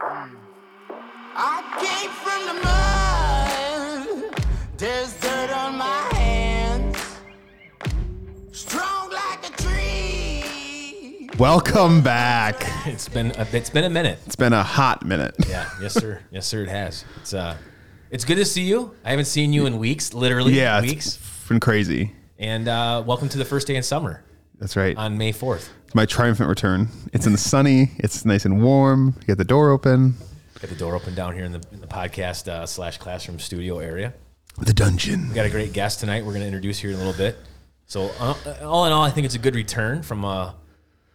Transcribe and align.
I 0.00 1.62
came 1.82 2.10
from 2.10 2.46
the 2.46 2.54
mud. 4.32 4.44
There's 4.78 5.12
dirt 5.20 5.50
on 5.50 5.76
my 5.76 6.08
hands. 6.14 6.96
Strong 8.52 9.10
like 9.10 9.48
a 9.48 9.52
tree. 9.60 11.28
Welcome 11.38 12.00
back. 12.02 12.62
It's 12.86 13.08
been 13.08 13.32
a, 13.36 13.46
it's 13.52 13.70
been 13.70 13.84
a 13.84 13.90
minute. 13.90 14.20
It's 14.24 14.36
been 14.36 14.52
a 14.52 14.62
hot 14.62 15.04
minute. 15.04 15.34
Yeah, 15.48 15.68
yes 15.82 15.94
sir, 15.94 16.20
yes 16.30 16.46
sir. 16.46 16.62
It 16.62 16.68
has. 16.68 17.04
It's 17.20 17.34
uh, 17.34 17.56
it's 18.12 18.24
good 18.24 18.36
to 18.36 18.44
see 18.44 18.62
you. 18.62 18.94
I 19.04 19.10
haven't 19.10 19.24
seen 19.24 19.52
you 19.52 19.66
in 19.66 19.78
weeks, 19.78 20.14
literally 20.14 20.52
Yeah, 20.54 20.80
weeks. 20.80 21.06
it's 21.16 21.48
been 21.48 21.58
crazy. 21.58 22.12
And 22.38 22.68
uh, 22.68 23.02
welcome 23.04 23.28
to 23.30 23.38
the 23.38 23.44
first 23.44 23.66
day 23.66 23.74
in 23.74 23.82
summer 23.82 24.22
That's 24.60 24.76
right. 24.76 24.96
on 24.96 25.18
May 25.18 25.32
fourth. 25.32 25.70
My 25.94 26.04
triumphant 26.06 26.48
return. 26.48 26.88
It's 27.12 27.26
in 27.26 27.32
the 27.32 27.38
sunny. 27.38 27.92
It's 27.98 28.24
nice 28.24 28.44
and 28.44 28.62
warm. 28.62 29.14
You 29.20 29.26
got 29.28 29.38
the 29.38 29.44
door 29.44 29.70
open. 29.70 30.14
Got 30.60 30.70
the 30.70 30.76
door 30.76 30.94
open 30.94 31.14
down 31.14 31.34
here 31.34 31.44
in 31.44 31.52
the, 31.52 31.62
in 31.72 31.80
the 31.80 31.86
podcast 31.86 32.48
uh, 32.48 32.66
slash 32.66 32.98
classroom 32.98 33.38
studio 33.38 33.78
area. 33.78 34.12
The 34.58 34.74
dungeon. 34.74 35.28
We 35.28 35.34
got 35.34 35.46
a 35.46 35.50
great 35.50 35.72
guest 35.72 36.00
tonight. 36.00 36.24
We're 36.24 36.32
going 36.32 36.40
to 36.42 36.46
introduce 36.46 36.78
here 36.78 36.90
in 36.90 36.96
a 36.96 36.98
little 36.98 37.12
bit. 37.14 37.36
So 37.86 38.10
uh, 38.20 38.34
all 38.62 38.84
in 38.86 38.92
all, 38.92 39.02
I 39.04 39.10
think 39.10 39.24
it's 39.24 39.34
a 39.36 39.38
good 39.38 39.54
return 39.54 40.02
from 40.02 40.24
uh, 40.24 40.52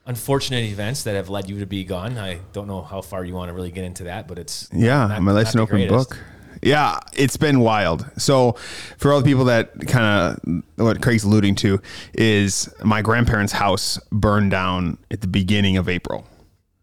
unfortunate 0.05 0.63
events 0.63 1.03
that 1.03 1.15
have 1.15 1.29
led 1.29 1.49
you 1.49 1.59
to 1.59 1.65
be 1.67 1.83
gone. 1.83 2.17
I 2.17 2.39
don't 2.53 2.67
know 2.67 2.81
how 2.81 3.01
far 3.01 3.23
you 3.23 3.33
want 3.35 3.49
to 3.49 3.53
really 3.53 3.69
get 3.71 3.83
into 3.83 4.05
that, 4.05 4.27
but 4.27 4.39
it's 4.39 4.69
Yeah, 4.73 5.07
not- 5.07 5.21
my 5.21 5.33
life's 5.33 5.53
an 5.53 5.59
open 5.59 5.75
greatest. 5.75 6.09
book. 6.09 6.19
Yeah, 6.63 6.99
it's 7.11 7.35
been 7.35 7.59
wild. 7.59 8.09
So, 8.17 8.53
for 8.97 9.11
all 9.11 9.19
the 9.19 9.25
people 9.25 9.45
that 9.45 9.85
kind 9.87 10.05
of 10.05 10.63
what 10.77 11.01
Craig's 11.01 11.25
alluding 11.25 11.55
to 11.55 11.81
is 12.13 12.73
my 12.83 13.01
grandparents' 13.01 13.51
house 13.51 13.99
burned 14.11 14.51
down 14.51 14.97
at 15.11 15.19
the 15.19 15.27
beginning 15.27 15.75
of 15.75 15.89
April, 15.89 16.25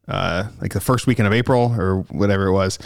uh, 0.07 0.49
like 0.61 0.75
the 0.75 0.81
first 0.81 1.07
weekend 1.07 1.27
of 1.27 1.33
April 1.33 1.75
or 1.79 2.03
whatever 2.11 2.49
it 2.49 2.53
was. 2.53 2.79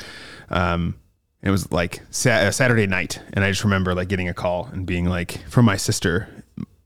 Um, 0.51 0.95
it 1.43 1.51
was 1.51 1.71
like 1.73 2.01
sa- 2.11 2.31
uh, 2.31 2.51
Saturday 2.53 2.87
night, 2.87 3.21
and 3.33 3.45
I 3.45 3.51
just 3.51 3.65
remember 3.65 3.93
like 3.95 4.09
getting 4.09 4.29
a 4.29 4.35
call 4.35 4.67
and 4.73 4.87
being 4.87 5.07
like 5.07 5.39
from 5.49 5.65
my 5.65 5.77
sister, 5.77 6.29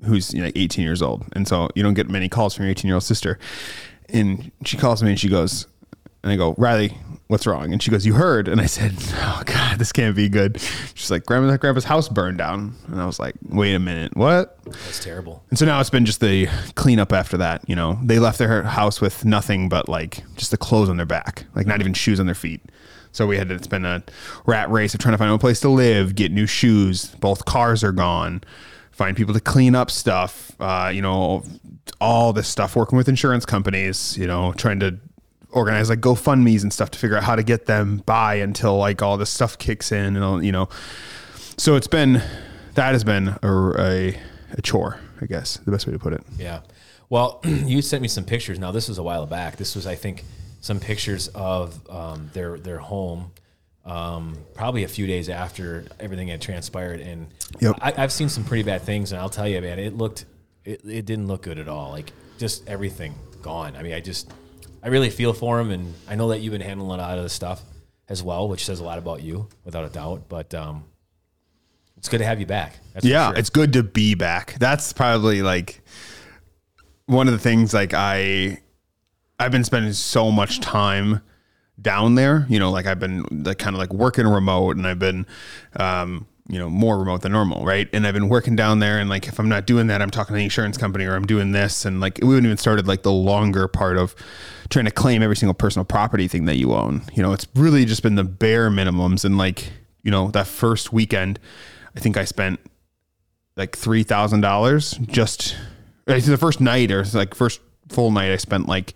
who's 0.06 0.32
you 0.32 0.42
know 0.42 0.50
18 0.56 0.82
years 0.82 1.02
old, 1.02 1.26
and 1.32 1.46
so 1.46 1.68
you 1.74 1.82
don't 1.82 1.94
get 1.94 2.08
many 2.08 2.30
calls 2.30 2.54
from 2.54 2.64
your 2.64 2.70
18 2.70 2.88
year 2.88 2.94
old 2.94 3.04
sister. 3.04 3.38
And 4.08 4.50
she 4.64 4.78
calls 4.78 5.02
me 5.02 5.10
and 5.10 5.20
she 5.20 5.28
goes, 5.28 5.66
and 6.22 6.32
I 6.32 6.36
go, 6.36 6.54
Riley, 6.58 6.96
what's 7.28 7.46
wrong? 7.46 7.72
And 7.72 7.82
she 7.82 7.90
goes, 7.90 8.04
You 8.04 8.14
heard? 8.14 8.48
And 8.48 8.60
I 8.60 8.66
said, 8.66 8.94
Oh 8.98 9.42
God, 9.46 9.78
this 9.78 9.92
can't 9.92 10.16
be 10.16 10.28
good. 10.28 10.60
She's 10.94 11.10
like, 11.10 11.24
Grandma, 11.24 11.56
grandpa's 11.56 11.84
house 11.84 12.08
burned 12.08 12.38
down. 12.38 12.74
And 12.88 13.00
I 13.00 13.06
was 13.06 13.18
like, 13.18 13.36
Wait 13.48 13.74
a 13.74 13.78
minute, 13.78 14.16
what? 14.16 14.58
That's 14.64 15.02
terrible. 15.02 15.44
And 15.50 15.58
so 15.58 15.64
now 15.64 15.80
it's 15.80 15.90
been 15.90 16.04
just 16.04 16.20
the 16.20 16.48
cleanup 16.74 17.12
after 17.12 17.36
that. 17.36 17.68
You 17.68 17.76
know, 17.76 17.98
they 18.02 18.18
left 18.18 18.38
their 18.38 18.62
house 18.64 19.00
with 19.00 19.24
nothing 19.24 19.68
but 19.68 19.88
like 19.88 20.22
just 20.36 20.50
the 20.50 20.58
clothes 20.58 20.88
on 20.88 20.96
their 20.96 21.06
back, 21.06 21.44
like 21.54 21.66
not 21.66 21.80
even 21.80 21.94
shoes 21.94 22.18
on 22.18 22.26
their 22.26 22.34
feet. 22.34 22.62
So 23.12 23.26
we 23.26 23.38
had 23.38 23.48
to, 23.48 23.54
it's 23.54 23.66
been 23.66 23.84
a 23.84 24.02
rat 24.46 24.70
race 24.70 24.94
of 24.94 25.00
trying 25.00 25.14
to 25.14 25.18
find 25.18 25.30
a 25.30 25.38
place 25.38 25.60
to 25.60 25.68
live, 25.68 26.14
get 26.14 26.30
new 26.30 26.46
shoes. 26.46 27.06
Both 27.20 27.44
cars 27.46 27.82
are 27.82 27.92
gone. 27.92 28.42
Find 28.90 29.16
people 29.16 29.32
to 29.32 29.40
clean 29.40 29.74
up 29.74 29.90
stuff. 29.90 30.52
Uh, 30.60 30.90
you 30.92 31.00
know, 31.00 31.44
all 32.00 32.32
this 32.32 32.48
stuff. 32.48 32.76
Working 32.76 32.98
with 32.98 33.08
insurance 33.08 33.46
companies. 33.46 34.18
You 34.18 34.26
know, 34.26 34.52
trying 34.54 34.80
to 34.80 34.98
organize 35.50 35.88
like 35.88 36.00
GoFundmes 36.00 36.62
and 36.62 36.72
stuff 36.72 36.90
to 36.92 36.98
figure 36.98 37.16
out 37.16 37.24
how 37.24 37.36
to 37.36 37.42
get 37.42 37.66
them 37.66 37.98
by 38.06 38.36
until 38.36 38.76
like 38.76 39.02
all 39.02 39.16
this 39.16 39.30
stuff 39.30 39.58
kicks 39.58 39.92
in 39.92 40.14
and 40.16 40.24
all, 40.24 40.42
you 40.42 40.52
know. 40.52 40.68
So 41.56 41.74
it's 41.76 41.86
been 41.88 42.22
that 42.74 42.92
has 42.92 43.02
been 43.04 43.34
a, 43.42 43.72
a, 43.78 44.20
a 44.52 44.62
chore, 44.62 45.00
I 45.20 45.26
guess, 45.26 45.56
the 45.58 45.70
best 45.70 45.86
way 45.86 45.92
to 45.92 45.98
put 45.98 46.12
it. 46.12 46.22
Yeah. 46.38 46.60
Well, 47.10 47.40
you 47.44 47.82
sent 47.82 48.02
me 48.02 48.08
some 48.08 48.24
pictures. 48.24 48.58
Now 48.58 48.70
this 48.72 48.88
was 48.88 48.98
a 48.98 49.02
while 49.02 49.26
back. 49.26 49.56
This 49.56 49.74
was, 49.74 49.86
I 49.86 49.94
think, 49.94 50.24
some 50.60 50.78
pictures 50.80 51.28
of 51.28 51.80
um, 51.90 52.30
their 52.34 52.58
their 52.58 52.78
home. 52.78 53.32
Um, 53.84 54.36
probably 54.54 54.84
a 54.84 54.88
few 54.88 55.06
days 55.06 55.30
after 55.30 55.86
everything 55.98 56.28
had 56.28 56.42
transpired, 56.42 57.00
and 57.00 57.26
Yep. 57.60 57.76
I, 57.80 57.94
I've 57.96 58.12
seen 58.12 58.28
some 58.28 58.44
pretty 58.44 58.62
bad 58.62 58.82
things. 58.82 59.12
And 59.12 59.20
I'll 59.20 59.30
tell 59.30 59.48
you, 59.48 59.58
man, 59.62 59.78
it 59.78 59.96
looked, 59.96 60.26
it, 60.66 60.82
it 60.84 61.06
didn't 61.06 61.26
look 61.26 61.40
good 61.42 61.58
at 61.58 61.68
all. 61.68 61.90
Like 61.90 62.12
just 62.36 62.68
everything 62.68 63.14
gone. 63.40 63.76
I 63.76 63.82
mean, 63.82 63.94
I 63.94 64.00
just, 64.00 64.30
I 64.82 64.88
really 64.88 65.10
feel 65.10 65.32
for 65.32 65.60
him, 65.60 65.70
and 65.70 65.94
I 66.08 66.14
know 66.14 66.28
that 66.28 66.40
you've 66.40 66.52
been 66.52 66.60
handling 66.60 67.00
a 67.00 67.02
lot 67.02 67.18
of 67.18 67.24
this 67.24 67.32
stuff 67.32 67.62
as 68.08 68.22
well, 68.22 68.48
which 68.48 68.64
says 68.64 68.80
a 68.80 68.84
lot 68.84 68.98
about 68.98 69.22
you, 69.22 69.48
without 69.64 69.84
a 69.84 69.88
doubt. 69.88 70.28
But 70.28 70.54
um, 70.54 70.84
it's 71.96 72.08
good 72.08 72.18
to 72.18 72.24
have 72.24 72.40
you 72.40 72.46
back. 72.46 72.78
That's 72.94 73.04
Yeah, 73.04 73.30
sure. 73.30 73.38
it's 73.38 73.50
good 73.50 73.72
to 73.74 73.82
be 73.82 74.14
back. 74.14 74.54
That's 74.58 74.92
probably 74.92 75.42
like 75.42 75.82
one 77.06 77.26
of 77.26 77.32
the 77.32 77.38
things 77.40 77.74
like 77.74 77.92
I 77.94 78.60
I've 79.38 79.52
been 79.52 79.64
spending 79.64 79.92
so 79.92 80.30
much 80.30 80.60
time 80.60 81.22
down 81.80 82.14
there, 82.16 82.44
you 82.48 82.58
know, 82.58 82.70
like 82.70 82.86
I've 82.86 82.98
been 82.98 83.24
like 83.44 83.58
kind 83.58 83.74
of 83.74 83.78
like 83.78 83.92
working 83.92 84.26
remote 84.26 84.76
and 84.76 84.86
I've 84.86 84.98
been 84.98 85.26
um 85.76 86.26
you 86.48 86.58
know, 86.58 86.70
more 86.70 86.98
remote 86.98 87.20
than 87.20 87.32
normal, 87.32 87.64
right? 87.64 87.88
And 87.92 88.06
I've 88.06 88.14
been 88.14 88.28
working 88.28 88.56
down 88.56 88.78
there 88.78 88.98
and 88.98 89.10
like 89.10 89.28
if 89.28 89.38
I'm 89.38 89.48
not 89.48 89.66
doing 89.66 89.88
that, 89.88 90.00
I'm 90.00 90.10
talking 90.10 90.34
to 90.34 90.38
the 90.38 90.44
insurance 90.44 90.78
company 90.78 91.04
or 91.04 91.14
I'm 91.14 91.26
doing 91.26 91.52
this 91.52 91.84
and 91.84 92.00
like 92.00 92.18
we 92.22 92.28
haven't 92.28 92.46
even 92.46 92.56
started 92.56 92.86
like 92.88 93.02
the 93.02 93.12
longer 93.12 93.68
part 93.68 93.98
of 93.98 94.14
trying 94.70 94.86
to 94.86 94.90
claim 94.90 95.22
every 95.22 95.36
single 95.36 95.54
personal 95.54 95.84
property 95.84 96.26
thing 96.26 96.46
that 96.46 96.56
you 96.56 96.72
own. 96.72 97.02
You 97.12 97.22
know, 97.22 97.32
it's 97.32 97.46
really 97.54 97.84
just 97.84 98.02
been 98.02 98.14
the 98.14 98.24
bare 98.24 98.70
minimums 98.70 99.24
and 99.26 99.36
like, 99.36 99.70
you 100.02 100.10
know, 100.10 100.30
that 100.30 100.46
first 100.46 100.92
weekend 100.92 101.38
I 101.94 102.00
think 102.00 102.16
I 102.16 102.24
spent 102.24 102.60
like 103.56 103.76
three 103.76 104.02
thousand 104.02 104.40
dollars 104.40 104.92
just 105.08 105.54
the 106.06 106.38
first 106.38 106.60
night 106.60 106.90
or 106.90 107.04
like 107.12 107.34
first 107.34 107.60
full 107.90 108.10
night 108.10 108.32
I 108.32 108.36
spent 108.36 108.68
like 108.68 108.94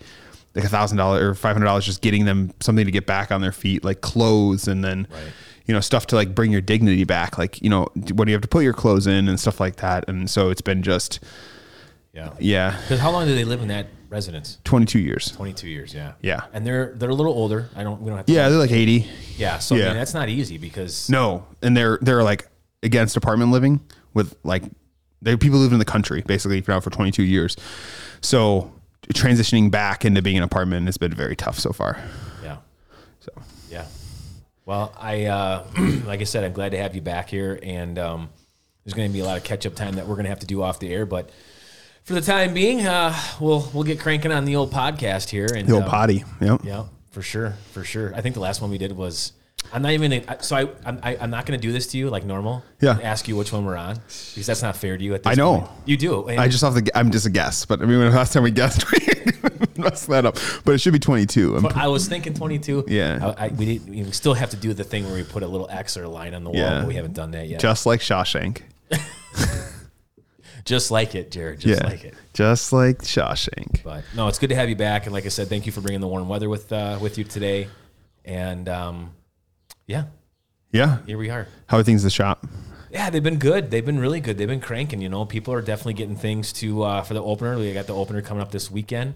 like 0.54 0.64
a 0.64 0.68
thousand 0.68 0.98
dollars 0.98 1.22
or 1.22 1.34
five 1.34 1.54
hundred 1.54 1.66
dollars 1.66 1.84
just 1.84 2.00
getting 2.00 2.24
them 2.24 2.52
something 2.60 2.84
to 2.84 2.92
get 2.92 3.06
back 3.06 3.30
on 3.30 3.40
their 3.40 3.52
feet, 3.52 3.84
like 3.84 4.00
clothes 4.00 4.68
and 4.68 4.84
then 4.84 5.06
you 5.66 5.74
know 5.74 5.80
stuff 5.80 6.06
to 6.08 6.16
like 6.16 6.34
bring 6.34 6.50
your 6.52 6.60
dignity 6.60 7.04
back, 7.04 7.38
like 7.38 7.60
you 7.62 7.70
know 7.70 7.88
what 8.14 8.24
do 8.24 8.30
you 8.30 8.34
have 8.34 8.42
to 8.42 8.48
put 8.48 8.64
your 8.64 8.72
clothes 8.72 9.06
in 9.06 9.28
and 9.28 9.38
stuff 9.38 9.60
like 9.60 9.76
that. 9.76 10.04
And 10.08 10.28
so 10.28 10.50
it's 10.50 10.60
been 10.62 10.82
just 10.82 11.20
yeah. 12.12 12.30
yeah, 12.38 12.78
Because 12.82 13.00
how 13.00 13.10
long 13.10 13.26
do 13.26 13.34
they 13.34 13.44
live 13.44 13.62
in 13.62 13.68
that 13.68 13.86
residence? 14.10 14.58
twenty 14.64 14.84
two 14.84 14.98
years. 14.98 15.30
22 15.32 15.66
years, 15.68 15.94
yeah. 15.94 16.12
Yeah. 16.20 16.42
And 16.52 16.66
they're 16.66 16.92
they're 16.96 17.08
a 17.08 17.14
little 17.14 17.32
older. 17.32 17.70
I 17.74 17.82
don't 17.82 18.02
we 18.02 18.08
don't 18.08 18.18
have 18.18 18.26
to 18.26 18.32
Yeah, 18.32 18.48
they're 18.50 18.58
like 18.58 18.70
eighty. 18.72 19.08
Yeah, 19.38 19.58
so 19.58 19.74
I 19.74 19.78
Yeah. 19.78 19.86
mean 19.88 19.96
that's 19.96 20.12
not 20.14 20.28
easy 20.28 20.58
because 20.58 21.08
No, 21.08 21.46
and 21.62 21.74
they're 21.76 21.98
they're 22.02 22.22
like 22.22 22.48
against 22.82 23.16
apartment 23.16 23.50
living 23.52 23.80
with 24.12 24.36
like 24.44 24.62
they 25.22 25.36
people 25.36 25.58
live 25.60 25.72
in 25.72 25.78
the 25.78 25.84
country 25.86 26.20
basically 26.26 26.62
now 26.66 26.80
for 26.80 26.90
22 26.90 27.22
years. 27.22 27.56
So 28.20 28.72
transitioning 29.14 29.70
back 29.70 30.04
into 30.04 30.20
being 30.20 30.36
an 30.36 30.42
apartment 30.42 30.86
has 30.86 30.96
been 30.98 31.14
very 31.14 31.36
tough 31.36 31.58
so 31.58 31.72
far. 31.72 31.98
Yeah. 34.66 34.70
So 34.70 34.70
Yeah. 34.70 34.70
Well, 34.72 34.92
I 34.98 35.24
uh 35.26 35.66
like 36.06 36.20
I 36.20 36.24
said, 36.24 36.44
I'm 36.44 36.52
glad 36.52 36.72
to 36.72 36.78
have 36.78 36.94
you 36.94 37.00
back 37.00 37.28
here 37.28 37.58
and 37.62 37.98
um 37.98 38.30
there's 38.84 38.94
going 38.94 39.08
to 39.08 39.12
be 39.12 39.20
a 39.20 39.24
lot 39.24 39.36
of 39.36 39.44
catch 39.44 39.64
up 39.64 39.76
time 39.76 39.94
that 39.94 40.06
we're 40.08 40.16
going 40.16 40.24
to 40.24 40.30
have 40.30 40.40
to 40.40 40.46
do 40.46 40.60
off 40.62 40.80
the 40.80 40.92
air, 40.92 41.06
but 41.06 41.30
for 42.02 42.14
the 42.14 42.20
time 42.20 42.52
being, 42.52 42.84
uh 42.86 43.14
we'll 43.40 43.68
we'll 43.72 43.84
get 43.84 44.00
cranking 44.00 44.32
on 44.32 44.44
the 44.44 44.56
old 44.56 44.72
podcast 44.72 45.30
here 45.30 45.48
and 45.54 45.68
the 45.68 45.74
old 45.74 45.84
uh, 45.84 45.88
potty. 45.88 46.24
Yep. 46.40 46.62
Yeah, 46.64 46.84
for 47.10 47.22
sure, 47.22 47.54
for 47.72 47.84
sure. 47.84 48.14
I 48.14 48.20
think 48.20 48.34
the 48.34 48.40
last 48.40 48.60
one 48.60 48.70
we 48.70 48.78
did 48.78 48.96
was. 48.96 49.32
I'm 49.72 49.82
not 49.82 49.92
even. 49.92 50.24
So 50.40 50.56
I, 50.56 50.68
I'm, 50.84 50.98
I, 51.02 51.16
I'm 51.16 51.30
not 51.30 51.46
going 51.46 51.58
to 51.58 51.62
do 51.66 51.72
this 51.72 51.86
to 51.88 51.98
you 51.98 52.10
like 52.10 52.24
normal. 52.24 52.62
Yeah. 52.80 52.92
and 52.92 53.02
Ask 53.02 53.26
you 53.28 53.36
which 53.36 53.52
one 53.52 53.64
we're 53.64 53.76
on 53.76 53.94
because 54.34 54.46
that's 54.46 54.62
not 54.62 54.76
fair 54.76 54.96
to 54.98 55.04
you. 55.04 55.14
At 55.14 55.22
this 55.22 55.32
I 55.32 55.34
know. 55.34 55.60
point. 55.60 55.70
you 55.86 55.96
do. 55.96 56.26
And 56.28 56.40
I 56.40 56.48
just 56.48 56.62
have 56.62 56.74
to. 56.82 56.98
I'm 56.98 57.10
just 57.10 57.26
a 57.26 57.30
guess, 57.30 57.64
but 57.64 57.80
I 57.80 57.86
mean, 57.86 57.98
the 58.00 58.10
last 58.10 58.32
time 58.32 58.42
we 58.42 58.50
guessed, 58.50 58.84
we 58.92 58.98
messed 59.82 60.08
that 60.08 60.26
up. 60.26 60.36
But 60.64 60.74
it 60.74 60.78
should 60.78 60.92
be 60.92 60.98
22. 60.98 61.56
I'm- 61.56 61.66
I 61.74 61.88
was 61.88 62.06
thinking 62.08 62.34
22. 62.34 62.84
Yeah. 62.88 63.34
I, 63.38 63.46
I, 63.46 63.48
we, 63.48 63.78
we 63.78 64.10
still 64.12 64.34
have 64.34 64.50
to 64.50 64.56
do 64.56 64.74
the 64.74 64.84
thing 64.84 65.04
where 65.04 65.14
we 65.14 65.22
put 65.22 65.42
a 65.42 65.48
little 65.48 65.68
X 65.70 65.96
or 65.96 66.04
a 66.04 66.08
line 66.08 66.34
on 66.34 66.44
the 66.44 66.50
wall, 66.50 66.58
Yeah. 66.58 66.80
but 66.80 66.88
we 66.88 66.94
haven't 66.94 67.14
done 67.14 67.30
that 67.32 67.48
yet. 67.48 67.60
just 67.60 67.86
like 67.86 68.00
Shawshank. 68.00 68.62
Just 70.64 70.90
like 70.92 71.14
it, 71.16 71.30
Jared. 71.32 71.58
Just 71.60 71.80
yeah. 71.82 71.88
like 71.88 72.04
it. 72.04 72.14
Just 72.34 72.72
like 72.72 72.98
Shawshank. 72.98 73.82
But 73.82 74.04
no, 74.14 74.28
it's 74.28 74.38
good 74.38 74.50
to 74.50 74.54
have 74.54 74.68
you 74.68 74.76
back. 74.76 75.06
And 75.06 75.12
like 75.12 75.24
I 75.26 75.28
said, 75.28 75.48
thank 75.48 75.66
you 75.66 75.72
for 75.72 75.80
bringing 75.80 76.00
the 76.00 76.06
warm 76.06 76.28
weather 76.28 76.48
with 76.48 76.72
uh, 76.72 76.98
with 77.02 77.18
you 77.18 77.24
today. 77.24 77.68
And 78.24 78.68
um, 78.68 79.10
yeah, 79.92 80.04
Yeah. 80.72 80.98
here 81.06 81.18
we 81.18 81.28
are. 81.30 81.46
How 81.66 81.76
are 81.78 81.82
things 81.82 82.02
at 82.04 82.06
the 82.06 82.10
shop? 82.10 82.46
Yeah, 82.90 83.08
they've 83.10 83.22
been 83.22 83.38
good. 83.38 83.70
They've 83.70 83.84
been 83.84 83.98
really 84.00 84.20
good. 84.20 84.36
They've 84.38 84.48
been 84.48 84.60
cranking. 84.60 85.00
You 85.00 85.08
know, 85.08 85.24
people 85.24 85.54
are 85.54 85.62
definitely 85.62 85.94
getting 85.94 86.16
things 86.16 86.52
to 86.54 86.82
uh, 86.82 87.02
for 87.02 87.14
the 87.14 87.22
opener. 87.22 87.56
We 87.58 87.72
got 87.72 87.86
the 87.86 87.94
opener 87.94 88.20
coming 88.22 88.42
up 88.42 88.50
this 88.50 88.70
weekend. 88.70 89.14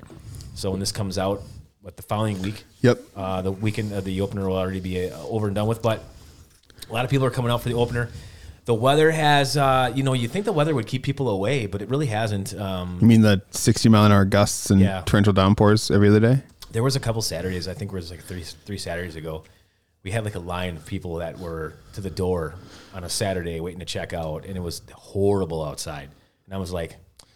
So 0.55 0.71
when 0.71 0.81
this 0.81 0.93
comes 0.93 1.19
out, 1.19 1.43
what 1.83 1.97
the 1.97 2.03
following 2.03 2.41
week, 2.43 2.65
Yep. 2.83 2.99
uh, 3.15 3.43
the 3.43 3.53
weekend 3.53 3.93
of 3.93 4.05
the 4.05 4.21
opener 4.23 4.49
will 4.49 4.57
already 4.57 4.81
be 4.81 5.11
uh, 5.11 5.19
over 5.25 5.47
and 5.47 5.55
done 5.55 5.67
with. 5.69 5.83
But 5.83 6.03
a 6.89 6.93
lot 6.93 7.05
of 7.05 7.11
people 7.11 7.27
are 7.27 7.31
coming 7.31 7.51
out 7.51 7.61
for 7.63 7.69
the 7.69 7.75
opener. 7.75 8.09
The 8.65 8.75
weather 8.75 9.11
has, 9.13 9.57
uh, 9.57 9.93
you 9.95 10.03
know, 10.03 10.13
you 10.15 10.27
think 10.27 10.45
the 10.45 10.53
weather 10.53 10.75
would 10.75 10.87
keep 10.89 11.03
people 11.05 11.29
away, 11.29 11.67
but 11.67 11.83
it 11.83 11.89
really 11.89 12.07
hasn't. 12.07 12.55
Um, 12.59 12.99
You 13.01 13.07
mean 13.07 13.21
the 13.21 13.41
60 13.51 13.89
mile 13.89 14.05
an 14.07 14.11
hour 14.13 14.25
gusts 14.25 14.71
and 14.71 14.81
Yeah. 14.81 15.03
torrential 15.07 15.33
downpours 15.33 15.91
every 15.91 16.09
other 16.09 16.21
day? 16.21 16.43
there 16.73 16.83
was 16.83 16.97
a 16.97 17.01
couple 17.01 17.23
Saturdays. 17.23 17.69
I 17.69 17.75
think 17.75 17.93
it 17.93 17.95
was 17.95 18.11
like 18.11 18.21
three 18.25 18.43
three 18.67 18.77
Saturdays 18.79 19.17
ago. 19.17 19.45
We 20.07 20.13
had 20.13 20.25
like 20.25 20.37
a 20.37 20.39
line 20.39 20.77
of 20.77 20.87
people 20.87 21.17
that 21.17 21.37
were 21.37 21.75
to 21.95 22.01
the 22.01 22.11
door 22.11 22.55
on 22.95 23.03
a 23.03 23.09
Saturday 23.09 23.59
waiting 23.59 23.81
to 23.81 23.85
check 23.85 24.13
out, 24.13 24.45
and 24.47 24.57
it 24.57 24.61
was 24.61 24.83
horrible 24.93 25.65
outside. 25.65 26.11
And 26.45 26.55
I 26.55 26.59
was 26.59 26.73
like, 26.73 26.95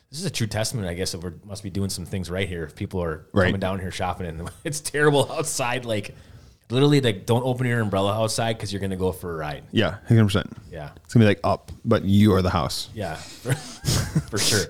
"This 0.09 0.21
is 0.21 0.25
a 0.25 0.31
true 0.31 0.47
testament, 0.47 0.87
I 0.87 0.95
guess, 0.95 1.11
that 1.11 1.19
we 1.19 1.31
must 1.45 1.65
be 1.65 1.71
doing 1.71 1.91
some 1.91 2.07
things 2.07 2.31
right 2.31 2.47
here. 2.49 2.63
If 2.63 2.77
people 2.77 3.03
are 3.03 3.27
Right. 3.33 3.47
coming 3.47 3.59
down 3.61 3.81
here 3.81 3.91
shopping, 3.91 4.27
and 4.29 4.49
it's 4.65 4.79
terrible 4.79 5.33
outside. 5.33 5.85
Like 5.85 6.15
literally 6.71 7.01
like 7.01 7.27
don't 7.27 7.43
open 7.45 7.67
your 7.67 7.81
umbrella 7.81 8.13
outside 8.15 8.53
because 8.53 8.73
you're 8.73 8.81
gonna 8.81 8.95
go 8.95 9.11
for 9.11 9.33
a 9.35 9.37
ride. 9.37 9.65
Yeah, 9.73 9.97
hundred 10.07 10.27
percent. 10.27 10.57
Yeah, 10.71 10.91
It's 11.05 11.13
gonna 11.13 11.25
be 11.25 11.29
like 11.31 11.41
up, 11.43 11.73
but 11.85 12.05
you 12.05 12.33
are 12.35 12.41
the 12.41 12.51
house. 12.51 12.89
yeah, 12.95 13.17
for 14.31 14.39
sure. 14.39 14.67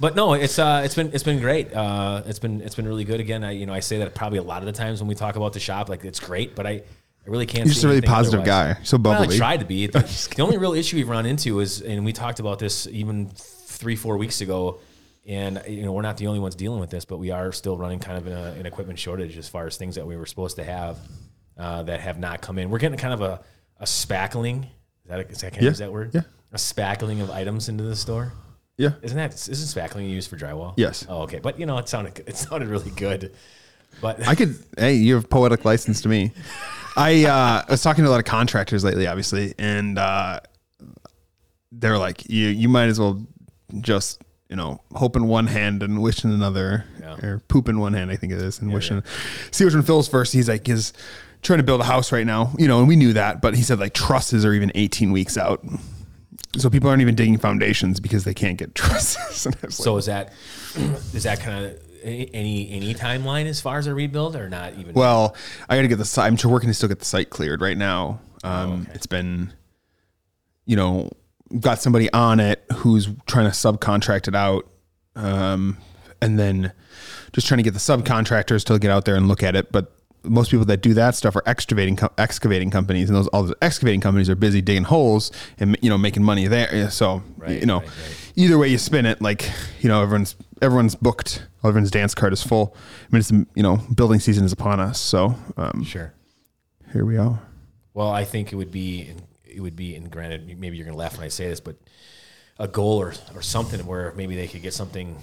But 0.00 0.16
no, 0.16 0.32
it's 0.32 0.58
uh, 0.58 0.82
it's 0.84 0.96
been 0.96 1.10
it's 1.12 1.22
been 1.22 1.38
great. 1.38 1.72
Uh, 1.72 2.24
it's 2.26 2.40
been 2.40 2.60
it's 2.62 2.74
been 2.74 2.88
really 2.88 3.04
good. 3.04 3.20
Again, 3.20 3.44
I 3.44 3.52
you 3.52 3.64
know 3.64 3.72
I 3.72 3.78
say 3.78 3.98
that 3.98 4.12
probably 4.16 4.38
a 4.38 4.42
lot 4.42 4.58
of 4.62 4.66
the 4.66 4.72
times 4.72 5.00
when 5.00 5.06
we 5.06 5.14
talk 5.14 5.36
about 5.36 5.52
the 5.52 5.60
shop, 5.60 5.88
like 5.88 6.04
it's 6.04 6.18
great, 6.18 6.56
but 6.56 6.66
I, 6.66 6.82
I 7.26 7.30
really 7.30 7.46
can't. 7.46 7.64
You're 7.64 7.72
just 7.72 7.84
a 7.84 7.88
really 7.88 8.02
positive 8.02 8.40
otherwise. 8.40 8.74
guy. 8.76 8.82
So 8.84 8.98
Well, 8.98 9.14
I 9.14 9.18
bubbly. 9.20 9.36
tried 9.38 9.60
to 9.60 9.66
be. 9.66 9.86
The, 9.86 10.00
the 10.36 10.42
only 10.42 10.58
real 10.58 10.74
issue 10.74 10.96
we've 10.96 11.08
run 11.08 11.24
into 11.26 11.60
is, 11.60 11.80
and 11.80 12.04
we 12.04 12.12
talked 12.12 12.38
about 12.40 12.58
this 12.58 12.86
even 12.88 13.30
three, 13.34 13.96
four 13.96 14.16
weeks 14.18 14.40
ago, 14.42 14.78
and 15.26 15.62
you 15.66 15.82
know 15.82 15.92
we're 15.92 16.02
not 16.02 16.18
the 16.18 16.26
only 16.26 16.40
ones 16.40 16.54
dealing 16.54 16.80
with 16.80 16.90
this, 16.90 17.04
but 17.06 17.16
we 17.16 17.30
are 17.30 17.50
still 17.50 17.78
running 17.78 17.98
kind 17.98 18.18
of 18.18 18.26
in 18.26 18.34
a, 18.34 18.50
an 18.58 18.66
equipment 18.66 18.98
shortage 18.98 19.38
as 19.38 19.48
far 19.48 19.66
as 19.66 19.76
things 19.78 19.94
that 19.94 20.06
we 20.06 20.16
were 20.16 20.26
supposed 20.26 20.56
to 20.56 20.64
have 20.64 20.98
uh, 21.56 21.82
that 21.84 22.00
have 22.00 22.18
not 22.18 22.42
come 22.42 22.58
in. 22.58 22.68
We're 22.68 22.78
getting 22.78 22.98
kind 22.98 23.14
of 23.14 23.22
a, 23.22 23.40
a 23.80 23.84
spackling. 23.86 24.64
Is 24.64 25.08
that, 25.08 25.18
a, 25.20 25.28
is 25.28 25.40
that 25.40 25.52
can 25.54 25.60
I 25.62 25.64
Yeah. 25.64 25.70
use 25.70 25.78
that 25.78 25.92
word? 25.92 26.10
Yeah. 26.14 26.22
A 26.52 26.56
spackling 26.56 27.22
of 27.22 27.30
items 27.30 27.68
into 27.70 27.84
the 27.84 27.96
store. 27.96 28.32
Yeah. 28.76 28.90
Isn't 29.02 29.16
that 29.16 29.32
isn't 29.32 29.54
spackling 29.82 30.10
used 30.10 30.28
for 30.28 30.36
drywall? 30.36 30.74
Yes. 30.76 31.06
Oh, 31.08 31.22
okay. 31.22 31.38
But 31.38 31.58
you 31.58 31.64
know, 31.64 31.78
it 31.78 31.88
sounded 31.88 32.22
it 32.26 32.36
sounded 32.36 32.68
really 32.68 32.90
good. 32.90 33.32
But 34.02 34.26
I 34.28 34.34
could. 34.34 34.56
Hey, 34.76 34.94
you 34.94 35.14
have 35.14 35.30
poetic 35.30 35.64
license 35.64 36.02
to 36.02 36.08
me. 36.08 36.32
I 36.96 37.24
uh, 37.24 37.62
was 37.68 37.82
talking 37.82 38.04
to 38.04 38.10
a 38.10 38.12
lot 38.12 38.20
of 38.20 38.24
contractors 38.26 38.84
lately, 38.84 39.06
obviously, 39.06 39.54
and 39.58 39.98
uh, 39.98 40.40
they're 41.72 41.98
like, 41.98 42.28
you 42.28 42.48
you 42.48 42.68
might 42.68 42.86
as 42.86 42.98
well 43.00 43.24
just 43.80 44.22
you 44.48 44.56
know 44.56 44.80
hope 44.94 45.16
in 45.16 45.26
one 45.26 45.46
hand 45.46 45.82
and 45.82 46.00
wish 46.02 46.24
in 46.24 46.30
another, 46.30 46.84
Yeah. 47.00 47.16
or 47.24 47.38
poop 47.48 47.68
in 47.68 47.80
one 47.80 47.94
hand, 47.94 48.10
I 48.10 48.16
think 48.16 48.32
it 48.32 48.40
is, 48.40 48.60
and 48.60 48.72
wish 48.72 48.90
in. 48.90 49.02
See 49.50 49.64
which 49.64 49.74
one 49.74 49.82
fills 49.82 50.08
first. 50.08 50.32
He's 50.32 50.48
like, 50.48 50.68
is 50.68 50.92
trying 51.42 51.58
to 51.58 51.64
build 51.64 51.80
a 51.80 51.84
house 51.84 52.12
right 52.12 52.26
now, 52.26 52.52
you 52.58 52.68
know, 52.68 52.78
and 52.78 52.88
we 52.88 52.96
knew 52.96 53.12
that, 53.14 53.42
but 53.42 53.54
he 53.54 53.62
said 53.62 53.78
like 53.78 53.92
trusses 53.92 54.44
are 54.44 54.52
even 54.52 54.70
18 54.74 55.12
weeks 55.12 55.36
out. 55.36 55.64
So 56.56 56.70
people 56.70 56.88
aren't 56.88 57.02
even 57.02 57.16
digging 57.16 57.36
foundations 57.38 57.98
because 58.00 58.22
they 58.24 58.32
can't 58.34 58.56
get 58.56 58.74
trusses. 58.76 59.44
Was 59.46 59.62
like, 59.62 59.72
so 59.72 59.96
is 59.96 60.06
that 60.06 60.32
is 61.12 61.24
that 61.24 61.40
kind 61.40 61.64
of 61.66 61.78
any 62.04 62.70
any 62.70 62.94
timeline 62.94 63.46
as 63.46 63.60
far 63.60 63.78
as 63.78 63.86
a 63.86 63.94
rebuild 63.94 64.36
or 64.36 64.48
not 64.48 64.74
even? 64.74 64.94
Well, 64.94 65.34
I 65.68 65.76
got 65.76 65.82
to 65.82 65.88
get 65.88 65.98
the 65.98 66.04
site. 66.04 66.26
I'm 66.26 66.50
working 66.50 66.68
to 66.68 66.74
still 66.74 66.88
get 66.88 66.98
the 66.98 67.04
site 67.04 67.30
cleared 67.30 67.60
right 67.60 67.76
now. 67.76 68.20
Um, 68.42 68.70
Oh, 68.70 68.74
okay. 68.82 68.92
It's 68.94 69.06
been, 69.06 69.52
you 70.66 70.76
know, 70.76 71.10
got 71.60 71.80
somebody 71.80 72.12
on 72.12 72.40
it 72.40 72.64
who's 72.74 73.08
trying 73.26 73.46
to 73.46 73.52
subcontract 73.52 74.28
it 74.28 74.34
out, 74.34 74.68
um, 75.16 75.78
and 76.20 76.38
then 76.38 76.72
just 77.32 77.46
trying 77.46 77.58
to 77.58 77.62
get 77.64 77.72
the 77.72 77.80
subcontractors 77.80 78.64
to 78.64 78.78
get 78.78 78.90
out 78.90 79.04
there 79.04 79.16
and 79.16 79.28
look 79.28 79.42
at 79.42 79.56
it. 79.56 79.72
But 79.72 79.90
most 80.22 80.50
people 80.50 80.64
that 80.66 80.80
do 80.80 80.94
that 80.94 81.14
stuff 81.14 81.36
are 81.36 81.42
excavating 81.46 81.98
excavating 82.18 82.70
companies, 82.70 83.08
and 83.08 83.16
those 83.16 83.28
all 83.28 83.42
the 83.44 83.56
excavating 83.62 84.00
companies 84.00 84.28
are 84.30 84.34
busy 84.34 84.60
digging 84.60 84.84
holes 84.84 85.30
and 85.58 85.76
you 85.80 85.90
know 85.90 85.98
making 85.98 86.22
money 86.22 86.46
there. 86.46 86.90
So 86.90 87.22
Right, 87.36 87.60
you 87.60 87.66
know, 87.66 87.80
right, 87.80 87.88
right. 87.88 88.23
Either 88.36 88.58
way 88.58 88.68
you 88.68 88.78
spin 88.78 89.06
it, 89.06 89.20
like 89.20 89.50
you 89.80 89.88
know, 89.88 90.02
everyone's 90.02 90.36
everyone's 90.62 90.94
booked. 90.94 91.46
Everyone's 91.64 91.90
dance 91.90 92.14
card 92.14 92.32
is 92.32 92.42
full. 92.42 92.76
I 92.76 93.06
mean, 93.10 93.20
it's 93.20 93.30
you 93.30 93.62
know, 93.62 93.76
building 93.94 94.20
season 94.20 94.44
is 94.44 94.52
upon 94.52 94.80
us. 94.80 95.00
So 95.00 95.34
um, 95.56 95.84
sure. 95.84 96.12
here 96.92 97.04
we 97.04 97.16
are. 97.16 97.40
Well, 97.94 98.10
I 98.10 98.24
think 98.24 98.52
it 98.52 98.56
would 98.56 98.72
be 98.72 99.12
it 99.44 99.60
would 99.60 99.76
be, 99.76 99.94
and 99.94 100.10
granted, 100.10 100.58
maybe 100.58 100.76
you're 100.76 100.86
gonna 100.86 100.96
laugh 100.96 101.16
when 101.16 101.24
I 101.24 101.28
say 101.28 101.48
this, 101.48 101.60
but 101.60 101.76
a 102.58 102.68
goal 102.68 103.00
or 103.00 103.14
or 103.34 103.42
something 103.42 103.84
where 103.86 104.12
maybe 104.12 104.36
they 104.36 104.46
could 104.46 104.62
get 104.62 104.74
something 104.74 105.16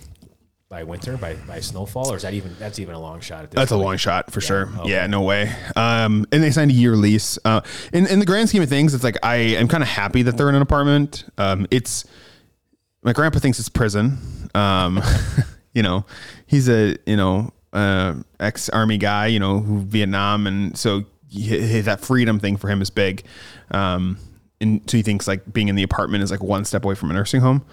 by 0.72 0.84
winter, 0.84 1.18
by 1.18 1.36
by 1.36 1.60
snowfall, 1.60 2.12
or 2.12 2.16
is 2.16 2.24
that 2.24 2.34
even 2.34 2.56
that's 2.58 2.80
even 2.80 2.96
a 2.96 3.00
long 3.00 3.20
shot 3.20 3.44
at 3.44 3.52
this? 3.52 3.58
That's 3.58 3.72
a 3.72 3.78
long 3.78 3.98
shot 3.98 4.32
for 4.32 4.40
sure. 4.40 4.70
Okay. 4.80 4.92
Yeah, 4.92 5.06
no 5.06 5.22
way. 5.22 5.54
Um, 5.76 6.26
and 6.32 6.42
they 6.42 6.50
signed 6.50 6.72
a 6.72 6.74
year 6.74 6.96
lease. 6.96 7.38
Uh, 7.44 7.62
in 7.92 8.08
in 8.08 8.20
the 8.20 8.26
grand 8.26 8.48
scheme 8.50 8.64
of 8.64 8.70
things, 8.70 8.94
it's 8.94 9.04
like 9.04 9.18
I 9.22 9.36
am 9.36 9.68
kind 9.68 9.84
of 9.84 9.90
happy 9.90 10.24
that 10.24 10.38
they're 10.38 10.50
in 10.50 10.56
an 10.56 10.62
apartment. 10.62 11.26
Um, 11.38 11.68
it's 11.70 12.06
my 13.04 13.14
grandpa 13.14 13.40
thinks 13.40 13.60
it's 13.60 13.70
prison. 13.70 14.18
Um, 14.54 15.02
you 15.74 15.84
know, 15.84 16.06
he's 16.48 16.70
a 16.70 16.98
you 17.06 17.18
know 17.18 17.52
uh, 17.74 18.16
ex 18.40 18.70
army 18.70 18.98
guy. 18.98 19.28
You 19.28 19.40
know, 19.40 19.60
who 19.60 19.82
Vietnam, 19.82 20.48
and 20.48 20.78
so 20.78 21.06
he, 21.30 21.82
that 21.82 22.02
freedom 22.02 22.40
thing 22.40 22.58
for 22.58 22.68
him 22.70 22.82
is 22.82 22.90
big. 22.90 23.24
Um, 23.72 24.18
and 24.60 24.82
so 24.90 24.98
he 24.98 25.04
thinks 25.04 25.28
like 25.28 25.52
being 25.52 25.70
in 25.70 25.76
the 25.76 25.84
apartment 25.84 26.24
is 26.24 26.30
like 26.32 26.44
one 26.44 26.66
step 26.66 26.84
away 26.86 26.94
from 26.96 27.10
a 27.10 27.14
nursing 27.14 27.42
home. 27.42 27.66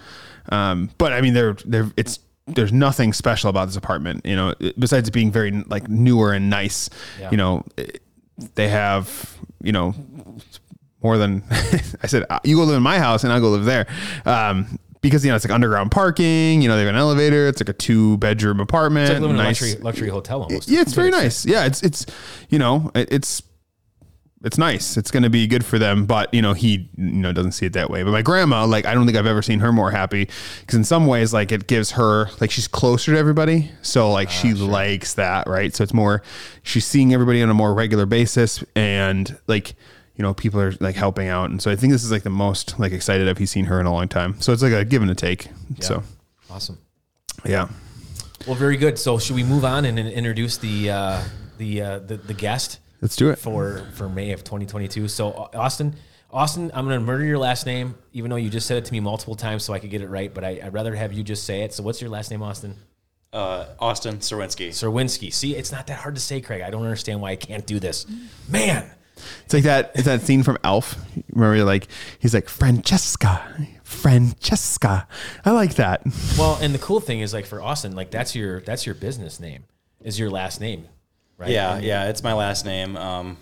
Um, 0.51 0.89
but 0.97 1.13
I 1.13 1.21
mean, 1.21 1.33
they're 1.33 1.55
they're 1.65 1.91
it's 1.97 2.19
there's 2.47 2.73
nothing 2.73 3.13
special 3.13 3.49
about 3.51 3.65
this 3.67 3.75
apartment, 3.75 4.25
you 4.25 4.35
know, 4.35 4.55
besides 4.79 5.07
being 5.11 5.31
very 5.31 5.51
like 5.67 5.87
newer 5.87 6.33
and 6.33 6.49
nice. 6.49 6.89
Yeah. 7.19 7.29
You 7.29 7.37
know, 7.37 7.65
they 8.55 8.69
have 8.69 9.37
you 9.61 9.71
know 9.71 9.93
more 11.03 11.17
than 11.19 11.43
I 12.01 12.07
said. 12.07 12.25
uh, 12.29 12.39
You 12.43 12.55
go 12.55 12.63
live 12.63 12.77
in 12.77 12.81
my 12.83 12.97
house, 12.97 13.23
and 13.23 13.31
I'll 13.31 13.39
go 13.41 13.51
live 13.51 13.65
there. 13.65 13.85
Um, 14.25 14.79
because 15.01 15.23
you 15.23 15.31
know 15.31 15.35
it's 15.35 15.45
like 15.45 15.53
underground 15.53 15.91
parking. 15.91 16.61
You 16.61 16.67
know 16.67 16.75
they 16.75 16.81
have 16.81 16.89
an 16.89 16.95
elevator. 16.95 17.47
It's 17.47 17.61
like 17.61 17.69
a 17.69 17.73
two 17.73 18.17
bedroom 18.17 18.59
apartment. 18.59 19.09
It's 19.09 19.13
like 19.13 19.21
living 19.21 19.35
in 19.37 19.41
a 19.41 19.43
nice- 19.43 19.61
luxury 19.61 19.83
luxury 19.83 20.09
hotel 20.09 20.43
almost. 20.43 20.69
yeah, 20.69 20.81
it's 20.81 20.93
very 20.93 21.11
nice. 21.11 21.45
Yeah, 21.45 21.65
it's 21.65 21.81
it's 21.83 22.05
you 22.49 22.59
know 22.59 22.91
it, 22.95 23.11
it's 23.11 23.41
it's 24.43 24.57
nice. 24.57 24.95
It's 24.95 25.11
going 25.11 25.23
to 25.23 25.29
be 25.29 25.47
good 25.47 25.65
for 25.65 25.77
them, 25.77 26.05
but 26.05 26.33
you 26.33 26.41
know 26.41 26.53
he 26.53 26.89
you 26.97 27.03
know 27.03 27.33
doesn't 27.33 27.51
see 27.51 27.65
it 27.65 27.73
that 27.73 27.89
way. 27.89 28.03
But 28.03 28.11
my 28.11 28.21
grandma, 28.21 28.65
like 28.65 28.85
I 28.85 28.93
don't 28.93 29.05
think 29.05 29.17
I've 29.17 29.25
ever 29.25 29.41
seen 29.41 29.59
her 29.59 29.71
more 29.71 29.91
happy 29.91 30.29
because 30.61 30.75
in 30.75 30.83
some 30.83 31.07
ways, 31.07 31.33
like 31.33 31.51
it 31.51 31.67
gives 31.67 31.91
her 31.91 32.29
like 32.39 32.51
she's 32.51 32.67
closer 32.67 33.13
to 33.13 33.17
everybody, 33.17 33.71
so 33.81 34.11
like 34.11 34.29
she 34.29 34.53
ah, 34.53 34.65
likes 34.65 35.15
that, 35.15 35.47
right? 35.47 35.75
So 35.75 35.83
it's 35.83 35.93
more 35.93 36.21
she's 36.63 36.85
seeing 36.85 37.13
everybody 37.13 37.41
on 37.41 37.49
a 37.49 37.53
more 37.53 37.73
regular 37.73 38.05
basis, 38.05 38.63
and 38.75 39.37
like 39.47 39.75
you 40.19 40.23
know 40.23 40.33
people 40.33 40.59
are 40.59 40.73
like 40.81 40.95
helping 40.97 41.29
out, 41.29 41.49
and 41.49 41.61
so 41.61 41.71
I 41.71 41.77
think 41.77 41.93
this 41.93 42.03
is 42.03 42.11
like 42.11 42.23
the 42.23 42.29
most 42.29 42.77
like 42.77 42.91
excited 42.91 43.29
I've 43.29 43.49
seen 43.49 43.65
her 43.65 43.79
in 43.79 43.85
a 43.85 43.93
long 43.93 44.09
time. 44.09 44.39
So 44.41 44.51
it's 44.51 44.61
like 44.61 44.73
a 44.73 44.83
give 44.83 45.01
and 45.01 45.09
a 45.09 45.15
take. 45.15 45.47
So 45.79 46.03
Awesome. 46.51 46.77
yeah. 47.45 47.69
Well, 48.45 48.55
very 48.55 48.75
good. 48.75 48.99
So 48.99 49.17
should 49.17 49.37
we 49.37 49.43
move 49.43 49.63
on 49.63 49.85
and, 49.85 49.97
and 49.97 50.09
introduce 50.09 50.57
the 50.57 50.91
uh, 50.91 51.23
the, 51.57 51.81
uh, 51.81 51.99
the 51.99 52.17
the 52.17 52.33
guest? 52.33 52.79
Let's 53.01 53.15
do 53.15 53.29
it. 53.29 53.39
for 53.39 53.87
for 53.93 54.09
May 54.09 54.33
of 54.33 54.43
2022. 54.43 55.07
So 55.07 55.31
uh, 55.31 55.47
Austin, 55.57 55.95
Austin, 56.31 56.69
I'm 56.73 56.85
going 56.85 56.99
to 56.99 57.05
murder 57.05 57.23
your 57.23 57.37
last 57.37 57.65
name, 57.65 57.95
even 58.11 58.29
though 58.29 58.35
you 58.35 58.49
just 58.49 58.67
said 58.67 58.77
it 58.77 58.83
to 58.85 58.91
me 58.91 58.99
multiple 58.99 59.35
times, 59.35 59.63
so 59.63 59.73
I 59.73 59.79
could 59.79 59.89
get 59.89 60.01
it 60.01 60.09
right. 60.09 60.33
But 60.33 60.43
I, 60.43 60.59
I'd 60.61 60.73
rather 60.73 60.95
have 60.95 61.13
you 61.13 61.23
just 61.23 61.45
say 61.45 61.61
it. 61.61 61.73
So 61.73 61.81
what's 61.81 62.01
your 62.01 62.09
last 62.09 62.29
name, 62.29 62.43
Austin? 62.43 62.75
Uh, 63.31 63.67
Austin 63.79 64.17
Czerwinski. 64.17 64.69
Czerwinski. 64.69 65.31
See, 65.31 65.55
it's 65.55 65.71
not 65.71 65.87
that 65.87 65.99
hard 65.99 66.15
to 66.15 66.21
say, 66.21 66.41
Craig. 66.41 66.61
I 66.61 66.71
don't 66.71 66.83
understand 66.83 67.21
why 67.21 67.31
I 67.31 67.35
can't 67.37 67.65
do 67.65 67.79
this. 67.79 68.05
Man, 68.49 68.89
It's 69.45 69.53
like 69.53 69.63
that. 69.63 69.91
It's 69.95 70.05
that 70.05 70.21
scene 70.21 70.43
from 70.43 70.57
Elf. 70.63 70.95
Remember, 71.33 71.63
like 71.63 71.87
he's 72.19 72.33
like 72.33 72.49
Francesca, 72.49 73.67
Francesca. 73.83 75.07
I 75.45 75.51
like 75.51 75.75
that. 75.75 76.01
well, 76.37 76.57
and 76.61 76.73
the 76.73 76.79
cool 76.79 76.99
thing 76.99 77.19
is, 77.21 77.33
like 77.33 77.45
for 77.45 77.61
Austin, 77.61 77.95
like 77.95 78.11
that's 78.11 78.35
your 78.35 78.61
that's 78.61 78.85
your 78.85 78.95
business 78.95 79.39
name, 79.39 79.63
is 80.01 80.19
your 80.19 80.29
last 80.29 80.59
name, 80.61 80.87
right? 81.37 81.49
Yeah, 81.49 81.75
And- 81.75 81.83
yeah, 81.85 82.09
it's 82.09 82.23
my 82.23 82.33
last 82.33 82.65
name. 82.65 82.95
Um, 82.97 83.37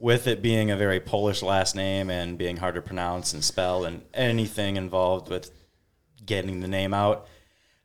with 0.00 0.28
it 0.28 0.40
being 0.42 0.70
a 0.70 0.76
very 0.76 1.00
Polish 1.00 1.42
last 1.42 1.74
name 1.74 2.08
and 2.08 2.38
being 2.38 2.56
hard 2.58 2.76
to 2.76 2.80
pronounce 2.82 3.32
and 3.32 3.42
spell 3.42 3.84
and 3.84 4.02
anything 4.14 4.76
involved 4.76 5.28
with 5.28 5.50
getting 6.24 6.60
the 6.60 6.68
name 6.68 6.94
out, 6.94 7.26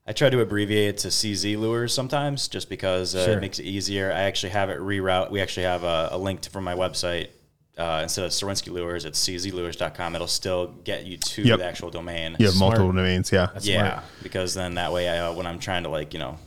I 0.05 0.11
try 0.13 0.29
to 0.29 0.41
abbreviate 0.41 0.89
it 0.95 0.97
to 0.99 1.07
CZ 1.07 1.57
Lures 1.57 1.93
sometimes 1.93 2.47
just 2.49 2.69
because 2.69 3.15
uh, 3.15 3.23
Sure. 3.25 3.37
it 3.37 3.41
makes 3.41 3.59
it 3.59 3.63
easier. 3.63 4.11
I 4.11 4.23
actually 4.23 4.49
have 4.51 4.69
it 4.69 4.79
reroute. 4.79 5.31
We 5.31 5.39
actually 5.41 5.63
have 5.63 5.83
a, 5.83 6.09
a 6.11 6.17
link 6.17 6.41
to, 6.41 6.49
from 6.49 6.63
my 6.65 6.75
website. 6.75 7.29
Uh, 7.77 8.01
instead 8.03 8.23
of 8.25 8.31
Czerwinski 8.31 8.71
Lures, 8.71 9.05
it's 9.05 9.17
czlures.com. 9.27 10.13
It'll 10.15 10.27
still 10.27 10.67
get 10.83 11.05
you 11.05 11.17
to 11.17 11.41
Yep. 11.43 11.59
the 11.59 11.65
actual 11.65 11.89
domain. 11.89 12.35
You 12.37 12.45
have 12.47 12.55
Smart. 12.55 12.71
multiple 12.77 12.91
domains. 12.91 13.31
Yeah. 13.31 13.47
yeah, 13.61 13.91
smart. 13.93 14.03
because 14.21 14.53
then 14.53 14.75
that 14.75 14.91
way, 14.93 15.09
I, 15.09 15.19
uh, 15.29 15.33
when 15.33 15.47
I'm 15.47 15.57
trying 15.57 15.83
to 15.83 15.89
like 15.89 16.13
you 16.13 16.19
know 16.19 16.37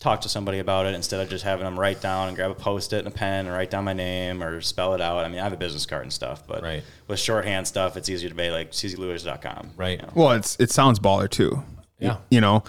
talk 0.00 0.22
to 0.22 0.28
somebody 0.28 0.58
about 0.58 0.86
it, 0.86 0.94
instead 0.94 1.20
of 1.20 1.28
just 1.28 1.44
having 1.44 1.64
them 1.64 1.78
write 1.78 2.00
down 2.00 2.26
and 2.28 2.36
grab 2.36 2.50
a 2.50 2.54
post-it 2.54 2.98
and 2.98 3.08
a 3.08 3.10
pen 3.10 3.46
and 3.46 3.54
write 3.54 3.70
down 3.70 3.84
my 3.84 3.92
name 3.92 4.42
or 4.42 4.60
spell 4.62 4.94
it 4.94 5.00
out. 5.00 5.24
I 5.24 5.28
mean, 5.28 5.38
I 5.38 5.44
have 5.44 5.52
a 5.52 5.56
business 5.56 5.86
card 5.86 6.02
and 6.02 6.12
stuff, 6.12 6.44
but 6.46 6.62
Right. 6.62 6.82
with 7.06 7.20
shorthand 7.20 7.68
stuff, 7.68 7.96
it's 7.96 8.08
easier 8.08 8.28
to 8.30 8.34
be 8.34 8.50
like 8.50 8.72
czlures.com. 8.72 9.70
Right. 9.76 10.00
you 10.00 10.06
know. 10.06 10.12
Well, 10.16 10.30
it's 10.32 10.56
it 10.58 10.70
sounds 10.72 10.98
baller 10.98 11.28
too. 11.30 11.62
Yeah. 12.04 12.16
You 12.30 12.40
know, 12.40 12.64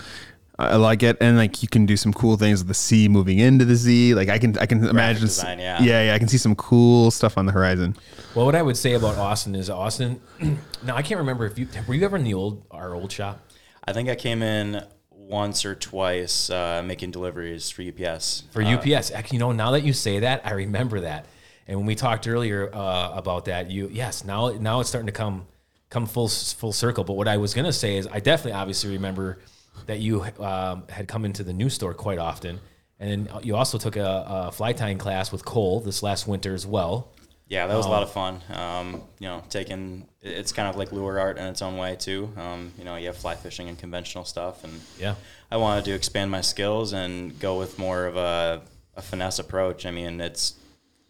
I 0.58 0.68
I 0.70 0.76
like 0.76 1.04
it, 1.04 1.18
and 1.20 1.38
like 1.38 1.62
you 1.62 1.68
can 1.68 1.86
do 1.86 1.98
some 1.98 2.14
cool 2.14 2.38
things 2.38 2.60
with 2.60 2.68
the 2.68 2.74
C 2.74 3.08
moving 3.08 3.40
into 3.40 3.66
the 3.66 3.76
Z. 3.76 4.16
Like 4.16 4.30
I 4.30 4.40
can 4.40 4.58
I 4.58 4.66
can 4.66 4.84
imagine. 4.86 5.24
design, 5.24 5.60
yeah. 5.60 5.82
yeah, 5.82 6.06
yeah. 6.08 6.14
I 6.14 6.20
can 6.20 6.28
see 6.28 6.38
some 6.38 6.56
cool 6.56 7.12
stuff 7.12 7.38
on 7.38 7.46
the 7.46 7.52
horizon. 7.52 7.96
Well, 8.34 8.46
what 8.46 8.56
I 8.56 8.62
would 8.62 8.78
say 8.78 8.94
about 8.94 9.18
Austin 9.18 9.56
is 9.56 9.70
Austin. 9.70 10.22
now 10.84 10.96
I 10.96 11.02
can't 11.02 11.20
remember 11.20 11.46
if 11.46 11.60
you 11.60 11.68
were 11.88 11.94
you 11.94 12.06
ever 12.06 12.18
in 12.18 12.24
the 12.24 12.34
old 12.34 12.66
our 12.72 12.94
old 12.94 13.12
shop. 13.12 13.40
I 13.88 13.94
think 13.94 14.10
I 14.10 14.16
came 14.16 14.42
in 14.42 14.84
once 15.12 15.66
or 15.66 15.76
twice 15.76 16.50
uh, 16.50 16.84
making 16.86 17.12
deliveries 17.12 17.70
for 17.70 17.82
UPS. 17.82 18.44
for 18.52 18.62
Uh, 18.62 18.76
UPS. 18.76 19.12
Actually, 19.12 19.38
you 19.38 19.40
know, 19.40 19.52
now 19.52 19.72
that 19.72 19.84
you 19.84 19.94
say 19.94 20.20
that, 20.20 20.42
I 20.46 20.54
remember 20.54 21.02
that. 21.02 21.26
And 21.68 21.78
when 21.80 21.88
we 21.88 21.96
talked 21.96 22.28
earlier 22.28 22.74
uh, 22.74 23.12
about 23.14 23.46
that, 23.46 23.72
you 23.72 23.90
yes, 23.92 24.24
now 24.24 24.50
now 24.50 24.80
it's 24.80 24.90
starting 24.90 25.08
to 25.08 25.12
come 25.12 25.48
come 25.90 26.06
full 26.06 26.28
full 26.28 26.74
circle. 26.74 27.04
But 27.04 27.14
what 27.14 27.28
I 27.28 27.38
was 27.38 27.54
gonna 27.54 27.74
say 27.74 27.98
is, 27.98 28.08
I 28.12 28.20
definitely 28.20 28.54
obviously 28.54 28.92
remember 28.92 29.40
that 29.88 30.00
you 30.00 30.24
um, 30.40 30.84
had 30.90 31.08
come 31.08 31.26
into 31.26 31.44
the 31.44 31.54
new 31.54 31.70
store 31.70 31.94
quite 31.94 32.18
often, 32.18 32.60
and 33.00 33.28
then 33.28 33.44
you 33.44 33.56
also 33.56 33.78
took 33.78 33.96
a, 33.98 34.26
a 34.28 34.52
fly 34.52 34.74
tying 34.74 34.98
class 34.98 35.32
with 35.32 35.46
Cole 35.46 35.80
this 35.82 36.02
last 36.02 36.28
winter 36.28 36.54
as 36.54 36.66
well. 36.66 37.12
Yeah, 37.48 37.68
that 37.68 37.76
was 37.78 37.86
a 37.86 37.90
lot 37.90 38.02
of 38.02 38.12
fun. 38.12 38.42
Um, 38.50 39.04
you 39.20 39.28
know, 39.28 39.44
taking 39.50 40.08
it's 40.22 40.52
kind 40.52 40.68
of 40.68 40.78
like 40.78 40.92
lure 40.92 41.20
art 41.20 41.38
in 41.38 41.46
its 41.46 41.62
own 41.62 41.78
way 41.78 41.96
too. 41.96 42.32
Um, 42.38 42.74
you 42.78 42.84
know, 42.84 42.96
you 42.96 43.06
have 43.06 43.18
fly 43.18 43.36
fishing 43.36 43.70
and 43.70 43.78
conventional 43.78 44.26
stuff, 44.26 44.64
and 44.64 44.82
Yeah. 45.00 45.14
I 45.52 45.58
wanted 45.58 45.86
to 45.86 45.92
expand 45.94 46.32
my 46.32 46.42
skills 46.42 46.92
and 46.92 47.40
go 47.40 47.60
with 47.60 47.78
more 47.78 48.08
of 48.08 48.18
a, 48.18 48.64
a 48.96 49.02
finesse 49.04 49.38
approach. 49.38 49.86
I 49.86 49.92
mean, 49.92 50.20
it's 50.22 50.56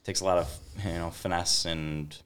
takes 0.04 0.20
a 0.20 0.26
lot 0.26 0.38
of 0.38 0.54
you 0.84 0.92
know 0.94 1.10
finesse 1.10 1.64
and 1.64 2.18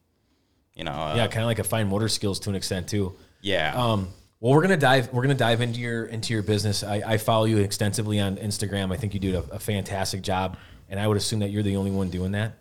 you 0.79 0.85
know 0.85 0.93
uh, 0.93 1.13
Yeah, 1.15 1.27
kind 1.27 1.43
of 1.43 1.47
like 1.47 1.59
a 1.59 1.63
fine 1.63 1.87
motor 1.87 2.07
skills 2.09 2.39
to 2.39 2.49
an 2.49 2.55
extent 2.55 2.87
too. 2.87 3.13
yeah 3.41 3.73
Um, 3.75 4.07
well, 4.39 4.53
we're 4.53 4.61
gonna 4.61 4.77
dive. 4.77 5.11
We're 5.11 5.21
gonna 5.21 5.35
dive 5.35 5.59
into 5.59 5.79
your 5.81 6.05
into 6.05 6.33
your 6.33 6.41
business. 6.41 6.81
I, 6.81 7.03
I 7.05 7.17
follow 7.17 7.43
you 7.43 7.57
extensively 7.57 8.21
on 8.21 8.37
Instagram. 8.37 8.93
I 8.93 8.95
think 8.95 9.13
you 9.13 9.19
do 9.19 9.37
a, 9.37 9.55
a 9.55 9.59
fantastic 9.59 10.21
job, 10.21 10.55
and 10.89 10.97
I 10.97 11.05
would 11.07 11.17
assume 11.17 11.39
that 11.39 11.49
you're 11.49 11.61
the 11.61 11.75
only 11.75 11.91
one 11.91 12.09
doing 12.09 12.31
that. 12.31 12.53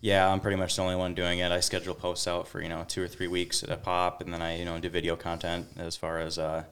yeah. 0.00 0.30
I'm 0.30 0.38
pretty 0.38 0.56
much 0.56 0.76
the 0.76 0.82
only 0.82 0.94
one 0.94 1.14
doing 1.14 1.40
it. 1.40 1.50
I 1.50 1.58
schedule 1.60 1.94
posts 1.94 2.28
out 2.28 2.46
for 2.46 2.62
you 2.62 2.68
know 2.68 2.84
two 2.86 3.02
or 3.02 3.08
three 3.08 3.26
weeks 3.26 3.64
at 3.64 3.70
a 3.70 3.76
pop, 3.76 4.20
and 4.22 4.32
then 4.32 4.40
I 4.40 4.56
you 4.58 4.64
know 4.64 4.78
do 4.78 4.88
video 4.88 5.16
content 5.16 5.66
as 5.76 5.96
far 5.96 6.20
as 6.20 6.38
uh, 6.38 6.62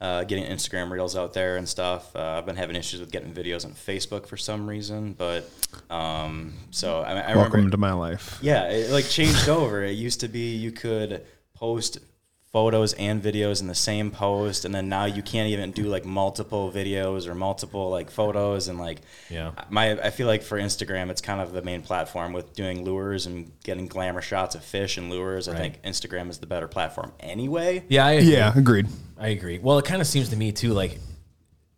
uh, 0.00 0.24
getting 0.24 0.44
Instagram 0.44 0.90
reels 0.90 1.16
out 1.16 1.34
there 1.34 1.56
and 1.56 1.68
stuff. 1.68 2.14
Uh, 2.14 2.38
I've 2.38 2.46
been 2.46 2.56
having 2.56 2.76
issues 2.76 3.00
with 3.00 3.10
getting 3.10 3.32
videos 3.32 3.64
on 3.64 3.72
Facebook 3.72 4.26
for 4.26 4.36
some 4.36 4.68
reason, 4.68 5.14
but 5.14 5.50
um, 5.90 6.54
so 6.70 7.00
I, 7.00 7.12
I 7.12 7.30
remember 7.30 7.38
Welcome 7.40 7.70
to 7.72 7.76
my 7.76 7.92
life. 7.92 8.38
Yeah, 8.40 8.68
it 8.68 8.90
like 8.90 9.08
changed 9.08 9.48
over. 9.48 9.82
It 9.82 9.92
used 9.92 10.20
to 10.20 10.28
be 10.28 10.54
you 10.56 10.70
could 10.70 11.24
post 11.54 11.98
photos 12.50 12.94
and 12.94 13.22
videos 13.22 13.60
in 13.60 13.66
the 13.66 13.74
same 13.74 14.10
post, 14.10 14.64
and 14.64 14.74
then 14.74 14.88
now 14.88 15.04
you 15.04 15.22
can't 15.22 15.50
even 15.50 15.70
do 15.70 15.84
like 15.84 16.04
multiple 16.04 16.72
videos 16.72 17.26
or 17.26 17.34
multiple 17.34 17.90
like 17.90 18.10
photos 18.10 18.68
and 18.68 18.78
like 18.78 19.00
Yeah. 19.28 19.52
My 19.68 20.00
I 20.00 20.10
feel 20.10 20.26
like 20.26 20.42
for 20.42 20.58
Instagram, 20.58 21.10
it's 21.10 21.20
kind 21.20 21.40
of 21.40 21.52
the 21.52 21.62
main 21.62 21.82
platform 21.82 22.32
with 22.32 22.54
doing 22.54 22.84
lures 22.84 23.26
and 23.26 23.52
getting 23.64 23.86
glamour 23.86 24.22
shots 24.22 24.54
of 24.54 24.64
fish 24.64 24.96
and 24.96 25.10
lures. 25.10 25.48
I 25.48 25.56
think 25.56 25.82
Instagram 25.82 26.30
is 26.30 26.38
the 26.38 26.46
better 26.46 26.68
platform 26.68 27.12
anyway. 27.20 27.84
Yeah, 27.88 28.06
I 28.06 28.12
agree. 28.12 28.32
Yeah, 28.32 28.52
agreed. 28.56 28.86
I 29.18 29.28
agree. 29.28 29.58
Well, 29.58 29.78
it 29.78 29.84
kind 29.84 30.00
of 30.00 30.06
seems 30.06 30.30
to 30.30 30.36
me 30.36 30.52
too, 30.52 30.72
like 30.72 30.98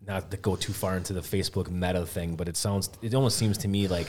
not 0.07 0.31
to 0.31 0.37
go 0.37 0.57
too 0.57 0.73
far 0.73 0.97
into 0.97 1.13
the 1.13 1.21
Facebook 1.21 1.71
meta 1.71 2.07
thing, 2.07 2.37
but 2.37 2.49
it 2.49 2.57
sounds, 2.57 2.91
it 3.03 3.15
almost 3.15 3.39
seems 3.39 3.59
to 3.59 3.69
me 3.69 3.89
like 3.89 4.09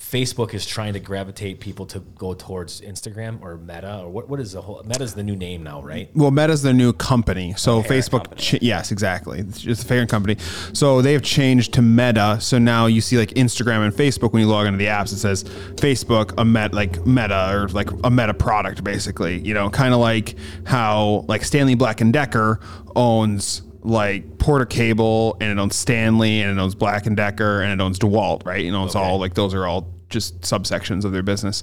Facebook 0.00 0.54
is 0.54 0.64
trying 0.64 0.94
to 0.94 0.98
gravitate 0.98 1.60
people 1.60 1.84
to 1.86 2.00
go 2.00 2.32
towards 2.32 2.80
Instagram 2.80 3.40
or 3.42 3.58
Meta 3.58 4.00
or 4.00 4.08
what? 4.08 4.28
What 4.30 4.40
is 4.40 4.52
the 4.52 4.62
whole? 4.62 4.82
Meta's 4.84 5.14
the 5.14 5.22
new 5.22 5.36
name 5.36 5.62
now, 5.62 5.82
right? 5.82 6.10
Well, 6.14 6.30
Meta's 6.30 6.62
the 6.62 6.72
new 6.72 6.94
company. 6.94 7.52
So 7.58 7.82
Facebook, 7.82 8.24
company. 8.24 8.40
ch- 8.40 8.62
yes, 8.62 8.90
exactly. 8.92 9.40
It's 9.40 9.60
just 9.60 9.84
a 9.84 9.86
parent 9.86 10.10
company. 10.10 10.36
So 10.72 11.02
they've 11.02 11.22
changed 11.22 11.74
to 11.74 11.82
Meta. 11.82 12.38
So 12.40 12.58
now 12.58 12.86
you 12.86 13.02
see 13.02 13.18
like 13.18 13.30
Instagram 13.30 13.84
and 13.84 13.94
Facebook 13.94 14.32
when 14.32 14.40
you 14.40 14.48
log 14.48 14.66
into 14.66 14.78
the 14.78 14.86
apps, 14.86 15.12
it 15.12 15.18
says 15.18 15.44
Facebook, 15.44 16.32
a 16.38 16.44
met 16.46 16.72
like 16.72 17.04
Meta 17.06 17.50
or 17.54 17.68
like 17.68 17.90
a 18.02 18.10
Meta 18.10 18.32
product, 18.32 18.82
basically. 18.82 19.38
You 19.40 19.52
know, 19.52 19.68
kind 19.68 19.92
of 19.92 20.00
like 20.00 20.34
how 20.64 21.26
like 21.28 21.44
Stanley 21.44 21.74
Black 21.74 22.00
and 22.00 22.10
Decker 22.10 22.58
owns 22.96 23.62
like 23.82 24.38
Porter 24.38 24.66
Cable 24.66 25.36
and 25.40 25.50
it 25.50 25.60
owns 25.60 25.76
Stanley 25.76 26.42
and 26.42 26.58
it 26.58 26.60
owns 26.60 26.74
Black 26.74 27.06
and 27.06 27.16
Decker 27.16 27.62
and 27.62 27.72
it 27.72 27.82
owns 27.82 27.98
DeWalt, 27.98 28.44
right? 28.46 28.64
You 28.64 28.72
know, 28.72 28.84
it's 28.84 28.94
all 28.94 29.18
like 29.18 29.34
those 29.34 29.54
are 29.54 29.66
all 29.66 29.88
just 30.08 30.40
subsections 30.42 31.04
of 31.04 31.12
their 31.12 31.22
business. 31.22 31.62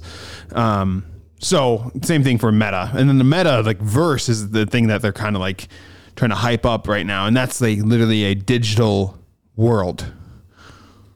Um, 0.52 1.04
so 1.38 1.92
same 2.02 2.24
thing 2.24 2.38
for 2.38 2.50
Meta, 2.50 2.90
and 2.94 3.08
then 3.08 3.18
the 3.18 3.24
Meta 3.24 3.60
like 3.62 3.78
verse 3.78 4.28
is 4.28 4.50
the 4.50 4.66
thing 4.66 4.88
that 4.88 5.02
they're 5.02 5.12
kind 5.12 5.36
of 5.36 5.40
like 5.40 5.68
trying 6.16 6.30
to 6.30 6.36
hype 6.36 6.66
up 6.66 6.88
right 6.88 7.06
now, 7.06 7.26
and 7.26 7.36
that's 7.36 7.60
like 7.60 7.78
literally 7.78 8.24
a 8.24 8.34
digital 8.34 9.16
world. 9.54 10.12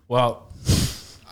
Well, 0.07 0.49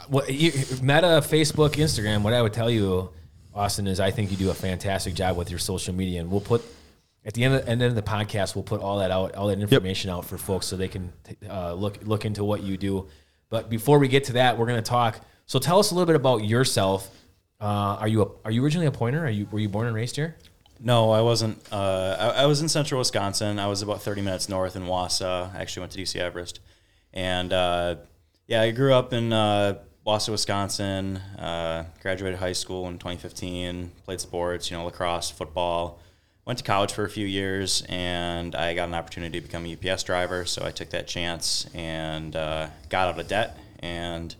what 0.08 0.32
you, 0.32 0.50
Meta, 0.82 1.22
Facebook, 1.22 1.74
Instagram. 1.74 2.22
What 2.22 2.32
I 2.32 2.42
would 2.42 2.52
tell 2.52 2.68
you, 2.68 3.10
Austin, 3.54 3.86
is 3.86 4.00
I 4.00 4.10
think 4.10 4.32
you 4.32 4.36
do 4.36 4.50
a 4.50 4.54
fantastic 4.54 5.14
job 5.14 5.36
with 5.36 5.50
your 5.50 5.60
social 5.60 5.94
media, 5.94 6.20
and 6.20 6.30
we'll 6.30 6.40
put 6.40 6.64
at 7.24 7.34
the 7.34 7.44
end 7.44 7.54
of, 7.54 7.68
end 7.68 7.82
of 7.82 7.94
the 7.94 8.02
podcast, 8.02 8.54
we'll 8.54 8.64
put 8.64 8.80
all 8.80 8.98
that 8.98 9.10
out, 9.10 9.34
all 9.34 9.48
that 9.48 9.58
information 9.60 10.10
out 10.10 10.24
for 10.24 10.38
folks 10.38 10.66
so 10.66 10.76
they 10.76 10.88
can 10.88 11.12
uh, 11.48 11.74
look 11.74 11.98
look 12.04 12.24
into 12.24 12.44
what 12.44 12.62
you 12.62 12.76
do. 12.76 13.08
But 13.50 13.68
before 13.68 13.98
we 13.98 14.08
get 14.08 14.24
to 14.24 14.34
that, 14.34 14.56
we're 14.56 14.66
going 14.66 14.82
to 14.82 14.88
talk. 14.88 15.20
So 15.46 15.58
tell 15.58 15.78
us 15.78 15.90
a 15.90 15.94
little 15.94 16.06
bit 16.06 16.16
about 16.16 16.44
yourself. 16.44 17.10
Uh, 17.60 17.98
are 18.00 18.08
you 18.08 18.22
a, 18.22 18.28
are 18.46 18.50
you 18.50 18.64
originally 18.64 18.86
a 18.86 18.92
pointer? 18.92 19.24
Are 19.24 19.30
you 19.30 19.46
were 19.50 19.58
you 19.58 19.68
born 19.68 19.86
and 19.86 19.94
raised 19.94 20.16
here? 20.16 20.36
No, 20.82 21.10
I 21.10 21.20
wasn't. 21.20 21.58
Uh, 21.70 22.16
I, 22.18 22.42
I 22.42 22.46
was 22.46 22.62
in 22.62 22.68
central 22.68 22.98
Wisconsin. 22.98 23.58
I 23.58 23.66
was 23.66 23.82
about 23.82 24.00
30 24.00 24.22
minutes 24.22 24.48
north 24.48 24.76
in 24.76 24.84
Wausau. 24.84 25.54
I 25.54 25.60
actually 25.60 25.80
went 25.80 25.92
to 25.92 25.98
DC 25.98 26.16
Everest. 26.16 26.60
And 27.12 27.52
uh, 27.52 27.96
yeah, 28.46 28.62
I 28.62 28.70
grew 28.70 28.94
up 28.94 29.12
in 29.12 29.30
uh, 29.30 29.78
Wausau, 30.06 30.30
Wisconsin. 30.30 31.18
Uh, 31.38 31.84
graduated 32.00 32.38
high 32.38 32.54
school 32.54 32.88
in 32.88 32.94
2015. 32.94 33.90
Played 34.06 34.20
sports, 34.22 34.70
you 34.70 34.76
know, 34.78 34.86
lacrosse, 34.86 35.30
football. 35.30 36.00
Went 36.50 36.58
to 36.58 36.64
college 36.64 36.92
for 36.92 37.04
a 37.04 37.08
few 37.08 37.28
years, 37.28 37.84
and 37.88 38.56
I 38.56 38.74
got 38.74 38.88
an 38.88 38.94
opportunity 38.94 39.40
to 39.40 39.46
become 39.46 39.64
a 39.66 39.72
UPS 39.72 40.02
driver. 40.02 40.44
So 40.44 40.64
I 40.64 40.72
took 40.72 40.90
that 40.90 41.06
chance 41.06 41.70
and 41.74 42.34
uh, 42.34 42.70
got 42.88 43.06
out 43.06 43.20
of 43.20 43.28
debt 43.28 43.56
and 43.78 44.34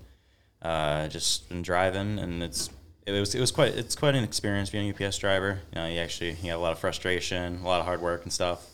uh, 0.61 1.07
just 1.07 1.49
been 1.49 1.63
driving, 1.63 2.19
and 2.19 2.43
it's 2.43 2.69
it 3.07 3.13
was 3.13 3.37
it 3.37 3.39
was 3.39 3.53
quite 3.53 3.75
it's 3.75 3.95
quite 3.95 4.17
an 4.17 4.25
experience 4.25 4.71
being 4.71 4.91
a 4.91 5.07
UPS 5.07 5.19
driver. 5.19 5.61
You 5.73 5.81
know, 5.81 5.87
you 5.87 6.01
actually 6.01 6.31
you 6.31 6.49
got 6.49 6.57
a 6.57 6.59
lot 6.59 6.73
of 6.73 6.81
frustration, 6.81 7.61
a 7.63 7.69
lot 7.69 7.79
of 7.79 7.87
hard 7.87 8.01
work 8.01 8.25
and 8.25 8.33
stuff. 8.33 8.67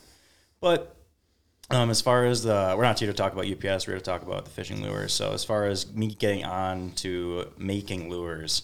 But 0.59 0.95
um, 1.69 1.91
as 1.91 2.01
far 2.01 2.25
as 2.25 2.41
the 2.41 2.73
we're 2.75 2.85
not 2.85 2.97
here 2.97 3.07
to 3.07 3.13
talk 3.13 3.33
about 3.33 3.45
UPS, 3.45 3.85
we're 3.85 3.93
here 3.93 3.99
to 3.99 4.03
talk 4.03 4.23
about 4.23 4.45
the 4.45 4.51
fishing 4.51 4.81
lures. 4.81 5.13
So 5.13 5.33
as 5.33 5.43
far 5.43 5.65
as 5.65 5.93
me 5.93 6.07
getting 6.15 6.43
on 6.43 6.89
to 6.95 7.51
making 7.55 8.09
lures, 8.09 8.63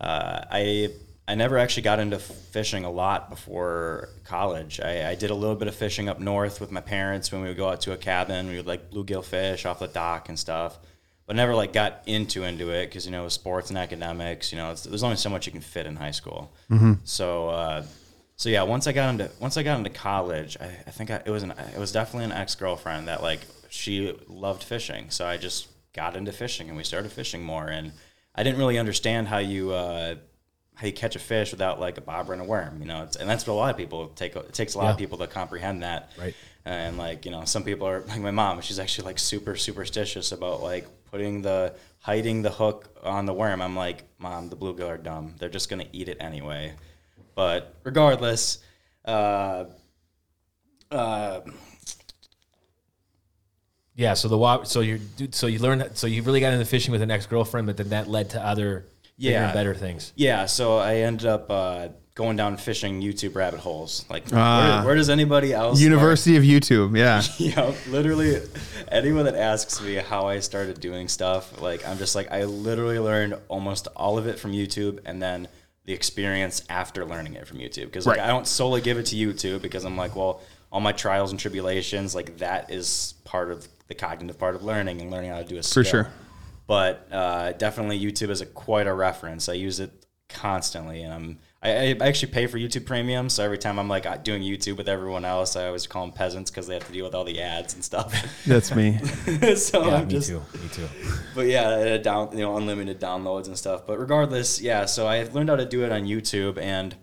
uh, 0.00 0.44
I 0.52 0.90
I 1.28 1.34
never 1.34 1.58
actually 1.58 1.82
got 1.82 2.00
into 2.00 2.18
fishing 2.18 2.84
a 2.84 2.90
lot 2.90 3.28
before 3.28 4.08
college. 4.24 4.80
I, 4.80 5.10
I 5.10 5.14
did 5.14 5.28
a 5.28 5.34
little 5.34 5.56
bit 5.56 5.68
of 5.68 5.74
fishing 5.74 6.08
up 6.08 6.18
north 6.18 6.58
with 6.58 6.72
my 6.72 6.80
parents 6.80 7.30
when 7.30 7.42
we 7.42 7.48
would 7.48 7.56
go 7.58 7.68
out 7.68 7.82
to 7.82 7.92
a 7.92 7.98
cabin. 7.98 8.48
We 8.48 8.56
would 8.56 8.66
like 8.66 8.90
bluegill 8.90 9.22
fish 9.22 9.66
off 9.66 9.80
the 9.80 9.88
dock 9.88 10.30
and 10.30 10.38
stuff, 10.38 10.78
but 11.26 11.36
never 11.36 11.54
like 11.54 11.74
got 11.74 12.02
into 12.06 12.44
into 12.44 12.70
it 12.70 12.86
because 12.86 13.04
you 13.04 13.12
know 13.12 13.28
sports 13.28 13.68
and 13.68 13.78
academics. 13.78 14.52
You 14.52 14.58
know, 14.58 14.70
it's, 14.70 14.84
there's 14.84 15.02
only 15.02 15.16
so 15.16 15.28
much 15.28 15.44
you 15.44 15.52
can 15.52 15.60
fit 15.60 15.86
in 15.86 15.96
high 15.96 16.12
school. 16.12 16.50
So. 17.04 17.50
Uh, 17.50 17.84
so 18.36 18.48
yeah, 18.50 18.62
once 18.62 18.86
I 18.86 18.92
got 18.92 19.10
into 19.10 19.30
once 19.40 19.56
I 19.56 19.64
got 19.64 19.78
into 19.78 19.90
college, 19.90 20.56
I, 20.60 20.66
I 20.86 20.90
think 20.92 21.10
I, 21.10 21.20
it 21.26 21.30
was 21.30 21.42
an 21.42 21.50
it 21.50 21.78
was 21.78 21.90
definitely 21.90 22.26
an 22.26 22.32
ex 22.32 22.54
girlfriend 22.54 23.08
that 23.08 23.20
like 23.20 23.40
she 23.68 24.16
loved 24.28 24.62
fishing, 24.62 25.10
so 25.10 25.26
I 25.26 25.38
just 25.38 25.66
got 25.92 26.16
into 26.16 26.30
fishing 26.30 26.68
and 26.68 26.76
we 26.76 26.84
started 26.84 27.10
fishing 27.10 27.42
more. 27.42 27.66
And 27.66 27.90
I 28.36 28.44
didn't 28.44 28.60
really 28.60 28.78
understand 28.78 29.26
how 29.26 29.38
you 29.38 29.72
uh, 29.72 30.14
how 30.78 30.86
you 30.86 30.92
catch 30.92 31.16
a 31.16 31.18
fish 31.18 31.50
without 31.50 31.80
like 31.80 31.98
a 31.98 32.00
bobber 32.00 32.32
and 32.32 32.40
a 32.40 32.44
worm, 32.44 32.80
you 32.80 32.86
know. 32.86 33.02
It's, 33.02 33.16
and 33.16 33.28
that's 33.28 33.44
what 33.44 33.54
a 33.54 33.56
lot 33.56 33.70
of 33.70 33.76
people 33.76 34.08
take. 34.14 34.36
It 34.36 34.52
takes 34.52 34.74
a 34.74 34.78
lot 34.78 34.92
of 34.92 34.96
people 34.96 35.18
to 35.18 35.26
comprehend 35.26 35.82
that, 35.82 36.12
Right. 36.16 36.34
And 36.64 36.96
like 36.96 37.24
you 37.24 37.32
know, 37.32 37.44
some 37.44 37.64
people 37.64 37.88
are 37.88 38.02
like 38.02 38.20
my 38.20 38.30
mom. 38.30 38.60
She's 38.60 38.78
actually 38.78 39.06
like 39.06 39.18
super 39.18 39.56
superstitious 39.56 40.30
about 40.30 40.62
like 40.62 40.86
putting 41.10 41.42
the 41.42 41.74
hiding 41.98 42.42
the 42.42 42.50
hook 42.50 42.88
on 43.02 43.26
the 43.26 43.32
worm. 43.34 43.60
I'm 43.60 43.74
like, 43.74 44.04
mom, 44.18 44.50
the 44.50 44.56
bluegill 44.56 44.86
are 44.88 44.98
dumb. 44.98 45.34
They're 45.38 45.48
just 45.48 45.68
gonna 45.68 45.86
eat 45.92 46.08
it 46.08 46.18
anyway. 46.20 46.74
But 47.34 47.74
regardless, 47.82 48.58
uh, 49.04 49.64
uh, 50.92 51.40
Yeah. 53.96 54.14
So 54.14 54.28
the 54.28 54.64
so 54.64 54.80
you 54.80 55.00
so 55.32 55.48
you 55.48 55.58
learned 55.58 55.90
so 55.94 56.06
you 56.06 56.22
really 56.22 56.40
got 56.40 56.52
into 56.52 56.66
fishing 56.66 56.92
with 56.92 57.02
an 57.02 57.10
ex 57.10 57.26
girlfriend, 57.26 57.66
but 57.66 57.76
then 57.76 57.88
that 57.88 58.08
led 58.08 58.30
to 58.30 58.46
other 58.46 58.86
Yeah. 59.18 59.46
and 59.46 59.52
better 59.54 59.74
things. 59.74 60.12
yeah, 60.16 60.46
so 60.46 60.78
I 60.78 60.96
ended 60.98 61.26
up 61.26 61.50
uh, 61.50 61.88
going 62.14 62.36
down 62.36 62.56
fishing 62.56 63.00
YouTube 63.02 63.34
rabbit 63.34 63.60
holes. 63.60 64.04
Like, 64.08 64.24
Ah. 64.32 64.76
where, 64.78 64.86
where 64.86 64.94
does 64.96 65.10
anybody 65.10 65.52
else? 65.52 65.80
University 65.80 66.36
of 66.36 66.42
YouTube, 66.44 66.96
yeah. 66.96 67.22
yeah, 67.38 67.72
literally 67.90 68.40
anyone 68.90 69.24
that 69.24 69.34
asks 69.34 69.80
me 69.82 69.94
how 69.96 70.26
I 70.26 70.38
started 70.40 70.80
doing 70.80 71.08
stuff, 71.08 71.60
like 71.60 71.86
I'm 71.86 71.98
just 71.98 72.14
like 72.14 72.30
I 72.32 72.44
literally 72.44 72.98
learned 72.98 73.34
almost 73.48 73.88
all 73.96 74.18
of 74.18 74.26
it 74.26 74.38
from 74.38 74.52
YouTube 74.52 75.00
and 75.04 75.20
then 75.22 75.48
the 75.84 75.92
experience 75.94 76.62
after 76.68 77.04
learning 77.06 77.34
it 77.34 77.46
from 77.46 77.58
YouTube 77.58 77.86
because 77.86 78.06
like 78.06 78.18
Right. 78.18 78.24
I 78.24 78.28
don't 78.28 78.46
solely 78.46 78.80
give 78.82 78.98
it 78.98 79.06
to 79.06 79.16
YouTube 79.16 79.62
because 79.62 79.84
I'm 79.84 79.96
like, 79.96 80.14
well, 80.16 80.42
all 80.70 80.80
my 80.80 80.92
trials 80.92 81.30
and 81.30 81.40
tribulations, 81.40 82.14
like 82.14 82.38
that 82.38 82.70
is 82.70 83.14
part 83.24 83.50
of 83.50 83.66
the 83.88 83.94
cognitive 83.94 84.38
part 84.38 84.54
of 84.54 84.62
learning 84.62 85.00
and 85.00 85.10
learning 85.10 85.30
how 85.30 85.38
to 85.38 85.44
do 85.44 85.56
a 85.56 85.62
skill. 85.62 85.82
sure. 85.84 86.10
But 86.68 87.08
uh, 87.10 87.52
definitely 87.52 87.98
YouTube 87.98 88.28
is 88.28 88.42
a 88.42 88.46
quite 88.46 88.86
a 88.86 88.92
reference. 88.92 89.48
I 89.48 89.54
use 89.54 89.80
it 89.80 89.90
constantly, 90.28 91.02
and 91.02 91.12
I'm 91.12 91.38
I, 91.62 91.96
I 91.98 92.06
actually 92.06 92.30
pay 92.30 92.46
for 92.46 92.58
YouTube 92.58 92.84
Premium. 92.84 93.30
So 93.30 93.42
every 93.42 93.56
time 93.56 93.78
I'm 93.78 93.88
like 93.88 94.04
uh, 94.04 94.18
doing 94.18 94.42
YouTube 94.42 94.76
with 94.76 94.86
everyone 94.86 95.24
else, 95.24 95.56
I 95.56 95.66
always 95.66 95.86
call 95.86 96.04
them 96.04 96.14
peasants 96.14 96.50
because 96.50 96.66
they 96.66 96.74
have 96.74 96.86
to 96.86 96.92
deal 96.92 97.06
with 97.06 97.14
all 97.14 97.24
the 97.24 97.40
ads 97.40 97.72
and 97.72 97.82
stuff. 97.82 98.14
That's 98.46 98.76
me. 98.76 98.98
so 99.56 99.86
Yeah, 99.86 99.96
I'm 99.96 100.08
me 100.08 100.12
just 100.12 100.28
too. 100.28 100.42
Me 100.62 100.68
too. 100.70 100.86
but 101.34 101.46
yeah, 101.46 101.68
uh, 101.68 101.96
down 101.96 102.32
you 102.32 102.40
know 102.40 102.58
unlimited 102.58 103.00
downloads 103.00 103.46
and 103.46 103.56
stuff. 103.56 103.86
But 103.86 103.98
regardless, 103.98 104.60
yeah. 104.60 104.84
So 104.84 105.06
I 105.06 105.24
learned 105.24 105.48
how 105.48 105.56
to 105.56 105.64
do 105.64 105.84
it 105.84 105.90
on 105.90 106.02
YouTube, 106.02 106.58
and 106.58 106.94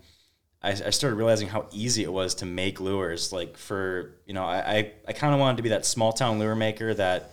I, 0.62 0.70
I 0.70 0.90
started 0.90 1.16
realizing 1.16 1.48
how 1.48 1.66
easy 1.72 2.04
it 2.04 2.12
was 2.12 2.36
to 2.36 2.46
make 2.46 2.78
lures. 2.78 3.32
Like 3.32 3.56
for 3.56 4.14
you 4.26 4.32
know, 4.32 4.44
I 4.44 4.58
I, 4.58 4.92
I 5.08 5.12
kind 5.12 5.34
of 5.34 5.40
wanted 5.40 5.56
to 5.56 5.64
be 5.64 5.70
that 5.70 5.84
small 5.84 6.12
town 6.12 6.38
lure 6.38 6.54
maker 6.54 6.94
that 6.94 7.32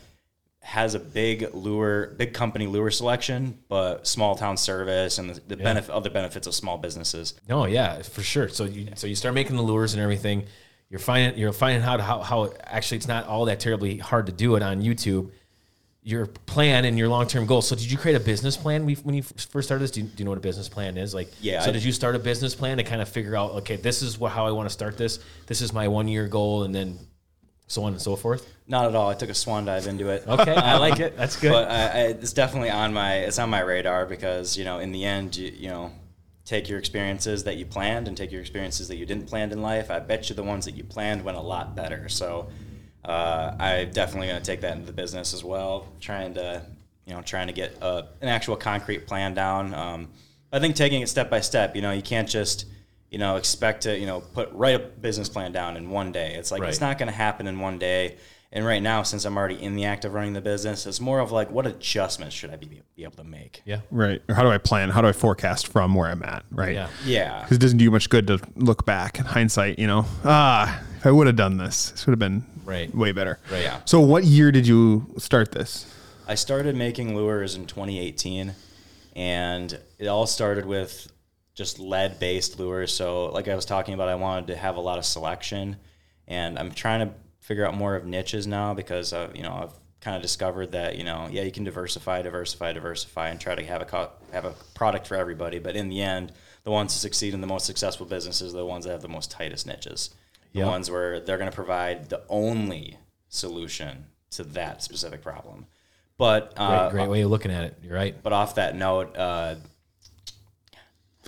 has 0.65 0.96
a 0.96 1.00
big 1.00 1.53
lure, 1.53 2.08
big 2.17 2.34
company 2.34 2.65
lure 2.67 2.89
selection, 2.89 3.60
but 3.67 4.08
small 4.08 4.34
town 4.36 4.55
service 4.55 5.17
and 5.20 5.29
the, 5.29 5.41
the 5.50 5.58
benefit, 5.58 5.91
other 5.91 6.10
benefits 6.10 6.48
of 6.48 6.55
small 6.55 6.77
businesses. 6.77 7.34
No, 7.50 7.65
yeah, 7.65 8.01
for 8.01 8.24
sure. 8.24 8.48
So 8.48 8.63
you 8.63 8.88
so 8.96 9.05
you 9.05 9.15
start 9.15 9.36
making 9.36 9.58
the 9.58 9.62
lures 9.62 9.93
and 9.93 10.01
everything. 10.01 10.46
You're 10.89 11.00
finding 11.01 11.38
you're 11.38 11.51
finding 11.53 11.84
out 11.84 12.00
how 12.00 12.22
how 12.22 12.53
actually 12.63 12.98
it's 12.98 13.08
not 13.10 13.27
all 13.27 13.46
that 13.46 13.60
terribly 13.60 13.98
hard 13.98 14.25
to 14.27 14.32
do 14.32 14.55
it 14.55 14.63
on 14.63 14.82
YouTube. 14.82 15.32
Your 16.05 16.25
plan 16.27 16.86
and 16.86 16.98
your 16.98 17.08
long 17.10 17.27
term 17.27 17.46
goal. 17.46 17.62
So 17.62 17.75
did 17.75 17.89
you 17.91 17.98
create 17.98 18.15
a 18.15 18.20
business 18.20 18.55
plan 18.58 18.86
when 18.86 19.15
you 19.15 19.22
first 19.24 19.67
started 19.67 19.84
this? 19.84 19.91
Do 19.91 20.01
you, 20.01 20.08
do 20.08 20.13
you 20.17 20.25
know 20.25 20.32
what 20.32 20.38
a 20.38 20.41
business 20.41 20.67
plan 20.70 20.98
is? 20.98 21.13
Like, 21.13 21.29
Yeah, 21.41 21.62
So 21.62 21.70
I- 21.70 21.74
did 21.74 21.84
you 21.84 21.91
start 21.91 22.15
a 22.15 22.20
business 22.20 22.55
plan 22.55 22.77
to 22.77 22.84
kind 22.84 23.01
of 23.01 23.10
figure 23.10 23.36
out 23.36 23.51
okay, 23.62 23.75
this 23.75 24.01
is 24.01 24.17
what 24.17 24.32
how 24.32 24.46
I 24.48 24.51
want 24.51 24.67
to 24.67 24.74
start 24.74 24.98
this. 24.98 25.20
This 25.48 25.62
is 25.62 25.72
my 25.74 25.88
one 25.89 26.08
year 26.08 26.27
goal, 26.27 26.63
and 26.63 26.74
then 26.74 27.00
so 27.67 27.84
on 27.84 27.93
and 27.93 28.01
so 28.01 28.15
forth. 28.15 28.48
Not 28.67 28.88
at 28.88 28.96
all. 28.96 29.10
I 29.10 29.13
took 29.13 29.29
a 29.29 29.34
swan 29.34 29.65
dive 29.65 29.88
into 29.88 30.10
it. 30.10 30.25
Okay, 30.27 30.53
I 30.55 30.77
like 30.77 31.00
it. 31.00 31.17
That's 31.17 31.39
good. 31.39 31.51
But 31.51 31.70
I, 31.70 31.75
I, 31.75 32.00
it's 32.08 32.34
definitely 32.34 32.70
on 32.70 32.93
my 32.93 33.15
it's 33.15 33.39
on 33.39 33.50
my 33.50 33.62
radar 33.62 34.05
because 34.05 34.58
you 34.58 34.63
know 34.63 34.79
in 34.79 34.91
the 34.91 35.05
end 35.05 35.36
you, 35.36 35.50
you 35.50 35.70
know 35.70 35.91
take 36.46 36.67
your 36.67 36.77
experiences 36.77 37.46
that 37.46 37.55
you 37.55 37.65
planned 37.65 38.08
and 38.08 38.17
take 38.17 38.32
your 38.32 38.41
experiences 38.41 38.89
that 38.89 38.98
you 38.98 39.05
didn't 39.05 39.27
plan 39.27 39.51
in 39.51 39.62
life. 39.62 39.89
I 39.89 40.00
bet 40.00 40.29
you 40.29 40.36
the 40.36 40.43
ones 40.43 40.65
that 40.65 40.75
you 40.75 40.84
planned 40.84 41.24
went 41.24 41.38
a 41.38 41.41
lot 41.41 41.74
better. 41.74 42.10
So 42.10 42.50
uh, 43.05 43.55
I'm 43.58 43.91
definitely 43.91 44.27
going 44.27 44.41
to 44.41 44.46
take 44.46 44.62
that 44.62 44.74
into 44.74 44.86
the 44.86 44.93
business 44.93 45.34
as 45.34 45.43
well. 45.43 45.88
Trying 46.00 46.34
to 46.36 46.62
you 47.05 47.13
know 47.13 47.22
trying 47.22 47.48
to 47.48 47.53
get 47.53 47.77
a, 47.82 48.08
an 48.22 48.29
actual 48.29 48.55
concrete 48.55 49.08
plan 49.08 49.34
down. 49.34 49.74
Um, 49.74 50.10
I 50.51 50.60
think 50.60 50.75
taking 50.75 51.01
it 51.01 51.10
step 51.10 51.29
by 51.29 51.39
step. 51.39 51.75
You 51.75 51.82
know 51.82 51.91
you 51.91 52.01
can't 52.01 52.29
just 52.29 52.65
you 53.13 53.20
know 53.20 53.36
expect 53.38 53.84
to 53.84 53.98
you 53.98 54.05
know 54.08 54.20
put 54.22 54.51
write 54.51 54.75
a 54.75 54.79
business 54.79 55.29
plan 55.29 55.51
down 55.53 55.77
in 55.77 55.89
one 55.89 56.12
day. 56.12 56.34
It's 56.36 56.51
like 56.51 56.63
it's 56.63 56.82
not 56.82 56.98
going 56.98 57.08
to 57.10 57.15
happen 57.15 57.48
in 57.48 57.60
one 57.60 57.77
day. 57.79 58.17
And 58.55 58.63
right 58.63 58.84
now, 58.84 59.01
since 59.01 59.25
I'm 59.25 59.36
already 59.36 59.60
in 59.63 59.75
the 59.75 59.86
act 59.86 60.05
of 60.05 60.13
running 60.13 60.34
the 60.34 60.41
business, 60.41 60.86
it's 60.86 61.00
more 61.01 61.20
of 61.20 61.32
like, 61.32 61.50
what 61.50 61.65
adjustments 61.65 62.36
should 62.36 62.51
I 62.51 62.55
be, 62.55 62.82
be 62.96 63.03
able 63.03 63.15
to 63.15 63.24
make? 63.24 63.63
yeah. 63.65 63.79
Right. 63.89 64.22
Or 64.29 64.36
how 64.36 64.43
do 64.43 64.50
I 64.50 64.60
plan? 64.60 64.91
How 64.91 65.01
do 65.01 65.08
I 65.08 65.12
forecast 65.12 65.65
from 65.70 65.96
where 65.96 66.08
I'm 66.08 66.22
at? 66.22 66.46
Right. 66.51 66.75
Yeah. 66.75 66.88
Yeah. 67.03 67.41
Because 67.41 67.58
it 67.58 67.62
doesn't 67.62 67.79
do 67.79 67.84
you 67.84 67.89
much 67.89 68.12
good 68.12 68.27
to 68.27 68.39
look 68.55 68.86
back 68.86 69.17
in 69.17 69.25
hindsight, 69.25 69.79
you 69.79 69.88
know, 69.88 70.05
ah, 70.24 70.79
if 70.98 71.03
I 71.08 71.10
would 71.10 71.25
have 71.25 71.36
done 71.36 71.58
this, 71.58 71.89
this 71.91 72.05
would 72.05 72.12
have 72.12 72.20
been 72.20 72.43
Right. 72.63 72.93
way 72.96 73.12
better. 73.12 73.39
Right. 73.51 73.63
Yeah. 73.63 73.79
So 73.86 74.00
what 74.00 74.24
year 74.24 74.51
did 74.51 74.67
you 74.67 75.08
start 75.17 75.51
this? 75.51 75.91
I 76.27 76.36
started 76.36 76.75
making 76.75 77.15
lures 77.15 77.55
in 77.55 77.65
2018, 77.65 78.53
and 79.15 79.79
it 79.98 80.05
all 80.08 80.27
started 80.27 80.67
with 80.67 81.12
just 81.53 81.79
lead 81.79 82.19
based 82.19 82.60
lures. 82.60 82.93
So, 82.93 83.25
like 83.27 83.48
I 83.48 83.55
was 83.55 83.65
talking 83.65 83.93
about, 83.93 84.10
I 84.10 84.15
wanted 84.15 84.48
to 84.48 84.55
have 84.55 84.75
a 84.75 84.81
lot 84.81 84.98
of 84.98 85.05
selection, 85.05 85.77
and 86.27 86.57
I'm 86.57 86.72
trying 86.72 87.07
to 87.07 87.13
figure 87.41 87.65
out 87.65 87.75
more 87.75 87.95
of 87.95 88.05
niches 88.05 88.48
now 88.48 88.74
because 88.74 89.13
uh, 89.13 89.29
you 89.36 89.43
know 89.43 89.53
I've 89.53 89.74
kind 90.01 90.15
of 90.15 90.22
discovered 90.22 90.72
that 90.74 90.98
you 90.98 91.03
know 91.03 91.27
yeah 91.31 91.43
you 91.43 91.51
can 91.51 91.63
diversify, 91.63 92.22
diversify, 92.22 92.74
diversify, 92.74 93.29
and 93.29 93.39
try 93.39 93.55
to 93.55 93.63
have 93.65 93.81
a 93.81 93.86
co- 93.86 94.12
have 94.31 94.45
a 94.45 94.53
product 94.74 95.07
for 95.07 95.15
everybody. 95.15 95.60
But 95.60 95.75
in 95.75 95.89
the 95.89 96.01
end, 96.01 96.31
the 96.63 96.72
ones 96.72 96.93
that 96.93 97.00
succeed 97.00 97.33
in 97.33 97.41
the 97.41 97.48
most 97.48 97.65
successful 97.65 98.05
businesses 98.05 98.53
are 98.53 98.57
the 98.57 98.65
ones 98.65 98.86
that 98.86 98.91
have 98.91 99.01
the 99.01 99.07
most 99.10 99.29
tightest 99.31 99.67
niches. 99.67 100.10
The 100.53 100.60
Yeah. 100.60 100.67
ones 100.67 100.89
where 100.91 101.19
they're 101.19 101.38
going 101.39 101.50
to 101.50 101.55
provide 101.55 102.10
the 102.10 102.22
only 102.29 102.98
solution 103.29 104.05
to 104.31 104.43
that 104.43 104.83
specific 104.83 105.22
problem. 105.22 105.65
But 106.17 106.55
Great, 106.55 106.63
uh, 106.65 106.89
great 106.91 107.10
way 107.10 107.22
of 107.22 107.31
looking 107.31 107.51
at 107.51 107.63
it. 107.63 107.77
You're 107.83 107.95
right. 107.95 108.15
but 108.22 108.33
off 108.33 108.55
that 108.55 108.75
note, 108.75 109.17
uh, 109.17 109.55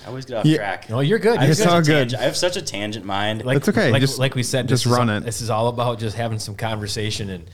I 0.05 0.09
always 0.09 0.25
get 0.25 0.37
off 0.37 0.45
Yeah. 0.45 0.57
track. 0.57 0.89
No, 0.89 0.99
you're 0.99 1.19
good. 1.19 1.37
I 1.37 1.41
have, 1.41 1.43
You're 1.43 1.51
It's 1.51 1.59
such 1.63 1.69
all 1.71 1.77
a 1.79 1.81
good. 1.81 1.93
tangent- 2.09 2.21
I 2.21 2.25
have 2.25 2.37
such 2.37 2.55
a 2.57 2.61
tangent 2.61 3.05
mind. 3.05 3.43
Like, 3.43 3.55
That's 3.57 3.69
okay. 3.69 3.91
Like, 3.91 4.01
Just- 4.01 4.19
like 4.19 4.35
we 4.35 4.43
said, 4.43 4.67
just 4.67 4.85
is 4.85 4.91
run 4.91 5.09
all- 5.09 5.17
it. 5.17 5.25
This 5.25 5.41
is 5.41 5.49
all 5.49 5.67
about 5.67 5.99
just 5.99 6.15
having 6.15 6.37
some 6.39 6.55
conversation 6.55 7.29
and 7.29 7.45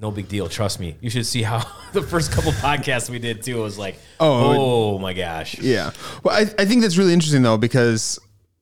no 0.00 0.10
big 0.10 0.28
deal. 0.28 0.48
Trust 0.48 0.78
me. 0.80 0.96
You 1.00 1.10
should 1.10 1.26
see 1.26 1.42
how 1.42 1.62
the 1.92 2.02
first 2.02 2.30
couple 2.32 2.52
podcasts 2.52 3.10
we 3.10 3.18
did 3.18 3.42
too 3.42 3.60
was 3.60 3.76
like, 3.76 3.98
Oh, 4.20 4.94
oh, 4.94 4.98
my 4.98 5.12
gosh. 5.12 5.58
Yeah. 5.58 5.90
Well, 6.22 6.34
I, 6.36 6.42
I 6.62 6.64
think 6.64 6.82
that's 6.82 6.96
really 6.96 7.12
interesting 7.12 7.42
though, 7.42 7.58
because 7.58 8.18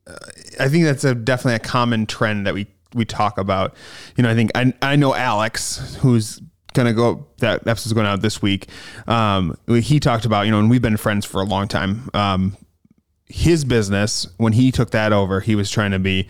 uh, 0.07 0.15
I 0.59 0.69
think 0.69 0.85
that's 0.85 1.05
a 1.05 1.15
definitely 1.15 1.57
a 1.57 1.59
common 1.61 2.07
trend 2.07 2.47
that 2.47 2.55
we, 2.55 2.67
we 2.95 3.05
talk 3.05 3.37
about. 3.39 3.75
You 4.17 4.23
know, 4.23 4.31
I 4.31 4.35
think 4.35 4.51
I, 4.55 4.73
I 4.81 4.97
know 4.97 5.15
Alex, 5.15 5.97
who's 6.01 6.41
gonna 6.75 6.93
go 6.93 7.27
that 7.39 7.67
episode's 7.67 7.93
going 7.93 8.07
out 8.07 8.21
this 8.23 8.41
week. 8.41 8.69
Um, 9.07 9.57
he 9.69 10.01
talked 10.01 10.25
about 10.25 10.47
you 10.47 10.51
know, 10.53 10.59
and 10.59 10.71
we've 10.71 10.83
been 10.83 10.97
friends 10.97 11.25
for 11.27 11.41
a 11.41 11.45
long 11.45 11.69
time. 11.69 12.09
Um, 12.15 12.57
his 13.29 13.65
business 13.65 14.27
when 14.37 14.53
he 14.55 14.73
took 14.73 14.91
that 14.91 15.13
over, 15.13 15.41
he 15.41 15.55
was 15.55 15.71
trying 15.71 15.91
to 15.91 15.99
be, 15.99 16.27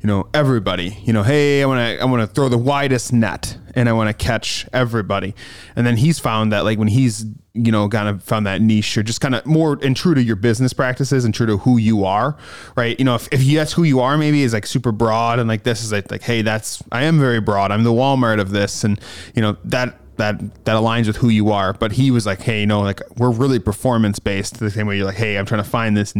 you 0.00 0.06
know, 0.06 0.28
everybody. 0.34 0.98
You 1.02 1.12
know, 1.12 1.22
hey, 1.22 1.62
I 1.62 1.66
want 1.66 1.78
to 1.78 2.02
I 2.02 2.04
want 2.04 2.20
to 2.22 2.26
throw 2.26 2.48
the 2.48 2.58
widest 2.58 3.12
net 3.12 3.56
and 3.74 3.88
I 3.88 3.92
want 3.92 4.08
to 4.08 4.24
catch 4.24 4.66
everybody. 4.72 5.34
And 5.76 5.86
then 5.86 5.96
he's 5.96 6.18
found 6.18 6.52
that 6.52 6.64
like 6.64 6.78
when 6.78 6.88
he's 6.88 7.24
you 7.54 7.70
know 7.70 7.86
kind 7.88 8.08
of 8.08 8.22
found 8.22 8.46
that 8.46 8.62
niche 8.62 8.96
or 8.96 9.02
just 9.02 9.20
kind 9.20 9.34
of 9.34 9.44
more 9.44 9.78
and 9.82 9.94
true 9.94 10.14
to 10.14 10.22
your 10.22 10.36
business 10.36 10.72
practices 10.72 11.24
and 11.24 11.34
true 11.34 11.46
to 11.46 11.58
who 11.58 11.78
you 11.78 12.04
are, 12.04 12.36
right? 12.76 12.98
You 12.98 13.04
know, 13.04 13.14
if, 13.14 13.28
if 13.32 13.40
that's 13.54 13.72
who 13.72 13.84
you 13.84 14.00
are, 14.00 14.18
maybe 14.18 14.42
is 14.42 14.52
like 14.52 14.66
super 14.66 14.92
broad 14.92 15.38
and 15.38 15.48
like 15.48 15.62
this 15.62 15.82
is 15.82 15.92
like 15.92 16.10
like 16.10 16.22
hey, 16.22 16.42
that's 16.42 16.82
I 16.92 17.04
am 17.04 17.18
very 17.18 17.40
broad. 17.40 17.70
I'm 17.70 17.84
the 17.84 17.90
Walmart 17.90 18.40
of 18.40 18.50
this, 18.50 18.84
and 18.84 19.00
you 19.34 19.42
know 19.42 19.56
that 19.64 19.98
that 20.22 20.64
that 20.64 20.76
aligns 20.76 21.08
with 21.08 21.16
who 21.16 21.28
you 21.28 21.50
are. 21.50 21.72
But 21.72 21.92
he 21.92 22.12
was 22.12 22.26
like, 22.26 22.40
hey, 22.40 22.60
you 22.60 22.66
know, 22.66 22.80
like 22.80 23.00
we're 23.16 23.32
really 23.32 23.58
performance 23.58 24.20
based. 24.20 24.60
The 24.60 24.70
same 24.70 24.86
way 24.86 24.96
you're 24.96 25.06
like, 25.06 25.16
hey, 25.16 25.36
I'm 25.36 25.46
trying 25.46 25.62
to 25.64 25.68
find 25.68 25.96
this 25.96 26.14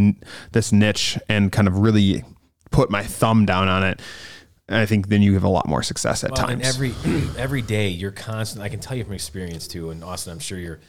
this 0.51 0.73
niche 0.73 1.19
and 1.29 1.53
kind 1.53 1.69
of 1.69 1.79
really 1.79 2.25
put 2.73 2.91
my 2.91 3.05
thumb 3.05 3.47
down 3.47 3.69
on 3.69 3.85
it. 3.85 4.01
And 4.69 4.79
I 4.79 4.87
think 4.87 5.09
then 5.09 5.23
you 5.23 5.35
have 5.35 5.45
a 5.45 5.49
lot 5.49 5.69
more 5.69 5.83
success 5.83 6.25
at 6.25 6.33
Well, 6.33 6.49
and 6.49 6.63
times. 6.63 6.75
every 6.75 6.95
every 7.39 7.63
day 7.63 7.89
you're 7.89 8.11
constant. 8.11 8.63
I 8.65 8.69
can 8.69 8.81
tell 8.81 8.97
you 8.97 9.05
from 9.05 9.13
experience 9.13 9.69
too. 9.69 9.91
And 9.91 10.03
Austin, 10.03 10.33
I'm 10.33 10.41
sure 10.41 10.59
you're 10.59 10.81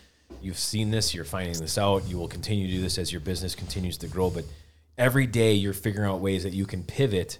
you've 0.42 0.58
seen 0.58 0.90
this. 0.90 1.14
You're 1.14 1.24
finding 1.26 1.60
this 1.60 1.78
out. 1.78 2.08
You 2.08 2.18
will 2.18 2.28
continue 2.28 2.66
to 2.68 2.74
do 2.74 2.82
this 2.82 2.98
as 2.98 3.12
your 3.12 3.22
business 3.22 3.54
continues 3.54 3.98
to 4.00 4.08
grow. 4.08 4.32
But 4.32 4.46
every 4.98 5.28
day 5.28 5.54
you're 5.54 5.74
figuring 5.74 6.10
out 6.10 6.20
ways 6.20 6.44
that 6.44 6.54
you 6.54 6.66
can 6.66 6.84
pivot 6.84 7.38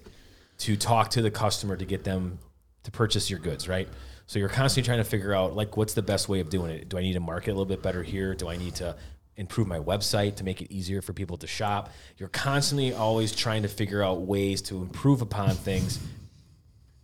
to 0.58 0.76
talk 0.76 1.10
to 1.10 1.20
the 1.22 1.32
customer 1.32 1.76
to 1.76 1.84
get 1.84 2.04
them 2.04 2.38
to 2.84 2.92
purchase 2.92 3.28
your 3.28 3.40
goods. 3.40 3.66
Right. 3.68 3.88
So 4.26 4.38
you're 4.38 4.48
constantly 4.48 4.86
trying 4.86 4.98
to 4.98 5.04
figure 5.04 5.34
out 5.34 5.54
like 5.54 5.76
what's 5.76 5.94
the 5.94 6.02
best 6.02 6.28
way 6.28 6.40
of 6.40 6.50
doing 6.50 6.70
it. 6.70 6.88
Do 6.88 6.98
I 6.98 7.02
need 7.02 7.12
to 7.14 7.20
market 7.20 7.50
a 7.50 7.54
little 7.54 7.66
bit 7.66 7.82
better 7.82 8.02
here? 8.02 8.34
Do 8.34 8.48
I 8.48 8.56
need 8.56 8.74
to 8.76 8.96
improve 9.36 9.66
my 9.66 9.78
website 9.78 10.36
to 10.36 10.44
make 10.44 10.62
it 10.62 10.72
easier 10.72 11.02
for 11.02 11.12
people 11.12 11.36
to 11.38 11.46
shop? 11.46 11.90
You're 12.16 12.28
constantly 12.28 12.94
always 12.94 13.32
trying 13.32 13.62
to 13.62 13.68
figure 13.68 14.02
out 14.02 14.22
ways 14.22 14.62
to 14.62 14.76
improve 14.82 15.20
upon 15.20 15.50
things 15.50 15.98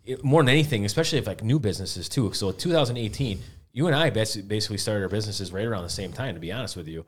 it, 0.04 0.24
more 0.24 0.42
than 0.42 0.48
anything, 0.48 0.84
especially 0.84 1.18
if 1.18 1.26
like 1.26 1.42
new 1.42 1.58
businesses 1.58 2.08
too. 2.08 2.32
So 2.32 2.52
2018, 2.52 3.40
you 3.72 3.86
and 3.86 3.94
I 3.94 4.10
bas- 4.10 4.36
basically 4.36 4.78
started 4.78 5.02
our 5.02 5.08
businesses 5.08 5.52
right 5.52 5.66
around 5.66 5.84
the 5.84 5.90
same 5.90 6.12
time, 6.12 6.34
to 6.34 6.40
be 6.40 6.52
honest 6.52 6.76
with 6.76 6.88
you. 6.88 7.04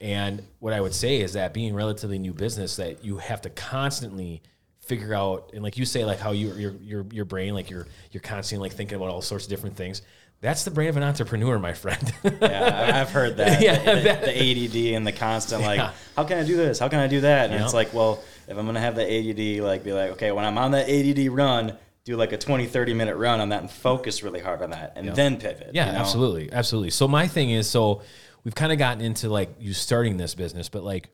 And 0.00 0.42
what 0.58 0.72
I 0.72 0.80
would 0.80 0.94
say 0.94 1.20
is 1.20 1.34
that 1.34 1.54
being 1.54 1.74
relatively 1.74 2.18
new 2.18 2.32
business, 2.32 2.76
that 2.76 3.04
you 3.04 3.18
have 3.18 3.42
to 3.42 3.50
constantly 3.50 4.42
figure 4.82 5.14
out, 5.14 5.50
and 5.54 5.62
like 5.62 5.76
you 5.76 5.84
say, 5.84 6.04
like 6.04 6.18
how 6.18 6.32
you, 6.32 6.52
your 6.54 6.72
your 6.82 7.06
your 7.12 7.24
brain, 7.24 7.54
like 7.54 7.70
you're 7.70 7.86
you're 8.10 8.20
constantly 8.20 8.68
like 8.68 8.76
thinking 8.76 8.96
about 8.96 9.08
all 9.08 9.22
sorts 9.22 9.44
of 9.44 9.50
different 9.50 9.76
things. 9.76 10.02
That's 10.40 10.64
the 10.64 10.72
brain 10.72 10.88
of 10.88 10.96
an 10.96 11.04
entrepreneur, 11.04 11.56
my 11.60 11.72
friend. 11.72 12.12
yeah, 12.42 12.90
I've 13.00 13.10
heard 13.10 13.36
that. 13.36 13.62
Yeah, 13.62 13.78
the, 13.78 14.00
that- 14.02 14.24
the 14.24 14.30
ADD 14.36 14.96
and 14.96 15.06
the 15.06 15.12
constant 15.12 15.62
like, 15.62 15.78
Yeah. 15.78 15.92
how 16.16 16.24
can 16.24 16.36
I 16.38 16.42
do 16.44 16.56
this? 16.56 16.80
How 16.80 16.88
can 16.88 16.98
I 16.98 17.06
do 17.06 17.20
that? 17.20 17.50
And 17.50 17.54
Yeah. 17.60 17.64
it's 17.64 17.72
like, 17.74 17.94
well, 17.94 18.20
if 18.48 18.58
I'm 18.58 18.66
gonna 18.66 18.80
have 18.80 18.96
the 18.96 19.02
ADD, 19.06 19.62
like, 19.62 19.84
be 19.84 19.92
like, 19.92 20.10
okay, 20.12 20.32
when 20.32 20.44
I'm 20.44 20.58
on 20.58 20.72
that 20.72 20.88
ADD 20.90 21.28
run, 21.30 21.76
do 22.04 22.16
like 22.16 22.32
a 22.32 22.38
20, 22.38 22.66
30 22.66 22.92
minute 22.94 23.14
run 23.14 23.38
on 23.40 23.50
that 23.50 23.60
and 23.60 23.70
focus 23.70 24.24
really 24.24 24.40
hard 24.40 24.62
on 24.62 24.70
that, 24.70 24.94
and 24.96 25.08
then 25.10 25.36
pivot. 25.36 25.70
Yeah, 25.74 25.86
you 25.86 25.92
know? 25.92 25.98
absolutely, 25.98 26.52
absolutely. 26.52 26.90
So 26.90 27.06
my 27.06 27.28
thing 27.28 27.50
is, 27.50 27.70
so 27.70 28.02
we've 28.42 28.56
kind 28.56 28.72
of 28.72 28.78
gotten 28.78 29.00
into 29.00 29.28
like 29.28 29.54
you 29.60 29.72
starting 29.72 30.16
this 30.16 30.34
business, 30.34 30.68
but 30.68 30.82
like, 30.82 31.10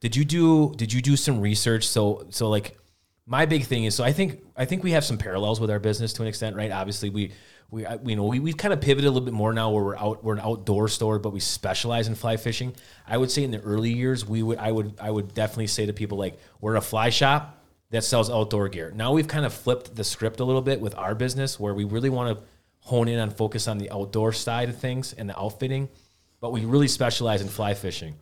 did 0.00 0.14
you 0.14 0.26
do 0.26 0.74
did 0.76 0.92
you 0.92 1.00
do 1.00 1.16
some 1.16 1.40
research? 1.40 1.88
So 1.88 2.26
so 2.28 2.50
like, 2.50 2.76
my 3.26 3.44
big 3.44 3.64
thing 3.64 3.84
is, 3.84 3.94
so 3.94 4.04
I 4.04 4.12
think 4.12 4.42
I 4.56 4.64
think 4.64 4.84
we 4.84 4.92
have 4.92 5.04
some 5.04 5.18
parallels 5.18 5.60
with 5.60 5.70
our 5.70 5.80
business 5.80 6.12
to 6.14 6.22
an 6.22 6.28
extent, 6.28 6.54
right? 6.54 6.70
Obviously, 6.70 7.10
we 7.10 7.32
we 7.70 7.84
you 8.04 8.14
know 8.14 8.24
we 8.24 8.38
we've 8.38 8.56
kind 8.56 8.72
of 8.72 8.80
pivoted 8.80 9.08
a 9.08 9.10
little 9.10 9.24
bit 9.24 9.34
more 9.34 9.52
now 9.52 9.70
where 9.70 9.82
we're 9.82 9.96
out 9.96 10.22
we're 10.22 10.34
an 10.34 10.40
outdoor 10.40 10.88
store, 10.88 11.18
but 11.18 11.30
we 11.30 11.40
specialize 11.40 12.06
in 12.06 12.14
fly 12.14 12.36
fishing. 12.36 12.74
I 13.06 13.16
would 13.16 13.30
say 13.30 13.42
in 13.42 13.50
the 13.50 13.60
early 13.60 13.92
years, 13.92 14.24
we 14.24 14.42
would 14.42 14.58
I 14.58 14.70
would 14.70 14.94
I 15.00 15.10
would 15.10 15.34
definitely 15.34 15.66
say 15.66 15.86
to 15.86 15.92
people 15.92 16.18
like 16.18 16.38
we're 16.60 16.76
a 16.76 16.80
fly 16.80 17.10
shop 17.10 17.64
that 17.90 18.04
sells 18.04 18.30
outdoor 18.30 18.68
gear. 18.68 18.92
Now 18.94 19.12
we've 19.12 19.28
kind 19.28 19.44
of 19.44 19.52
flipped 19.52 19.94
the 19.94 20.04
script 20.04 20.40
a 20.40 20.44
little 20.44 20.62
bit 20.62 20.80
with 20.80 20.94
our 20.96 21.14
business 21.14 21.58
where 21.58 21.74
we 21.74 21.84
really 21.84 22.10
want 22.10 22.36
to 22.36 22.44
hone 22.80 23.08
in 23.08 23.18
on 23.18 23.30
focus 23.30 23.66
on 23.66 23.78
the 23.78 23.90
outdoor 23.90 24.32
side 24.32 24.68
of 24.68 24.78
things 24.78 25.12
and 25.12 25.28
the 25.28 25.38
outfitting, 25.38 25.88
but 26.40 26.52
we 26.52 26.64
really 26.64 26.88
specialize 26.88 27.42
in 27.42 27.48
fly 27.48 27.74
fishing. 27.74 28.14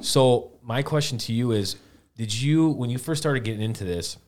So 0.00 0.52
my 0.62 0.82
question 0.82 1.18
to 1.18 1.32
you 1.32 1.50
is, 1.50 1.76
did 2.16 2.32
you 2.32 2.68
when 2.68 2.90
you 2.90 2.98
first 2.98 3.20
started 3.20 3.42
getting 3.42 3.62
into 3.62 3.82
this, 3.84 4.18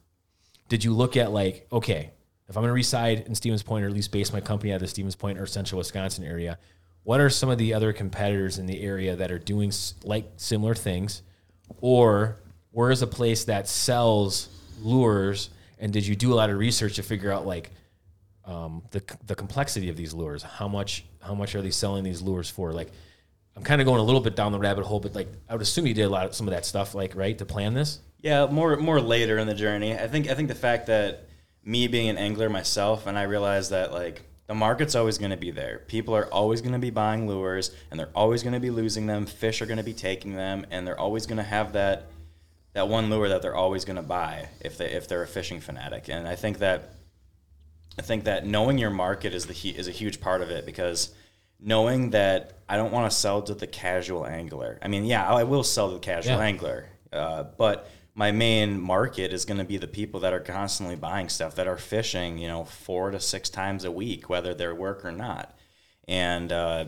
did 0.68 0.84
you 0.84 0.92
look 0.92 1.16
at 1.16 1.32
like, 1.32 1.66
okay, 1.72 2.10
if 2.48 2.56
I'm 2.56 2.62
going 2.62 2.68
to 2.68 2.74
reside 2.74 3.20
in 3.26 3.34
Stevens 3.34 3.62
Point 3.62 3.84
or 3.84 3.88
at 3.88 3.94
least 3.94 4.12
base 4.12 4.32
my 4.32 4.40
company 4.40 4.72
out 4.72 4.76
of 4.76 4.82
the 4.82 4.88
Stevens 4.88 5.16
Point 5.16 5.38
or 5.38 5.46
Central 5.46 5.78
Wisconsin 5.78 6.24
area, 6.24 6.58
what 7.02 7.20
are 7.20 7.30
some 7.30 7.48
of 7.48 7.58
the 7.58 7.74
other 7.74 7.92
competitors 7.92 8.58
in 8.58 8.66
the 8.66 8.82
area 8.82 9.16
that 9.16 9.30
are 9.30 9.38
doing 9.38 9.72
like 10.04 10.26
similar 10.36 10.74
things, 10.74 11.22
or 11.80 12.36
where 12.70 12.90
is 12.90 13.02
a 13.02 13.06
place 13.06 13.44
that 13.44 13.68
sells 13.68 14.48
lures? 14.82 15.50
And 15.78 15.92
did 15.92 16.06
you 16.06 16.16
do 16.16 16.32
a 16.32 16.36
lot 16.36 16.50
of 16.50 16.58
research 16.58 16.96
to 16.96 17.02
figure 17.02 17.30
out 17.30 17.46
like 17.46 17.70
um, 18.46 18.82
the 18.92 19.02
the 19.26 19.34
complexity 19.34 19.88
of 19.88 19.96
these 19.96 20.14
lures. 20.14 20.42
How 20.42 20.68
much 20.68 21.04
how 21.20 21.34
much 21.34 21.54
are 21.54 21.62
they 21.62 21.70
selling 21.70 22.04
these 22.04 22.22
lures 22.22 22.48
for? 22.48 22.72
Like, 22.72 22.92
I'm 23.56 23.64
kind 23.64 23.80
of 23.80 23.86
going 23.86 24.00
a 24.00 24.04
little 24.04 24.20
bit 24.20 24.36
down 24.36 24.52
the 24.52 24.58
rabbit 24.58 24.84
hole, 24.84 25.00
but 25.00 25.14
like 25.14 25.28
I 25.48 25.54
would 25.54 25.62
assume 25.62 25.86
you 25.86 25.94
did 25.94 26.04
a 26.04 26.08
lot 26.08 26.26
of 26.26 26.34
some 26.34 26.46
of 26.46 26.54
that 26.54 26.64
stuff, 26.64 26.94
like 26.94 27.14
right 27.16 27.36
to 27.38 27.44
plan 27.44 27.74
this. 27.74 27.98
Yeah, 28.20 28.46
more 28.46 28.76
more 28.76 29.00
later 29.00 29.38
in 29.38 29.46
the 29.46 29.54
journey. 29.54 29.94
I 29.94 30.08
think 30.08 30.28
I 30.28 30.34
think 30.34 30.48
the 30.48 30.54
fact 30.54 30.86
that 30.86 31.28
me 31.64 31.86
being 31.88 32.08
an 32.08 32.16
angler 32.16 32.48
myself, 32.48 33.06
and 33.06 33.18
I 33.18 33.24
realized 33.24 33.70
that 33.70 33.92
like 33.92 34.22
the 34.46 34.54
market's 34.54 34.94
always 34.94 35.18
going 35.18 35.32
to 35.32 35.36
be 35.36 35.50
there. 35.50 35.80
People 35.88 36.14
are 36.14 36.26
always 36.26 36.60
going 36.60 36.72
to 36.72 36.78
be 36.78 36.90
buying 36.90 37.26
lures, 37.28 37.74
and 37.90 37.98
they're 37.98 38.10
always 38.14 38.42
going 38.42 38.52
to 38.54 38.60
be 38.60 38.70
losing 38.70 39.06
them. 39.06 39.26
Fish 39.26 39.60
are 39.60 39.66
going 39.66 39.78
to 39.78 39.82
be 39.84 39.92
taking 39.94 40.34
them, 40.36 40.64
and 40.70 40.86
they're 40.86 40.98
always 40.98 41.26
going 41.26 41.38
to 41.38 41.42
have 41.42 41.72
that 41.74 42.06
that 42.72 42.88
one 42.88 43.10
lure 43.10 43.28
that 43.28 43.42
they're 43.42 43.54
always 43.54 43.84
going 43.84 43.96
to 43.96 44.02
buy 44.02 44.48
if 44.60 44.76
they 44.78 44.90
if 44.90 45.08
they're 45.08 45.22
a 45.22 45.26
fishing 45.26 45.60
fanatic. 45.60 46.08
And 46.08 46.26
I 46.28 46.36
think 46.36 46.58
that 46.58 46.90
I 47.98 48.02
think 48.02 48.24
that 48.24 48.46
knowing 48.46 48.78
your 48.78 48.90
market 48.90 49.34
is 49.34 49.46
the 49.46 49.68
is 49.70 49.88
a 49.88 49.92
huge 49.92 50.20
part 50.20 50.42
of 50.42 50.50
it 50.50 50.64
because 50.66 51.12
knowing 51.58 52.10
that 52.10 52.52
I 52.68 52.76
don't 52.76 52.92
want 52.92 53.10
to 53.10 53.16
sell 53.16 53.40
to 53.42 53.54
the 53.54 53.66
casual 53.66 54.26
angler. 54.26 54.78
I 54.82 54.88
mean, 54.88 55.04
yeah, 55.06 55.26
I 55.26 55.44
will 55.44 55.62
sell 55.64 55.88
to 55.88 55.94
the 55.94 56.00
casual 56.00 56.36
Yeah. 56.36 56.44
angler, 56.44 56.86
uh, 57.12 57.44
but 57.56 57.88
my 58.16 58.32
main 58.32 58.80
market 58.80 59.30
is 59.30 59.44
going 59.44 59.58
to 59.58 59.64
be 59.64 59.76
the 59.76 59.86
people 59.86 60.20
that 60.20 60.32
are 60.32 60.40
constantly 60.40 60.96
buying 60.96 61.28
stuff 61.28 61.54
that 61.54 61.68
are 61.68 61.76
fishing, 61.76 62.38
you 62.38 62.48
know, 62.48 62.64
four 62.64 63.10
to 63.10 63.20
six 63.20 63.50
times 63.50 63.84
a 63.84 63.92
week, 63.92 64.30
whether 64.30 64.54
they're 64.54 64.74
work 64.74 65.04
or 65.04 65.12
not, 65.12 65.54
and 66.08 66.50
uh, 66.50 66.86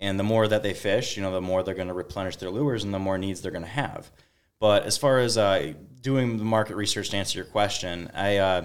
and 0.00 0.18
the 0.18 0.24
more 0.24 0.48
that 0.48 0.62
they 0.62 0.72
fish, 0.72 1.16
you 1.16 1.22
know, 1.22 1.32
the 1.32 1.40
more 1.40 1.62
they're 1.62 1.74
going 1.74 1.88
to 1.88 1.94
replenish 1.94 2.36
their 2.36 2.50
lures 2.50 2.82
and 2.82 2.94
the 2.94 2.98
more 2.98 3.18
needs 3.18 3.42
they're 3.42 3.52
going 3.52 3.62
to 3.62 3.68
have. 3.68 4.10
But 4.58 4.84
as 4.84 4.96
far 4.96 5.18
as 5.18 5.36
uh, 5.36 5.74
doing 6.00 6.38
the 6.38 6.44
market 6.44 6.76
research 6.76 7.10
to 7.10 7.18
answer 7.18 7.38
your 7.38 7.46
question, 7.46 8.10
I 8.14 8.38
uh, 8.38 8.64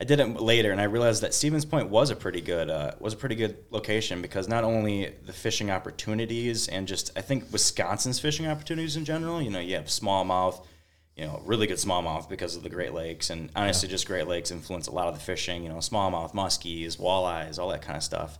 I 0.00 0.04
did 0.04 0.20
it 0.20 0.40
later, 0.40 0.70
and 0.70 0.80
I 0.80 0.84
realized 0.84 1.24
that 1.24 1.34
Stevens 1.34 1.64
Point 1.64 1.90
was 1.90 2.10
a 2.10 2.16
pretty 2.16 2.40
good 2.40 2.70
uh, 2.70 2.92
was 3.00 3.14
a 3.14 3.16
pretty 3.16 3.34
good 3.34 3.56
location 3.70 4.22
because 4.22 4.46
not 4.46 4.62
only 4.62 5.16
the 5.26 5.32
fishing 5.32 5.68
opportunities 5.72 6.68
and 6.68 6.86
just 6.86 7.10
I 7.16 7.22
think 7.22 7.50
Wisconsin's 7.50 8.20
fishing 8.20 8.46
opportunities 8.46 8.96
in 8.96 9.04
general. 9.04 9.42
You 9.42 9.50
know, 9.50 9.58
you 9.58 9.74
have 9.74 9.86
smallmouth, 9.86 10.64
you 11.18 11.26
know, 11.26 11.42
really 11.44 11.66
good 11.66 11.78
smallmouth 11.78 12.28
because 12.28 12.54
of 12.54 12.62
the 12.62 12.70
Great 12.70 12.94
Lakes, 12.94 13.28
and 13.30 13.50
honestly, 13.56 13.88
just 13.88 14.06
Great 14.06 14.28
Lakes 14.28 14.52
influence 14.52 14.86
a 14.86 14.92
lot 14.92 15.08
of 15.08 15.14
the 15.14 15.20
fishing. 15.20 15.64
You 15.64 15.68
know, 15.68 15.76
smallmouth, 15.76 16.32
muskies, 16.32 16.96
walleyes, 16.96 17.58
all 17.58 17.70
that 17.70 17.82
kind 17.82 17.96
of 17.96 18.04
stuff. 18.04 18.38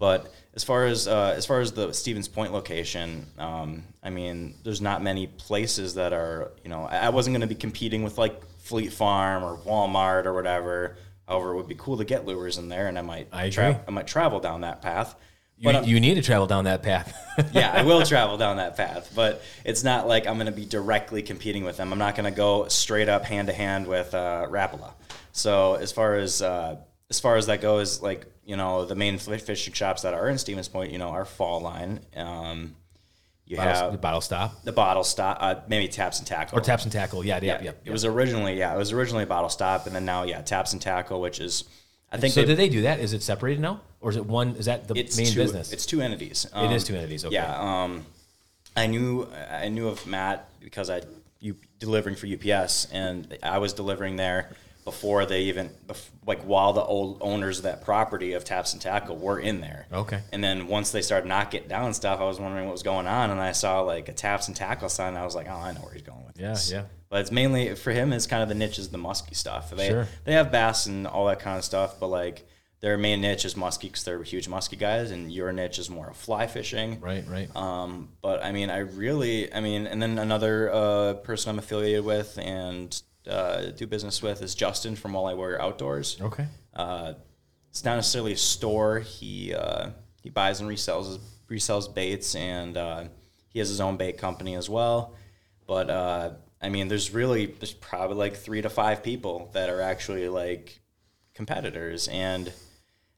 But 0.00 0.32
as 0.54 0.64
far 0.64 0.86
as 0.86 1.06
uh, 1.06 1.34
as 1.36 1.46
far 1.46 1.60
as 1.60 1.72
the 1.72 1.92
Stevens 1.92 2.26
Point 2.26 2.52
location, 2.52 3.26
um, 3.38 3.84
I 4.02 4.10
mean, 4.10 4.54
there's 4.64 4.80
not 4.80 5.02
many 5.02 5.28
places 5.28 5.94
that 5.94 6.12
are 6.12 6.50
you 6.64 6.70
know 6.70 6.84
I 6.84 7.06
I 7.06 7.08
wasn't 7.10 7.34
going 7.34 7.48
to 7.48 7.54
be 7.54 7.54
competing 7.54 8.02
with 8.02 8.18
like 8.18 8.44
Fleet 8.58 8.92
Farm 8.92 9.44
or 9.44 9.56
Walmart 9.58 10.26
or 10.26 10.34
whatever. 10.34 10.96
However, 11.28 11.52
it 11.52 11.56
would 11.56 11.68
be 11.68 11.74
cool 11.76 11.98
to 11.98 12.04
get 12.04 12.26
lures 12.26 12.58
in 12.58 12.68
there, 12.68 12.88
and 12.88 12.98
I 12.98 13.02
might 13.02 13.28
I 13.32 13.50
tra-. 13.50 13.80
I 13.86 13.90
might 13.90 14.06
travel 14.06 14.40
down 14.40 14.62
that 14.62 14.82
path. 14.82 15.14
You, 15.58 15.64
But 15.72 15.88
you 15.88 15.98
need 15.98 16.14
to 16.14 16.22
travel 16.22 16.46
down 16.46 16.64
that 16.64 16.84
path. 16.84 17.16
yeah, 17.52 17.72
I 17.72 17.82
will 17.82 18.02
travel 18.04 18.36
down 18.36 18.58
that 18.58 18.76
path, 18.76 19.10
but 19.14 19.42
it's 19.64 19.82
not 19.82 20.06
like 20.06 20.26
I'm 20.26 20.34
going 20.36 20.46
to 20.46 20.52
be 20.52 20.64
directly 20.64 21.20
competing 21.20 21.64
with 21.64 21.76
them. 21.76 21.92
I'm 21.92 21.98
not 21.98 22.14
going 22.14 22.30
to 22.32 22.36
go 22.36 22.68
straight 22.68 23.08
up 23.08 23.24
hand 23.24 23.48
to 23.48 23.54
hand 23.54 23.88
with 23.88 24.14
uh, 24.14 24.46
Rapala. 24.48 24.92
So 25.32 25.74
as 25.74 25.90
far 25.90 26.14
as 26.14 26.42
uh, 26.42 26.76
as 27.10 27.18
far 27.18 27.36
as 27.36 27.46
that 27.46 27.60
goes, 27.60 28.00
like 28.00 28.26
you 28.44 28.56
know, 28.56 28.84
the 28.84 28.94
main 28.94 29.18
fishing 29.18 29.72
shops 29.74 30.02
that 30.02 30.14
are 30.14 30.28
in 30.28 30.38
Stevens 30.38 30.68
Point, 30.68 30.92
you 30.92 30.98
know, 30.98 31.08
are 31.08 31.24
Fall 31.24 31.60
Line. 31.60 32.00
Um, 32.16 32.76
you 33.44 33.56
bottle, 33.56 33.74
have 33.74 33.92
the 33.92 33.98
bottle 33.98 34.20
stop 34.20 34.62
the 34.62 34.72
bottle 34.72 35.04
stop, 35.04 35.38
uh, 35.40 35.56
maybe 35.68 35.88
Taps 35.88 36.18
and 36.18 36.26
Tackle 36.26 36.58
or 36.58 36.60
taps 36.60 36.84
and 36.84 36.92
tackle. 36.92 37.24
Yeah, 37.24 37.40
yeah, 37.42 37.56
Yeah, 37.56 37.62
yeah. 37.64 37.70
it 37.84 37.90
was 37.90 38.04
originally 38.04 38.58
yeah, 38.58 38.74
it 38.74 38.78
was 38.78 38.92
originally 38.92 39.24
Bottle 39.24 39.48
Stop, 39.48 39.86
and 39.86 39.96
then 39.96 40.04
now 40.04 40.22
yeah, 40.22 40.40
Taps 40.42 40.72
and 40.72 40.82
Tackle, 40.82 41.20
which 41.20 41.40
is 41.40 41.64
I 42.10 42.16
think 42.16 42.32
So 42.32 42.40
they- 42.40 42.46
did 42.46 42.56
they 42.56 42.68
do 42.68 42.82
that? 42.82 43.00
Is 43.00 43.12
it 43.12 43.22
separated 43.22 43.60
now, 43.60 43.80
or 44.00 44.10
is 44.10 44.16
it 44.16 44.24
one? 44.26 44.56
Is 44.56 44.66
that 44.66 44.88
the 44.88 44.94
main 44.94 45.06
two, 45.06 45.34
business? 45.36 45.72
It's 45.72 45.84
two 45.86 46.00
entities. 46.00 46.46
It 46.54 46.72
is 46.72 46.84
two 46.84 46.94
entities, 46.96 47.24
okay. 47.24 47.34
Yeah. 47.34 47.82
Um, 47.84 48.06
I 48.76 48.86
knew 48.86 49.28
I 49.50 49.68
knew 49.68 49.88
of 49.88 50.06
Matt 50.06 50.48
because 50.60 50.88
I 50.90 51.02
you 51.40 51.56
delivering 51.78 52.16
for 52.16 52.26
UPS, 52.26 52.86
and 52.92 53.36
I 53.42 53.58
was 53.58 53.72
delivering 53.72 54.16
there 54.16 54.50
before 54.84 55.26
they 55.26 55.42
even 55.42 55.68
like 56.26 56.40
while 56.44 56.72
the 56.72 56.82
old 56.82 57.18
owners 57.20 57.58
of 57.58 57.64
that 57.64 57.84
property 57.84 58.32
of 58.32 58.42
Taps 58.44 58.72
and 58.72 58.80
Tackle 58.80 59.16
were 59.16 59.38
in 59.38 59.60
there. 59.60 59.86
Okay. 59.92 60.20
And 60.32 60.42
then 60.42 60.66
once 60.66 60.90
they 60.92 61.02
started 61.02 61.28
knocking 61.28 61.64
down 61.68 61.92
stuff, 61.92 62.20
I 62.20 62.24
was 62.24 62.40
wondering 62.40 62.64
what 62.64 62.72
was 62.72 62.82
going 62.82 63.06
on, 63.06 63.30
and 63.30 63.38
I 63.40 63.52
saw 63.52 63.80
like 63.82 64.08
a 64.08 64.12
Taps 64.14 64.48
and 64.48 64.56
Tackle 64.56 64.88
sign. 64.88 65.08
And 65.08 65.18
I 65.18 65.24
was 65.26 65.34
like, 65.34 65.46
oh, 65.48 65.52
I 65.52 65.72
know 65.72 65.80
where 65.82 65.92
he's 65.92 66.02
going 66.02 66.24
with 66.26 66.40
Yeah, 66.40 66.50
this. 66.50 66.70
yeah. 66.72 66.84
But 67.10 67.20
it's 67.22 67.32
mainly 67.32 67.74
for 67.74 67.90
him. 67.90 68.12
It's 68.12 68.26
kind 68.26 68.42
of 68.42 68.48
the 68.48 68.54
niche 68.54 68.78
is 68.78 68.90
the 68.90 68.98
musky 68.98 69.34
stuff. 69.34 69.70
They 69.70 69.88
Sure. 69.88 70.06
they 70.24 70.32
have 70.34 70.52
bass 70.52 70.86
and 70.86 71.06
all 71.06 71.26
that 71.26 71.40
kind 71.40 71.56
of 71.58 71.64
stuff, 71.64 71.98
but 71.98 72.08
like 72.08 72.46
their 72.80 72.96
main 72.98 73.20
niche 73.20 73.44
is 73.44 73.54
muskie 73.54 73.82
because 73.82 74.04
they're 74.04 74.22
huge 74.22 74.46
musky 74.48 74.76
guys, 74.76 75.10
and 75.10 75.32
your 75.32 75.52
niche 75.52 75.78
is 75.78 75.88
more 75.90 76.10
of 76.10 76.16
fly 76.16 76.46
fishing. 76.46 77.00
right, 77.00 77.24
right. 77.28 77.54
Um, 77.56 78.10
but 78.20 78.44
I 78.44 78.52
mean, 78.52 78.68
I 78.70 78.78
really, 78.78 79.52
I 79.52 79.60
mean, 79.60 79.86
and 79.86 80.00
then 80.02 80.18
another 80.18 80.70
uh, 80.72 81.14
person 81.14 81.50
I'm 81.50 81.58
affiliated 81.58 82.04
with 82.04 82.38
and 82.38 83.00
uh, 83.28 83.66
do 83.76 83.86
business 83.86 84.22
with 84.22 84.42
is 84.42 84.54
Justin 84.54 84.94
from 84.94 85.16
All 85.16 85.26
I 85.26 85.34
Warrior 85.34 85.60
Outdoors. 85.60 86.18
okay. 86.20 86.46
Uh, 86.74 87.14
it's 87.70 87.84
not 87.84 87.96
necessarily 87.96 88.32
a 88.32 88.36
store. 88.36 89.00
He 89.00 89.54
uh, 89.54 89.90
he 90.22 90.30
buys 90.30 90.60
and 90.60 90.68
resells 90.70 91.18
resells 91.50 91.92
baits, 91.92 92.34
and 92.34 92.76
uh, 92.76 93.04
he 93.48 93.58
has 93.58 93.68
his 93.68 93.80
own 93.80 93.96
bait 93.96 94.18
company 94.18 94.54
as 94.56 94.68
well. 94.70 95.14
But 95.66 95.90
uh, 95.90 96.30
I 96.60 96.68
mean, 96.68 96.88
there's 96.88 97.12
really 97.12 97.46
there's 97.46 97.72
probably 97.72 98.16
like 98.16 98.36
three 98.36 98.62
to 98.62 98.68
five 98.70 99.02
people 99.02 99.50
that 99.52 99.68
are 99.70 99.80
actually 99.80 100.28
like 100.28 100.80
competitors, 101.34 102.08
and 102.08 102.52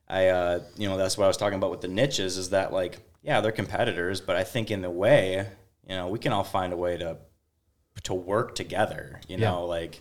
I 0.09 0.29
uh, 0.29 0.61
you 0.76 0.88
know 0.88 0.96
that's 0.96 1.16
what 1.16 1.24
I 1.24 1.29
was 1.29 1.37
talking 1.37 1.57
about 1.59 1.70
with 1.70 1.81
the 1.81 1.88
niches 1.88 2.37
is 2.37 2.50
that 2.50 2.72
like 2.72 2.98
yeah 3.22 3.40
they're 3.40 3.53
competitors, 3.53 4.20
but 4.20 4.37
I 4.37 4.44
think 4.44 4.70
in 4.70 4.83
the 4.83 4.90
way 4.90 5.46
you 5.88 5.94
know 5.96 6.09
we 6.09 6.18
can 6.18 6.33
all 6.33 6.44
find 6.44 6.72
a 6.72 6.76
way 6.76 6.96
to 6.98 7.18
to 8.05 8.14
work 8.14 8.55
together. 8.55 9.20
You 9.29 9.38
Yeah. 9.38 9.50
know 9.50 9.64
like 9.66 10.00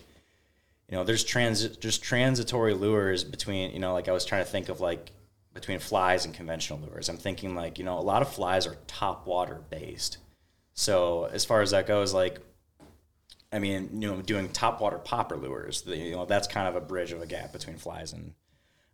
you 0.88 0.96
know, 0.96 1.04
there's 1.04 1.22
trans 1.22 1.66
just 1.76 2.02
transitory 2.02 2.74
lures 2.74 3.22
between, 3.22 3.70
you 3.72 3.78
know, 3.78 3.92
like 3.92 4.08
I 4.08 4.12
was 4.12 4.24
trying 4.24 4.44
to 4.44 4.50
think 4.50 4.68
of 4.68 4.80
like 4.80 5.12
between 5.54 5.78
flies 5.78 6.24
and 6.24 6.34
conventional 6.34 6.80
lures. 6.80 7.08
I'm 7.08 7.16
thinking 7.16 7.54
like, 7.54 7.78
you 7.78 7.84
know, 7.84 7.96
a 7.98 8.00
lot 8.02 8.22
of 8.22 8.28
flies 8.32 8.66
are 8.66 8.76
top 8.88 9.24
water 9.26 9.62
based. 9.70 10.18
So 10.74 11.24
as 11.32 11.44
far 11.44 11.62
as 11.62 11.70
that 11.70 11.86
goes, 11.86 12.12
like, 12.12 12.40
I 13.52 13.58
mean, 13.58 14.00
you 14.00 14.08
know, 14.10 14.22
doing 14.22 14.48
top 14.48 14.80
water 14.80 14.98
popper 14.98 15.36
lures, 15.36 15.82
the, 15.82 15.96
you 15.96 16.12
know, 16.12 16.24
that's 16.24 16.46
kind 16.46 16.68
of 16.68 16.76
a 16.76 16.80
bridge 16.80 17.12
of 17.12 17.20
a 17.20 17.26
gap 17.26 17.52
between 17.52 17.76
flies 17.78 18.12
and 18.12 18.32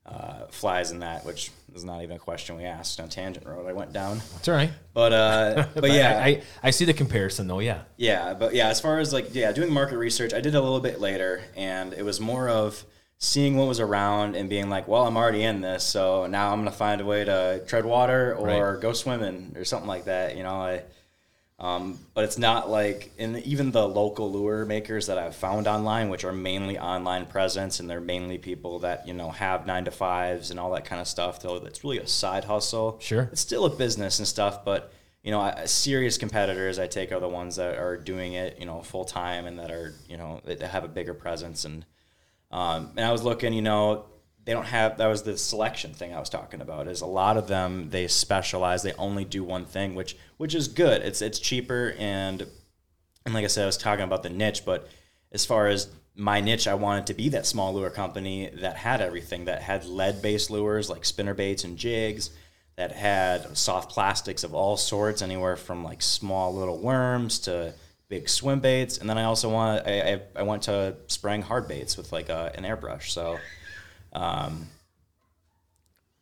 uh, 0.06 0.46
flies 0.50 0.92
and 0.92 1.02
that, 1.02 1.26
which 1.26 1.50
is 1.74 1.84
not 1.84 2.02
even 2.02 2.16
a 2.16 2.18
question 2.18 2.56
we 2.56 2.64
asked 2.64 3.00
on 3.00 3.08
tangent 3.08 3.44
road 3.44 3.66
I 3.68 3.72
went 3.72 3.92
down. 3.92 4.18
That's 4.34 4.48
all 4.48 4.54
right. 4.54 4.70
But 4.94 5.12
uh, 5.12 5.66
but 5.74 5.90
yeah, 5.90 6.20
I, 6.24 6.28
I, 6.28 6.42
I 6.62 6.70
see 6.70 6.84
the 6.84 6.94
comparison 6.94 7.48
though. 7.48 7.58
Yeah. 7.58 7.82
yeah, 7.96 8.32
but 8.32 8.54
yeah, 8.54 8.68
as 8.68 8.80
far 8.80 8.98
as 9.00 9.12
like 9.12 9.34
yeah, 9.34 9.50
doing 9.52 9.72
market 9.72 9.98
research, 9.98 10.32
I 10.32 10.40
did 10.40 10.54
a 10.54 10.60
little 10.60 10.80
bit 10.80 11.00
later, 11.00 11.42
and 11.56 11.92
it 11.92 12.04
was 12.04 12.20
more 12.20 12.48
of 12.48 12.84
seeing 13.18 13.56
what 13.56 13.66
was 13.66 13.80
around 13.80 14.36
and 14.36 14.48
being 14.48 14.68
like, 14.70 14.86
well, 14.86 15.06
I'm 15.06 15.16
already 15.16 15.42
in 15.42 15.60
this, 15.60 15.82
so 15.82 16.26
now 16.26 16.52
I'm 16.52 16.60
gonna 16.60 16.70
find 16.70 17.00
a 17.00 17.04
way 17.04 17.24
to 17.24 17.62
tread 17.66 17.84
water 17.84 18.34
or 18.36 18.46
Right. 18.74 18.80
go 18.80 18.92
swimming 18.92 19.54
or 19.56 19.64
something 19.64 19.88
like 19.88 20.04
that. 20.04 20.36
You 20.36 20.44
know, 20.44 20.54
I. 20.54 20.82
Um, 21.58 21.98
but 22.12 22.24
it's 22.24 22.36
not 22.36 22.68
like, 22.68 23.12
and 23.18 23.38
even 23.38 23.70
the 23.70 23.88
local 23.88 24.30
lure 24.30 24.66
makers 24.66 25.06
that 25.06 25.16
I've 25.16 25.34
found 25.34 25.66
online, 25.66 26.10
which 26.10 26.22
are 26.22 26.32
mainly 26.32 26.78
online 26.78 27.24
presence, 27.24 27.80
and 27.80 27.88
they're 27.88 28.00
mainly 28.00 28.36
people 28.36 28.80
that 28.80 29.08
you 29.08 29.14
know 29.14 29.30
have 29.30 29.66
nine 29.66 29.86
to 29.86 29.90
fives 29.90 30.50
and 30.50 30.60
all 30.60 30.72
that 30.72 30.84
kind 30.84 31.00
of 31.00 31.08
stuff. 31.08 31.40
Though 31.40 31.56
it's 31.56 31.82
really 31.82 31.98
a 31.98 32.06
side 32.06 32.44
hustle. 32.44 32.98
Sure. 33.00 33.30
it's 33.32 33.40
still 33.40 33.64
a 33.64 33.70
business 33.70 34.18
and 34.18 34.28
stuff, 34.28 34.66
but 34.66 34.92
you 35.22 35.30
know, 35.32 35.40
I- 35.40 35.64
serious 35.64 36.18
competitors 36.18 36.78
I 36.78 36.86
take 36.86 37.10
are 37.10 37.18
the 37.20 37.28
ones 37.28 37.56
that 37.56 37.78
are 37.78 37.96
doing 37.96 38.34
it, 38.34 38.60
you 38.60 38.66
know, 38.66 38.82
full 38.82 39.04
time 39.04 39.46
and 39.46 39.58
that 39.58 39.72
are, 39.72 39.92
you 40.08 40.16
know, 40.16 40.40
that 40.44 40.60
have 40.62 40.84
a 40.84 40.88
bigger 40.88 41.14
presence. 41.14 41.64
And 41.64 41.84
um, 42.52 42.90
and 42.96 43.04
I 43.04 43.10
was 43.12 43.22
looking, 43.24 43.52
you 43.52 43.62
know, 43.62 44.04
they 44.46 44.52
don't 44.52 44.66
have 44.66 44.96
that 44.98 45.08
was 45.08 45.24
the 45.24 45.36
selection 45.36 45.92
thing 45.92 46.14
I 46.14 46.20
was 46.20 46.30
talking 46.30 46.60
about. 46.60 46.86
Is 46.86 47.02
a 47.02 47.06
lot 47.06 47.36
of 47.36 47.48
them 47.48 47.90
they 47.90 48.06
specialize, 48.06 48.82
they 48.82 48.94
only 48.94 49.24
do 49.24 49.44
one 49.44 49.66
thing, 49.66 49.94
which 49.94 50.16
which 50.38 50.54
is 50.54 50.68
good. 50.68 51.02
It's 51.02 51.20
it's 51.20 51.38
cheaper 51.38 51.94
and 51.98 52.46
and 53.26 53.34
like 53.34 53.44
I 53.44 53.48
said, 53.48 53.64
I 53.64 53.66
was 53.66 53.76
talking 53.76 54.04
about 54.04 54.22
the 54.22 54.30
niche, 54.30 54.64
but 54.64 54.88
as 55.32 55.44
far 55.44 55.66
as 55.66 55.88
my 56.14 56.40
niche, 56.40 56.68
I 56.68 56.74
wanted 56.74 57.08
to 57.08 57.14
be 57.14 57.28
that 57.30 57.44
small 57.44 57.74
lure 57.74 57.90
company 57.90 58.48
that 58.60 58.76
had 58.76 59.00
everything, 59.00 59.46
that 59.46 59.62
had 59.62 59.84
lead 59.84 60.22
based 60.22 60.48
lures 60.48 60.88
like 60.88 61.04
spinner 61.04 61.34
baits 61.34 61.64
and 61.64 61.76
jigs, 61.76 62.30
that 62.76 62.92
had 62.92 63.58
soft 63.58 63.90
plastics 63.90 64.44
of 64.44 64.54
all 64.54 64.76
sorts, 64.76 65.22
anywhere 65.22 65.56
from 65.56 65.82
like 65.82 66.00
small 66.00 66.54
little 66.54 66.78
worms 66.78 67.40
to 67.40 67.74
big 68.08 68.28
swim 68.28 68.60
baits. 68.60 68.98
And 68.98 69.10
then 69.10 69.18
I 69.18 69.24
also 69.24 69.50
want 69.50 69.84
I, 69.88 70.00
I, 70.00 70.20
I 70.36 70.42
went 70.44 70.62
to 70.62 70.94
spraying 71.08 71.42
hard 71.42 71.66
baits 71.66 71.96
with 71.96 72.12
like 72.12 72.28
a, 72.28 72.52
an 72.54 72.62
airbrush. 72.62 73.10
So 73.10 73.40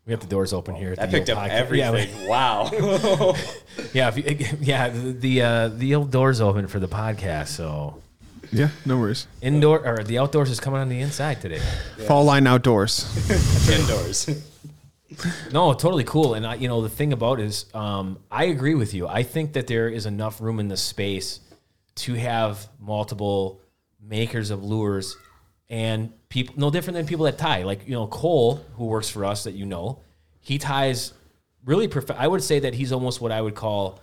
We 0.07 0.13
have 0.13 0.21
the 0.21 0.27
doors 0.27 0.53
open 0.53 0.75
here. 0.75 0.93
At 0.93 0.99
that 0.99 1.11
the 1.11 1.19
picked 1.19 1.31
old 1.31 1.39
up 1.39 1.45
podcast. 1.51 1.77
Yeah, 1.77 1.91
we- 1.93 1.99
everything. 2.01 2.29
wow. 2.29 3.35
Yeah, 3.93 4.09
if 4.15 4.17
you, 4.19 4.59
yeah. 4.61 4.89
The 4.91 5.13
the, 5.13 5.43
uh, 5.43 5.69
the 5.69 5.95
old 5.95 6.11
doors 6.11 6.41
open 6.41 6.67
for 6.69 6.79
the 6.79 6.89
podcast. 6.89 7.49
So 7.49 8.03
Yeah, 8.53 8.69
no 8.85 8.99
worries. 8.99 9.27
Indoor 9.41 9.87
or 9.87 10.05
the 10.05 10.19
outdoors 10.19 10.51
is 10.51 10.61
coming 10.61 10.81
on 10.81 10.89
the 10.89 11.01
inside 11.01 11.41
today. 11.41 11.61
Fall 12.07 12.25
line 12.25 12.47
outdoors. 12.47 13.07
Indoors. 13.71 14.29
No, 15.53 15.73
totally 15.75 16.05
cool. 16.05 16.35
And 16.35 16.45
I, 16.47 16.55
you 16.57 16.67
know, 16.69 16.83
the 16.83 16.89
thing 16.89 17.13
about 17.13 17.39
it 17.41 17.47
is, 17.47 17.67
um, 17.73 18.19
I 18.31 18.45
agree 18.45 18.75
with 18.75 18.95
you. 18.95 19.07
I 19.09 19.23
think 19.23 19.53
that 19.55 19.69
there 19.69 19.89
is 19.89 20.07
enough 20.07 20.41
room 20.41 20.59
in 20.61 20.69
the 20.69 20.77
space 20.77 21.41
to 21.97 22.15
have 22.15 22.67
multiple 22.81 23.61
makers 24.03 24.51
of 24.51 24.63
lures 24.65 25.17
and 25.71 26.13
people, 26.29 26.55
no 26.59 26.71
different 26.71 26.97
than 26.97 27.07
people 27.07 27.25
that 27.25 27.39
tie. 27.39 27.63
Like, 27.63 27.87
you 27.87 27.93
know, 27.95 28.07
Cole, 28.07 28.65
who 28.77 28.87
works 28.87 29.09
for 29.09 29.25
us 29.25 29.45
that 29.45 29.55
you 29.55 29.67
know, 29.67 30.01
he 30.41 30.59
ties 30.59 31.13
really, 31.65 31.89
prof- 31.89 32.11
I 32.11 32.29
would 32.29 32.43
say 32.43 32.61
that 32.61 32.75
he's 32.75 32.93
almost 32.93 33.21
what 33.21 33.33
I 33.33 33.41
would 33.41 33.55
call 33.55 34.01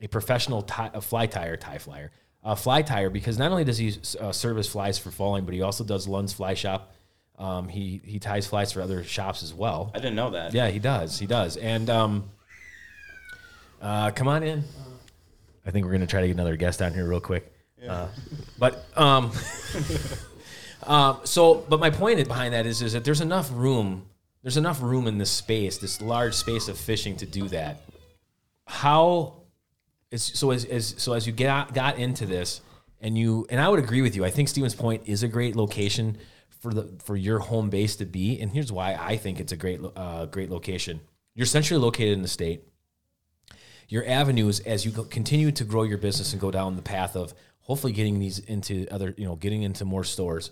a 0.00 0.06
professional 0.06 0.62
tie, 0.62 0.90
a 0.92 1.00
fly 1.00 1.26
tire, 1.26 1.56
tie 1.56 1.78
flyer, 1.78 2.10
a 2.42 2.56
fly 2.56 2.82
tire, 2.82 3.10
because 3.10 3.38
not 3.38 3.50
only 3.50 3.64
does 3.64 3.78
he 3.78 3.94
uh, 4.18 4.32
service 4.32 4.68
flies 4.68 4.98
for 4.98 5.10
Fall 5.10 5.32
Line, 5.32 5.44
but 5.44 5.54
he 5.54 5.62
also 5.62 5.84
does 5.84 6.08
Lund's 6.08 6.32
Fly 6.32 6.54
Shop. 6.54 6.92
Um, 7.38 7.68
he, 7.68 8.00
he 8.04 8.18
ties 8.18 8.46
flies 8.46 8.72
for 8.72 8.82
other 8.82 9.02
shops 9.02 9.42
as 9.42 9.54
well. 9.54 9.90
I 9.94 9.98
didn't 9.98 10.16
know 10.16 10.30
that. 10.30 10.52
Yeah, 10.52 10.68
he 10.68 10.78
does. 10.78 11.18
He 11.18 11.26
does. 11.26 11.56
And 11.56 11.88
um, 11.88 12.30
uh, 13.80 14.10
come 14.10 14.28
on 14.28 14.42
in. 14.42 14.64
I 15.64 15.70
think 15.70 15.86
we're 15.86 15.92
gonna 15.92 16.06
try 16.06 16.20
to 16.20 16.26
get 16.26 16.34
another 16.34 16.56
guest 16.56 16.78
down 16.78 16.92
here 16.92 17.06
real 17.06 17.20
quick. 17.20 17.50
Uh, 17.86 18.08
but 18.58 18.84
um, 18.96 19.32
um, 20.86 21.20
so, 21.24 21.64
but 21.68 21.80
my 21.80 21.90
point 21.90 22.26
behind 22.26 22.54
that 22.54 22.66
is, 22.66 22.82
is 22.82 22.92
that 22.92 23.04
there's 23.04 23.20
enough 23.20 23.50
room. 23.52 24.06
There's 24.42 24.56
enough 24.56 24.80
room 24.80 25.06
in 25.06 25.18
this 25.18 25.30
space, 25.30 25.78
this 25.78 26.00
large 26.00 26.34
space 26.34 26.68
of 26.68 26.78
fishing, 26.78 27.16
to 27.16 27.26
do 27.26 27.48
that. 27.48 27.82
How 28.66 29.34
is 30.10 30.22
so 30.22 30.50
as, 30.50 30.64
as 30.64 30.94
so 30.96 31.12
as 31.12 31.26
you 31.26 31.32
get 31.32 31.74
got 31.74 31.98
into 31.98 32.26
this, 32.26 32.60
and 33.00 33.16
you 33.18 33.46
and 33.50 33.60
I 33.60 33.68
would 33.68 33.78
agree 33.78 34.02
with 34.02 34.16
you. 34.16 34.24
I 34.24 34.30
think 34.30 34.48
Stevens 34.48 34.74
Point 34.74 35.02
is 35.06 35.22
a 35.22 35.28
great 35.28 35.56
location 35.56 36.16
for 36.60 36.72
the 36.72 36.88
for 37.04 37.16
your 37.16 37.38
home 37.38 37.70
base 37.70 37.96
to 37.96 38.06
be, 38.06 38.40
and 38.40 38.50
here's 38.50 38.72
why 38.72 38.96
I 38.98 39.16
think 39.16 39.40
it's 39.40 39.52
a 39.52 39.56
great 39.56 39.80
uh, 39.96 40.26
great 40.26 40.50
location. 40.50 41.00
You're 41.34 41.46
centrally 41.46 41.82
located 41.82 42.14
in 42.14 42.22
the 42.22 42.28
state. 42.28 42.66
Your 43.88 44.06
avenues 44.06 44.60
as 44.60 44.84
you 44.84 44.92
continue 44.92 45.50
to 45.52 45.64
grow 45.64 45.82
your 45.82 45.98
business 45.98 46.32
and 46.32 46.40
go 46.40 46.50
down 46.50 46.76
the 46.76 46.82
path 46.82 47.16
of 47.16 47.34
hopefully 47.62 47.92
getting 47.92 48.18
these 48.18 48.38
into 48.38 48.86
other, 48.90 49.14
you 49.16 49.24
know, 49.24 49.36
getting 49.36 49.62
into 49.62 49.84
more 49.84 50.04
stores. 50.04 50.50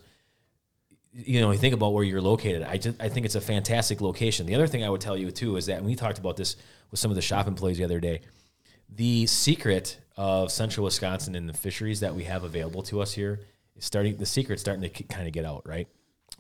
You 1.13 1.41
know, 1.41 1.51
you 1.51 1.59
think 1.59 1.75
about 1.75 1.95
where 1.95 2.05
you're 2.05 2.21
located. 2.21 2.63
I 2.63 2.77
just 2.77 3.01
I 3.01 3.09
think 3.09 3.27
it's 3.27 3.35
a 3.35 3.41
fantastic 3.41 4.01
location. 4.01 4.47
The 4.47 4.55
other 4.55 4.67
thing 4.67 4.85
I 4.85 4.91
would 4.91 5.01
tell 5.01 5.17
you 5.17 5.31
too 5.31 5.57
is 5.57 5.67
that 5.67 5.83
we 5.83 5.95
talked 5.95 6.19
about 6.19 6.37
this 6.37 6.57
with 6.91 7.01
some 7.01 7.11
of 7.11 7.15
the 7.15 7.23
shop 7.23 7.47
employees 7.47 7.79
the 7.79 7.85
other 7.85 8.01
day. 8.01 8.21
The 8.95 9.27
secret 9.27 9.99
of 10.17 10.51
central 10.51 10.85
Wisconsin 10.85 11.35
and 11.35 11.49
the 11.49 11.55
fisheries 11.55 12.01
that 12.01 12.15
we 12.15 12.25
have 12.25 12.45
available 12.45 12.83
to 12.85 13.01
us 13.01 13.13
here 13.13 13.41
is 13.77 13.85
starting. 13.85 14.17
The 14.17 14.27
secret's 14.27 14.61
starting 14.61 14.89
to 14.89 15.03
kind 15.05 15.27
of 15.27 15.33
get 15.33 15.45
out, 15.45 15.67
right? 15.67 15.89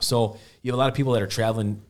So 0.01 0.39
you 0.63 0.71
have 0.71 0.77
a 0.77 0.79
lot 0.79 0.89
of 0.89 0.95
people 0.95 1.13
that 1.13 1.23
are 1.23 1.27
traveling. 1.27 1.83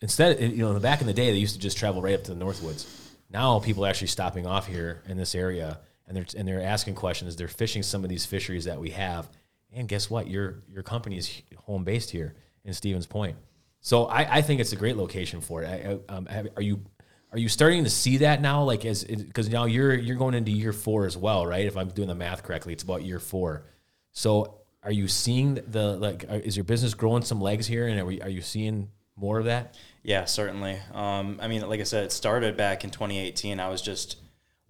Instead, 0.00 0.40
eh, 0.40 0.46
you 0.46 0.58
know, 0.58 0.78
back 0.78 1.00
in 1.00 1.06
the 1.06 1.12
day, 1.12 1.30
they 1.30 1.38
used 1.38 1.54
to 1.54 1.60
just 1.60 1.78
travel 1.78 2.02
right 2.02 2.14
up 2.14 2.24
to 2.24 2.34
the 2.34 2.44
Northwoods. 2.44 2.86
Now 3.30 3.58
people 3.60 3.84
are 3.84 3.88
actually 3.88 4.08
stopping 4.08 4.46
off 4.46 4.66
here 4.66 5.02
in 5.08 5.16
this 5.16 5.34
area, 5.34 5.78
and 6.06 6.16
they're 6.16 6.26
and 6.36 6.46
they're 6.46 6.62
asking 6.62 6.94
questions. 6.94 7.36
They're 7.36 7.48
fishing 7.48 7.82
some 7.82 8.04
of 8.04 8.10
these 8.10 8.26
fisheries 8.26 8.64
that 8.64 8.78
we 8.78 8.90
have, 8.90 9.28
and 9.74 9.88
guess 9.88 10.10
what? 10.10 10.28
Your 10.28 10.62
your 10.68 10.82
company 10.82 11.18
is 11.18 11.42
home 11.56 11.84
based 11.84 12.10
here 12.10 12.34
in 12.64 12.72
Stevens 12.72 13.06
Point. 13.06 13.36
So 13.80 14.06
I, 14.06 14.36
I 14.36 14.42
think 14.42 14.60
it's 14.60 14.72
a 14.72 14.76
great 14.76 14.96
location 14.96 15.40
for 15.40 15.62
it. 15.62 16.02
I, 16.08 16.12
um, 16.12 16.28
are 16.56 16.62
you 16.62 16.84
are 17.32 17.38
you 17.38 17.48
starting 17.48 17.84
to 17.84 17.90
see 17.90 18.18
that 18.18 18.40
now? 18.40 18.62
Like 18.62 18.84
as 18.84 19.04
because 19.04 19.48
now 19.48 19.64
you're 19.64 19.94
you're 19.94 20.16
going 20.16 20.34
into 20.34 20.50
year 20.50 20.72
four 20.72 21.06
as 21.06 21.16
well, 21.16 21.46
right? 21.46 21.66
If 21.66 21.76
I'm 21.76 21.88
doing 21.88 22.08
the 22.08 22.14
math 22.14 22.42
correctly, 22.42 22.72
it's 22.72 22.82
about 22.82 23.02
year 23.02 23.18
four. 23.18 23.64
So 24.12 24.60
are 24.82 24.92
you 24.92 25.08
seeing 25.08 25.54
the 25.54 25.96
like? 25.96 26.24
Is 26.28 26.56
your 26.56 26.64
business 26.64 26.94
growing 26.94 27.22
some 27.22 27.40
legs 27.40 27.66
here, 27.66 27.88
and 27.88 27.98
are, 27.98 28.04
we, 28.04 28.20
are 28.20 28.28
you 28.28 28.42
seeing 28.42 28.90
more 29.16 29.38
of 29.38 29.46
that? 29.46 29.76
Yeah, 30.02 30.26
certainly. 30.26 30.78
Um, 30.92 31.38
I 31.40 31.48
mean, 31.48 31.66
like 31.68 31.80
I 31.80 31.84
said, 31.84 32.04
it 32.04 32.12
started 32.12 32.56
back 32.56 32.84
in 32.84 32.90
2018. 32.90 33.60
I 33.60 33.68
was 33.68 33.80
just 33.80 34.16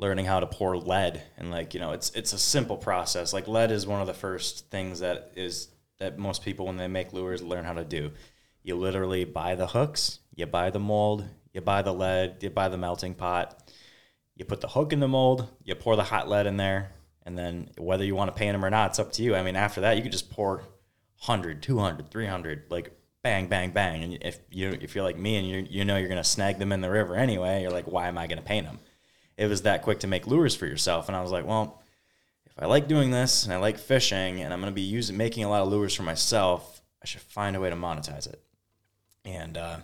learning 0.02 0.26
how 0.26 0.40
to 0.40 0.46
pour 0.46 0.76
lead, 0.76 1.22
and 1.38 1.50
like 1.50 1.72
you 1.72 1.80
know, 1.80 1.92
it's 1.92 2.10
it's 2.10 2.32
a 2.32 2.38
simple 2.38 2.76
process. 2.76 3.32
Like 3.32 3.46
lead 3.46 3.70
is 3.70 3.86
one 3.86 4.00
of 4.00 4.08
the 4.08 4.12
first 4.12 4.68
things 4.68 4.98
that 4.98 5.30
is 5.36 5.68
that 6.00 6.18
most 6.18 6.42
people 6.42 6.66
when 6.66 6.76
they 6.76 6.88
make 6.88 7.12
lures 7.12 7.40
learn 7.40 7.64
how 7.64 7.74
to 7.74 7.84
do. 7.84 8.10
You 8.64 8.74
literally 8.74 9.24
buy 9.24 9.54
the 9.54 9.68
hooks, 9.68 10.18
you 10.34 10.44
buy 10.46 10.70
the 10.70 10.80
mold, 10.80 11.24
you 11.54 11.60
buy 11.60 11.82
the 11.82 11.94
lead, 11.94 12.36
you 12.40 12.50
buy 12.50 12.68
the 12.68 12.76
melting 12.76 13.14
pot, 13.14 13.72
you 14.36 14.44
put 14.44 14.60
the 14.60 14.68
hook 14.68 14.92
in 14.92 15.00
the 15.00 15.08
mold, 15.08 15.48
you 15.62 15.74
pour 15.76 15.94
the 15.94 16.02
hot 16.02 16.28
lead 16.28 16.46
in 16.46 16.56
there, 16.56 16.92
and 17.24 17.38
then 17.38 17.70
whether 17.78 18.04
you 18.04 18.16
want 18.16 18.28
to 18.34 18.38
paint 18.38 18.54
them 18.54 18.64
or 18.64 18.70
not, 18.70 18.90
it's 18.90 18.98
up 18.98 19.12
to 19.12 19.22
you. 19.22 19.36
I 19.36 19.42
mean, 19.44 19.56
after 19.56 19.82
that, 19.82 19.96
you 19.96 20.02
could 20.02 20.12
just 20.12 20.30
pour 20.30 20.56
100, 21.26 21.62
200, 21.62 22.10
300, 22.10 22.64
like 22.70 22.92
bang, 23.22 23.46
bang, 23.46 23.70
bang. 23.70 24.02
And 24.02 24.18
if 24.20 24.40
you 24.50 24.76
if 24.80 24.96
you're 24.96 25.04
like 25.04 25.18
me 25.18 25.36
and 25.36 25.46
you 25.46 25.64
you 25.70 25.84
know 25.84 25.96
you're 25.96 26.08
gonna 26.08 26.24
snag 26.24 26.58
them 26.58 26.72
in 26.72 26.80
the 26.80 26.90
river 26.90 27.14
anyway, 27.14 27.62
you're 27.62 27.70
like, 27.70 27.86
why 27.86 28.08
am 28.08 28.18
I 28.18 28.26
gonna 28.26 28.42
paint 28.42 28.66
them? 28.66 28.80
It 29.37 29.47
was 29.47 29.62
that 29.62 29.83
quick 29.83 30.01
to 30.01 30.07
make 30.07 30.27
lures 30.27 30.55
for 30.55 30.66
yourself, 30.66 31.09
and 31.09 31.16
I 31.16 31.23
was 31.23 31.33
like, 31.33 31.47
well, 31.47 31.83
if 32.47 32.53
I 32.59 32.66
like 32.66 32.88
doing 32.88 33.11
this 33.11 33.45
and 33.45 33.53
I 33.53 33.57
like 33.57 33.79
fishing, 33.79 34.40
and 34.40 34.53
I'm 34.53 34.61
gonna 34.61 34.73
be 34.73 34.83
using 34.83 35.16
making 35.16 35.45
a 35.45 35.51
lot 35.51 35.62
of 35.62 35.68
lures 35.68 35.95
for 35.95 36.03
myself, 36.03 36.83
I 37.03 37.07
should 37.07 37.23
find 37.23 37.57
a 37.57 37.61
way 37.61 37.71
to 37.71 37.77
monetize 37.77 38.27
it. 38.27 38.42
And 39.25 39.57
uh, 39.57 39.79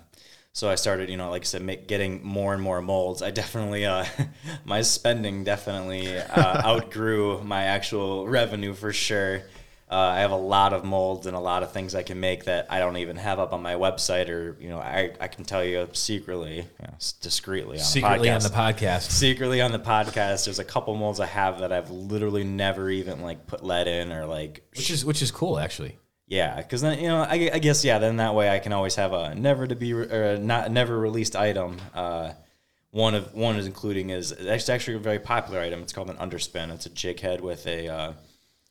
so 0.53 0.69
I 0.69 0.75
started, 0.75 1.09
you 1.09 1.17
know, 1.17 1.31
like 1.31 1.43
I 1.43 1.45
said, 1.45 1.63
make, 1.63 1.87
getting 1.87 2.25
more 2.25 2.53
and 2.53 2.63
more 2.63 2.83
molds. 2.83 3.23
I 3.23 3.31
definitely, 3.31 3.87
uh, 3.87 4.05
my 4.65 4.83
spending 4.83 5.45
definitely 5.45 6.19
uh, 6.19 6.63
outgrew 6.67 7.43
my 7.43 7.65
actual 7.65 8.27
revenue 8.27 8.75
for 8.75 8.93
sure. 8.93 9.43
Uh, 9.91 9.95
I 9.95 10.19
have 10.21 10.33
a 10.33 10.37
lot 10.37 10.75
of 10.75 10.85
molds 10.85 11.27
and 11.27 11.35
a 11.35 11.41
lot 11.41 11.63
of 11.63 11.73
things 11.73 11.95
I 11.95 12.03
can 12.03 12.21
make 12.21 12.45
that 12.45 12.67
I 12.69 12.79
don't 12.79 12.99
even 12.99 13.17
have 13.17 13.39
up 13.39 13.55
on 13.55 13.63
my 13.63 13.75
website, 13.75 14.29
or 14.29 14.55
you 14.61 14.69
know, 14.69 14.79
I, 14.79 15.13
I 15.19 15.29
can 15.29 15.45
tell 15.45 15.65
you 15.65 15.89
secretly, 15.93 16.57
you 16.57 16.63
know, 16.83 16.95
discreetly 17.23 17.79
on 17.79 17.85
Secretly 17.85 18.29
the 18.29 18.35
on 18.35 18.43
the 18.43 18.51
podcast. 18.51 19.11
Secretly 19.11 19.63
on 19.63 19.73
the 19.73 19.79
podcast, 19.79 20.45
there's 20.45 20.59
a 20.59 20.65
couple 20.65 20.95
molds 20.95 21.21
I 21.21 21.27
have 21.27 21.61
that 21.61 21.73
I've 21.73 21.91
literally 21.91 22.45
never 22.45 22.91
even 22.91 23.23
like 23.23 23.47
put 23.47 23.65
lead 23.65 23.89
in 23.89 24.13
or 24.13 24.27
like 24.27 24.63
which 24.77 24.91
is 24.91 25.05
which 25.07 25.23
is 25.23 25.31
cool 25.31 25.59
actually. 25.59 25.97
yeah, 26.27 26.57
because 26.57 26.83
then 26.83 26.99
you 26.99 27.09
know, 27.09 27.23
I, 27.23 27.51
I 27.55 27.59
guess 27.59 27.83
yeah. 27.83 27.99
Then 27.99 28.19
that 28.19 28.35
way 28.35 28.51
I 28.51 28.59
can 28.59 28.75
always 28.75 28.97
have 28.97 29.15
a 29.15 29.35
never 29.35 29.67
to 29.67 29.75
be 29.75 29.95
re- 29.95 30.11
or 30.11 30.23
a 30.25 30.39
not 30.39 30.71
never 30.71 30.99
released 30.99 31.35
item. 31.35 31.79
Uh, 31.95 32.33
one 32.91 33.15
of 33.15 33.35
one 33.35 33.57
is 33.57 33.67
including 33.67 34.11
is 34.11 34.33
it's 34.33 34.69
actually 34.69 34.97
a 34.97 35.01
very 35.01 35.19
popular 35.19 35.61
item. 35.61 35.81
It's 35.81 35.95
called 35.95 36.11
an 36.11 36.17
underspin. 36.17 36.73
It's 36.75 36.85
a 36.85 36.91
jig 36.91 37.21
head 37.21 37.41
with 37.41 37.67
a 37.67 37.89
uh, 37.89 38.13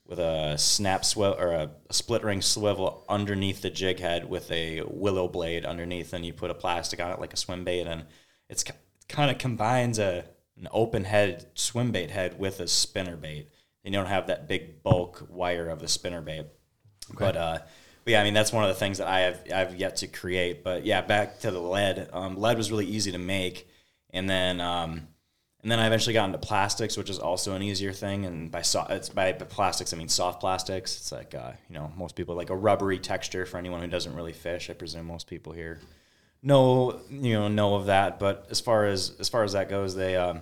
with 0.07 0.19
a 0.19 0.57
snap 0.57 1.03
swivel 1.03 1.37
or 1.37 1.51
a, 1.51 1.69
split 1.91 2.23
ring 2.23 2.41
swivel 2.41 3.05
underneath 3.09 3.61
the 3.61 3.69
jig 3.69 3.99
head 3.99 4.29
with 4.29 4.49
a 4.51 4.81
willow 4.87 5.27
blade 5.27 5.65
underneath, 5.65 6.13
and 6.13 6.25
you 6.25 6.33
put 6.33 6.49
a 6.49 6.55
plastic 6.55 7.01
on 7.01 7.11
it 7.11 7.19
like 7.19 7.33
a 7.33 7.37
swim 7.37 7.63
bait, 7.63 7.85
and 7.85 8.05
it's 8.49 8.63
kind 9.09 9.29
of 9.29 9.37
combines 9.37 9.99
a 9.99 10.25
an 10.57 10.67
open 10.71 11.03
head 11.03 11.45
swim 11.53 11.91
bait 11.91 12.09
head 12.09 12.39
with 12.39 12.59
a 12.59 12.67
spinner 12.67 13.15
bait. 13.15 13.49
And 13.83 13.93
you 13.93 13.99
don't 13.99 14.09
have 14.09 14.27
that 14.27 14.47
big 14.47 14.81
bulk 14.83 15.27
wire 15.29 15.69
of 15.69 15.79
the 15.79 15.87
spinner 15.87 16.21
bait. 16.21 16.47
But 17.17 17.37
uh, 17.37 17.59
but 18.03 18.11
yeah, 18.11 18.21
I 18.21 18.23
mean 18.23 18.33
that's 18.33 18.51
one 18.51 18.63
of 18.63 18.69
the 18.69 18.75
things 18.75 18.97
that 18.97 19.07
I 19.07 19.19
have 19.21 19.41
I've 19.53 19.75
yet 19.75 19.97
to 19.97 20.07
create. 20.07 20.63
But 20.63 20.85
yeah, 20.85 21.01
back 21.01 21.39
to 21.39 21.51
the 21.51 21.59
lead. 21.59 22.09
Um, 22.11 22.35
lead 22.37 22.57
was 22.57 22.71
really 22.71 22.85
easy 22.85 23.11
to 23.11 23.17
make, 23.17 23.69
and 24.09 24.29
then 24.29 24.59
um, 24.61 25.07
and 25.63 25.71
then 25.71 25.79
I 25.79 25.87
eventually 25.87 26.13
got 26.13 26.25
into 26.25 26.37
plastics, 26.37 26.97
which 26.97 27.09
is 27.09 27.19
also 27.19 27.53
an 27.55 27.63
easier 27.63 27.91
thing. 27.91 28.25
And 28.25 28.51
by 28.51 28.61
so, 28.61 28.85
it's 28.89 29.09
by 29.09 29.31
plastics, 29.33 29.93
I 29.93 29.97
mean 29.97 30.07
soft 30.07 30.39
plastics. 30.39 30.97
It's 30.97 31.11
like 31.11 31.33
uh, 31.33 31.53
you 31.69 31.75
know 31.75 31.91
most 31.97 32.15
people 32.15 32.35
like 32.35 32.49
a 32.49 32.55
rubbery 32.55 32.99
texture 32.99 33.45
for 33.45 33.57
anyone 33.57 33.81
who 33.81 33.87
doesn't 33.87 34.15
really 34.15 34.33
fish. 34.33 34.69
I 34.69 34.73
presume 34.73 35.07
most 35.07 35.27
people 35.27 35.53
here 35.53 35.79
know 36.43 37.01
you 37.09 37.33
know 37.33 37.47
know 37.47 37.75
of 37.75 37.87
that. 37.87 38.19
But 38.19 38.47
as 38.49 38.61
far 38.61 38.85
as 38.85 39.13
as 39.19 39.29
far 39.29 39.43
as 39.43 39.53
that 39.53 39.69
goes, 39.69 39.95
they 39.95 40.15
um, 40.15 40.41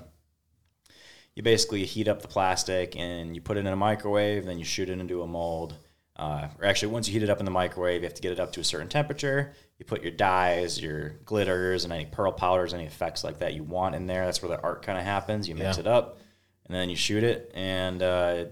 you 1.35 1.43
basically 1.43 1.85
heat 1.85 2.07
up 2.07 2.21
the 2.21 2.27
plastic 2.27 2.95
and 2.95 3.35
you 3.35 3.41
put 3.41 3.57
it 3.57 3.61
in 3.61 3.67
a 3.67 3.75
microwave, 3.75 4.45
then 4.45 4.57
you 4.57 4.65
shoot 4.65 4.89
it 4.89 4.99
into 4.99 5.21
a 5.21 5.27
mold. 5.27 5.75
Uh, 6.17 6.47
or 6.59 6.65
actually, 6.65 6.91
once 6.91 7.07
you 7.07 7.13
heat 7.13 7.23
it 7.23 7.29
up 7.29 7.39
in 7.39 7.45
the 7.45 7.51
microwave, 7.51 8.01
you 8.01 8.07
have 8.07 8.13
to 8.13 8.21
get 8.21 8.31
it 8.31 8.39
up 8.39 8.53
to 8.53 8.61
a 8.61 8.63
certain 8.63 8.87
temperature. 8.87 9.53
You 9.77 9.85
put 9.85 10.01
your 10.03 10.11
dyes, 10.11 10.81
your 10.81 11.09
glitters, 11.25 11.83
and 11.83 11.91
any 11.91 12.05
pearl 12.05 12.31
powders, 12.31 12.73
any 12.73 12.85
effects 12.85 13.23
like 13.23 13.39
that 13.39 13.53
you 13.53 13.63
want 13.63 13.93
in 13.95 14.07
there. 14.07 14.25
That's 14.25 14.41
where 14.41 14.49
the 14.55 14.61
art 14.61 14.81
kind 14.83 14.97
of 14.97 15.03
happens. 15.03 15.49
You 15.49 15.55
mix 15.55 15.75
Yeah. 15.77 15.81
it 15.81 15.87
up, 15.87 16.19
and 16.65 16.73
then 16.75 16.89
you 16.89 16.95
shoot 16.95 17.23
it, 17.23 17.51
and 17.53 18.01
uh, 18.01 18.45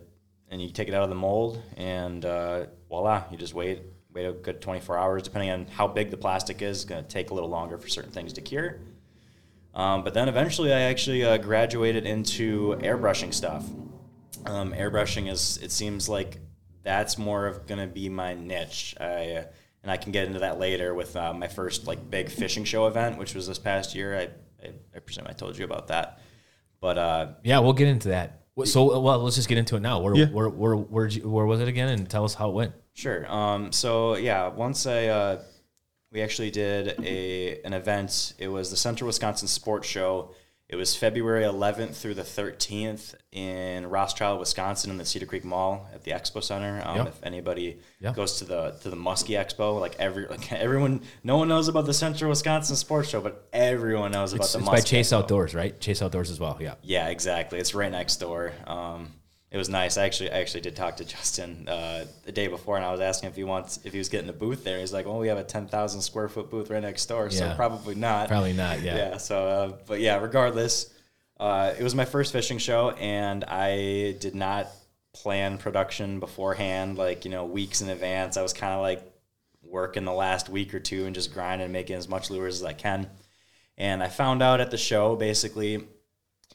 and 0.50 0.62
you 0.62 0.70
take 0.70 0.90
it 0.90 0.94
out 0.94 1.04
of 1.04 1.10
the 1.10 1.16
mold, 1.16 1.62
and 1.78 2.26
uh, 2.26 2.66
voila, 2.90 3.24
you 3.32 3.38
just 3.38 3.54
wait 3.54 3.82
wait 4.14 4.26
a 4.28 4.32
good 4.34 4.62
24 4.62 4.96
hours, 4.98 5.24
depending 5.24 5.50
on 5.50 5.66
how 5.66 5.88
big 5.88 6.12
the 6.12 6.18
plastic 6.18 6.62
is. 6.62 6.78
It's 6.78 6.86
going 6.86 7.02
to 7.04 7.10
take 7.10 7.32
a 7.32 7.34
little 7.34 7.50
longer 7.50 7.80
for 7.80 7.88
certain 7.88 8.12
things 8.12 8.34
to 8.34 8.42
cure. 8.42 8.80
Um, 9.74 10.04
but 10.04 10.14
then 10.14 10.30
eventually, 10.30 10.72
I 10.72 10.82
actually 10.82 11.24
uh, 11.26 11.38
graduated 11.38 12.06
into 12.06 12.76
airbrushing 12.82 13.34
stuff. 13.34 13.66
Um, 14.46 14.72
airbrushing 14.74 15.32
is 15.32 15.58
it 15.64 15.72
seems 15.72 16.08
like 16.10 16.38
that's 16.84 17.18
more 17.18 17.48
of 17.48 17.66
going 17.66 17.80
to 17.80 17.88
be 17.88 18.08
my 18.10 18.36
niche. 18.36 18.94
I, 19.00 19.06
uh, 19.32 19.44
and 19.84 19.92
I 19.92 19.98
can 19.98 20.12
get 20.12 20.26
into 20.28 20.40
that 20.40 20.60
later 20.60 20.94
with 20.94 21.16
uh, 21.16 21.34
my 21.34 21.48
first 21.48 21.86
like 21.88 22.10
big 22.10 22.30
fishing 22.30 22.64
show 22.64 22.88
event, 22.88 23.18
which 23.18 23.36
was 23.36 23.48
this 23.48 23.60
past 23.60 23.94
year. 23.94 24.18
I, 24.18 24.22
I, 24.66 24.72
I 24.96 25.00
presume 25.00 25.26
I 25.30 25.34
told 25.34 25.58
you 25.58 25.66
about 25.66 25.88
that. 25.90 26.20
But 26.80 26.98
uh, 26.98 27.28
Yeah, 27.44 27.60
we'll 27.60 27.74
get 27.74 27.88
into 27.90 28.10
that. 28.10 28.40
So 28.66 29.00
well, 29.00 29.20
let's 29.20 29.36
just 29.36 29.50
get 29.50 29.58
into 29.58 29.76
it 29.76 29.82
now. 29.82 30.00
Where 30.00 30.16
Yeah. 30.16 30.28
where 30.28 30.48
where 30.50 30.76
where, 30.76 31.08
you, 31.08 31.28
where 31.28 31.46
was 31.46 31.60
it 31.60 31.68
again? 31.68 31.90
And 31.90 32.10
tell 32.10 32.24
us 32.24 32.34
how 32.34 32.50
it 32.50 32.54
went. 32.54 32.74
Sure. 32.94 33.30
Um, 33.32 33.72
so 33.72 34.16
yeah, 34.16 34.48
once 34.48 34.86
I 34.86 35.08
uh, 35.08 35.42
we 36.12 36.22
actually 36.22 36.52
did 36.52 37.00
a 37.04 37.60
an 37.66 37.74
event. 37.74 38.34
It 38.38 38.48
was 38.48 38.70
the 38.70 38.78
Central 38.78 39.08
Wisconsin 39.08 39.48
Sports 39.48 39.88
Show. 39.88 40.36
It 40.74 40.76
was 40.78 40.96
February 40.96 41.44
11th 41.44 41.94
through 41.98 42.16
the 42.16 42.24
13th 42.24 43.14
in 43.32 43.86
Rothschild, 43.86 44.40
Wisconsin, 44.40 44.90
in 44.90 44.98
the 44.98 45.06
Cedar 45.06 45.28
Creek 45.28 45.46
Mall 45.46 45.88
at 45.94 46.04
the 46.04 46.10
Expo 46.10 46.42
Center. 46.44 46.82
Um, 46.84 46.96
Yep. 46.98 47.08
If 47.10 47.20
anybody 47.24 47.78
Yeah. 48.00 48.12
goes 48.14 48.40
to 48.40 48.46
the 48.46 48.72
to 48.82 48.90
the 48.90 48.96
Muskie 48.96 49.38
Expo, 49.38 49.80
like 49.80 49.96
every 50.00 50.26
like 50.26 50.52
everyone, 50.66 51.02
no 51.24 51.38
one 51.38 51.48
knows 51.48 51.68
about 51.68 51.86
the 51.86 51.94
Central 51.94 52.30
Wisconsin 52.30 52.76
Sports 52.76 53.10
Show, 53.10 53.22
but 53.22 53.48
everyone 53.54 54.12
knows 54.14 54.34
about 54.34 54.46
It's, 54.46 54.54
the 54.54 54.60
it's 54.60 54.68
Muskie 54.68 54.72
by 54.72 54.80
Chase 54.82 55.10
Expo. 55.10 55.18
Outdoors, 55.20 55.54
right? 55.54 55.80
Chase 55.80 56.02
Outdoors 56.02 56.32
as 56.32 56.40
well. 56.40 56.58
Yeah. 56.60 56.74
Yeah, 56.82 57.10
exactly. 57.10 57.60
It's 57.60 57.76
right 57.76 57.92
next 57.92 58.16
door. 58.16 58.52
Um, 58.66 59.14
it 59.54 59.58
was 59.58 59.70
nice. 59.70 59.98
I 59.98 60.06
actually, 60.06 60.32
I 60.32 60.40
actually 60.40 60.62
did 60.62 60.76
talk 60.76 60.98
to 60.98 61.06
Justin 61.14 61.70
uh, 61.70 62.06
the 62.26 62.32
day 62.32 62.48
before, 62.48 62.76
and 62.76 62.84
I 62.84 62.92
was 62.92 63.00
asking 63.00 63.30
if 63.30 63.36
he 63.36 63.44
wants, 63.44 63.80
if 63.84 63.94
he 63.94 64.00
was 64.00 64.10
getting 64.10 64.28
a 64.28 64.34
booth 64.34 64.64
there. 64.64 64.80
He's 64.80 64.92
like, 64.92 65.06
"Well, 65.06 65.20
we 65.20 65.28
have 65.28 65.38
a 65.38 65.44
ten 65.44 65.68
thousand 65.68 66.02
square 66.02 66.28
foot 66.28 66.50
booth 66.50 66.72
right 66.72 66.82
next 66.82 67.06
door, 67.06 67.30
so 67.30 67.54
probably 67.56 67.94
not." 67.94 68.28
Probably 68.28 68.54
not. 68.54 68.82
Yeah. 68.82 68.98
Yeah. 68.98 69.18
So, 69.18 69.48
uh, 69.48 69.74
but 69.86 70.00
yeah, 70.00 70.20
regardless, 70.20 70.92
uh, 71.40 71.76
it 71.78 71.84
was 71.84 71.94
my 71.94 72.06
first 72.06 72.34
fishing 72.34 72.58
show, 72.58 72.90
and 72.92 73.44
I 73.44 74.16
did 74.20 74.34
not 74.34 74.68
plan 75.14 75.60
production 75.60 76.20
beforehand, 76.20 76.98
like 76.98 77.24
you 77.24 77.30
know, 77.30 77.46
weeks 77.46 77.82
in 77.82 77.90
advance. 77.90 78.38
I 78.38 78.42
was 78.42 78.54
kind 78.54 78.74
of 78.74 78.82
like 78.82 79.04
working 79.62 80.04
the 80.04 80.14
last 80.14 80.50
week 80.50 80.74
or 80.74 80.80
two 80.80 81.06
and 81.06 81.14
just 81.14 81.32
grinding, 81.32 81.66
and 81.66 81.74
making 81.74 81.96
as 81.96 82.10
much 82.10 82.32
lures 82.32 82.56
as 82.56 82.64
I 82.64 82.74
can. 82.74 83.08
And 83.78 84.02
I 84.02 84.08
found 84.08 84.42
out 84.42 84.62
at 84.62 84.72
the 84.72 84.78
show, 84.80 85.16
basically, 85.16 85.74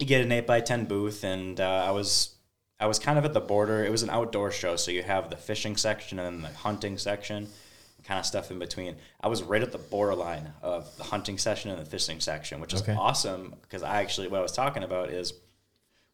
you 0.00 0.06
get 0.06 0.20
an 0.20 0.32
eight 0.32 0.48
by 0.48 0.60
ten 0.60 0.84
booth, 0.84 1.22
and 1.22 1.60
uh, 1.60 1.84
I 1.86 1.92
was 1.92 2.34
I 2.80 2.86
was 2.86 2.98
kind 2.98 3.18
of 3.18 3.24
at 3.24 3.32
the 3.32 3.40
border. 3.40 3.84
It 3.84 3.90
was 3.90 4.02
an 4.02 4.10
outdoor 4.10 4.50
show, 4.52 4.76
so 4.76 4.90
you 4.90 5.02
have 5.02 5.30
the 5.30 5.36
fishing 5.36 5.76
section 5.76 6.18
and 6.18 6.42
then 6.44 6.50
the 6.52 6.56
hunting 6.58 6.96
section, 6.98 7.48
kind 8.04 8.20
of 8.20 8.26
stuff 8.26 8.50
in 8.50 8.58
between. 8.58 8.96
I 9.20 9.28
was 9.28 9.42
right 9.42 9.62
at 9.62 9.72
the 9.72 9.78
borderline 9.78 10.52
of 10.62 10.96
the 10.96 11.04
hunting 11.04 11.38
section 11.38 11.70
and 11.70 11.80
the 11.80 11.84
fishing 11.84 12.20
section, 12.20 12.60
which 12.60 12.72
is 12.72 12.82
Okay. 12.82 12.94
awesome 12.94 13.54
because 13.62 13.82
I 13.82 14.00
actually 14.02 14.28
what 14.28 14.38
I 14.38 14.42
was 14.42 14.52
talking 14.52 14.84
about 14.84 15.10
is 15.10 15.32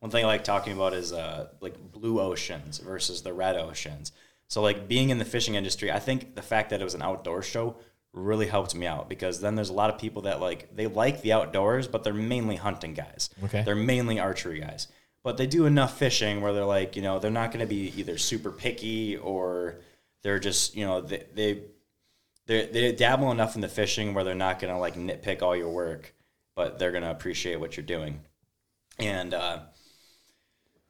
one 0.00 0.10
thing 0.10 0.24
I 0.24 0.28
like 0.28 0.44
talking 0.44 0.72
about 0.72 0.94
is 0.94 1.12
uh, 1.12 1.48
like 1.60 1.76
blue 1.92 2.20
oceans 2.20 2.78
versus 2.78 3.22
the 3.22 3.32
red 3.32 3.56
oceans. 3.56 4.12
So 4.48 4.60
like 4.62 4.88
being 4.88 5.10
in 5.10 5.18
the 5.18 5.24
fishing 5.24 5.54
industry, 5.54 5.90
I 5.92 5.98
think 5.98 6.34
the 6.34 6.42
fact 6.42 6.70
that 6.70 6.80
it 6.80 6.84
was 6.84 6.94
an 6.94 7.02
outdoor 7.02 7.42
show 7.42 7.76
really 8.12 8.46
helped 8.46 8.74
me 8.74 8.86
out 8.86 9.08
because 9.08 9.40
then 9.40 9.54
there's 9.54 9.70
a 9.70 9.74
lot 9.74 9.90
of 9.92 9.98
people 9.98 10.22
that 10.22 10.40
like 10.40 10.74
they 10.74 10.86
like 10.86 11.20
the 11.22 11.32
outdoors, 11.32 11.88
but 11.88 12.04
they're 12.04 12.14
mainly 12.14 12.56
hunting 12.56 12.94
guys. 12.94 13.28
Okay. 13.44 13.62
They're 13.64 13.74
mainly 13.76 14.18
archery 14.18 14.60
guys. 14.60 14.88
But 15.24 15.36
they 15.36 15.46
do 15.46 15.66
enough 15.66 15.98
fishing 15.98 16.40
where 16.40 16.52
they're 16.52 16.64
like, 16.64 16.94
you 16.94 17.02
know, 17.02 17.18
they're 17.18 17.30
not 17.32 17.50
going 17.50 17.66
to 17.66 17.66
be 17.66 17.92
either 17.96 18.16
super 18.18 18.52
picky 18.52 19.16
or 19.16 19.80
they're 20.22 20.38
just, 20.38 20.76
you 20.76 20.86
know, 20.86 21.00
they 21.00 21.24
they 21.34 22.66
they 22.66 22.92
dabble 22.92 23.32
enough 23.32 23.56
in 23.56 23.60
the 23.62 23.68
fishing 23.68 24.14
where 24.14 24.22
they're 24.22 24.36
not 24.36 24.60
going 24.60 24.72
to 24.72 24.78
like 24.78 24.94
nitpick 24.94 25.42
all 25.42 25.56
your 25.56 25.70
work, 25.70 26.14
but 26.54 26.78
they're 26.78 26.92
going 26.92 27.02
to 27.02 27.10
appreciate 27.10 27.58
what 27.58 27.76
you're 27.76 27.84
doing. 27.84 28.20
And 29.00 29.34
uh 29.34 29.58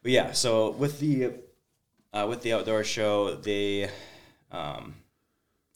but 0.04 0.12
yeah, 0.12 0.32
so 0.32 0.70
with 0.70 1.00
the 1.00 1.32
uh, 2.12 2.26
with 2.28 2.42
the 2.42 2.52
outdoor 2.52 2.84
show, 2.84 3.36
they 3.36 3.88
um, 4.52 4.94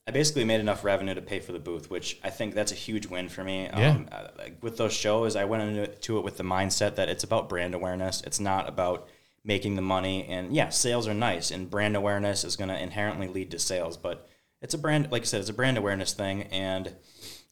I 0.08 0.10
basically 0.10 0.46
made 0.46 0.60
enough 0.60 0.84
revenue 0.84 1.14
to 1.14 1.20
pay 1.20 1.38
for 1.38 1.52
the 1.52 1.58
booth, 1.58 1.90
which 1.90 2.18
I 2.24 2.30
think 2.30 2.54
that's 2.54 2.72
a 2.72 2.74
huge 2.74 3.06
win 3.06 3.28
for 3.28 3.44
me. 3.44 3.64
Yeah. 3.64 3.90
Um, 3.90 4.08
uh, 4.10 4.28
like 4.38 4.56
with 4.62 4.78
those 4.78 4.94
shows, 4.94 5.36
I 5.36 5.44
went 5.44 5.62
into 5.64 6.16
it, 6.16 6.24
with 6.24 6.38
the 6.38 6.44
mindset 6.44 6.94
that 6.94 7.10
it's 7.10 7.24
about 7.24 7.50
brand 7.50 7.74
awareness. 7.74 8.22
It's 8.22 8.40
not 8.40 8.70
about 8.70 9.06
making 9.44 9.74
the 9.74 9.82
money. 9.82 10.24
And 10.26 10.54
yeah, 10.54 10.70
sales 10.70 11.06
are 11.06 11.12
nice, 11.12 11.50
and 11.50 11.68
brand 11.68 11.94
awareness 11.94 12.42
is 12.42 12.56
going 12.56 12.70
to 12.70 12.82
inherently 12.82 13.28
lead 13.28 13.50
to 13.50 13.58
sales. 13.58 13.98
But 13.98 14.26
it's 14.62 14.72
a 14.72 14.78
brand, 14.78 15.12
like 15.12 15.22
I 15.22 15.24
said, 15.26 15.40
it's 15.40 15.50
a 15.50 15.52
brand 15.52 15.76
awareness 15.76 16.14
thing, 16.14 16.44
and 16.44 16.96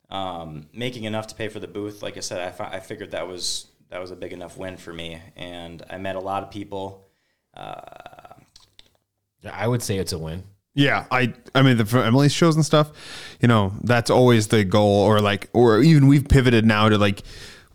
um, 0.08 0.68
making 0.72 1.04
enough 1.04 1.26
to 1.26 1.34
pay 1.34 1.48
for 1.48 1.60
the 1.60 1.68
booth. 1.68 2.02
Like 2.02 2.16
I 2.16 2.20
said, 2.20 2.40
I, 2.40 2.52
fi- 2.52 2.72
I 2.72 2.80
figured 2.80 3.10
that 3.10 3.28
was 3.28 3.66
that 3.90 4.00
was 4.00 4.12
a 4.12 4.16
big 4.16 4.32
enough 4.32 4.56
win 4.56 4.78
for 4.78 4.94
me, 4.94 5.20
and 5.36 5.84
I 5.90 5.98
met 5.98 6.16
a 6.16 6.20
lot 6.20 6.42
of 6.42 6.50
people. 6.50 7.06
I 9.52 9.68
would 9.68 9.82
say 9.82 9.98
it's 9.98 10.12
a 10.12 10.18
win. 10.18 10.44
Yeah, 10.76 11.06
I 11.10 11.32
I 11.54 11.62
mean 11.62 11.78
the 11.78 11.98
Emily's 11.98 12.32
shows 12.32 12.54
and 12.54 12.64
stuff, 12.64 12.92
you 13.40 13.48
know, 13.48 13.72
that's 13.82 14.10
always 14.10 14.48
the 14.48 14.62
goal 14.62 15.04
or 15.04 15.20
like 15.20 15.48
or 15.54 15.80
even 15.80 16.06
we've 16.06 16.28
pivoted 16.28 16.66
now 16.66 16.90
to 16.90 16.98
like 16.98 17.22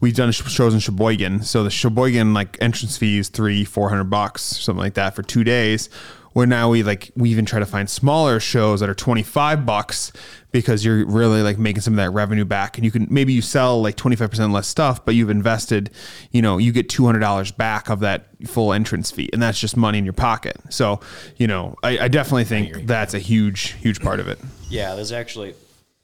we've 0.02 0.16
done 0.16 0.32
shows 0.32 0.76
in 0.76 0.80
Sheboygan. 0.80 1.42
So 1.42 1.64
the 1.64 1.72
Sheboygan 1.72 2.36
like 2.36 2.58
entrance 2.62 3.00
fee 3.00 3.18
is 3.18 3.30
3 3.30 3.66
400 3.66 4.04
bucks, 4.04 4.44
something 4.44 4.80
like 4.80 4.94
that 4.94 5.16
for 5.16 5.24
2 5.24 5.44
days. 5.44 5.90
Where 6.34 6.46
now 6.46 6.70
we 6.70 6.84
like 6.84 7.12
we 7.18 7.32
even 7.32 7.44
try 7.46 7.58
to 7.60 7.66
find 7.66 7.90
smaller 7.90 8.40
shows 8.40 8.82
that 8.82 8.90
are 8.90 8.94
25 8.94 9.66
bucks 9.66 10.12
because 10.52 10.84
you're 10.84 11.06
really 11.06 11.42
like 11.42 11.58
making 11.58 11.82
some 11.82 11.94
of 11.94 11.98
that 11.98 12.12
revenue 12.12 12.46
back 12.46 12.78
and 12.78 12.86
you 12.86 12.92
can 12.92 13.08
maybe 13.10 13.34
you 13.34 13.42
sell 13.42 13.82
like 13.82 13.96
25% 13.96 14.52
less 14.52 14.68
stuff 14.68 15.04
but 15.06 15.16
you've 15.16 15.30
invested, 15.30 15.90
you 16.32 16.42
know, 16.42 16.58
you 16.58 16.72
get 16.72 16.90
$200 16.90 17.56
back 17.58 17.90
of 17.90 18.02
that 18.02 18.28
full 18.48 18.74
entrance 18.74 19.12
fee 19.12 19.30
and 19.34 19.42
that's 19.42 19.60
just 19.60 19.78
money 19.78 19.98
in 19.98 20.04
your 20.04 20.14
pocket. 20.14 20.58
So, 20.70 21.00
you 21.38 21.48
know, 21.48 21.76
I, 21.84 22.00
I 22.00 22.08
definitely 22.08 22.46
think 22.46 22.86
that's 22.86 23.14
a 23.14 23.20
huge, 23.20 23.72
huge 23.74 24.02
part 24.02 24.20
of 24.20 24.28
it. 24.28 24.40
Yeah, 24.70 24.96
there's 24.96 25.12
actually 25.12 25.56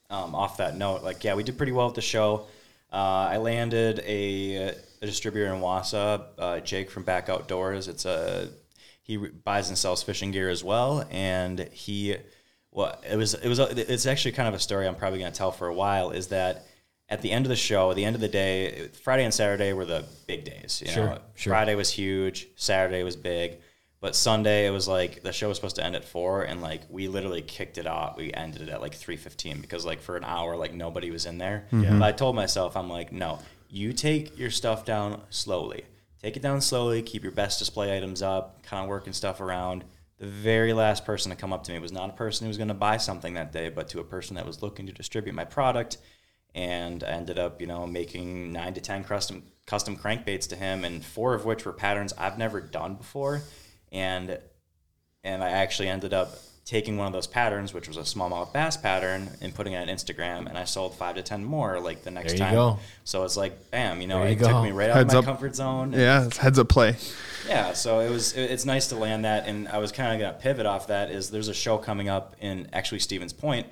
um, 0.10 0.36
off 0.36 0.58
that 0.58 0.78
note, 0.78 1.04
like 1.04 1.24
yeah, 1.24 1.36
we 1.36 1.44
did 1.44 1.58
pretty 1.58 1.74
well 1.74 1.88
at 1.90 1.96
the 1.96 2.02
show. 2.02 2.48
Uh, 2.92 3.28
I 3.32 3.38
landed 3.38 4.00
a, 4.06 4.74
a 5.02 5.06
distributor 5.06 5.54
in 5.54 5.62
Wausau 5.62 6.24
uh, 6.38 6.60
Jake 6.62 6.90
from 6.90 7.04
Back 7.04 7.28
Outdoors. 7.28 7.88
It's 7.88 8.06
a 8.06 8.50
he 9.02 9.16
buys 9.18 9.70
and 9.70 9.78
sells 9.78 10.04
fishing 10.04 10.32
gear 10.32 10.50
as 10.50 10.64
well, 10.64 11.06
and 11.10 11.60
he 11.72 12.18
well, 12.78 12.96
it 13.10 13.16
was 13.16 13.34
it 13.34 13.48
was 13.50 13.58
it's 13.60 14.06
actually 14.06 14.34
kind 14.34 14.48
of 14.48 14.54
a 14.54 14.60
story 14.60 14.88
I'm 14.88 14.94
probably 14.96 15.18
going 15.20 15.32
to 15.32 15.38
tell 15.38 15.52
for 15.52 15.68
a 15.68 15.74
while. 15.74 16.12
Is 16.12 16.28
that 16.28 16.66
at 17.10 17.24
the 17.24 17.32
end 17.32 17.46
of 17.46 17.50
the 17.50 17.56
show, 17.56 17.90
at 17.90 17.96
the 17.96 18.06
end 18.06 18.16
of 18.16 18.22
the 18.22 18.28
day, 18.28 18.90
Friday 19.04 19.24
and 19.24 19.34
Saturday 19.34 19.74
were 19.74 19.86
the 19.86 20.06
big 20.28 20.44
days. 20.46 20.84
You 20.86 20.92
Sure, 20.92 21.06
know? 21.08 21.18
sure. 21.34 21.52
Friday 21.52 21.74
was 21.74 21.90
huge, 21.90 22.48
Saturday 22.56 23.02
was 23.04 23.16
big. 23.16 23.58
But 24.00 24.16
Sunday 24.16 24.68
it 24.68 24.70
was 24.70 24.88
like 24.88 25.24
the 25.24 25.34
show 25.34 25.48
was 25.48 25.58
supposed 25.58 25.78
to 25.78 25.84
end 25.84 25.96
at 25.96 26.06
four, 26.06 26.44
and 26.44 26.62
like 26.62 26.82
we 26.88 27.08
literally 27.08 27.42
kicked 27.42 27.80
it 27.80 27.88
off. 27.88 28.16
We 28.16 28.32
ended 28.32 28.62
it 28.62 28.70
at 28.70 28.80
like 28.80 28.94
three 28.94 29.18
fifteen 29.18 29.60
because 29.60 29.84
like 29.84 30.00
for 30.02 30.16
an 30.16 30.24
hour 30.24 30.56
like 30.56 30.74
nobody 30.76 31.10
was 31.10 31.26
in 31.26 31.40
there. 31.40 31.66
But 31.72 32.04
I 32.04 32.12
told 32.12 32.36
myself 32.36 32.78
I'm 32.78 32.90
like, 32.92 33.12
no, 33.12 33.40
you 33.70 33.92
take 33.94 34.38
your 34.38 34.52
stuff 34.52 34.86
down 34.86 35.22
slowly. 35.32 35.86
Take 36.22 36.38
it 36.38 36.44
down 36.44 36.62
slowly. 36.62 37.02
Keep 37.02 37.24
your 37.24 37.32
best 37.32 37.58
display 37.58 37.98
items 37.98 38.22
up. 38.22 38.62
Kind 38.62 38.84
of 38.84 38.90
working 38.90 39.13
stuff 39.13 39.42
around. 39.42 39.84
The 40.20 40.28
very 40.28 40.74
last 40.74 41.06
person 41.06 41.30
to 41.30 41.36
come 41.36 41.54
up 41.54 41.64
to 41.66 41.72
me 41.72 41.80
was 41.80 41.92
not 41.92 42.10
a 42.10 42.14
person 42.14 42.46
who 42.46 42.50
was 42.50 42.58
going 42.58 42.70
to 42.70 42.74
buy 42.74 42.98
something 42.98 43.36
that 43.36 43.52
day, 43.52 43.70
but 43.70 43.88
to 43.90 44.00
a 44.00 44.04
person 44.04 44.36
that 44.36 44.48
was 44.48 44.64
looking 44.64 44.88
to 44.88 44.94
distribute 44.94 45.34
my 45.34 45.46
product. 45.46 45.98
And 46.56 47.04
I 47.04 47.10
ended 47.10 47.38
up, 47.38 47.62
you 47.62 47.68
know, 47.68 47.86
making 47.86 48.52
nine 48.52 48.74
to 48.74 48.82
ten 48.82 49.04
custom 49.04 49.44
custom 49.68 49.96
crankbaits 49.96 50.48
to 50.50 50.56
him, 50.56 50.84
and 50.84 51.06
four 51.06 51.36
of 51.36 51.46
which 51.46 51.66
were 51.66 51.74
patterns 51.74 52.14
I've 52.18 52.38
never 52.38 52.62
done 52.62 52.96
before. 52.96 53.44
And 53.92 54.40
and 55.24 55.44
I 55.44 55.50
actually 55.50 55.90
ended 55.90 56.14
up 56.14 56.36
taking 56.68 56.98
one 56.98 57.08
of 57.08 57.14
those 57.14 57.28
patterns, 57.28 57.74
which 57.74 57.88
was 57.88 57.96
a 57.96 58.02
smallmouth 58.02 58.52
bass 58.52 58.76
pattern, 58.76 59.30
and 59.42 59.56
putting 59.56 59.72
it 59.72 59.78
on 59.78 59.88
Instagram, 59.88 60.48
and 60.50 60.58
I 60.58 60.66
sold 60.66 60.96
five 60.96 61.16
to 61.16 61.24
ten 61.24 61.44
more 61.46 61.80
like 61.80 62.04
the 62.04 62.12
next 62.12 62.34
There 62.34 62.40
you 62.40 62.44
time. 62.46 62.54
go. 62.54 62.80
So 63.06 63.24
it's 63.24 63.38
like, 63.38 63.72
bam, 63.72 64.02
you 64.02 64.08
know, 64.08 64.20
There 64.20 64.28
you 64.28 64.36
it 64.36 64.40
took 64.40 64.50
go. 64.50 64.64
me 64.64 64.72
right 64.72 64.90
out 64.90 64.98
Heads 64.98 65.14
of 65.14 65.26
my 65.26 65.32
up. 65.32 65.38
comfort 65.38 65.56
zone. 65.56 65.94
Yeah, 65.94 66.26
it's 66.26 66.36
heads 66.38 66.60
up 66.60 66.68
play. 66.68 66.98
Yeah, 67.48 67.72
so 67.72 68.02
it 68.02 68.10
was. 68.10 68.34
it- 68.36 68.52
It's 68.52 68.66
nice 68.66 68.88
to 68.88 68.96
land 68.98 69.24
that, 69.24 69.48
and 69.48 69.70
I 69.70 69.78
was 69.78 69.94
kind 69.94 70.14
of 70.14 70.20
gonna 70.20 70.38
pivot 70.38 70.66
off 70.66 70.88
that. 70.88 71.10
Is 71.10 71.30
there's 71.32 71.48
a 71.48 71.54
show 71.54 71.78
coming 71.78 72.10
up 72.10 72.36
in 72.42 72.68
actually 72.74 73.00
Stevens 73.00 73.32
Point. 73.34 73.68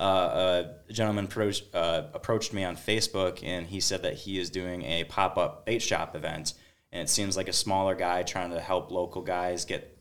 Uh, 0.00 0.64
a 0.88 0.92
gentleman 0.92 1.24
approached, 1.26 1.64
uh, 1.74 2.04
approached 2.14 2.52
me 2.54 2.62
on 2.64 2.76
Facebook, 2.76 3.42
and 3.42 3.66
he 3.66 3.80
said 3.80 4.02
that 4.04 4.14
he 4.14 4.38
is 4.38 4.48
doing 4.48 4.84
a 4.84 5.04
pop 5.04 5.36
up 5.36 5.66
bait 5.66 5.82
shop 5.82 6.14
event, 6.16 6.54
and 6.92 7.02
it 7.02 7.10
seems 7.10 7.36
like 7.36 7.48
a 7.48 7.52
smaller 7.52 7.94
guy 7.96 8.22
trying 8.22 8.50
to 8.52 8.60
help 8.60 8.90
local 8.92 9.20
guys 9.22 9.64
get 9.64 9.97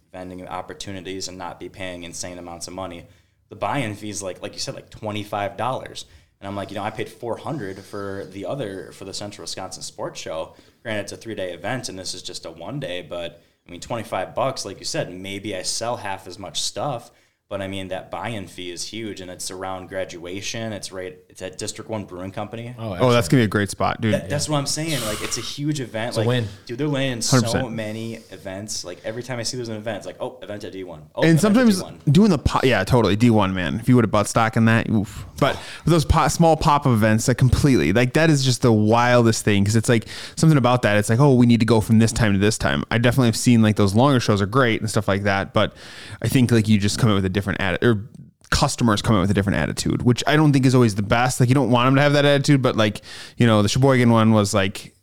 opportunities 0.48 1.28
and 1.28 1.38
not 1.38 1.60
be 1.60 1.70
paying 1.70 2.04
insane 2.04 2.38
amounts 2.38 2.68
of 2.68 2.74
money. 2.74 3.06
The 3.50 3.56
buy-in 3.56 3.96
fee 3.96 4.10
is 4.10 4.22
like, 4.22 4.42
like 4.42 4.54
you 4.54 4.60
said, 4.60 4.76
like 4.76 4.90
twenty 4.90 5.24
five 5.24 5.58
dollars. 5.58 6.06
And 6.40 6.48
I'm 6.48 6.56
like, 6.56 6.70
you 6.70 6.76
know, 6.76 6.84
I 6.84 6.92
paid 6.92 7.10
400 7.10 7.80
for 7.80 8.28
the 8.32 8.46
other 8.46 8.92
for 8.92 9.06
the 9.06 9.14
Central 9.14 9.44
Wisconsin 9.44 9.82
Sports 9.82 10.20
Show. 10.20 10.56
Granted, 10.84 11.02
it's 11.02 11.12
a 11.12 11.18
three 11.18 11.36
day 11.36 11.54
event, 11.54 11.90
and 11.90 11.98
this 11.98 12.14
is 12.14 12.22
just 12.22 12.46
a 12.46 12.52
one 12.52 12.80
day. 12.80 13.02
But 13.02 13.42
I 13.68 13.72
mean, 13.72 13.82
25 13.82 14.36
bucks, 14.36 14.66
like 14.66 14.80
you 14.80 14.86
said, 14.86 15.14
maybe 15.14 15.56
I 15.56 15.64
sell 15.64 15.98
half 15.98 16.28
as 16.28 16.38
much 16.38 16.62
stuff. 16.62 17.12
But 17.50 17.62
I 17.62 17.70
mean, 17.70 17.88
that 17.90 18.12
buy-in 18.12 18.48
fee 18.48 18.72
is 18.72 18.84
huge, 18.84 19.22
and 19.22 19.32
it's 19.32 19.50
around 19.52 19.88
graduation. 19.88 20.74
It's 20.74 20.92
right. 20.92 21.18
It's 21.30 21.42
at 21.42 21.58
District 21.58 21.90
One 21.90 22.04
Brewing 22.04 22.32
Company. 22.32 22.76
Oh, 22.78 22.98
oh 23.00 23.12
that's 23.14 23.30
gonna 23.30 23.40
be 23.42 23.46
a 23.46 23.48
great 23.48 23.70
spot, 23.70 24.02
dude. 24.02 24.14
That- 24.16 24.30
That's 24.30 24.50
what 24.50 24.58
I'm 24.58 24.66
saying. 24.66 25.00
Like, 25.06 25.22
it's 25.22 25.38
a 25.38 25.42
huge 25.42 25.80
event. 25.80 26.16
a 26.16 26.20
like, 26.20 26.28
win. 26.28 26.48
dude, 26.66 26.78
they're 26.78 26.90
laying 26.90 27.22
so 27.22 27.40
100%. 27.40 27.72
many 27.72 28.16
events. 28.16 28.84
Like 28.84 29.00
every 29.06 29.24
time 29.24 29.40
I 29.40 29.44
see 29.44 29.56
there's 29.56 29.70
an 29.70 29.78
event, 29.78 30.00
it's 30.00 30.06
like, 30.06 30.18
oh, 30.20 30.40
event 30.42 30.66
at 30.66 30.74
D1. 30.74 31.04
Oh, 31.16 31.22
and 31.22 31.30
event 31.30 31.36
at 31.38 31.42
sometimes 31.42 31.82
D1. 31.84 32.12
doing 32.12 32.30
the 32.32 32.38
po- 32.38 32.60
yeah, 32.64 32.84
totally 32.84 33.16
D 33.16 33.30
one 33.30 33.54
man. 33.54 33.80
If 33.80 33.88
you 33.88 33.96
would 33.96 34.04
have 34.04 34.12
butt 34.12 34.28
stock 34.28 34.58
in 34.58 34.66
that, 34.66 34.90
oof. 34.90 35.26
But 35.40 35.58
those 35.86 36.04
pop, 36.04 36.30
small 36.32 36.58
pop 36.58 36.86
up 36.86 36.92
events, 36.92 37.30
like 37.30 37.38
completely, 37.38 37.94
like 37.94 38.12
that 38.14 38.30
is 38.30 38.44
just 38.44 38.62
the 38.62 38.74
wildest 38.74 39.46
thing 39.46 39.64
because 39.64 39.78
it's 39.78 39.88
like 39.88 40.08
something 40.36 40.58
about 40.58 40.82
that. 40.82 40.98
It's 40.98 41.10
like, 41.10 41.20
oh, 41.20 41.34
we 41.36 41.46
need 41.46 41.62
to 41.62 41.66
go 41.66 41.80
from 41.80 42.00
this 42.00 42.12
time 42.12 42.34
to 42.34 42.40
this 42.40 42.58
time. 42.58 42.84
I 42.92 42.98
definitely 42.98 43.28
have 43.30 43.38
seen 43.38 43.62
like 43.62 43.78
those 43.78 43.96
longer 43.96 44.20
shows 44.20 44.42
are 44.42 44.46
great 44.48 44.82
and 44.82 44.90
stuff 44.90 45.08
like 45.08 45.24
that, 45.24 45.54
but 45.54 45.74
I 46.22 46.28
think 46.28 46.52
like 46.52 46.68
you 46.68 46.78
just 46.78 47.00
come 47.00 47.10
up 47.10 47.16
with 47.16 47.26
a 47.26 47.30
different 47.38 47.62
attitude 47.62 47.88
or 47.88 48.10
customers 48.50 49.02
come 49.02 49.16
in 49.16 49.22
with 49.22 49.32
a 49.32 49.34
different 49.34 49.58
attitude, 49.60 50.02
which 50.02 50.24
I 50.26 50.36
don't 50.36 50.54
think 50.54 50.66
is 50.66 50.74
always 50.74 50.96
the 50.96 51.04
best. 51.04 51.40
Like 51.40 51.50
you 51.50 51.56
don't 51.56 51.70
want 51.70 51.88
them 51.88 51.96
to 51.96 52.02
have 52.02 52.14
that 52.14 52.26
attitude, 52.26 52.62
but 52.62 52.76
like 52.76 53.02
you 53.38 53.46
know, 53.48 53.62
the 53.62 53.70
Sheboygan 53.70 54.10
one 54.10 54.32
was 54.32 54.54
like 54.54 54.96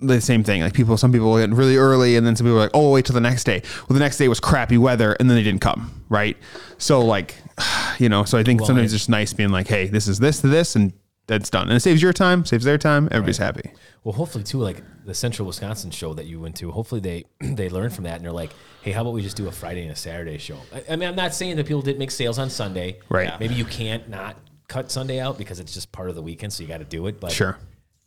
the 0.00 0.20
same 0.20 0.42
thing. 0.42 0.62
Like 0.62 0.74
people, 0.74 0.96
some 0.96 1.12
people 1.12 1.36
get 1.38 1.50
really 1.50 1.76
early, 1.76 2.16
and 2.16 2.26
then 2.26 2.36
some 2.36 2.46
people 2.46 2.58
are 2.58 2.62
like, 2.62 2.70
"Oh, 2.74 2.90
wait 2.90 3.04
till 3.04 3.14
the 3.14 3.20
next 3.20 3.44
day." 3.44 3.62
Well, 3.88 3.94
the 3.94 4.00
next 4.00 4.18
day 4.18 4.28
was 4.28 4.40
crappy 4.40 4.78
weather, 4.78 5.12
and 5.20 5.28
then 5.28 5.36
they 5.36 5.42
didn't 5.42 5.60
come. 5.60 6.04
Right. 6.08 6.36
So 6.78 7.04
like, 7.04 7.36
you 7.98 8.08
know, 8.08 8.24
so 8.24 8.38
I 8.38 8.42
think 8.42 8.60
sometimes 8.64 8.92
it's 8.92 9.02
just 9.02 9.10
nice 9.10 9.32
being 9.32 9.50
like, 9.50 9.68
"Hey, 9.68 9.86
this 9.86 10.08
is 10.08 10.18
this 10.18 10.40
to 10.40 10.48
this," 10.48 10.76
and 10.76 10.92
that's 11.30 11.48
done, 11.48 11.68
and 11.68 11.76
it 11.76 11.80
saves 11.80 12.02
your 12.02 12.12
time, 12.12 12.44
saves 12.44 12.64
their 12.64 12.76
time. 12.76 13.08
Everybody's 13.10 13.38
happy. 13.38 13.70
Well, 14.04 14.12
hopefully 14.14 14.44
too, 14.44 14.58
like 14.58 14.82
the 15.06 15.14
Central 15.14 15.46
Wisconsin 15.46 15.90
show 15.90 16.12
that 16.14 16.26
you 16.26 16.40
went 16.40 16.56
to. 16.56 16.70
Hopefully 16.70 17.00
they 17.00 17.24
they 17.54 17.68
learn 17.70 17.90
from 17.90 18.04
that 18.04 18.16
and 18.16 18.24
they're 18.24 18.32
like, 18.32 18.50
hey, 18.82 18.92
how 18.92 19.00
about 19.02 19.14
we 19.14 19.22
just 19.22 19.36
do 19.36 19.48
a 19.48 19.52
Friday 19.52 19.82
and 19.82 19.92
a 19.92 19.96
Saturday 19.96 20.36
show? 20.38 20.58
I, 20.74 20.84
I 20.92 20.96
mean, 20.96 21.08
I'm 21.08 21.16
not 21.16 21.34
saying 21.34 21.56
that 21.56 21.66
people 21.66 21.82
didn't 21.82 21.98
make 21.98 22.10
sales 22.10 22.38
on 22.38 22.50
Sunday. 22.50 22.98
Right. 23.08 23.28
Yeah. 23.28 23.36
Maybe 23.40 23.54
you 23.54 23.64
can't 23.64 24.08
not 24.08 24.36
cut 24.68 24.90
Sunday 24.90 25.18
out 25.20 25.38
because 25.38 25.60
it's 25.60 25.72
just 25.72 25.90
part 25.92 26.08
of 26.10 26.14
the 26.14 26.22
weekend, 26.22 26.52
so 26.52 26.62
you 26.62 26.68
got 26.68 26.78
to 26.78 26.84
do 26.84 27.06
it. 27.06 27.20
But 27.20 27.32
Sure. 27.32 27.58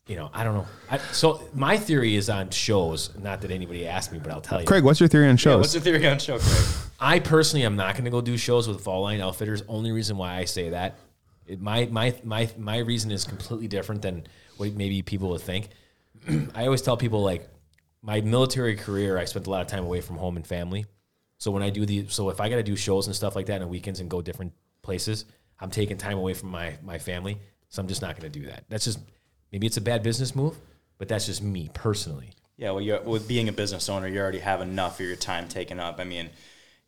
you 0.07 0.15
know, 0.15 0.29
I 0.33 0.43
don't 0.43 0.53
know. 0.55 0.65
I, 0.89 0.97
so 0.97 1.41
my 1.53 1.77
theory 1.77 2.15
is 2.15 2.29
on 2.29 2.49
shows. 2.49 3.11
Not 3.17 3.41
that 3.41 3.51
anybody 3.51 3.85
asked 3.87 4.11
me, 4.11 4.19
but 4.19 4.31
I'll 4.31 4.41
tell 4.41 4.59
you. 4.61 4.67
Craig, 4.67 4.83
what's 4.83 4.99
your 4.99 5.09
theory 5.09 5.27
on 5.29 5.37
shows? 5.37 5.59
What's 5.59 5.73
your 5.73 5.83
theory 5.83 6.07
on 6.07 6.19
show, 6.19 6.39
Craig? 6.39 6.65
I 6.99 7.19
personally 7.19 7.65
am 7.65 7.75
not 7.75 7.93
going 7.95 8.05
to 8.05 8.11
go 8.11 8.21
do 8.21 8.37
shows 8.37 8.67
with 8.67 8.81
Fall 8.81 9.01
Line 9.03 9.19
Outfitters. 9.19 9.61
Only 9.67 9.91
reason 9.91 10.15
why 10.17 10.35
I 10.37 10.45
say 10.45 10.69
that, 10.69 10.95
it, 11.47 11.61
my 11.61 11.85
my 11.85 12.15
my 12.23 12.49
my 12.57 12.77
reason 12.77 13.11
is 13.11 13.25
completely 13.25 13.67
different 13.67 14.01
than 14.01 14.25
what 14.57 14.73
maybe 14.73 15.01
people 15.01 15.29
would 15.29 15.41
think. 15.41 15.69
I 16.55 16.65
always 16.65 16.81
tell 16.81 16.97
people 16.97 17.23
like 17.23 17.47
my 18.01 18.21
military 18.21 18.75
career, 18.75 19.17
I 19.17 19.25
spent 19.25 19.47
a 19.47 19.49
lot 19.49 19.61
of 19.61 19.67
time 19.67 19.83
away 19.83 20.01
from 20.01 20.17
home 20.17 20.35
and 20.35 20.45
family. 20.45 20.85
So 21.37 21.51
when 21.51 21.63
I 21.63 21.69
do 21.69 21.85
the, 21.85 22.07
so 22.07 22.29
if 22.29 22.39
I 22.39 22.49
got 22.49 22.57
to 22.57 22.63
do 22.63 22.75
shows 22.75 23.07
and 23.07 23.15
stuff 23.15 23.35
like 23.35 23.47
that 23.47 23.61
on 23.61 23.69
weekends 23.69 23.99
and 23.99 24.09
go 24.09 24.21
different 24.21 24.53
places, 24.81 25.25
I'm 25.59 25.71
taking 25.71 25.97
time 25.97 26.17
away 26.17 26.33
from 26.33 26.49
my 26.49 26.75
my 26.83 26.97
family. 26.97 27.37
So 27.69 27.81
I'm 27.81 27.87
just 27.87 28.01
not 28.01 28.19
going 28.19 28.31
to 28.31 28.39
do 28.39 28.45
that. 28.47 28.65
That's 28.69 28.85
just 28.85 28.99
maybe 29.51 29.65
it's 29.65 29.77
a 29.77 29.81
bad 29.81 30.03
business 30.03 30.35
move, 30.35 30.57
but 30.97 31.07
that's 31.07 31.25
just 31.25 31.41
me 31.41 31.69
personally. 31.73 32.31
Yeah, 32.55 32.71
well, 32.71 33.03
with 33.03 33.27
being 33.27 33.49
a 33.49 33.51
business 33.51 33.89
owner, 33.89 34.07
you 34.07 34.19
already 34.19 34.39
have 34.39 34.61
enough 34.61 34.99
of 34.99 35.05
your 35.05 35.15
time 35.15 35.47
taken 35.47 35.79
up. 35.79 35.99
I 35.99 36.03
mean, 36.03 36.29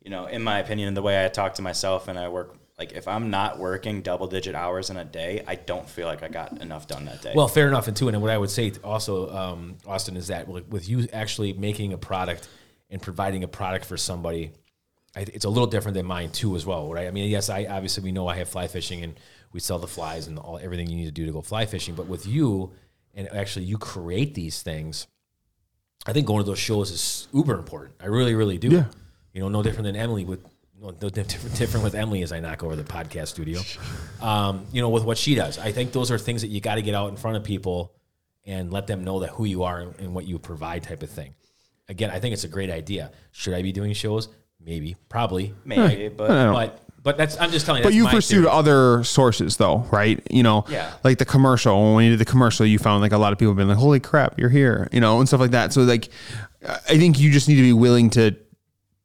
you 0.00 0.10
know, 0.10 0.26
in 0.26 0.42
my 0.42 0.60
opinion, 0.60 0.94
the 0.94 1.02
way 1.02 1.24
I 1.24 1.28
talk 1.28 1.54
to 1.54 1.62
myself 1.62 2.06
and 2.06 2.18
I 2.18 2.28
work, 2.28 2.56
like 2.78 2.92
if 2.92 3.08
I'm 3.08 3.30
not 3.30 3.58
working 3.58 4.02
double 4.02 4.26
digit 4.26 4.54
hours 4.54 4.90
in 4.90 4.96
a 4.96 5.04
day, 5.04 5.42
I 5.46 5.54
don't 5.54 5.88
feel 5.88 6.06
like 6.06 6.22
I 6.22 6.28
got 6.28 6.60
enough 6.60 6.86
done 6.86 7.06
that 7.06 7.22
day. 7.22 7.32
Well, 7.34 7.48
fair 7.48 7.68
enough, 7.68 7.88
and 7.88 7.96
too, 7.96 8.08
and 8.08 8.20
what 8.20 8.30
I 8.30 8.38
would 8.38 8.50
say 8.50 8.72
also, 8.84 9.34
um, 9.34 9.76
Austin, 9.86 10.16
is 10.16 10.26
that 10.28 10.46
with 10.46 10.68
with 10.68 10.88
you 10.88 11.08
actually 11.12 11.52
making 11.54 11.92
a 11.92 11.98
product 11.98 12.48
and 12.90 13.00
providing 13.00 13.44
a 13.44 13.48
product 13.48 13.86
for 13.86 13.96
somebody, 13.96 14.52
it's 15.16 15.46
a 15.46 15.48
little 15.48 15.66
different 15.66 15.94
than 15.94 16.06
mine 16.06 16.30
too, 16.30 16.54
as 16.54 16.66
well, 16.66 16.92
right? 16.92 17.06
I 17.06 17.10
mean, 17.10 17.30
yes, 17.30 17.48
I 17.48 17.64
obviously 17.64 18.04
we 18.04 18.12
know 18.12 18.28
I 18.28 18.36
have 18.36 18.48
fly 18.48 18.68
fishing 18.68 19.02
and 19.02 19.18
we 19.52 19.60
sell 19.60 19.78
the 19.78 19.86
flies 19.86 20.26
and 20.26 20.38
all 20.38 20.58
everything 20.58 20.88
you 20.88 20.96
need 20.96 21.06
to 21.06 21.10
do 21.10 21.24
to 21.24 21.32
go 21.32 21.40
fly 21.40 21.64
fishing, 21.64 21.94
but 21.94 22.06
with 22.06 22.26
you 22.26 22.72
and 23.14 23.26
actually 23.32 23.64
you 23.64 23.78
create 23.78 24.34
these 24.34 24.62
things, 24.62 25.06
I 26.06 26.12
think 26.12 26.26
going 26.26 26.44
to 26.44 26.46
those 26.46 26.58
shows 26.58 26.90
is 26.90 27.28
uber 27.32 27.58
important. 27.58 27.94
I 28.00 28.06
really, 28.06 28.34
really 28.34 28.58
do. 28.58 28.68
Yeah. 28.68 28.84
You 29.32 29.40
know, 29.40 29.48
no 29.48 29.62
different 29.62 29.84
than 29.84 29.96
Emily 29.96 30.24
with 30.24 30.40
no, 30.80 30.90
no 31.00 31.08
different, 31.08 31.56
different 31.56 31.84
with 31.84 31.94
Emily 31.94 32.22
as 32.22 32.32
I 32.32 32.40
knock 32.40 32.62
over 32.62 32.76
the 32.76 32.84
podcast 32.84 33.28
studio. 33.28 33.60
Um, 34.20 34.66
you 34.72 34.80
know, 34.82 34.88
with 34.90 35.04
what 35.04 35.18
she 35.18 35.34
does, 35.34 35.58
I 35.58 35.72
think 35.72 35.92
those 35.92 36.10
are 36.10 36.18
things 36.18 36.42
that 36.42 36.48
you 36.48 36.60
got 36.60 36.74
to 36.76 36.82
get 36.82 36.94
out 36.94 37.08
in 37.10 37.16
front 37.16 37.36
of 37.36 37.44
people 37.44 37.92
and 38.44 38.72
let 38.72 38.86
them 38.86 39.02
know 39.04 39.20
that 39.20 39.30
who 39.30 39.44
you 39.44 39.64
are 39.64 39.80
and, 39.80 39.98
and 39.98 40.14
what 40.14 40.26
you 40.26 40.38
provide, 40.38 40.82
type 40.82 41.02
of 41.02 41.10
thing. 41.10 41.34
Again, 41.88 42.10
I 42.10 42.18
think 42.20 42.32
it's 42.32 42.44
a 42.44 42.48
great 42.48 42.70
idea. 42.70 43.12
Should 43.32 43.54
I 43.54 43.62
be 43.62 43.72
doing 43.72 43.92
shows? 43.92 44.28
Maybe, 44.60 44.96
probably, 45.08 45.54
maybe, 45.64 46.08
but 46.08 46.52
but 46.52 46.82
but 47.02 47.16
that's 47.16 47.38
I'm 47.40 47.52
just 47.52 47.66
telling 47.66 47.82
you. 47.82 47.86
But 47.88 47.94
you 47.94 48.08
pursued 48.08 48.42
theory. 48.44 48.48
other 48.52 49.04
sources 49.04 49.56
though, 49.56 49.86
right? 49.92 50.20
You 50.28 50.42
know, 50.42 50.64
Yeah. 50.68 50.92
like 51.04 51.18
the 51.18 51.24
commercial. 51.24 51.94
When 51.94 52.04
you 52.04 52.10
did 52.10 52.18
the 52.18 52.24
commercial, 52.24 52.66
you 52.66 52.78
found 52.80 53.02
like 53.02 53.12
a 53.12 53.18
lot 53.18 53.32
of 53.32 53.38
people 53.38 53.52
have 53.52 53.56
been 53.58 53.68
like, 53.68 53.76
"Holy 53.76 54.00
crap, 54.00 54.40
you're 54.40 54.48
here," 54.48 54.88
you 54.92 55.00
know, 55.00 55.20
and 55.20 55.28
stuff 55.28 55.38
like 55.40 55.52
that. 55.52 55.72
So 55.72 55.82
like, 55.82 56.08
I 56.66 56.98
think 56.98 57.20
you 57.20 57.30
just 57.30 57.46
need 57.48 57.56
to 57.56 57.62
be 57.62 57.72
willing 57.72 58.10
to 58.10 58.34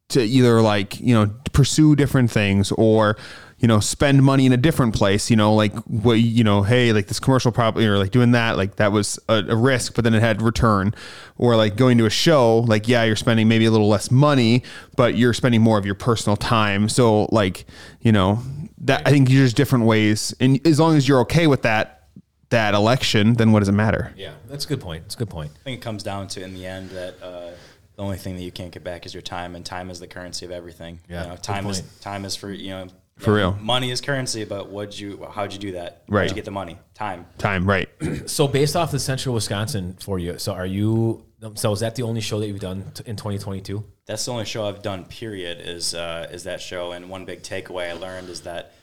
to 0.08 0.22
either 0.22 0.60
like 0.60 0.98
you 0.98 1.14
know 1.14 1.32
pursue 1.52 1.96
different 1.96 2.30
things 2.30 2.72
or 2.72 3.16
you 3.58 3.68
know 3.68 3.78
spend 3.78 4.22
money 4.22 4.44
in 4.44 4.52
a 4.52 4.56
different 4.56 4.94
place. 4.94 5.30
You 5.30 5.36
know, 5.36 5.54
like 5.54 5.72
what 5.84 6.14
you 6.14 6.44
know, 6.44 6.62
hey, 6.62 6.92
like 6.92 7.06
this 7.06 7.20
commercial 7.20 7.52
probably 7.52 7.86
or 7.86 7.96
like 7.96 8.10
doing 8.10 8.32
that, 8.32 8.56
like 8.56 8.76
that 8.76 8.92
was 8.92 9.18
a, 9.28 9.44
a 9.48 9.56
risk, 9.56 9.94
but 9.94 10.04
then 10.04 10.14
it 10.14 10.20
had 10.20 10.42
return. 10.42 10.94
Or 11.38 11.56
like 11.56 11.76
going 11.76 11.98
to 11.98 12.06
a 12.06 12.10
show, 12.10 12.58
like 12.58 12.88
yeah, 12.88 13.04
you're 13.04 13.16
spending 13.16 13.48
maybe 13.48 13.64
a 13.64 13.70
little 13.70 13.88
less 13.88 14.10
money, 14.10 14.62
but 14.96 15.16
you're 15.16 15.32
spending 15.32 15.62
more 15.62 15.78
of 15.78 15.86
your 15.86 15.94
personal 15.94 16.36
time. 16.36 16.88
So 16.88 17.28
like 17.32 17.64
you 18.00 18.12
know 18.12 18.42
that 18.82 19.06
I 19.06 19.10
think 19.10 19.28
there's 19.28 19.54
different 19.54 19.84
ways, 19.84 20.34
and 20.40 20.64
as 20.66 20.80
long 20.80 20.96
as 20.96 21.08
you're 21.08 21.20
okay 21.20 21.46
with 21.46 21.62
that 21.62 22.02
that 22.50 22.74
election, 22.74 23.34
then 23.34 23.50
what 23.50 23.60
does 23.60 23.68
it 23.68 23.72
matter? 23.72 24.12
Yeah, 24.16 24.34
that's 24.46 24.64
a 24.64 24.68
good 24.68 24.80
point. 24.80 25.04
It's 25.06 25.14
a 25.14 25.18
good 25.18 25.30
point. 25.30 25.50
I 25.60 25.64
think 25.64 25.80
it 25.80 25.82
comes 25.82 26.02
down 26.02 26.28
to 26.28 26.42
in 26.42 26.54
the 26.54 26.66
end 26.66 26.90
that 26.90 27.14
uh, 27.22 27.50
the 27.96 28.02
only 28.02 28.16
thing 28.16 28.36
that 28.36 28.42
you 28.42 28.52
can't 28.52 28.72
get 28.72 28.84
back 28.84 29.06
is 29.06 29.14
your 29.14 29.22
time, 29.22 29.54
and 29.54 29.64
time 29.64 29.90
is 29.90 30.00
the 30.00 30.06
currency 30.06 30.46
of 30.46 30.50
everything. 30.50 31.00
Yeah, 31.08 31.22
you 31.22 31.28
know, 31.30 31.36
time 31.36 31.66
is 31.66 31.82
time 32.00 32.24
is 32.24 32.36
for 32.36 32.50
you 32.50 32.70
know 32.70 32.88
For 33.18 33.32
you 33.32 33.44
know, 33.44 33.50
real. 33.50 33.60
Money 33.60 33.90
is 33.90 34.00
currency, 34.00 34.44
but 34.44 34.70
what'd 34.70 34.98
you 34.98 35.26
how'd 35.30 35.52
you 35.52 35.58
do 35.58 35.72
that? 35.72 36.02
Right. 36.08 36.22
How'd 36.22 36.30
you 36.30 36.34
get 36.34 36.44
the 36.44 36.50
money? 36.50 36.78
Time. 36.94 37.26
Time, 37.38 37.66
right? 37.68 37.88
So 38.26 38.48
based 38.48 38.76
off 38.76 38.90
the 38.90 38.98
Central 38.98 39.34
Wisconsin 39.34 39.96
for 40.00 40.18
you, 40.18 40.38
so 40.38 40.52
are 40.52 40.66
you? 40.66 41.24
So 41.54 41.72
is 41.72 41.80
that 41.80 41.96
the 41.96 42.02
only 42.02 42.20
show 42.20 42.38
that 42.40 42.46
you've 42.46 42.60
done 42.60 42.92
t- 42.94 43.02
in 43.04 43.16
2022? 43.16 43.84
That's 44.06 44.24
the 44.24 44.32
only 44.32 44.44
show 44.44 44.66
I've 44.66 44.80
done. 44.82 45.04
Period. 45.04 45.60
Is 45.60 45.94
uh, 45.94 46.28
is 46.32 46.44
that 46.44 46.60
show? 46.60 46.92
And 46.92 47.10
one 47.10 47.24
big 47.24 47.42
takeaway 47.42 47.90
I 47.90 47.94
learned 47.94 48.28
is 48.28 48.42
that 48.42 48.74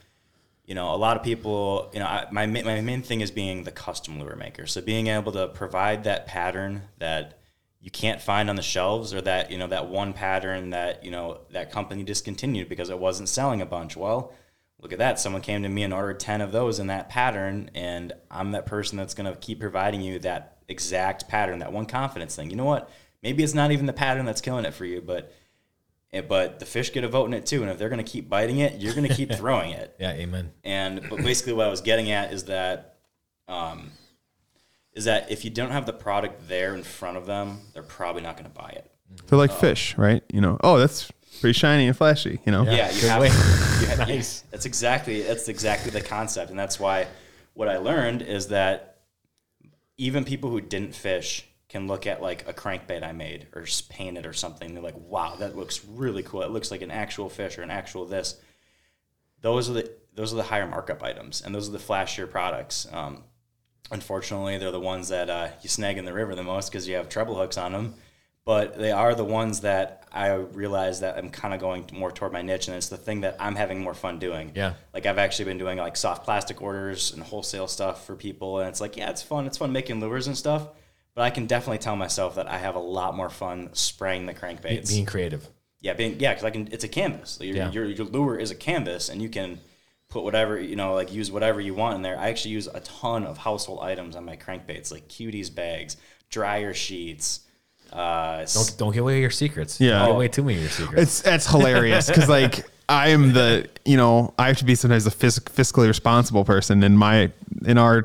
you 0.66 0.74
know 0.74 0.94
a 0.94 0.96
lot 0.96 1.16
of 1.16 1.22
people. 1.22 1.90
You 1.92 2.00
know, 2.00 2.06
I, 2.06 2.26
my 2.30 2.46
my 2.46 2.80
main 2.80 3.02
thing 3.02 3.22
is 3.22 3.30
being 3.30 3.64
the 3.64 3.72
custom 3.72 4.20
lure 4.20 4.36
maker. 4.36 4.66
So 4.66 4.80
being 4.80 5.08
able 5.08 5.32
to 5.32 5.48
provide 5.48 6.04
that 6.04 6.26
pattern 6.26 6.82
that 6.98 7.39
you 7.80 7.90
can't 7.90 8.20
find 8.20 8.50
on 8.50 8.56
the 8.56 8.62
shelves, 8.62 9.14
or 9.14 9.20
that 9.22 9.50
you 9.50 9.58
know 9.58 9.66
that 9.66 9.88
one 9.88 10.12
pattern 10.12 10.70
that 10.70 11.04
you 11.04 11.10
know 11.10 11.40
that 11.50 11.72
company 11.72 12.02
discontinued 12.02 12.68
because 12.68 12.90
it 12.90 12.98
wasn't 12.98 13.28
selling 13.28 13.60
a 13.60 13.66
bunch. 13.66 13.96
Well. 13.96 14.32
Look 14.82 14.94
at 14.94 14.98
that. 15.00 15.20
Someone 15.20 15.42
came 15.42 15.62
to 15.62 15.68
me 15.68 15.82
and 15.82 15.92
ordered 15.92 16.20
10 16.20 16.40
of 16.40 16.52
those 16.52 16.78
in 16.78 16.86
that 16.86 17.10
pattern, 17.10 17.70
and 17.74 18.14
I'm 18.30 18.52
that 18.52 18.64
person 18.64 18.96
that's 18.96 19.12
going 19.12 19.30
to 19.30 19.38
keep 19.38 19.60
providing 19.60 20.00
you 20.00 20.18
that 20.20 20.56
exact 20.68 21.28
pattern, 21.28 21.58
that 21.58 21.72
one 21.72 21.84
confidence 21.84 22.34
thing. 22.34 22.48
You 22.48 22.56
know 22.56 22.64
what? 22.64 22.88
Maybe 23.22 23.42
it's 23.42 23.54
not 23.54 23.72
even 23.72 23.86
the 23.86 23.92
pattern 23.92 24.24
that's 24.24 24.40
killing 24.40 24.64
it 24.64 24.72
for 24.72 24.86
you, 24.86 25.02
but 25.02 25.34
eh, 26.12 26.22
but 26.22 26.58
the 26.58 26.64
fish 26.64 26.92
get 26.92 27.04
a 27.04 27.08
vote 27.08 27.26
in 27.26 27.34
it 27.34 27.44
too. 27.44 27.62
And 27.62 27.70
if 27.70 27.78
they're 27.78 27.90
going 27.90 28.02
to 28.02 28.10
keep 28.10 28.28
biting 28.28 28.58
it, 28.58 28.80
you're 28.80 28.94
going 28.94 29.08
to 29.08 29.14
keep 29.14 29.32
throwing 29.34 29.72
it. 29.72 29.94
Yeah, 29.98 30.12
amen. 30.12 30.52
And 30.64 31.06
but 31.10 31.18
basically, 31.18 31.52
what 31.52 31.66
I 31.66 31.70
was 31.70 31.82
getting 31.82 32.10
at 32.10 32.32
is 32.32 32.44
that, 32.44 32.96
um, 33.48 33.90
is 34.94 35.04
that 35.04 35.30
if 35.30 35.44
you 35.44 35.50
don't 35.50 35.70
have 35.70 35.86
the 35.86 35.92
product 35.92 36.48
there 36.48 36.74
in 36.74 36.82
front 36.82 37.16
of 37.16 37.26
them, 37.26 37.60
they're 37.72 37.82
probably 37.82 38.22
not 38.22 38.36
going 38.36 38.50
to 38.50 38.56
buy 38.58 38.70
it. 38.70 38.90
They're 39.26 39.38
like 39.38 39.52
fish, 39.52 39.96
right? 39.98 40.22
You 40.32 40.40
know, 40.40 40.58
oh, 40.62 40.78
that's 40.78 41.10
pretty 41.40 41.52
shiny 41.58 41.86
and 41.86 41.96
flashy. 41.96 42.40
You 42.44 42.52
know, 42.52 42.62
Yeah, 42.64 42.90
you 42.92 43.08
have. 43.08 43.20
way. 43.20 43.28
You 43.80 43.86
have 43.86 43.98
Nice. 43.98 44.42
yeah, 44.44 44.48
that's 44.52 44.66
exactly 44.66 45.22
that's 45.22 45.48
exactly 45.48 45.90
the 45.90 46.02
concept, 46.02 46.50
and 46.50 46.58
that's 46.58 46.78
why 46.78 47.06
what 47.54 47.68
I 47.68 47.78
learned 47.78 48.20
is 48.22 48.48
that 48.48 48.98
even 49.96 50.24
people 50.24 50.50
who 50.50 50.60
didn't 50.60 50.94
fish 50.94 51.46
can 51.68 51.86
look 51.86 52.06
at 52.06 52.20
like 52.20 52.46
a 52.48 52.52
crankbait 52.52 53.02
I 53.02 53.12
made 53.12 53.46
or 53.54 53.62
just 53.62 53.88
painted 53.90 54.26
or 54.26 54.32
something. 54.32 54.74
They're 54.74 54.82
like, 54.82 54.96
"Wow, 54.98 55.36
that 55.36 55.56
looks 55.56 55.84
really 55.84 56.22
cool. 56.22 56.42
It 56.42 56.50
looks 56.50 56.70
like 56.70 56.82
an 56.82 56.90
actual 56.90 57.28
fish 57.28 57.58
or 57.58 57.62
an 57.62 57.70
actual 57.70 58.04
this." 58.06 58.36
Those 59.40 59.70
are 59.70 59.74
the 59.74 59.90
those 60.14 60.32
are 60.32 60.36
the 60.36 60.42
higher 60.42 60.66
markup 60.66 61.02
items, 61.02 61.40
and 61.42 61.54
those 61.54 61.68
are 61.68 61.72
the 61.72 61.78
flashier 61.78 62.30
products. 62.30 62.86
Um, 62.92 63.24
unfortunately, 63.90 64.58
they're 64.58 64.70
the 64.70 64.80
ones 64.80 65.08
that 65.08 65.30
uh, 65.30 65.48
you 65.62 65.68
snag 65.68 65.98
in 65.98 66.04
the 66.04 66.12
river 66.12 66.34
the 66.34 66.42
most 66.42 66.70
because 66.70 66.86
you 66.88 66.96
have 66.96 67.08
treble 67.08 67.36
hooks 67.36 67.56
on 67.58 67.72
them. 67.72 67.94
But 68.44 68.78
they 68.78 68.90
are 68.90 69.14
the 69.14 69.24
ones 69.24 69.60
that 69.60 70.08
I 70.10 70.32
realize 70.32 71.00
that 71.00 71.18
I'm 71.18 71.30
kind 71.30 71.52
of 71.54 71.60
going 71.60 71.88
more 71.92 72.10
toward 72.10 72.32
my 72.32 72.42
niche, 72.42 72.68
and 72.68 72.76
it's 72.76 72.88
the 72.88 72.96
thing 72.96 73.20
that 73.20 73.36
I'm 73.38 73.54
having 73.54 73.80
more 73.82 73.94
fun 73.94 74.18
doing. 74.18 74.52
Yeah. 74.54 74.74
Like 74.94 75.06
I've 75.06 75.18
actually 75.18 75.44
been 75.44 75.58
doing 75.58 75.78
like 75.78 75.96
soft 75.96 76.24
plastic 76.24 76.62
orders 76.62 77.12
and 77.12 77.22
wholesale 77.22 77.68
stuff 77.68 78.06
for 78.06 78.16
people, 78.16 78.58
and 78.58 78.68
it's 78.68 78.80
like, 78.80 78.96
yeah, 78.96 79.10
it's 79.10 79.22
fun. 79.22 79.46
It's 79.46 79.58
fun 79.58 79.72
making 79.72 80.00
lures 80.00 80.26
and 80.26 80.36
stuff. 80.36 80.68
But 81.14 81.22
I 81.22 81.30
can 81.30 81.46
definitely 81.46 81.78
tell 81.78 81.96
myself 81.96 82.36
that 82.36 82.48
I 82.48 82.58
have 82.58 82.76
a 82.76 82.80
lot 82.80 83.14
more 83.14 83.28
fun 83.28 83.70
spraying 83.74 84.26
the 84.26 84.34
crankbaits. 84.34 84.88
Being 84.88 85.06
creative. 85.06 85.46
Yeah, 85.80 85.92
being 85.94 86.18
yeah, 86.18 86.32
because 86.32 86.44
I 86.44 86.50
can. 86.50 86.68
It's 86.72 86.84
a 86.84 86.88
canvas. 86.88 87.38
Your, 87.40 87.56
Yeah. 87.56 87.70
your 87.70 87.84
your 87.84 88.06
lure 88.06 88.36
is 88.38 88.50
a 88.50 88.54
canvas, 88.54 89.08
and 89.10 89.20
you 89.20 89.28
can 89.28 89.60
put 90.10 90.24
whatever 90.24 90.60
you 90.60 90.76
know, 90.76 90.92
like 90.94 91.12
use 91.12 91.30
whatever 91.32 91.60
you 91.60 91.72
want 91.74 91.94
in 91.96 92.02
there. 92.02 92.18
I 92.18 92.28
actually 92.28 92.50
use 92.52 92.66
a 92.66 92.80
ton 92.80 93.24
of 93.24 93.38
household 93.38 93.80
items 93.82 94.16
on 94.16 94.24
my 94.24 94.36
crankbaits, 94.36 94.90
like 94.92 95.08
cuties 95.08 95.54
bags, 95.54 95.96
dryer 96.28 96.74
sheets. 96.74 97.40
Uh, 97.92 98.44
Don't 98.54 98.74
don't 98.78 98.92
give 98.92 99.02
away 99.02 99.20
your 99.20 99.30
secrets. 99.30 99.80
Yeah. 99.80 99.98
don't 99.98 100.06
give 100.06 100.12
Oh. 100.12 100.16
away 100.16 100.28
too 100.28 100.42
many 100.44 100.56
of 100.58 100.62
your 100.62 100.70
secrets. 100.70 101.02
it's 101.20 101.26
it's 101.26 101.46
hilarious 101.50 102.06
because 102.08 102.28
like 102.28 102.64
I 102.88 103.08
am 103.10 103.32
the 103.32 103.68
you 103.84 103.96
know 103.96 104.32
I 104.38 104.46
have 104.48 104.58
to 104.58 104.64
be 104.64 104.74
sometimes 104.76 105.04
the 105.04 105.10
phys- 105.10 105.40
fiscally 105.40 105.88
responsible 105.88 106.44
person 106.44 106.82
in 106.84 106.96
my 106.96 107.32
in 107.66 107.78
our 107.78 108.02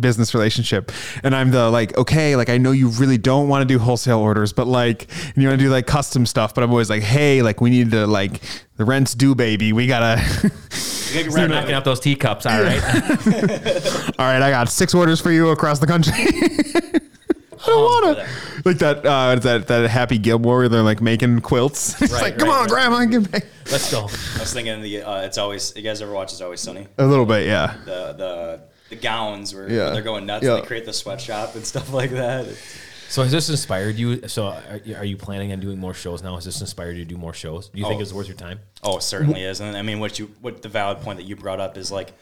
business 0.00 0.34
relationship, 0.34 0.92
and 1.22 1.34
I'm 1.34 1.50
the 1.50 1.70
like 1.70 1.96
okay 1.98 2.36
like 2.36 2.48
I 2.48 2.58
know 2.58 2.72
you 2.72 2.88
really 2.88 3.18
don't 3.18 3.48
want 3.48 3.66
to 3.66 3.72
do 3.74 3.78
wholesale 3.78 4.18
orders, 4.20 4.52
but 4.52 4.66
like 4.66 5.06
and 5.34 5.42
you 5.42 5.48
want 5.48 5.58
to 5.60 5.64
do 5.66 5.70
like 5.70 5.86
custom 5.86 6.26
stuff, 6.26 6.54
but 6.54 6.64
I'm 6.64 6.70
always 6.70 6.90
like 6.90 7.02
hey 7.02 7.42
like 7.42 7.60
we 7.60 7.70
need 7.70 7.90
to 7.92 8.06
like 8.06 8.40
the 8.76 8.84
rent's 8.84 9.14
due 9.14 9.34
baby 9.34 9.72
we 9.72 9.86
gotta 9.86 10.18
Start 10.64 11.48
knocking 11.50 11.72
out 11.74 11.84
those 11.84 12.00
teacups. 12.00 12.44
All 12.44 12.60
right. 12.60 12.82
all 14.18 14.26
right 14.26 14.42
I 14.42 14.50
got 14.50 14.68
six 14.68 14.94
orders 14.94 15.20
for 15.20 15.30
you 15.30 15.50
across 15.50 15.78
the 15.78 15.86
country. 15.86 16.12
I 17.66 17.66
don't 17.66 18.04
wanna 18.04 18.26
like 18.64 18.78
that 18.78 19.06
uh 19.06 19.36
that 19.36 19.68
that 19.68 19.88
Happy 19.90 20.18
Gilmore 20.18 20.58
where 20.58 20.68
they're 20.68 20.82
like 20.82 21.00
making 21.00 21.40
quilts. 21.40 22.00
it's 22.02 22.12
Right, 22.12 22.22
like 22.22 22.38
come 22.38 22.48
right, 22.48 22.54
on 22.56 22.60
right. 22.64 22.68
grandma 22.70 23.04
give 23.06 23.32
me 23.32 23.40
Let's 23.70 23.90
go. 23.90 24.00
I 24.00 24.40
was 24.40 24.52
thinking 24.52 24.82
the 24.82 25.02
uh, 25.02 25.22
it's 25.22 25.38
always 25.38 25.74
you 25.76 25.82
guys 25.82 26.02
ever 26.02 26.12
watch 26.12 26.32
It's 26.32 26.40
Always 26.42 26.60
Sunny? 26.60 26.86
a 26.98 27.06
little 27.06 27.24
bit 27.26 27.46
yeah. 27.46 27.76
The 27.84 28.12
the 28.12 28.60
the 28.90 28.96
gowns 28.96 29.54
where, 29.54 29.68
Yeah. 29.70 29.84
where 29.84 29.90
they're 29.94 30.02
going 30.02 30.26
nuts. 30.26 30.44
Yeah. 30.44 30.54
They 30.56 30.62
create 30.62 30.84
the 30.84 30.92
sweatshop 30.92 31.54
and 31.54 31.64
stuff 31.72 31.92
like 31.92 32.10
that. 32.10 32.46
So 33.08 33.22
has 33.22 33.30
this 33.30 33.48
inspired 33.50 33.96
you? 33.96 34.26
So 34.28 34.46
are, 34.46 34.80
you- 34.84 34.96
are 34.96 35.04
you 35.04 35.16
planning 35.16 35.52
on 35.52 35.60
doing 35.60 35.78
more 35.78 35.94
shows 35.94 36.22
now? 36.22 36.34
Has 36.34 36.44
this 36.44 36.60
inspired 36.60 36.96
you 36.96 37.04
to 37.04 37.08
do 37.08 37.16
more 37.16 37.32
shows? 37.34 37.68
Do 37.68 37.78
you 37.78 37.84
think 37.86 37.98
Oh. 37.98 38.02
it's 38.02 38.12
worth 38.12 38.28
your 38.28 38.36
time? 38.36 38.60
Oh, 38.82 38.98
certainly 38.98 39.42
is. 39.42 39.60
And 39.60 39.76
I 39.76 39.82
mean, 39.82 40.00
what 40.00 40.18
you 40.18 40.30
what 40.40 40.62
the 40.62 40.68
valid 40.68 40.98
point 41.00 41.18
that 41.18 41.24
you 41.24 41.36
brought 41.36 41.60
up 41.60 41.76
is 41.76 41.92
like, 41.92 42.12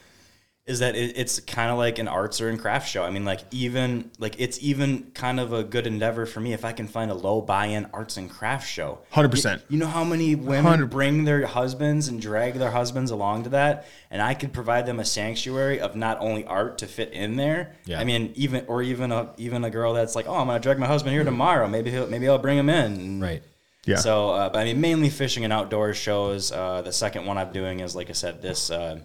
is 0.65 0.79
that 0.79 0.95
it, 0.95 1.17
it's 1.17 1.41
kind 1.41 1.73
of 1.73 1.79
like 1.79 1.99
an 1.99 2.07
arts 2.07 2.41
or 2.41 2.49
and 2.49 2.59
craft 2.59 2.89
show. 2.89 3.03
I 3.03 3.11
mean, 3.11 3.25
like 3.25 3.41
even 3.51 4.11
like 4.19 4.37
it's 4.39 4.63
even 4.63 5.11
kind 5.13 5.41
of 5.41 5.53
a 5.53 5.65
good 5.65 5.89
endeavor 5.89 6.25
for 6.25 6.39
me 6.39 6.53
if 6.53 6.65
I 6.65 6.73
can 6.73 6.87
find 6.87 7.11
a 7.11 7.15
low 7.15 7.41
buy-in 7.41 7.87
arts 7.93 8.17
and 8.17 8.31
craft 8.31 8.69
show. 8.69 9.01
100%. 9.13 9.57
You, 9.57 9.63
you 9.71 9.79
know 9.79 9.89
how 9.89 10.05
many 10.05 10.37
women 10.37 10.65
100 10.65 10.87
bring 10.91 11.25
their 11.25 11.47
husbands 11.47 12.07
and 12.07 12.21
drag 12.21 12.55
their 12.55 12.71
husbands 12.71 13.11
along 13.11 13.45
to 13.45 13.51
that, 13.51 13.89
and 14.11 14.23
I 14.23 14.35
could 14.35 14.53
provide 14.53 14.87
them 14.87 15.01
a 15.01 15.05
sanctuary 15.05 15.81
of 15.81 15.97
not 15.97 16.19
only 16.21 16.45
art 16.45 16.79
to 16.79 16.87
fit 16.87 17.13
in 17.13 17.35
there. 17.35 17.75
Yeah. 17.85 17.99
I 17.99 18.05
mean, 18.05 18.33
even 18.37 18.65
or 18.69 18.83
even 18.83 19.11
a 19.11 19.33
even 19.39 19.65
a 19.65 19.71
girl 19.71 19.95
that's 19.95 20.15
like, 20.15 20.29
oh, 20.29 20.37
I'm 20.37 20.47
gonna 20.47 20.61
drag 20.61 20.79
my 20.79 20.87
husband 20.87 21.13
here 21.13 21.25
tomorrow. 21.25 21.67
Maybe 21.67 21.91
he'll 21.91 22.07
maybe 22.07 22.29
I'll 22.29 22.39
bring 22.39 22.59
him 22.59 22.71
in. 22.71 23.21
Right. 23.21 23.43
Yeah. 23.85 23.97
so, 23.97 24.31
uh, 24.31 24.49
but 24.49 24.61
I 24.61 24.65
mean, 24.65 24.81
mainly 24.81 25.11
fishing 25.11 25.43
and 25.43 25.53
outdoors 25.53 25.97
shows. 25.97 26.53
Uh, 26.53 26.83
the 26.83 26.93
second 26.93 27.27
one 27.27 27.37
I'm 27.37 27.53
doing 27.53 27.81
is, 27.81 27.97
like 27.97 28.11
I 28.11 28.13
said, 28.13 28.41
this 28.41 28.71
uh, 28.71 29.01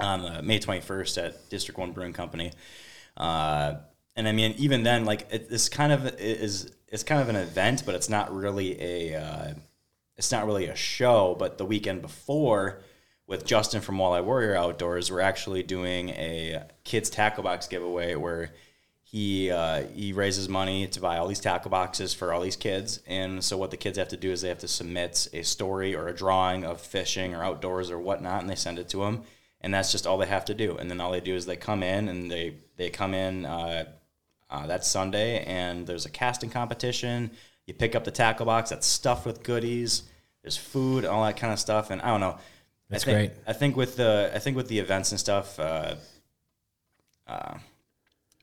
on 0.00 0.24
uh, 0.24 0.40
May 0.42 0.58
21st 0.58 1.24
at 1.24 1.48
District 1.48 1.78
One 1.78 1.92
Brewing 1.92 2.12
Company. 2.12 2.52
Uh, 3.16 3.74
and 4.16 4.28
I 4.28 4.32
mean, 4.32 4.54
even 4.58 4.82
then, 4.82 5.04
like 5.04 5.26
it, 5.30 5.48
it's 5.50 5.68
kind 5.68 5.92
of 5.92 6.06
is 6.20 6.70
it's 6.88 7.02
kind 7.02 7.20
of 7.20 7.28
an 7.28 7.36
event, 7.36 7.84
but 7.86 7.94
it's 7.94 8.08
not 8.08 8.34
really 8.34 8.80
a 8.80 9.20
uh, 9.20 9.54
it's 10.16 10.30
not 10.30 10.46
really 10.46 10.66
a 10.66 10.76
show. 10.76 11.34
But 11.38 11.58
the 11.58 11.64
weekend 11.64 12.02
before, 12.02 12.82
with 13.26 13.46
Justin 13.46 13.80
from 13.80 13.96
Walleye 13.96 14.24
Warrior 14.24 14.54
Outdoors, 14.54 15.10
we're 15.10 15.20
actually 15.20 15.62
doing 15.62 16.10
a 16.10 16.64
kids 16.84 17.08
tackle 17.08 17.42
box 17.42 17.66
giveaway 17.66 18.14
where 18.14 18.50
he 19.02 19.50
uh, 19.50 19.84
he 19.94 20.12
raises 20.12 20.48
money 20.48 20.86
to 20.86 21.00
buy 21.00 21.18
all 21.18 21.28
these 21.28 21.40
tackle 21.40 21.70
boxes 21.70 22.12
for 22.12 22.32
all 22.32 22.40
these 22.40 22.56
kids, 22.56 23.00
and 23.06 23.42
so 23.42 23.56
what 23.56 23.70
the 23.70 23.76
kids 23.76 23.98
have 23.98 24.08
to 24.08 24.16
do 24.16 24.30
is 24.30 24.42
they 24.42 24.48
have 24.48 24.58
to 24.58 24.68
submit 24.68 25.28
a 25.32 25.42
story 25.42 25.94
or 25.94 26.08
a 26.08 26.14
drawing 26.14 26.64
of 26.64 26.80
fishing 26.80 27.34
or 27.34 27.42
outdoors 27.42 27.90
or 27.90 27.98
whatnot, 27.98 28.40
and 28.40 28.50
they 28.50 28.54
send 28.54 28.78
it 28.78 28.88
to 28.90 29.02
him, 29.04 29.22
and 29.62 29.72
that's 29.72 29.92
just 29.92 30.06
all 30.06 30.18
they 30.18 30.26
have 30.26 30.44
to 30.46 30.54
do. 30.54 30.76
And 30.76 30.90
then 30.90 31.00
all 31.00 31.12
they 31.12 31.20
do 31.20 31.34
is 31.34 31.46
they 31.46 31.56
come 31.56 31.82
in 31.82 32.08
and 32.08 32.30
they 32.30 32.56
they 32.76 32.90
come 32.90 33.14
in 33.14 33.46
uh, 33.46 33.84
uh, 34.50 34.66
that 34.66 34.84
Sunday, 34.84 35.44
and 35.44 35.86
there's 35.86 36.04
a 36.04 36.10
casting 36.10 36.50
competition. 36.50 37.30
You 37.66 37.74
pick 37.74 37.94
up 37.94 38.04
the 38.04 38.10
tackle 38.10 38.46
box 38.46 38.70
that's 38.70 38.86
stuffed 38.86 39.24
with 39.24 39.42
goodies. 39.42 40.02
There's 40.42 40.56
food, 40.56 41.04
all 41.04 41.24
that 41.24 41.36
kind 41.36 41.52
of 41.52 41.60
stuff, 41.60 41.90
and 41.90 42.02
I 42.02 42.08
don't 42.08 42.20
know. 42.20 42.38
That's 42.90 43.04
I 43.04 43.06
think, 43.06 43.32
great. 43.32 43.42
I 43.46 43.52
think 43.52 43.76
with 43.76 43.96
the 43.96 44.30
I 44.34 44.38
think 44.38 44.56
with 44.56 44.68
the 44.68 44.78
events 44.78 45.12
and 45.12 45.20
stuff. 45.20 45.58
Uh, 45.58 45.94
uh, 47.26 47.54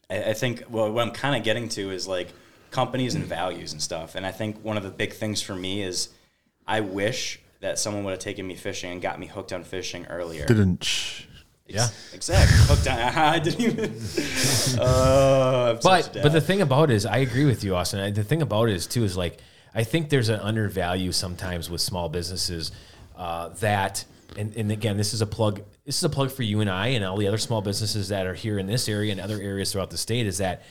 I, 0.09 0.23
I 0.23 0.33
think 0.33 0.63
well, 0.69 0.91
what 0.91 1.05
I'm 1.05 1.13
kind 1.13 1.35
of 1.35 1.43
getting 1.43 1.69
to 1.69 1.91
is 1.91 2.07
like 2.07 2.29
companies 2.71 3.15
and 3.15 3.25
values 3.25 3.73
and 3.73 3.81
stuff. 3.81 4.15
And 4.15 4.25
I 4.25 4.31
think 4.31 4.63
one 4.63 4.77
of 4.77 4.83
the 4.83 4.89
big 4.89 5.13
things 5.13 5.41
for 5.41 5.55
me 5.55 5.81
is 5.83 6.09
I 6.65 6.81
wish 6.81 7.39
that 7.61 7.77
someone 7.79 8.03
would 8.05 8.11
have 8.11 8.19
taken 8.19 8.47
me 8.47 8.55
fishing 8.55 8.91
and 8.91 9.01
got 9.01 9.19
me 9.19 9.27
hooked 9.27 9.51
on 9.53 9.63
fishing 9.63 10.05
earlier. 10.07 10.45
Didn't. 10.45 11.25
Yeah. 11.67 11.87
exactly. 12.13 12.57
Hooked 12.61 12.87
on. 12.87 12.97
I 13.15 13.37
didn't 13.39 13.61
even. 13.61 13.95
Oh, 14.79 15.69
I'm 15.75 15.79
But 15.83 16.17
but 16.23 16.31
the 16.31 16.41
thing 16.41 16.61
about 16.61 16.89
it 16.89 16.95
is, 16.95 17.05
I 17.05 17.17
agree 17.17 17.45
with 17.45 17.63
you, 17.63 17.75
Austin. 17.75 17.99
I- 17.99 18.11
The 18.11 18.23
thing 18.23 18.41
about 18.41 18.69
it 18.69 18.75
is 18.75 18.87
too 18.87 19.03
is 19.03 19.15
like 19.15 19.37
I 19.75 19.83
think 19.83 20.09
there's 20.09 20.29
an 20.29 20.39
undervalue 20.39 21.11
sometimes 21.11 21.69
with 21.69 21.81
small 21.81 22.09
businesses 22.09 22.71
uh, 23.15 23.49
that 23.59 24.03
and, 24.37 24.55
and 24.55 24.71
again 24.71 24.97
this 24.97 25.13
is 25.13 25.21
a 25.21 25.27
plug 25.27 25.61
this 25.85 25.97
is 25.97 26.03
a 26.03 26.09
plug 26.09 26.31
for 26.31 26.43
you 26.43 26.59
and 26.61 26.69
I 26.69 26.87
and 26.89 27.03
all 27.05 27.17
the 27.17 27.27
other 27.27 27.37
small 27.37 27.61
businesses 27.61 28.09
that 28.09 28.25
are 28.25 28.33
here 28.33 28.57
in 28.57 28.65
this 28.67 28.87
area 28.89 29.11
and 29.11 29.19
other 29.21 29.39
areas 29.39 29.71
throughout 29.71 29.89
the 29.91 29.97
state 29.97 30.25
is 30.27 30.37
that 30.39 30.63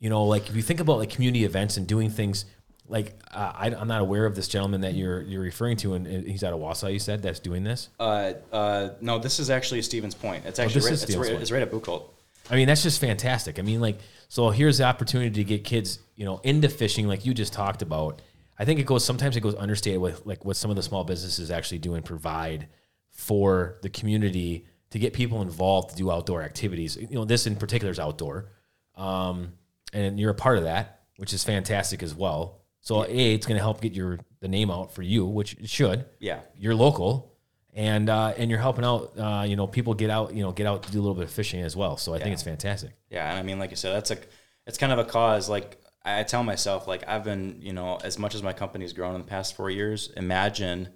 you 0.00 0.10
know 0.10 0.24
like 0.24 0.48
if 0.48 0.56
you 0.56 0.62
think 0.62 0.80
about 0.80 0.98
like 0.98 1.10
community 1.10 1.44
events 1.44 1.76
and 1.78 1.86
doing 1.86 2.10
things 2.10 2.44
like 2.88 3.14
uh, 3.32 3.52
I, 3.54 3.66
I'm 3.68 3.88
not 3.88 4.00
aware 4.00 4.26
of 4.26 4.34
this 4.34 4.48
gentleman 4.48 4.82
that 4.82 4.94
you're 4.94 5.22
you're 5.22 5.42
referring 5.42 5.76
to 5.78 5.94
and 5.94 6.06
he's 6.26 6.44
out 6.44 6.52
of 6.52 6.60
Wausau 6.60 6.92
you 6.92 6.98
said 6.98 7.22
that's 7.22 7.40
doing 7.40 7.64
this 7.64 7.88
uh, 7.98 8.32
uh, 8.52 8.90
no, 9.00 9.18
this 9.18 9.38
is 9.38 9.50
actually 9.50 9.82
Stevens 9.82 10.14
Point. 10.14 10.44
It's 10.46 10.58
actually 10.58 10.80
this 10.80 10.84
right, 10.84 10.92
it's, 11.02 11.16
right, 11.16 11.30
Point. 11.30 11.42
it's 11.42 11.50
right 11.50 11.62
at 11.62 11.70
Buchholz. 11.70 12.08
I 12.50 12.56
mean, 12.56 12.66
that's 12.66 12.82
just 12.82 13.00
fantastic. 13.00 13.58
I 13.58 13.62
mean, 13.62 13.80
like, 13.80 13.98
so 14.28 14.50
here's 14.50 14.78
the 14.78 14.84
opportunity 14.84 15.30
to 15.30 15.44
get 15.44 15.64
kids, 15.64 15.98
you 16.16 16.24
know, 16.24 16.40
into 16.42 16.68
fishing, 16.68 17.06
like 17.06 17.24
you 17.24 17.34
just 17.34 17.52
talked 17.52 17.82
about. 17.82 18.20
I 18.58 18.64
think 18.64 18.78
it 18.78 18.86
goes 18.86 19.04
sometimes 19.04 19.36
it 19.36 19.40
goes 19.40 19.54
understated 19.54 20.00
with 20.00 20.24
like 20.26 20.44
what 20.44 20.56
some 20.56 20.70
of 20.70 20.76
the 20.76 20.82
small 20.82 21.04
businesses 21.04 21.50
actually 21.50 21.78
do 21.78 21.94
and 21.94 22.04
provide 22.04 22.68
for 23.10 23.78
the 23.82 23.88
community 23.88 24.66
to 24.90 24.98
get 24.98 25.12
people 25.14 25.42
involved 25.42 25.90
to 25.90 25.96
do 25.96 26.10
outdoor 26.10 26.42
activities. 26.42 26.96
You 26.96 27.08
know, 27.10 27.24
this 27.24 27.46
in 27.46 27.56
particular 27.56 27.90
is 27.90 27.98
outdoor, 27.98 28.50
um, 28.96 29.54
and 29.92 30.20
you're 30.20 30.30
a 30.30 30.34
part 30.34 30.58
of 30.58 30.64
that, 30.64 31.00
which 31.16 31.32
is 31.32 31.42
fantastic 31.42 32.02
as 32.02 32.14
well. 32.14 32.61
So, 32.82 33.04
a, 33.04 33.34
it's 33.34 33.46
going 33.46 33.56
to 33.56 33.62
help 33.62 33.80
get 33.80 33.92
your 33.92 34.18
the 34.40 34.48
name 34.48 34.70
out 34.70 34.92
for 34.92 35.02
you, 35.02 35.24
which 35.24 35.54
it 35.54 35.70
should. 35.70 36.04
Yeah. 36.18 36.40
you're 36.56 36.74
local, 36.74 37.32
and 37.72 38.10
uh, 38.10 38.34
and 38.36 38.50
you're 38.50 38.60
helping 38.60 38.84
out. 38.84 39.18
Uh, 39.18 39.44
you 39.46 39.56
know, 39.56 39.66
people 39.66 39.94
get 39.94 40.10
out. 40.10 40.34
You 40.34 40.42
know, 40.42 40.52
get 40.52 40.66
out 40.66 40.82
to 40.82 40.92
do 40.92 40.98
a 40.98 41.02
little 41.02 41.14
bit 41.14 41.24
of 41.24 41.30
fishing 41.30 41.62
as 41.62 41.74
well. 41.74 41.96
So 41.96 42.12
I 42.12 42.18
think 42.18 42.34
it's 42.34 42.42
fantastic. 42.42 42.90
Yeah, 43.08 43.28
and 43.30 43.38
I 43.38 43.42
mean, 43.42 43.58
like 43.58 43.70
I 43.70 43.74
said, 43.74 43.94
that's 43.94 44.10
a, 44.10 44.18
it's 44.66 44.78
kind 44.78 44.92
of 44.92 44.98
a 44.98 45.04
cause. 45.04 45.48
Like 45.48 45.80
I 46.04 46.22
tell 46.24 46.42
myself, 46.42 46.86
like 46.86 47.08
I've 47.08 47.24
been, 47.24 47.58
you 47.60 47.72
know, 47.72 47.98
as 48.02 48.18
much 48.18 48.34
as 48.34 48.42
my 48.42 48.52
company's 48.52 48.92
grown 48.92 49.14
in 49.14 49.20
the 49.20 49.26
past 49.26 49.56
four 49.56 49.70
years, 49.70 50.10
imagine 50.16 50.88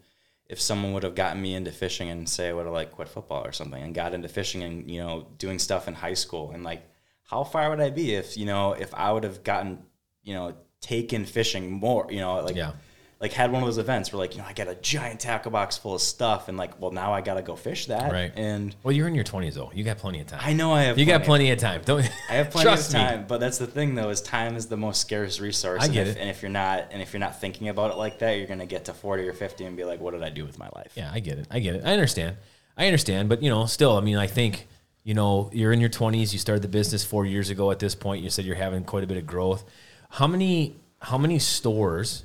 if 0.49 0.61
someone 0.61 0.93
would 0.93 1.03
have 1.03 1.15
gotten 1.15 1.43
me 1.43 1.55
into 1.55 1.73
fishing 1.73 2.09
and 2.09 2.29
say 2.29 2.49
I 2.49 2.53
would 2.53 2.67
have 2.67 2.75
like 2.75 2.93
quit 2.93 3.09
football 3.09 3.45
or 3.45 3.53
something 3.53 3.83
and 3.83 3.95
got 3.95 4.15
into 4.15 4.29
fishing 4.29 4.63
and 4.63 4.91
you 4.91 5.01
know 5.01 5.29
doing 5.39 5.59
stuff 5.59 5.89
in 5.89 5.95
high 5.95 6.15
school 6.15 6.53
and 6.53 6.63
like 6.63 6.83
how 7.25 7.43
far 7.43 7.69
would 7.71 7.81
I 7.81 7.91
be 7.91 8.15
if 8.15 8.37
you 8.37 8.47
know 8.47 8.73
if 8.73 8.95
I 8.95 9.13
would 9.13 9.25
have 9.25 9.43
gotten 9.43 9.85
you 10.23 10.35
know 10.35 10.55
taken 10.87 11.25
fishing 11.25 11.71
more, 11.73 12.07
you 12.11 12.21
know, 12.21 12.37
like 12.43 12.55
Yeah. 12.57 12.73
like 13.21 13.33
had 13.33 13.51
one 13.51 13.63
of 13.63 13.67
those 13.67 13.79
events 13.79 14.13
where 14.13 14.19
like 14.21 14.35
you 14.35 14.41
know 14.43 14.47
I 14.47 14.53
got 14.53 14.69
a 14.69 14.75
giant 14.77 15.21
tackle 15.21 15.51
box 15.51 15.77
full 15.79 15.95
of 15.95 16.01
stuff 16.03 16.49
and 16.49 16.57
like 16.59 16.79
well 16.81 16.91
now 16.93 17.13
I 17.15 17.23
got 17.23 17.35
to 17.35 17.43
go 17.43 17.57
fish 17.57 17.87
that 17.87 18.13
Right. 18.13 18.31
and 18.37 18.75
Well, 18.83 18.93
you're 18.93 19.09
in 19.09 19.15
your 19.15 19.25
20s 19.25 19.55
though. 19.55 19.71
You 19.75 19.83
got 19.85 19.99
plenty 19.99 20.21
of 20.21 20.27
time. 20.27 20.41
I 20.43 20.53
know 20.53 20.73
I 20.73 20.83
have 20.83 20.99
you 20.99 21.07
got 21.07 21.25
plenty 21.25 21.47
plenty 21.47 21.51
of 21.51 21.59
time. 21.59 21.81
Don't 21.85 22.01
I 22.31 22.35
have 22.35 22.51
plenty 22.51 22.71
of 22.79 22.87
me. 22.93 22.99
time, 23.01 23.25
but 23.27 23.41
that's 23.41 23.59
the 23.59 23.67
thing 23.67 23.95
though 23.95 24.11
is 24.11 24.21
time 24.21 24.55
is 24.55 24.67
the 24.67 24.77
most 24.77 25.01
scarce 25.01 25.41
resource. 25.41 25.83
I 25.83 25.87
and 25.87 25.95
get 25.95 26.07
if, 26.07 26.17
it. 26.17 26.21
And 26.21 26.29
if 26.31 26.43
you're 26.43 26.51
not, 26.51 26.89
and 26.93 27.01
if 27.03 27.13
you're 27.13 27.21
not 27.21 27.41
thinking 27.41 27.69
about 27.69 27.91
it 27.91 27.97
like 27.97 28.19
that, 28.21 28.33
you're 28.39 28.47
gonna 28.47 28.67
get 28.67 28.85
to 28.85 28.93
forty 28.95 29.27
or 29.27 29.33
fifty 29.33 29.65
and 29.65 29.77
be 29.77 29.85
like, 29.85 30.01
"What 30.01 30.13
did 30.13 30.23
I 30.23 30.29
do 30.31 30.45
with 30.45 30.59
my 30.59 30.69
life?" 30.77 30.93
Yeah, 30.95 31.11
I 31.13 31.21
get 31.21 31.39
it. 31.39 31.47
I 31.51 31.59
get 31.59 31.75
it. 31.77 31.83
I 31.85 31.93
understand. 31.95 32.37
I 32.77 32.85
understand, 32.87 33.29
but 33.31 33.43
you 33.43 33.49
know, 33.49 33.65
still, 33.67 33.97
I 33.97 34.03
mean, 34.03 34.19
I 34.19 34.27
think 34.27 34.69
you 35.05 35.15
know, 35.15 35.49
you're 35.53 35.73
in 35.73 35.81
your 35.81 35.89
20s. 35.89 36.33
You 36.33 36.39
started 36.41 36.63
the 36.63 36.69
business 36.69 37.05
four 37.05 37.25
years 37.25 37.49
ago. 37.49 37.71
At 37.71 37.79
this 37.79 37.95
point, 37.95 38.25
you 38.25 38.29
said 38.29 38.45
you're 38.45 38.57
having 38.57 38.83
quite 38.85 39.05
a 39.05 39.07
bit 39.07 39.17
of 39.17 39.25
growth. 39.27 39.65
How 40.11 40.27
many 40.27 40.77
how 41.01 41.19
many 41.19 41.39
stores 41.39 42.25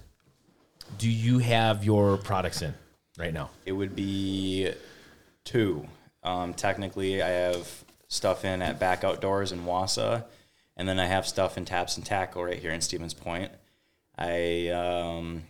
do 0.97 1.09
you 1.09 1.39
have 1.39 1.83
your 1.83 2.17
products 2.17 2.61
in 2.61 2.73
right 3.17 3.33
now? 3.33 3.49
It 3.65 3.73
would 3.73 3.95
be 3.95 4.71
two. 5.43 5.85
Um, 6.23 6.53
technically, 6.53 7.21
I 7.21 7.29
have 7.29 7.67
stuff 8.07 8.45
in 8.45 8.61
at 8.61 8.79
Back 8.79 9.03
Outdoors 9.03 9.51
in 9.51 9.65
Wausau, 9.65 10.23
and 10.77 10.87
then 10.87 10.99
I 10.99 11.05
have 11.05 11.27
stuff 11.27 11.57
in 11.57 11.65
Taps 11.65 11.97
and 11.97 12.05
Tackle 12.05 12.43
right 12.43 12.59
here 12.59 12.71
in 12.71 12.81
Stevens 12.81 13.13
Point. 13.13 13.51
I 14.17 14.69
um, 14.69 15.43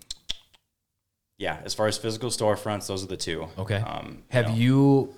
yeah, 1.38 1.60
as 1.66 1.74
far 1.74 1.88
as 1.88 1.98
physical 1.98 2.30
storefronts, 2.30 2.88
those 2.88 3.04
are 3.04 3.08
the 3.08 3.18
two. 3.18 3.48
Okay. 3.58 3.78
Um, 3.78 4.24
have 4.30 4.50
know. 4.50 4.56
you 4.56 5.16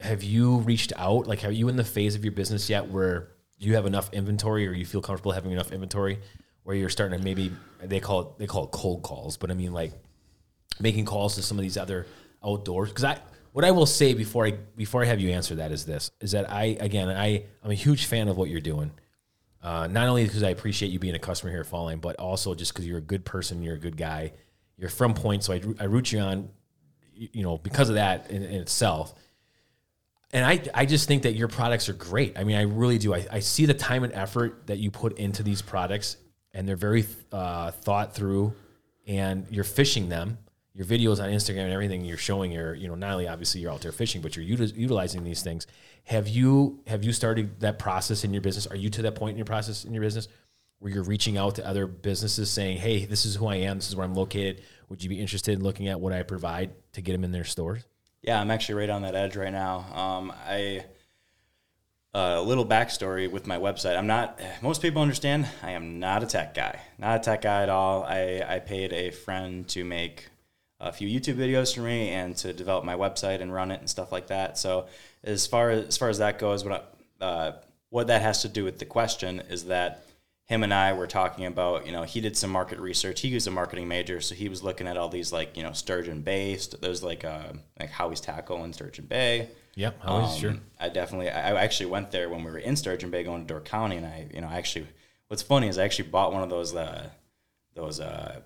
have 0.00 0.22
you 0.22 0.58
reached 0.58 0.92
out? 0.96 1.26
Like, 1.26 1.44
are 1.44 1.50
you 1.50 1.68
in 1.68 1.76
the 1.76 1.84
phase 1.84 2.14
of 2.14 2.24
your 2.24 2.32
business 2.32 2.70
yet 2.70 2.88
where 2.88 3.28
you 3.58 3.74
have 3.74 3.86
enough 3.86 4.12
inventory, 4.12 4.66
or 4.66 4.72
you 4.72 4.86
feel 4.86 5.00
comfortable 5.00 5.32
having 5.32 5.52
enough 5.52 5.72
inventory, 5.72 6.20
where 6.62 6.76
you're 6.76 6.88
starting 6.88 7.18
to 7.18 7.24
maybe 7.24 7.52
they 7.82 8.00
call 8.00 8.20
it 8.20 8.38
they 8.38 8.46
call 8.46 8.64
it 8.64 8.70
cold 8.70 9.02
calls, 9.02 9.36
but 9.36 9.50
I 9.50 9.54
mean 9.54 9.72
like 9.72 9.92
making 10.80 11.04
calls 11.04 11.34
to 11.36 11.42
some 11.42 11.58
of 11.58 11.62
these 11.62 11.76
other 11.76 12.06
outdoors 12.44 12.88
because 12.90 13.04
I. 13.04 13.20
What 13.52 13.64
I 13.64 13.70
will 13.72 13.86
say 13.86 14.14
before 14.14 14.46
I 14.46 14.52
before 14.76 15.02
I 15.02 15.06
have 15.06 15.20
you 15.20 15.30
answer 15.30 15.56
that 15.56 15.72
is 15.72 15.84
this: 15.84 16.12
is 16.20 16.32
that 16.32 16.52
I 16.52 16.76
again 16.78 17.08
I 17.08 17.44
I'm 17.64 17.70
a 17.70 17.74
huge 17.74 18.04
fan 18.04 18.28
of 18.28 18.36
what 18.36 18.50
you're 18.50 18.60
doing. 18.60 18.92
Uh, 19.60 19.88
not 19.88 20.06
only 20.06 20.24
because 20.24 20.44
I 20.44 20.50
appreciate 20.50 20.92
you 20.92 21.00
being 21.00 21.16
a 21.16 21.18
customer 21.18 21.50
here 21.50 21.60
at 21.62 21.66
Fall 21.66 21.86
Line, 21.86 21.98
but 21.98 22.16
also 22.16 22.54
just 22.54 22.72
because 22.72 22.86
you're 22.86 22.98
a 22.98 23.00
good 23.00 23.24
person, 23.24 23.62
you're 23.62 23.74
a 23.74 23.80
good 23.80 23.96
guy. 23.96 24.32
You're 24.76 24.90
from 24.90 25.14
Point, 25.14 25.42
so 25.42 25.54
I, 25.54 25.62
I 25.80 25.84
root 25.84 26.12
you 26.12 26.20
on 26.20 26.50
you 27.18 27.42
know, 27.42 27.58
because 27.58 27.88
of 27.88 27.96
that 27.96 28.30
in, 28.30 28.42
in 28.42 28.60
itself. 28.60 29.14
And 30.30 30.44
I, 30.44 30.62
I 30.74 30.84
just 30.84 31.08
think 31.08 31.22
that 31.22 31.34
your 31.34 31.48
products 31.48 31.88
are 31.88 31.94
great. 31.94 32.38
I 32.38 32.44
mean, 32.44 32.56
I 32.56 32.62
really 32.62 32.98
do. 32.98 33.14
I, 33.14 33.26
I 33.30 33.38
see 33.40 33.64
the 33.64 33.74
time 33.74 34.04
and 34.04 34.12
effort 34.12 34.66
that 34.66 34.78
you 34.78 34.90
put 34.90 35.18
into 35.18 35.42
these 35.42 35.62
products, 35.62 36.18
and 36.52 36.68
they're 36.68 36.76
very 36.76 37.06
uh, 37.32 37.70
thought 37.70 38.14
through. 38.14 38.52
And 39.06 39.46
you're 39.50 39.64
fishing 39.64 40.10
them. 40.10 40.36
Your 40.74 40.84
videos 40.84 41.20
on 41.20 41.30
Instagram 41.30 41.64
and 41.64 41.72
everything 41.72 42.04
you're 42.04 42.18
showing 42.18 42.52
your, 42.52 42.74
you 42.74 42.88
know, 42.88 42.94
not 42.94 43.12
only 43.12 43.26
obviously 43.26 43.62
you're 43.62 43.72
out 43.72 43.80
there 43.80 43.90
fishing, 43.90 44.20
but 44.20 44.36
you're 44.36 44.44
util- 44.44 44.76
utilizing 44.76 45.24
these 45.24 45.42
things. 45.42 45.66
Have 46.04 46.28
you 46.28 46.80
have 46.86 47.02
you 47.02 47.12
started 47.12 47.60
that 47.60 47.78
process 47.78 48.22
in 48.22 48.32
your 48.32 48.42
business? 48.42 48.66
Are 48.66 48.76
you 48.76 48.90
to 48.90 49.02
that 49.02 49.14
point 49.14 49.32
in 49.32 49.38
your 49.38 49.46
process 49.46 49.84
in 49.84 49.94
your 49.94 50.02
business 50.02 50.28
where 50.78 50.92
you're 50.92 51.02
reaching 51.02 51.36
out 51.38 51.54
to 51.56 51.66
other 51.66 51.86
businesses 51.86 52.50
saying, 52.50 52.78
"Hey, 52.78 53.06
this 53.06 53.24
is 53.24 53.34
who 53.34 53.46
I 53.46 53.56
am. 53.56 53.78
This 53.78 53.88
is 53.88 53.96
where 53.96 54.04
I'm 54.04 54.14
located. 54.14 54.62
Would 54.90 55.02
you 55.02 55.08
be 55.08 55.18
interested 55.18 55.54
in 55.54 55.64
looking 55.64 55.88
at 55.88 56.00
what 56.00 56.12
I 56.12 56.22
provide 56.22 56.70
to 56.92 57.00
get 57.00 57.12
them 57.12 57.24
in 57.24 57.32
their 57.32 57.44
stores?" 57.44 57.82
Yeah, 58.22 58.40
I'm 58.40 58.50
actually 58.50 58.76
right 58.76 58.90
on 58.90 59.02
that 59.02 59.14
edge 59.14 59.36
right 59.36 59.52
now. 59.52 59.86
Um, 59.94 60.32
I 60.46 60.84
uh, 62.14 62.36
a 62.38 62.42
little 62.42 62.66
backstory 62.66 63.30
with 63.30 63.46
my 63.46 63.58
website. 63.58 63.96
I'm 63.96 64.06
not. 64.06 64.40
Most 64.62 64.82
people 64.82 65.02
understand. 65.02 65.46
I 65.62 65.72
am 65.72 65.98
not 66.00 66.22
a 66.22 66.26
tech 66.26 66.54
guy. 66.54 66.80
Not 66.98 67.20
a 67.20 67.22
tech 67.22 67.42
guy 67.42 67.62
at 67.62 67.68
all. 67.68 68.02
I 68.02 68.44
I 68.46 68.58
paid 68.58 68.92
a 68.92 69.10
friend 69.10 69.68
to 69.68 69.84
make 69.84 70.28
a 70.80 70.92
few 70.92 71.08
YouTube 71.08 71.36
videos 71.36 71.74
for 71.74 71.82
me 71.82 72.08
and 72.10 72.36
to 72.36 72.52
develop 72.52 72.84
my 72.84 72.94
website 72.94 73.40
and 73.40 73.52
run 73.52 73.70
it 73.70 73.80
and 73.80 73.90
stuff 73.90 74.12
like 74.12 74.28
that. 74.28 74.56
So 74.56 74.86
as 75.24 75.46
far 75.46 75.70
as, 75.70 75.88
as 75.88 75.96
far 75.96 76.08
as 76.08 76.18
that 76.18 76.38
goes, 76.38 76.64
what 76.64 76.92
I, 77.20 77.24
uh, 77.24 77.52
what 77.90 78.06
that 78.08 78.22
has 78.22 78.42
to 78.42 78.48
do 78.48 78.64
with 78.64 78.78
the 78.78 78.84
question 78.84 79.40
is 79.48 79.64
that 79.64 80.04
him 80.48 80.62
and 80.62 80.72
I 80.72 80.94
were 80.94 81.06
talking 81.06 81.44
about, 81.44 81.84
you 81.86 81.92
know, 81.92 82.04
he 82.04 82.20
did 82.22 82.36
some 82.36 82.50
market 82.50 82.78
research. 82.80 83.20
He 83.20 83.34
was 83.34 83.46
a 83.46 83.50
marketing 83.50 83.86
major, 83.86 84.20
so 84.20 84.34
he 84.34 84.48
was 84.48 84.62
looking 84.62 84.88
at 84.88 84.96
all 84.96 85.10
these 85.10 85.30
like, 85.32 85.56
you 85.56 85.62
know, 85.62 85.72
sturgeon 85.72 86.22
based. 86.22 86.80
There's 86.80 87.02
like 87.02 87.24
uh, 87.24 87.52
like 87.78 87.90
Howie's 87.90 88.20
Tackle 88.20 88.64
in 88.64 88.72
Sturgeon 88.72 89.04
Bay. 89.04 89.50
Yep, 89.74 90.00
always 90.04 90.32
Um, 90.32 90.38
sure. 90.38 90.54
I 90.80 90.88
definitely, 90.88 91.30
I 91.30 91.52
I 91.52 91.62
actually 91.62 91.90
went 91.90 92.10
there 92.10 92.28
when 92.30 92.42
we 92.44 92.50
were 92.50 92.58
in 92.58 92.76
Sturgeon 92.76 93.10
Bay 93.10 93.22
going 93.24 93.42
to 93.42 93.46
Door 93.46 93.60
County, 93.60 93.96
and 93.96 94.06
I, 94.06 94.26
you 94.34 94.40
know, 94.40 94.48
I 94.48 94.56
actually, 94.56 94.86
what's 95.28 95.42
funny 95.42 95.68
is 95.68 95.78
I 95.78 95.84
actually 95.84 96.08
bought 96.08 96.32
one 96.32 96.42
of 96.42 96.50
those, 96.50 96.74
uh, 96.74 97.10
those, 97.74 98.00
uh, 98.00 98.40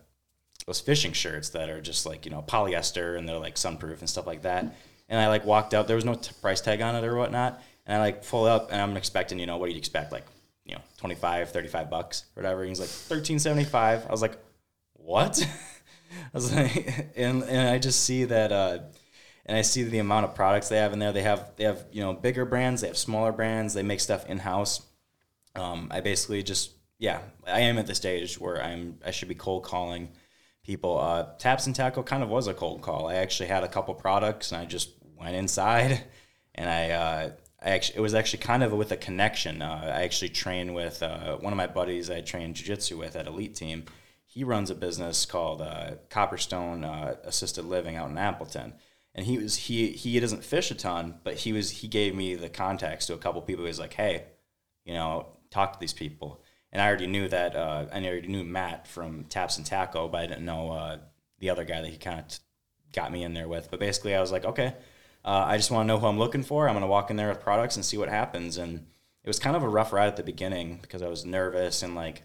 those 0.66 0.80
fishing 0.80 1.12
shirts 1.12 1.50
that 1.50 1.70
are 1.70 1.80
just 1.80 2.06
like 2.06 2.24
you 2.24 2.30
know 2.30 2.42
polyester 2.42 3.18
and 3.18 3.28
they're 3.28 3.38
like 3.38 3.56
sunproof 3.56 4.00
and 4.00 4.08
stuff 4.08 4.26
like 4.26 4.42
that. 4.42 4.76
And 5.08 5.20
I 5.20 5.28
like 5.28 5.44
walked 5.44 5.74
out. 5.74 5.86
There 5.88 5.96
was 5.96 6.04
no 6.04 6.14
t- 6.14 6.32
price 6.40 6.60
tag 6.60 6.80
on 6.80 6.94
it 6.94 7.04
or 7.04 7.16
whatnot. 7.16 7.60
And 7.84 7.96
I 7.96 8.00
like 8.00 8.24
pull 8.26 8.44
up 8.44 8.70
and 8.70 8.80
I'm 8.80 8.96
expecting 8.96 9.38
you 9.40 9.46
know 9.46 9.56
what 9.56 9.66
do 9.66 9.72
you 9.72 9.78
expect 9.78 10.12
like 10.12 10.24
you 10.64 10.74
know 10.74 10.82
25, 10.98 11.50
35 11.50 11.90
bucks 11.90 12.24
or 12.36 12.42
whatever. 12.42 12.60
And 12.62 12.68
he's 12.70 12.80
like 12.80 12.88
thirteen 12.88 13.38
seventy 13.38 13.64
five. 13.64 14.06
I 14.06 14.10
was 14.10 14.22
like, 14.22 14.38
what? 14.94 15.40
I 16.12 16.30
was 16.32 16.54
like, 16.54 17.10
and 17.16 17.42
and 17.42 17.68
I 17.68 17.78
just 17.78 18.04
see 18.04 18.24
that. 18.24 18.52
uh 18.52 18.78
and 19.44 19.56
I 19.56 19.62
see 19.62 19.82
the 19.82 19.98
amount 19.98 20.24
of 20.24 20.34
products 20.34 20.68
they 20.68 20.76
have 20.78 20.92
in 20.92 20.98
there. 20.98 21.12
They 21.12 21.22
have 21.22 21.50
they 21.56 21.64
have 21.64 21.84
you 21.90 22.00
know 22.00 22.12
bigger 22.12 22.44
brands, 22.44 22.80
they 22.80 22.86
have 22.86 22.96
smaller 22.96 23.32
brands, 23.32 23.74
they 23.74 23.82
make 23.82 24.00
stuff 24.00 24.26
in 24.26 24.38
house. 24.38 24.82
Um, 25.56 25.88
I 25.90 26.00
basically 26.00 26.42
just 26.42 26.72
yeah, 26.98 27.20
I 27.46 27.60
am 27.60 27.78
at 27.78 27.86
the 27.86 27.94
stage 27.94 28.38
where 28.38 28.62
I'm 28.62 28.98
I 29.04 29.10
should 29.10 29.28
be 29.28 29.34
cold 29.34 29.64
calling 29.64 30.10
people. 30.62 30.98
Uh, 30.98 31.26
Taps 31.38 31.66
and 31.66 31.74
Tackle 31.74 32.04
kind 32.04 32.22
of 32.22 32.28
was 32.28 32.46
a 32.46 32.54
cold 32.54 32.82
call. 32.82 33.08
I 33.08 33.14
actually 33.14 33.48
had 33.48 33.64
a 33.64 33.68
couple 33.68 33.94
products 33.94 34.52
and 34.52 34.60
I 34.60 34.64
just 34.64 34.90
went 35.16 35.34
inside 35.34 36.04
and 36.54 36.70
I 36.70 36.90
uh, 36.90 37.30
Actually 37.62 37.98
it 37.98 38.00
was 38.00 38.14
actually 38.14 38.42
kind 38.42 38.62
of 38.62 38.72
with 38.72 38.92
a 38.92 38.96
connection. 38.96 39.62
Uh, 39.62 39.80
I 39.84 40.02
actually 40.02 40.30
trained 40.30 40.74
with 40.74 41.02
uh, 41.02 41.36
one 41.36 41.52
of 41.52 41.56
my 41.56 41.66
buddies 41.66 42.10
I 42.10 42.20
trained 42.20 42.56
jiu-jitsu 42.56 42.98
with 42.98 43.16
at 43.16 43.26
Elite 43.26 43.54
Team. 43.54 43.84
He 44.24 44.44
runs 44.44 44.70
a 44.70 44.74
business 44.74 45.26
called 45.26 45.60
uh, 45.60 45.92
Copperstone 46.10 46.84
uh, 46.84 47.16
Assisted 47.24 47.64
Living 47.64 47.96
out 47.96 48.10
in 48.10 48.18
Appleton. 48.18 48.74
And 49.14 49.26
he 49.26 49.38
was 49.38 49.56
he 49.56 49.88
he 49.88 50.18
doesn't 50.20 50.44
fish 50.44 50.70
a 50.70 50.74
ton, 50.74 51.20
but 51.22 51.34
he 51.34 51.52
was 51.52 51.70
he 51.70 51.88
gave 51.88 52.14
me 52.14 52.34
the 52.34 52.48
contacts 52.48 53.06
to 53.06 53.14
a 53.14 53.18
couple 53.18 53.42
people. 53.42 53.64
He 53.64 53.68
was 53.68 53.78
like, 53.78 53.92
"Hey, 53.92 54.24
you 54.84 54.94
know, 54.94 55.26
talk 55.50 55.74
to 55.74 55.78
these 55.78 55.92
people. 55.92 56.42
And 56.72 56.80
I 56.80 56.88
already 56.88 57.06
knew 57.06 57.28
that, 57.28 57.54
uh, 57.54 57.86
I 57.92 58.02
already 58.04 58.28
knew 58.28 58.44
Matt 58.44 58.88
from 58.88 59.24
Taps 59.24 59.58
and 59.58 59.66
Tackle, 59.66 60.08
but 60.08 60.22
I 60.22 60.26
didn't 60.26 60.46
know 60.46 60.72
uh, 60.72 60.98
the 61.38 61.50
other 61.50 61.64
guy 61.64 61.82
that 61.82 61.90
he 61.90 61.98
kind 61.98 62.20
of 62.20 62.28
t- 62.28 62.38
got 62.92 63.12
me 63.12 63.22
in 63.22 63.34
there 63.34 63.48
with. 63.48 63.70
But 63.70 63.78
basically, 63.78 64.14
I 64.14 64.20
was 64.20 64.32
like, 64.32 64.46
okay, 64.46 64.74
uh, 65.24 65.44
I 65.46 65.56
just 65.56 65.70
want 65.70 65.84
to 65.84 65.88
know 65.88 65.98
who 65.98 66.06
I'm 66.06 66.18
looking 66.18 66.42
for. 66.42 66.68
I'm 66.68 66.74
going 66.74 66.82
to 66.82 66.88
walk 66.88 67.10
in 67.10 67.16
there 67.16 67.28
with 67.28 67.40
products 67.40 67.76
and 67.76 67.84
see 67.84 67.96
what 67.96 68.08
happens. 68.08 68.56
And 68.58 68.86
it 69.24 69.28
was 69.28 69.38
kind 69.38 69.54
of 69.56 69.62
a 69.62 69.68
rough 69.68 69.92
ride 69.92 70.08
at 70.08 70.16
the 70.16 70.22
beginning 70.22 70.78
because 70.82 71.02
I 71.02 71.08
was 71.08 71.24
nervous 71.24 71.82
and 71.82 71.94
like, 71.94 72.22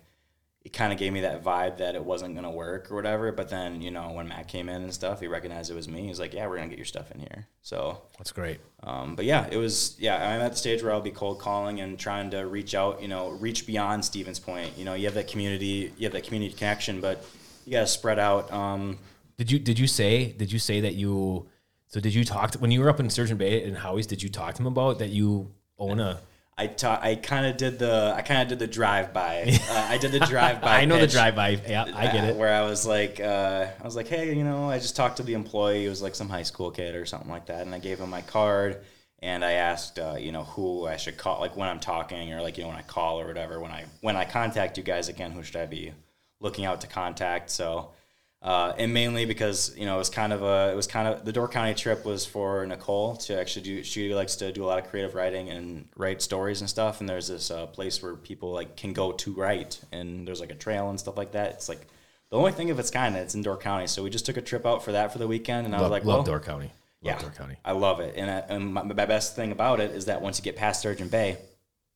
it 0.63 0.73
kind 0.73 0.91
of 0.91 0.99
gave 0.99 1.13
me 1.13 1.21
that 1.21 1.41
vibe 1.45 1.77
that 1.77 1.95
it 1.95 2.03
wasn't 2.03 2.33
going 2.33 2.43
to 2.43 2.49
work 2.49 2.91
or 2.91 2.95
whatever. 2.95 3.31
But 3.31 3.47
then, 3.47 3.81
you 3.81 3.89
know, 3.89 4.11
when 4.11 4.27
Matt 4.27 4.49
came 4.49 4.67
in 4.67 4.81
and 4.81 4.93
stuff, 4.93 5.21
he 5.21 5.27
recognized 5.27 5.71
it 5.71 5.75
was 5.75 5.87
me. 5.87 6.07
He's 6.07 6.19
like, 6.19 6.33
yeah, 6.33 6.45
we're 6.45 6.57
going 6.57 6.67
to 6.67 6.75
get 6.75 6.77
your 6.79 6.85
stuff 6.85 7.09
in 7.11 7.19
here. 7.19 7.47
So 7.61 8.01
That's 8.17 8.33
great. 8.33 8.59
um, 8.83 9.15
but 9.15 9.23
yeah, 9.23 9.47
it 9.49 9.55
was 9.55 9.95
yeah. 9.97 10.15
I'm 10.15 10.41
at 10.41 10.51
the 10.51 10.57
stage 10.57 10.83
where 10.83 10.91
I'll 10.91 10.99
be 10.99 11.11
cold 11.11 11.39
calling 11.39 11.79
and 11.79 11.97
trying 11.97 12.31
to 12.31 12.41
reach 12.47 12.75
out. 12.75 13.01
You 13.01 13.07
know, 13.07 13.29
reach 13.29 13.65
beyond 13.65 14.03
Stevens 14.03 14.39
Point. 14.39 14.77
You 14.77 14.83
know, 14.83 14.93
you 14.93 15.05
have 15.05 15.13
that 15.13 15.29
community, 15.29 15.93
you 15.97 16.03
have 16.03 16.11
that 16.13 16.25
community 16.25 16.53
connection, 16.53 16.99
but 16.99 17.23
you 17.65 17.71
got 17.71 17.81
to 17.81 17.87
spread 17.87 18.19
out. 18.19 18.51
Um, 18.51 18.97
Did 19.37 19.49
you 19.49 19.59
did 19.59 19.79
you 19.79 19.87
say 19.87 20.33
did 20.33 20.51
you 20.51 20.59
say 20.59 20.81
that 20.81 20.95
you 20.95 21.47
so 21.88 21.99
did 21.99 22.13
you 22.13 22.25
talk 22.25 22.51
to 22.51 22.59
when 22.59 22.71
you 22.71 22.81
were 22.81 22.89
up 22.89 22.99
in 22.99 23.09
Sturgeon 23.09 23.38
Bay 23.38 23.63
and 23.63 23.77
Howie's? 23.77 24.07
Did 24.07 24.21
you 24.21 24.29
talk 24.29 24.55
to 24.55 24.61
him 24.61 24.67
about 24.67 24.99
that 24.99 25.09
you 25.09 25.51
own 25.79 25.99
a? 25.99 26.19
I 26.59 26.67
ta- 26.67 26.99
I 27.01 27.15
kind 27.15 27.45
of 27.45 27.55
did 27.55 27.77
the 27.77 28.13
I 28.15 28.23
kind 28.23 28.41
of 28.41 28.47
did 28.49 28.59
the 28.59 28.67
drive 28.67 29.13
by. 29.13 29.57
Uh, 29.69 29.88
I 29.89 29.97
did 29.97 30.11
the 30.11 30.19
drive 30.19 30.61
by. 30.61 30.79
I 30.79 30.85
know 30.85 30.97
the 30.97 31.07
drive 31.07 31.35
by. 31.35 31.49
Yeah, 31.67 31.83
I 31.93 32.05
get 32.05 32.23
uh, 32.23 32.27
it. 32.27 32.35
Where 32.35 32.53
I 32.53 32.61
was 32.61 32.85
like, 32.85 33.19
uh, 33.19 33.67
I 33.79 33.83
was 33.83 33.95
like, 33.95 34.07
hey, 34.07 34.33
you 34.33 34.43
know, 34.43 34.69
I 34.69 34.79
just 34.79 34.95
talked 34.95 35.17
to 35.17 35.23
the 35.23 35.33
employee. 35.33 35.85
It 35.85 35.89
was 35.89 36.01
like 36.01 36.15
some 36.15 36.29
high 36.29 36.43
school 36.43 36.71
kid 36.71 36.95
or 36.95 37.05
something 37.05 37.29
like 37.29 37.47
that, 37.47 37.65
and 37.65 37.75
I 37.75 37.79
gave 37.79 37.99
him 37.99 38.09
my 38.09 38.21
card, 38.21 38.81
and 39.19 39.43
I 39.43 39.53
asked, 39.53 39.99
uh, 39.99 40.15
you 40.17 40.31
know, 40.31 40.43
who 40.43 40.88
I 40.88 40.95
should 40.97 41.17
call, 41.17 41.41
like 41.41 41.57
when 41.57 41.67
I'm 41.67 41.79
talking, 41.79 42.33
or 42.33 42.41
like 42.41 42.57
you 42.57 42.63
know 42.63 42.69
when 42.69 42.77
I 42.77 42.81
call 42.83 43.19
or 43.19 43.27
whatever. 43.27 43.59
When 43.59 43.71
I 43.71 43.85
when 44.01 44.15
I 44.15 44.25
contact 44.25 44.77
you 44.77 44.83
guys 44.83 45.09
again, 45.09 45.31
who 45.31 45.43
should 45.43 45.57
I 45.57 45.65
be 45.65 45.93
looking 46.39 46.65
out 46.65 46.81
to 46.81 46.88
contact? 46.88 47.49
So. 47.49 47.91
Uh, 48.47 48.73
and 48.77 48.93
mainly 48.93 49.25
because 49.25 49.75
you 49.77 49.85
know 49.85 49.95
it 49.95 49.97
was 49.97 50.09
kind 50.09 50.31
of 50.31 50.41
a 50.41 50.71
it 50.71 50.75
was 50.75 50.87
kind 50.87 51.05
of 51.05 51.25
the 51.25 51.33
Door 51.33 51.49
County 51.49 51.73
trip 51.73 52.05
was 52.05 52.25
for 52.25 52.65
Nicole 52.65 53.17
to 53.17 53.37
actually 53.37 53.63
do 53.63 53.83
she 53.83 54.13
likes 54.15 54.37
to 54.37 54.53
do 54.53 54.63
a 54.63 54.67
lot 54.67 54.79
of 54.79 54.89
creative 54.89 55.15
writing 55.15 55.49
and 55.49 55.89
write 55.97 56.21
stories 56.21 56.61
and 56.61 56.69
stuff. 56.69 57.01
And 57.01 57.09
there's 57.09 57.27
this 57.27 57.51
uh, 57.51 57.65
place 57.65 58.01
where 58.01 58.15
people 58.15 58.53
like 58.53 58.77
can 58.77 58.93
go 58.93 59.11
to 59.11 59.33
write. 59.33 59.81
And 59.91 60.25
there's 60.25 60.39
like 60.39 60.51
a 60.51 60.55
trail 60.55 60.89
and 60.89 60.97
stuff 60.97 61.17
like 61.17 61.33
that. 61.33 61.55
It's 61.55 61.67
like 61.67 61.87
the 62.29 62.37
only 62.37 62.53
thing 62.53 62.69
of 62.71 62.79
its 62.79 62.89
kind 62.89 63.17
it's 63.17 63.35
in 63.35 63.41
Door 63.41 63.57
County. 63.57 63.87
So 63.87 64.01
we 64.01 64.09
just 64.09 64.25
took 64.25 64.37
a 64.37 64.41
trip 64.41 64.65
out 64.65 64.81
for 64.81 64.93
that 64.93 65.11
for 65.11 65.17
the 65.17 65.27
weekend. 65.27 65.65
And 65.65 65.75
I 65.75 65.81
was 65.81 65.91
like 65.91 66.05
love 66.05 66.19
well 66.19 66.23
Door 66.23 66.39
County. 66.39 66.71
Love 67.01 67.15
yeah 67.15 67.19
Door 67.19 67.31
County. 67.31 67.57
I 67.65 67.73
love 67.73 67.99
it. 67.99 68.15
And, 68.15 68.31
I, 68.31 68.37
and 68.47 68.73
my, 68.73 68.83
my 68.83 69.05
best 69.05 69.35
thing 69.35 69.51
about 69.51 69.81
it 69.81 69.91
is 69.91 70.05
that 70.05 70.21
once 70.21 70.37
you 70.39 70.43
get 70.45 70.55
past 70.55 70.79
Sturgeon 70.79 71.09
Bay 71.09 71.35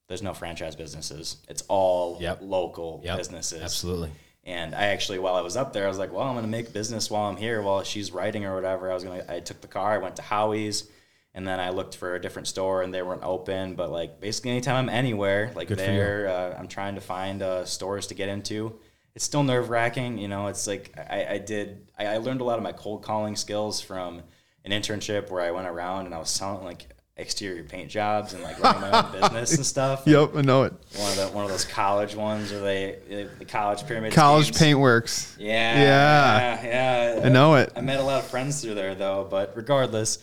there's 0.10 0.22
no 0.22 0.34
franchise 0.34 0.76
businesses. 0.76 1.38
It's 1.48 1.64
all 1.70 2.18
Yep. 2.20 2.40
local 2.42 3.00
Yep, 3.06 3.18
businesses. 3.20 3.62
Absolutely. 3.62 4.12
And 4.44 4.74
I 4.74 4.86
actually, 4.86 5.20
while 5.20 5.36
I 5.36 5.42
was 5.42 5.56
up 5.56 5.72
there, 5.72 5.86
I 5.86 5.88
was 5.88 6.00
like, 6.00 6.12
well, 6.12 6.24
I'm 6.24 6.34
going 6.34 6.46
to 6.46 6.50
make 6.50 6.74
business 6.74 7.12
while 7.12 7.30
I'm 7.30 7.38
here, 7.38 7.62
while 7.62 7.84
she's 7.84 8.12
writing 8.12 8.46
or 8.46 8.56
whatever. 8.56 8.90
I 8.90 8.94
was 8.94 9.04
going 9.04 9.22
to, 9.22 9.34
I 9.34 9.40
took 9.40 9.62
the 9.62 9.68
car, 9.68 9.94
I 9.94 9.98
went 10.00 10.16
to 10.16 10.24
Howie's, 10.24 10.90
and 11.34 11.48
then 11.48 11.60
I 11.60 11.70
looked 11.70 11.96
for 11.96 12.16
a 12.16 12.22
different 12.22 12.48
store 12.48 12.82
and 12.82 12.94
they 12.94 13.04
weren't 13.04 13.24
open. 13.24 13.76
But 13.76 13.92
like 13.92 14.20
basically, 14.20 14.52
anytime 14.52 14.76
I'm 14.76 14.90
anywhere, 14.90 15.52
like 15.56 15.68
Good 15.68 15.78
there, 15.78 16.28
uh, 16.28 16.60
I'm 16.60 16.68
trying 16.68 16.96
to 16.96 17.02
find 17.02 17.42
uh, 17.42 17.66
stores 17.66 18.08
to 18.08 18.16
get 18.16 18.30
into. 18.30 18.80
It's 19.14 19.26
still 19.26 19.44
nerve 19.44 19.70
wracking. 19.70 20.18
You 20.18 20.28
know, 20.28 20.48
it's 20.48 20.66
like 20.66 20.94
I, 20.98 21.26
I 21.32 21.38
did, 21.38 21.88
I, 21.98 22.08
I 22.08 22.18
learned 22.18 22.42
a 22.42 22.44
lot 22.44 22.58
of 22.58 22.64
my 22.64 22.72
cold 22.72 23.04
calling 23.04 23.36
skills 23.36 23.80
from 23.80 24.24
an 24.66 24.72
internship 24.72 25.30
where 25.30 25.42
I 25.42 25.52
went 25.52 25.68
around 25.68 26.06
and 26.06 26.16
I 26.16 26.20
was 26.20 26.30
selling 26.30 26.66
like 26.66 26.88
exterior 27.18 27.64
paint 27.64 27.90
jobs 27.90 28.34
and 28.34 28.42
like 28.42 28.60
running 28.60 28.82
my 28.82 29.04
own 29.04 29.12
business 29.22 29.56
and 29.56 29.66
stuff. 29.66 30.04
Yep, 30.06 30.32
I 30.36 30.42
know 30.42 30.64
it. 30.64 30.74
One 30.96 31.12
of 31.12 31.18
the 31.18 31.28
one 31.34 31.44
of 31.46 31.52
those 31.52 31.66
college 31.66 32.16
ones 32.16 32.52
where 32.52 32.62
they 32.62 33.28
the 33.38 33.46
college 33.46 33.86
pyramid 33.86 34.14
College 34.14 34.46
schemes. 34.48 34.60
Paint 34.60 34.80
Works. 34.80 35.36
Yeah, 35.40 35.82
Yeah. 35.82 36.64
yeah, 36.64 37.16
yeah. 37.20 37.26
I 37.26 37.30
know 37.30 37.56
it. 37.56 37.72
I 37.76 37.82
met 37.82 38.00
a 38.00 38.04
lot 38.04 38.20
of 38.20 38.28
friends 38.30 38.62
through 38.62 38.76
there 38.76 38.96
though, 38.96 39.28
but 39.30 39.54
regardless, 39.56 40.20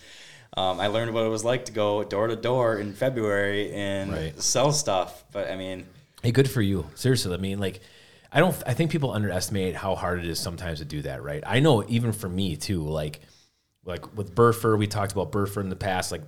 um, 0.57 0.80
I 0.80 0.89
learned 0.89 1.12
what 1.14 1.24
it 1.24 1.28
was 1.28 1.45
like 1.45 1.66
to 1.66 1.72
go 1.72 2.03
door 2.03 2.26
to 2.26 2.36
door 2.36 2.78
in 2.78 2.95
February 2.95 3.72
and 3.72 4.12
Right. 4.12 4.43
sell 4.43 4.72
stuff. 4.72 5.24
But 5.32 5.51
I 5.51 5.57
mean, 5.57 5.86
Hey, 6.22 6.32
good 6.32 6.51
for 6.51 6.62
you. 6.62 6.86
Seriously, 6.97 7.32
I 7.32 7.36
mean, 7.36 7.61
like, 7.61 7.80
I 8.32 8.41
don't. 8.41 8.57
I 8.66 8.74
think 8.74 8.91
people 8.91 9.12
underestimate 9.12 9.76
how 9.76 9.95
hard 9.95 10.18
it 10.18 10.26
is 10.26 10.41
sometimes 10.41 10.80
to 10.80 10.84
do 10.84 11.03
that. 11.03 11.22
Right? 11.22 11.45
I 11.47 11.61
know, 11.61 11.84
even 11.86 12.12
for 12.12 12.28
me 12.28 12.57
too. 12.57 12.82
Like, 12.82 13.20
like 13.84 14.16
with 14.16 14.34
Burfer, 14.34 14.76
we 14.76 14.86
talked 14.89 15.12
about 15.12 15.30
Burfer 15.30 15.61
in 15.61 15.68
the 15.68 15.76
past. 15.76 16.11
Like, 16.11 16.22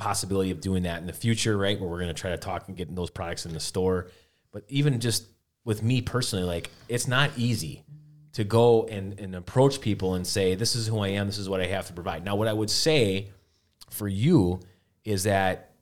possibility 0.00 0.50
of 0.50 0.60
doing 0.60 0.82
that 0.84 1.00
in 1.00 1.06
the 1.06 1.12
future, 1.12 1.56
right? 1.56 1.78
Where 1.78 1.88
we're 1.88 1.98
going 1.98 2.14
to 2.14 2.20
try 2.20 2.30
to 2.30 2.36
talk 2.36 2.68
and 2.68 2.76
get 2.76 2.94
those 2.94 3.10
products 3.10 3.46
in 3.46 3.52
the 3.52 3.60
store. 3.60 4.08
But 4.52 4.64
even 4.68 4.98
just 5.00 5.26
with 5.64 5.82
me 5.82 6.02
personally, 6.02 6.44
like, 6.44 6.70
it's 6.88 7.06
not 7.06 7.30
easy 7.36 7.84
to 8.32 8.44
go 8.44 8.86
and, 8.86 9.18
and 9.20 9.34
approach 9.34 9.80
people 9.80 10.14
and 10.14 10.26
say, 10.26 10.54
"This 10.54 10.74
is 10.74 10.86
who 10.86 10.98
I 10.98 11.08
am. 11.08 11.26
This 11.26 11.38
is 11.38 11.48
what 11.48 11.60
I 11.60 11.66
have 11.66 11.86
to 11.86 11.92
provide." 11.92 12.24
Now, 12.24 12.36
what 12.36 12.48
I 12.48 12.52
would 12.52 12.70
say 12.70 13.28
for 13.90 14.08
you 14.08 14.60
is 15.04 15.24
that 15.24 15.72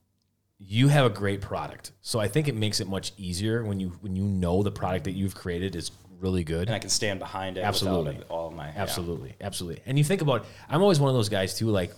you 0.58 0.88
have 0.88 1.06
a 1.06 1.10
great 1.10 1.40
product. 1.40 1.92
So 2.00 2.18
I 2.18 2.28
think 2.28 2.48
it 2.48 2.54
makes 2.54 2.80
it 2.80 2.88
much 2.88 3.12
easier 3.16 3.64
when 3.64 3.80
you 3.80 3.90
when 4.00 4.16
you 4.16 4.24
know 4.24 4.62
the 4.62 4.72
product 4.72 5.04
that 5.04 5.12
you've 5.12 5.34
created 5.34 5.76
is 5.76 5.90
really 6.20 6.44
good. 6.44 6.68
and 6.68 6.74
I 6.74 6.78
can 6.78 6.90
stand 6.90 7.18
behind 7.18 7.58
it. 7.58 7.62
Absolutely. 7.62 8.20
all 8.28 8.50
my 8.50 8.66
yeah. 8.66 8.74
Absolutely, 8.76 9.34
absolutely. 9.40 9.82
And 9.86 9.96
you 9.98 10.04
think 10.04 10.20
about, 10.20 10.46
I'm 10.68 10.82
always 10.82 11.00
one 11.00 11.08
of 11.08 11.14
those 11.14 11.28
guys 11.28 11.56
too. 11.56 11.68
Like 11.68 11.92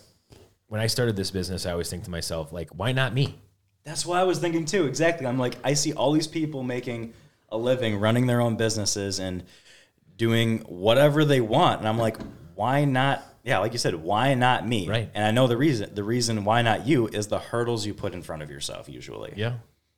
when 0.70 0.80
I 0.80 0.86
started 0.86 1.16
this 1.16 1.32
business, 1.32 1.66
I 1.66 1.72
always 1.72 1.90
think 1.90 2.04
to 2.04 2.10
myself, 2.10 2.52
like, 2.52 2.70
why 2.70 2.92
not 2.92 3.12
me? 3.12 3.34
That's 3.82 4.06
what 4.06 4.20
I 4.20 4.22
was 4.22 4.38
thinking 4.38 4.64
too. 4.64 4.86
Exactly. 4.86 5.26
I'm 5.26 5.36
like, 5.36 5.56
I 5.64 5.74
see 5.74 5.92
all 5.92 6.12
these 6.12 6.28
people 6.28 6.62
making 6.62 7.12
a 7.48 7.58
living, 7.58 7.98
running 7.98 8.28
their 8.28 8.40
own 8.40 8.56
businesses, 8.56 9.18
and 9.18 9.42
doing 10.16 10.60
whatever 10.60 11.24
they 11.24 11.40
want, 11.40 11.80
and 11.80 11.88
I'm 11.88 11.98
like, 11.98 12.18
why 12.54 12.84
not? 12.84 13.24
Yeah, 13.42 13.58
like 13.58 13.72
you 13.72 13.78
said, 13.78 13.96
why 13.96 14.34
not 14.34 14.68
me? 14.68 14.88
Right. 14.88 15.10
And 15.12 15.24
I 15.24 15.32
know 15.32 15.48
the 15.48 15.56
reason. 15.56 15.92
The 15.92 16.04
reason 16.04 16.44
why 16.44 16.62
not 16.62 16.86
you 16.86 17.08
is 17.08 17.26
the 17.26 17.40
hurdles 17.40 17.84
you 17.84 17.92
put 17.92 18.14
in 18.14 18.22
front 18.22 18.42
of 18.42 18.50
yourself. 18.50 18.88
Usually. 18.88 19.32
Yeah, 19.34 19.54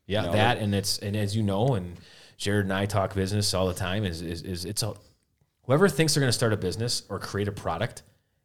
yeah. 0.06 0.22
know, 0.22 0.32
that 0.32 0.56
and 0.56 0.74
it's 0.74 0.98
and 1.00 1.14
as 1.16 1.36
you 1.36 1.42
know, 1.42 1.74
and 1.74 1.98
Jared 2.38 2.64
and 2.64 2.72
I 2.72 2.86
talk 2.86 3.14
business 3.14 3.52
all 3.52 3.66
the 3.66 3.74
time. 3.74 4.04
Is 4.04 4.22
is, 4.22 4.42
is 4.42 4.64
it's 4.64 4.82
a 4.82 4.94
whoever 5.64 5.86
thinks 5.90 6.14
they're 6.14 6.22
going 6.22 6.28
to 6.28 6.32
start 6.32 6.54
a 6.54 6.56
business 6.56 7.02
or 7.10 7.18
create 7.18 7.48
a 7.48 7.52
product. 7.52 8.04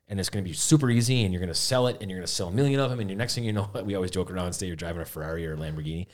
And 0.10 0.20
it's 0.22 0.30
going 0.30 0.44
to 0.44 0.50
be 0.50 0.56
super 0.56 0.90
easy, 0.90 1.24
and 1.24 1.34
you're 1.34 1.42
going 1.42 1.50
to 1.50 1.54
sell 1.56 1.88
it, 1.88 1.98
and 2.00 2.10
you're 2.10 2.20
going 2.20 2.26
to 2.28 2.32
sell 2.32 2.48
a 2.48 2.52
million 2.52 2.80
of 2.80 2.90
them. 2.90 3.00
And 3.02 3.10
your 3.10 3.18
next 3.18 3.36
thing 3.36 3.44
you 3.44 3.52
know, 3.52 3.70
we 3.84 3.96
always 3.96 4.12
joke 4.12 4.32
around 4.32 4.46
and 4.46 4.56
say 4.56 4.68
you're 4.68 4.76
driving 4.78 5.02
a 5.02 5.06
Ferrari 5.06 5.46
or 5.46 5.54
a 5.54 5.58
Lamborghini. 5.58 6.08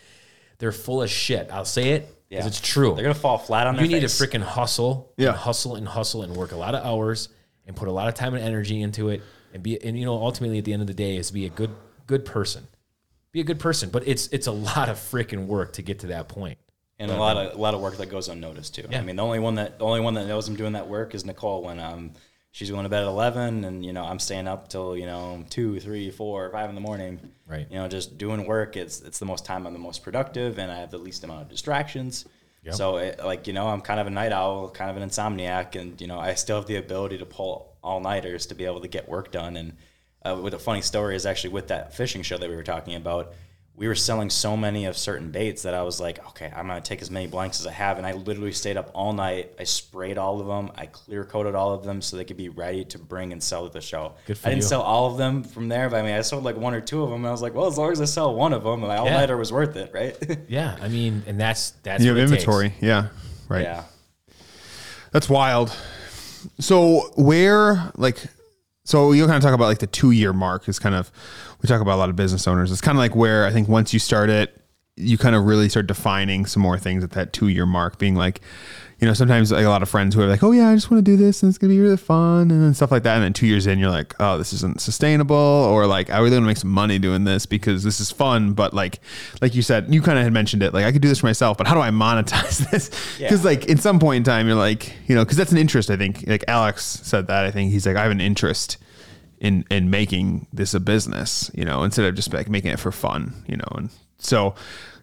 They're 0.58 0.72
full 0.72 1.02
of 1.04 1.10
shit. 1.10 1.50
I'll 1.52 1.66
say 1.66 1.92
it 1.92 2.08
because 2.30 2.44
Yeah. 2.46 2.48
it's 2.48 2.62
true. 2.62 2.94
They're 2.96 3.04
gonna 3.04 3.14
fall 3.16 3.38
flat 3.38 3.68
on 3.68 3.76
their 3.76 3.86
you 3.86 3.92
need 3.92 4.02
face. 4.02 4.18
to 4.18 4.28
freaking 4.28 4.42
hustle, 4.42 5.12
Yeah. 5.18 5.30
and 5.30 5.38
hustle 5.38 5.76
and 5.76 5.88
hustle 5.88 6.24
and 6.24 6.36
work 6.36 6.52
a 6.54 6.56
lot 6.56 6.74
of 6.74 6.86
hours 6.86 7.30
and 7.68 7.76
put 7.76 7.88
a 7.88 7.92
lot 7.92 8.08
of 8.08 8.14
time 8.14 8.34
and 8.34 8.44
energy 8.44 8.82
into 8.82 9.10
it, 9.10 9.22
and 9.54 9.62
be 9.62 9.84
and 9.84 9.98
you 9.98 10.06
know 10.06 10.14
ultimately 10.14 10.58
at 10.60 10.66
the 10.66 10.74
end 10.74 10.82
of 10.82 10.88
the 10.88 10.94
day 10.94 11.18
is 11.18 11.32
be 11.32 11.46
a 11.46 11.50
good 11.50 11.72
good 12.08 12.24
person, 12.24 12.68
be 13.32 13.42
a 13.42 13.44
good 13.44 13.60
person. 13.60 13.90
But 13.90 14.08
it's 14.08 14.28
it's 14.28 14.48
a 14.48 14.52
lot 14.52 14.90
of 14.90 14.98
freaking 14.98 15.48
work 15.48 15.74
to 15.74 15.82
get 15.82 16.00
to 16.00 16.08
that 16.08 16.30
point. 16.30 16.58
and 17.00 17.12
a 17.12 17.16
lot 17.18 17.36
of 17.36 17.56
a 17.56 17.62
lot 17.62 17.74
of 17.74 17.82
work 17.82 17.98
that 17.98 18.06
goes 18.10 18.30
unnoticed 18.30 18.76
too. 18.76 18.88
Yeah. 18.90 19.00
I 19.00 19.02
mean, 19.02 19.18
the 19.18 19.24
only 19.24 19.40
one 19.40 19.56
that 19.56 19.80
the 19.80 19.86
only 19.86 20.00
one 20.00 20.14
that 20.14 20.28
knows 20.28 20.48
I'm 20.48 20.56
doing 20.56 20.74
that 20.74 20.88
work 20.88 21.14
is 21.16 21.26
Nicole 21.26 21.62
when 21.64 21.80
um 21.80 22.14
she's 22.54 22.72
going 22.72 22.84
to 22.84 22.90
bed 22.90 23.02
at 23.02 23.08
eleven, 23.08 23.66
and 23.66 23.86
you 23.86 23.92
know 23.92 24.06
I'm 24.06 24.20
staying 24.20 24.48
up 24.48 24.70
till 24.70 24.96
you 24.96 25.06
know 25.06 25.44
two, 25.50 25.82
three, 25.82 26.10
four, 26.10 26.50
five 26.52 26.70
in 26.70 26.76
the 26.76 26.82
morning. 26.82 27.20
Right. 27.46 27.68
You 27.70 27.78
know, 27.78 27.90
just 27.90 28.18
doing 28.18 28.46
work. 28.46 28.78
It's 28.78 29.02
it's 29.02 29.20
the 29.20 29.26
most 29.26 29.44
time 29.44 29.68
I'm 29.68 29.74
the 29.74 29.80
most 29.80 30.02
productive, 30.04 30.58
and 30.58 30.72
I 30.72 30.78
have 30.78 30.92
the 30.92 30.98
least 30.98 31.26
amount 31.26 31.42
of 31.42 31.50
distractions. 31.50 32.26
Yep. 32.64 32.76
So 32.76 32.98
it, 32.98 33.20
like 33.24 33.48
you 33.48 33.54
know, 33.54 33.68
I'm 33.68 33.82
kind 33.82 34.00
of 34.00 34.08
a 34.08 34.12
night 34.12 34.32
owl, 34.32 34.70
kind 34.70 34.90
of 34.90 34.96
an 34.96 35.08
insomniac, 35.08 35.76
and 35.80 36.00
you 36.00 36.08
know 36.08 36.20
I 36.20 36.36
still 36.36 36.56
have 36.56 36.68
the 36.68 36.78
ability 36.78 37.18
to 37.18 37.26
pull 37.26 37.76
all 37.84 38.00
nighters 38.00 38.46
to 38.48 38.56
be 38.56 38.64
able 38.64 38.80
to 38.82 38.88
get 38.88 39.10
work 39.10 39.32
done. 39.32 39.58
And 39.58 39.74
uh, 40.24 40.40
with 40.42 40.54
a 40.54 40.60
funny 40.60 40.82
story 40.82 41.18
is 41.18 41.26
actually 41.26 41.50
with 41.50 41.68
that 41.68 41.94
fishing 41.94 42.22
show 42.22 42.38
that 42.38 42.50
we 42.50 42.56
were 42.56 42.64
talking 42.64 42.96
about 42.96 43.34
we 43.76 43.88
were 43.88 43.96
selling 43.96 44.30
so 44.30 44.56
many 44.56 44.86
of 44.86 44.96
certain 44.96 45.32
baits 45.32 45.64
that 45.64 45.74
I 45.74 45.82
was 45.82 46.00
like, 46.00 46.24
okay, 46.30 46.52
I'm 46.56 46.68
gonna 46.68 46.80
take 46.80 47.02
as 47.02 47.10
many 47.10 47.26
blanks 47.26 47.60
as 47.60 47.66
I 47.66 47.72
have, 47.72 47.98
and 47.98 48.06
I 48.06 48.12
literally 48.12 48.52
stayed 48.52 48.78
up 48.78 48.92
all 48.94 49.14
night. 49.14 49.52
I 49.60 49.64
sprayed 49.64 50.20
all 50.20 50.40
of 50.40 50.46
them. 50.46 50.72
I 50.78 50.86
clear 50.86 51.24
coated 51.24 51.56
all 51.56 51.74
of 51.74 51.84
them 51.84 52.00
so 52.02 52.16
they 52.16 52.24
could 52.24 52.38
be 52.38 52.50
ready 52.50 52.86
to 52.86 53.00
bring 53.00 53.32
and 53.32 53.42
sell 53.42 53.66
at 53.66 53.74
the 53.74 53.82
show. 53.82 54.14
Good 54.28 54.38
for 54.38 54.48
I 54.48 54.52
didn't 54.52 54.62
you. 54.64 54.70
sell 54.70 54.82
all 54.84 55.08
of 55.12 55.18
them 55.18 55.44
from 55.44 55.70
there, 55.70 55.90
but 55.90 55.98
I 55.98 56.02
mean, 56.04 56.14
I 56.14 56.22
sold 56.22 56.44
like 56.44 56.56
one 56.56 56.76
or 56.76 56.82
two 56.82 57.02
of 57.02 57.10
them, 57.10 57.20
and 57.22 57.28
I 57.28 57.32
was 57.32 57.42
like, 57.42 57.56
well, 57.56 57.66
as 57.66 57.78
long 57.78 57.92
as 57.92 58.00
I 58.00 58.06
sell 58.06 58.36
one 58.36 58.54
of 58.54 58.64
them, 58.64 58.82
my 58.82 58.98
all 58.98 59.06
nighter 59.06 59.38
was 59.38 59.52
worth 59.52 59.76
it, 59.76 59.92
right? 59.94 60.16
Yeah, 60.48 60.78
I 60.80 60.88
mean, 60.88 61.24
and 61.26 61.40
that's 61.40 61.72
that's 61.84 62.04
You 62.04 62.10
have 62.10 62.18
what 62.18 62.24
it 62.26 62.28
takes. 62.30 62.44
inventory. 62.44 62.74
Yeah. 62.80 63.08
Right. 63.50 63.64
yeah. 63.64 63.84
That's 65.12 65.30
wild. 65.30 65.76
So 66.60 67.12
where 67.16 67.92
like 67.96 68.18
so 68.86 69.12
you'll 69.12 69.28
kind 69.28 69.38
of 69.38 69.44
talk 69.44 69.54
about 69.54 69.66
like 69.66 69.80
the 69.80 69.88
two 69.88 70.12
year 70.12 70.34
mark 70.34 70.68
is 70.68 70.80
kind 70.80 70.96
of 70.96 71.12
we 71.62 71.68
talk 71.68 71.82
about 71.82 71.96
a 71.96 72.02
lot 72.02 72.10
of 72.10 72.16
business 72.16 72.48
owners. 72.48 72.72
It's 72.72 72.82
kind 72.82 72.98
of 72.98 73.00
like 73.00 73.16
where 73.16 73.46
I 73.46 73.52
think 73.52 73.68
once 73.70 73.94
you 73.94 74.00
start 74.00 74.30
it, 74.30 74.60
you 74.96 75.18
kind 75.18 75.36
of 75.36 75.46
really 75.46 75.70
start 75.70 75.88
defining 75.88 76.46
some 76.46 76.62
more 76.62 76.78
things 76.78 77.04
at 77.04 77.12
that 77.12 77.34
two 77.34 77.48
year 77.48 77.66
mark, 77.66 77.98
being 77.98 78.16
like, 78.16 78.42
you 79.00 79.08
know, 79.08 79.14
sometimes 79.14 79.52
like 79.52 79.66
a 79.66 79.70
lot 79.70 79.82
of 79.82 79.90
friends 79.90 80.16
who 80.16 80.22
are 80.22 80.28
like, 80.28 80.44
oh 80.44 80.52
yeah, 80.52 80.70
I 80.70 80.76
just 80.76 80.90
want 80.90 81.04
to 81.06 81.12
do 81.12 81.18
this 81.18 81.44
and 81.44 81.50
it's 81.50 81.58
gonna 81.58 81.74
be 81.74 81.80
really 81.80 81.98
fun 81.98 82.52
and 82.52 82.62
then 82.64 82.74
stuff 82.74 82.92
like 82.92 83.04
that. 83.04 83.16
And 83.16 83.24
then 83.24 83.34
two 83.34 83.48
years 83.48 83.68
in, 83.68 83.78
you're 83.80 83.90
like, 83.90 84.14
oh, 84.20 84.38
this 84.38 84.54
isn't 84.54 84.80
sustainable, 84.82 85.36
or 85.36 85.86
like 85.88 86.10
I 86.10 86.20
really 86.20 86.32
want 86.38 86.44
to 86.44 86.48
make 86.48 86.58
some 86.58 86.70
money 86.72 87.00
doing 87.00 87.24
this 87.26 87.46
because 87.46 87.84
this 87.84 88.00
is 88.00 88.12
fun. 88.12 88.54
But 88.54 88.74
like, 88.74 89.00
like 89.42 89.56
you 89.56 89.62
said, 89.62 89.94
you 89.94 90.02
kind 90.02 90.18
of 90.18 90.24
had 90.24 90.32
mentioned 90.34 90.64
it, 90.64 90.74
like 90.74 90.86
I 90.86 90.92
could 90.92 91.02
do 91.02 91.08
this 91.10 91.20
for 91.20 91.26
myself, 91.26 91.58
but 91.58 91.68
how 91.68 91.74
do 91.76 91.82
I 91.82 91.90
monetize 91.90 92.70
this? 92.72 92.90
Because 93.18 93.44
Yeah. 93.44 93.50
like 93.50 93.66
in 93.66 93.78
some 93.78 94.00
point 94.00 94.18
in 94.18 94.24
time, 94.24 94.48
you're 94.48 94.56
like, 94.56 94.94
you 95.08 95.16
know, 95.16 95.24
because 95.24 95.38
that's 95.38 95.52
an 95.52 95.58
interest. 95.58 95.90
I 95.90 95.98
think 95.98 96.24
like 96.28 96.44
Alex 96.48 96.84
said 97.04 97.28
that. 97.28 97.46
I 97.46 97.52
think 97.52 97.72
he's 97.72 97.86
like, 97.86 97.96
I 97.98 98.04
have 98.04 98.12
an 98.12 98.22
interest 98.22 98.78
in 99.40 99.66
in 99.70 99.90
making 99.90 100.48
this 100.54 100.74
a 100.74 100.80
business, 100.80 101.52
you 101.54 101.66
know, 101.66 101.84
instead 101.84 102.06
of 102.06 102.16
just 102.16 102.34
like 102.34 102.48
making 102.50 102.72
it 102.72 102.80
for 102.80 102.92
fun, 102.94 103.44
you 103.48 103.58
know. 103.58 103.68
And 103.76 103.90
so, 104.18 104.56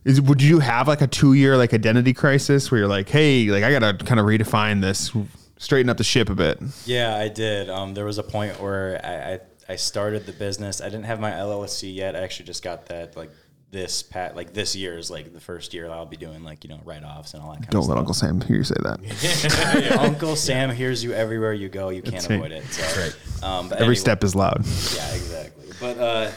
is 0.05 0.21
would 0.21 0.41
you 0.43 0.61
have 0.61 0.89
like 0.89 1.01
a 1.03 1.07
two 1.07 1.33
year 1.35 1.57
like 1.57 1.75
identity 1.75 2.13
crisis 2.13 2.71
where 2.71 2.81
you're 2.81 2.89
like, 2.89 3.09
hey, 3.09 3.47
like 3.51 3.65
I 3.65 3.71
gotta 3.79 4.05
kind 4.05 4.19
of 4.21 4.27
redefine 4.27 4.81
this, 4.81 5.13
straighten 5.59 5.91
up 5.91 5.97
the 5.99 6.05
ship 6.05 6.31
a 6.31 6.35
bit. 6.35 6.59
Yeah, 6.87 7.15
I 7.17 7.29
did. 7.29 7.69
Um, 7.69 7.95
there 7.95 8.05
was 8.07 8.19
a 8.19 8.23
point 8.23 8.61
where 8.61 9.01
I, 9.05 9.35
I, 9.35 9.41
I 9.75 9.77
started 9.77 10.27
the 10.27 10.33
business. 10.33 10.81
I 10.81 10.87
didn't 10.87 11.05
have 11.05 11.21
my 11.21 11.31
LLC 11.33 11.95
yet. 11.95 12.17
I 12.17 12.21
actually 12.21 12.47
just 12.47 12.63
got 12.63 12.87
that 12.87 13.17
like 13.17 13.31
this 13.73 14.03
pat 14.03 14.35
like 14.35 14.53
this 14.53 14.75
year 14.75 14.99
is 14.99 15.13
like 15.13 15.33
the 15.33 15.39
first 15.39 15.73
year 15.73 15.89
I'll 15.89 16.05
be 16.05 16.17
doing 16.17 16.43
like 16.43 16.65
you 16.65 16.71
know 16.71 16.81
write 16.85 17.05
offs 17.05 17.35
and 17.35 17.43
all 17.43 17.51
that 17.53 17.59
kind 17.59 17.69
Don't 17.71 17.83
of 17.83 17.89
let 17.89 17.95
stuff. 17.95 17.99
Uncle 17.99 18.15
Sam 18.15 18.41
hear 18.41 18.57
you 18.57 18.65
say 18.65 18.75
that. 18.83 19.97
Uncle 20.01 20.35
Sam 20.35 20.71
hears 20.71 21.05
you 21.05 21.13
everywhere 21.13 21.53
you 21.53 21.69
go. 21.69 21.91
You 21.91 22.03
can't 22.03 22.15
That's 22.17 22.29
right. 22.31 22.37
avoid 22.37 22.53
it. 22.53 22.65
So, 22.65 23.47
um, 23.47 23.69
but 23.69 23.77
Every 23.77 23.85
anyway- 23.89 23.95
step 23.97 24.25
is 24.25 24.35
loud. 24.35 24.59
Yeah, 24.65 25.15
exactly. 25.15 25.67
But 25.79 25.99
uh, 25.99 26.31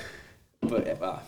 but 0.62 1.02
uh, 1.02 1.18
I 1.18 1.20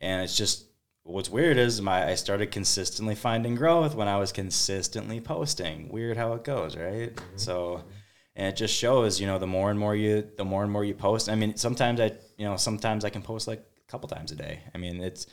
and 0.00 0.22
it's 0.22 0.36
just 0.36 0.64
what's 1.06 1.30
weird 1.30 1.56
is 1.56 1.80
my 1.80 2.08
I 2.08 2.14
started 2.14 2.50
consistently 2.50 3.14
finding 3.14 3.54
growth 3.54 3.94
when 3.94 4.08
I 4.08 4.18
was 4.18 4.32
consistently 4.32 5.20
posting. 5.20 5.88
Weird 5.88 6.16
how 6.16 6.32
it 6.34 6.44
goes, 6.44 6.76
right? 6.76 7.14
Mm-hmm. 7.14 7.36
So 7.36 7.84
and 8.34 8.48
it 8.48 8.56
just 8.56 8.74
shows, 8.74 9.20
you 9.20 9.26
know, 9.26 9.38
the 9.38 9.46
more 9.46 9.70
and 9.70 9.78
more 9.78 9.94
you 9.94 10.28
the 10.36 10.44
more 10.44 10.62
and 10.62 10.72
more 10.72 10.84
you 10.84 10.94
post. 10.94 11.28
I 11.28 11.34
mean, 11.34 11.56
sometimes 11.56 12.00
I, 12.00 12.12
you 12.36 12.44
know, 12.44 12.56
sometimes 12.56 13.04
I 13.04 13.10
can 13.10 13.22
post 13.22 13.48
like 13.48 13.60
a 13.60 13.90
couple 13.90 14.08
times 14.08 14.32
a 14.32 14.36
day. 14.36 14.60
I 14.74 14.78
mean, 14.78 15.00
it's 15.00 15.26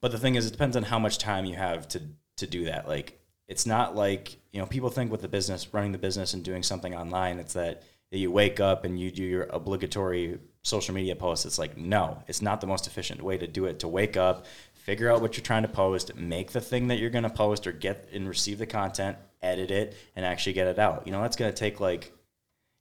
but 0.00 0.12
the 0.12 0.18
thing 0.18 0.36
is 0.36 0.46
it 0.46 0.52
depends 0.52 0.76
on 0.76 0.84
how 0.84 0.98
much 0.98 1.18
time 1.18 1.44
you 1.44 1.56
have 1.56 1.88
to 1.88 2.02
to 2.36 2.46
do 2.46 2.66
that. 2.66 2.88
Like 2.88 3.20
it's 3.48 3.66
not 3.66 3.96
like, 3.96 4.38
you 4.52 4.60
know, 4.60 4.66
people 4.66 4.90
think 4.90 5.10
with 5.10 5.22
the 5.22 5.28
business, 5.28 5.74
running 5.74 5.92
the 5.92 5.98
business 5.98 6.34
and 6.34 6.44
doing 6.44 6.62
something 6.62 6.94
online, 6.94 7.38
it's 7.38 7.54
that 7.54 7.82
that 8.10 8.18
you 8.18 8.30
wake 8.30 8.60
up 8.60 8.84
and 8.84 8.98
you 8.98 9.10
do 9.10 9.22
your 9.22 9.44
obligatory 9.50 10.38
social 10.62 10.94
media 10.94 11.14
posts. 11.14 11.44
It's 11.44 11.58
like, 11.58 11.76
no, 11.76 12.22
it's 12.26 12.42
not 12.42 12.60
the 12.60 12.66
most 12.66 12.86
efficient 12.86 13.22
way 13.22 13.36
to 13.38 13.46
do 13.46 13.66
it. 13.66 13.80
To 13.80 13.88
wake 13.88 14.16
up, 14.16 14.46
figure 14.88 15.12
out 15.12 15.20
what 15.20 15.36
you're 15.36 15.44
trying 15.44 15.60
to 15.60 15.68
post, 15.68 16.16
make 16.16 16.52
the 16.52 16.62
thing 16.62 16.88
that 16.88 16.98
you're 16.98 17.10
going 17.10 17.22
to 17.22 17.28
post 17.28 17.66
or 17.66 17.72
get 17.72 18.08
and 18.14 18.26
receive 18.26 18.56
the 18.56 18.64
content, 18.64 19.18
edit 19.42 19.70
it, 19.70 19.94
and 20.16 20.24
actually 20.24 20.54
get 20.54 20.66
it 20.66 20.78
out. 20.78 21.02
You 21.04 21.12
know, 21.12 21.20
that's 21.20 21.36
going 21.36 21.52
to 21.52 21.56
take 21.56 21.78
like, 21.78 22.10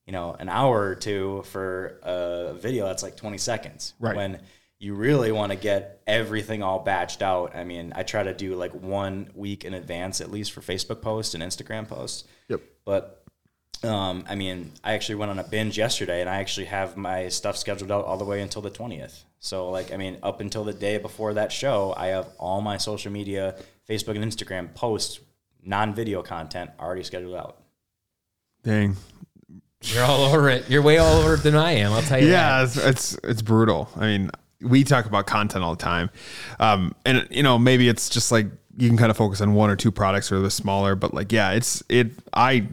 you 0.06 0.14
know, 0.14 0.34
an 0.40 0.48
hour 0.48 0.88
or 0.88 0.96
two 0.96 1.44
for 1.48 2.00
a 2.04 2.54
video 2.54 2.86
that's 2.86 3.04
like 3.04 3.18
20 3.18 3.38
seconds. 3.38 3.94
Right. 4.00 4.16
When 4.16 4.40
you 4.80 4.94
really 4.94 5.34
want 5.34 5.52
to 5.52 5.58
get 5.58 6.02
everything 6.08 6.64
all 6.64 6.86
batched 6.86 7.22
out. 7.22 7.58
I 7.58 7.66
mean, 7.66 7.92
I 7.94 8.04
try 8.04 8.24
to 8.24 8.34
do 8.34 8.56
like 8.56 8.72
one 8.74 9.30
week 9.36 9.66
in 9.66 9.74
advance 9.74 10.22
at 10.22 10.32
least 10.32 10.54
for 10.54 10.62
Facebook 10.62 11.02
posts 11.02 11.34
and 11.34 11.44
Instagram 11.44 11.90
posts. 11.90 12.24
Yep. 12.48 12.62
But 12.86 13.17
um, 13.84 14.24
I 14.28 14.36
mean, 14.36 14.72
I 14.84 14.94
actually 14.94 15.16
went 15.16 15.32
on 15.32 15.40
a 15.40 15.44
binge 15.44 15.78
yesterday, 15.78 16.22
and 16.22 16.30
I 16.30 16.38
actually 16.38 16.68
have 16.68 16.98
my 16.98 17.30
stuff 17.30 17.58
scheduled 17.58 17.92
out 17.92 18.06
all 18.06 18.18
the 18.18 18.26
way 18.26 18.42
until 18.42 18.62
the 18.62 18.70
twentieth. 18.70 19.24
So, 19.40 19.70
like, 19.70 19.94
I 19.94 19.98
mean, 19.98 20.18
up 20.24 20.42
until 20.42 20.64
the 20.64 20.74
day 20.74 20.98
before 20.98 21.36
that 21.36 21.52
show, 21.52 21.94
I 21.96 22.08
have 22.08 22.28
all 22.40 22.62
my 22.62 22.78
social 22.78 23.12
media, 23.12 23.56
Facebook 23.88 24.16
and 24.16 24.24
Instagram 24.24 24.74
posts, 24.74 25.20
non-video 25.64 26.24
content 26.24 26.72
already 26.80 27.04
scheduled 27.04 27.36
out. 27.36 27.58
Dang. 28.64 28.98
You're 29.84 30.04
all 30.04 30.26
over 30.26 30.50
it. 30.50 30.70
You're 30.70 30.82
way 30.82 30.98
all 30.98 31.18
over 31.18 31.36
it 31.36 31.44
than 31.44 31.56
I 31.56 31.74
am. 31.74 31.94
I'll 31.94 32.02
tell 32.02 32.20
you. 32.20 32.30
Yeah, 32.30 32.64
that. 32.64 32.78
it's, 32.78 33.14
it's 33.14 33.20
it's 33.24 33.42
brutal. 33.44 33.90
I 33.96 34.08
mean, 34.08 34.32
we 34.60 34.84
talk 34.84 35.06
about 35.06 35.28
content 35.28 35.64
all 35.64 35.76
the 35.76 35.84
time, 35.84 36.10
um, 36.60 36.96
and 37.06 37.28
you 37.30 37.44
know 37.44 37.60
maybe 37.60 37.88
it's 37.88 38.10
just 38.10 38.32
like 38.32 38.48
you 38.76 38.90
can 38.90 38.98
kind 38.98 39.12
of 39.12 39.18
focus 39.18 39.40
on 39.40 39.54
one 39.54 39.70
or 39.70 39.76
two 39.76 39.92
products 39.92 40.32
or 40.32 40.40
the 40.40 40.50
smaller, 40.50 40.96
but 40.96 41.14
like 41.14 41.32
yeah, 41.32 41.52
it's 41.52 41.84
it. 41.90 42.12
I 42.34 42.68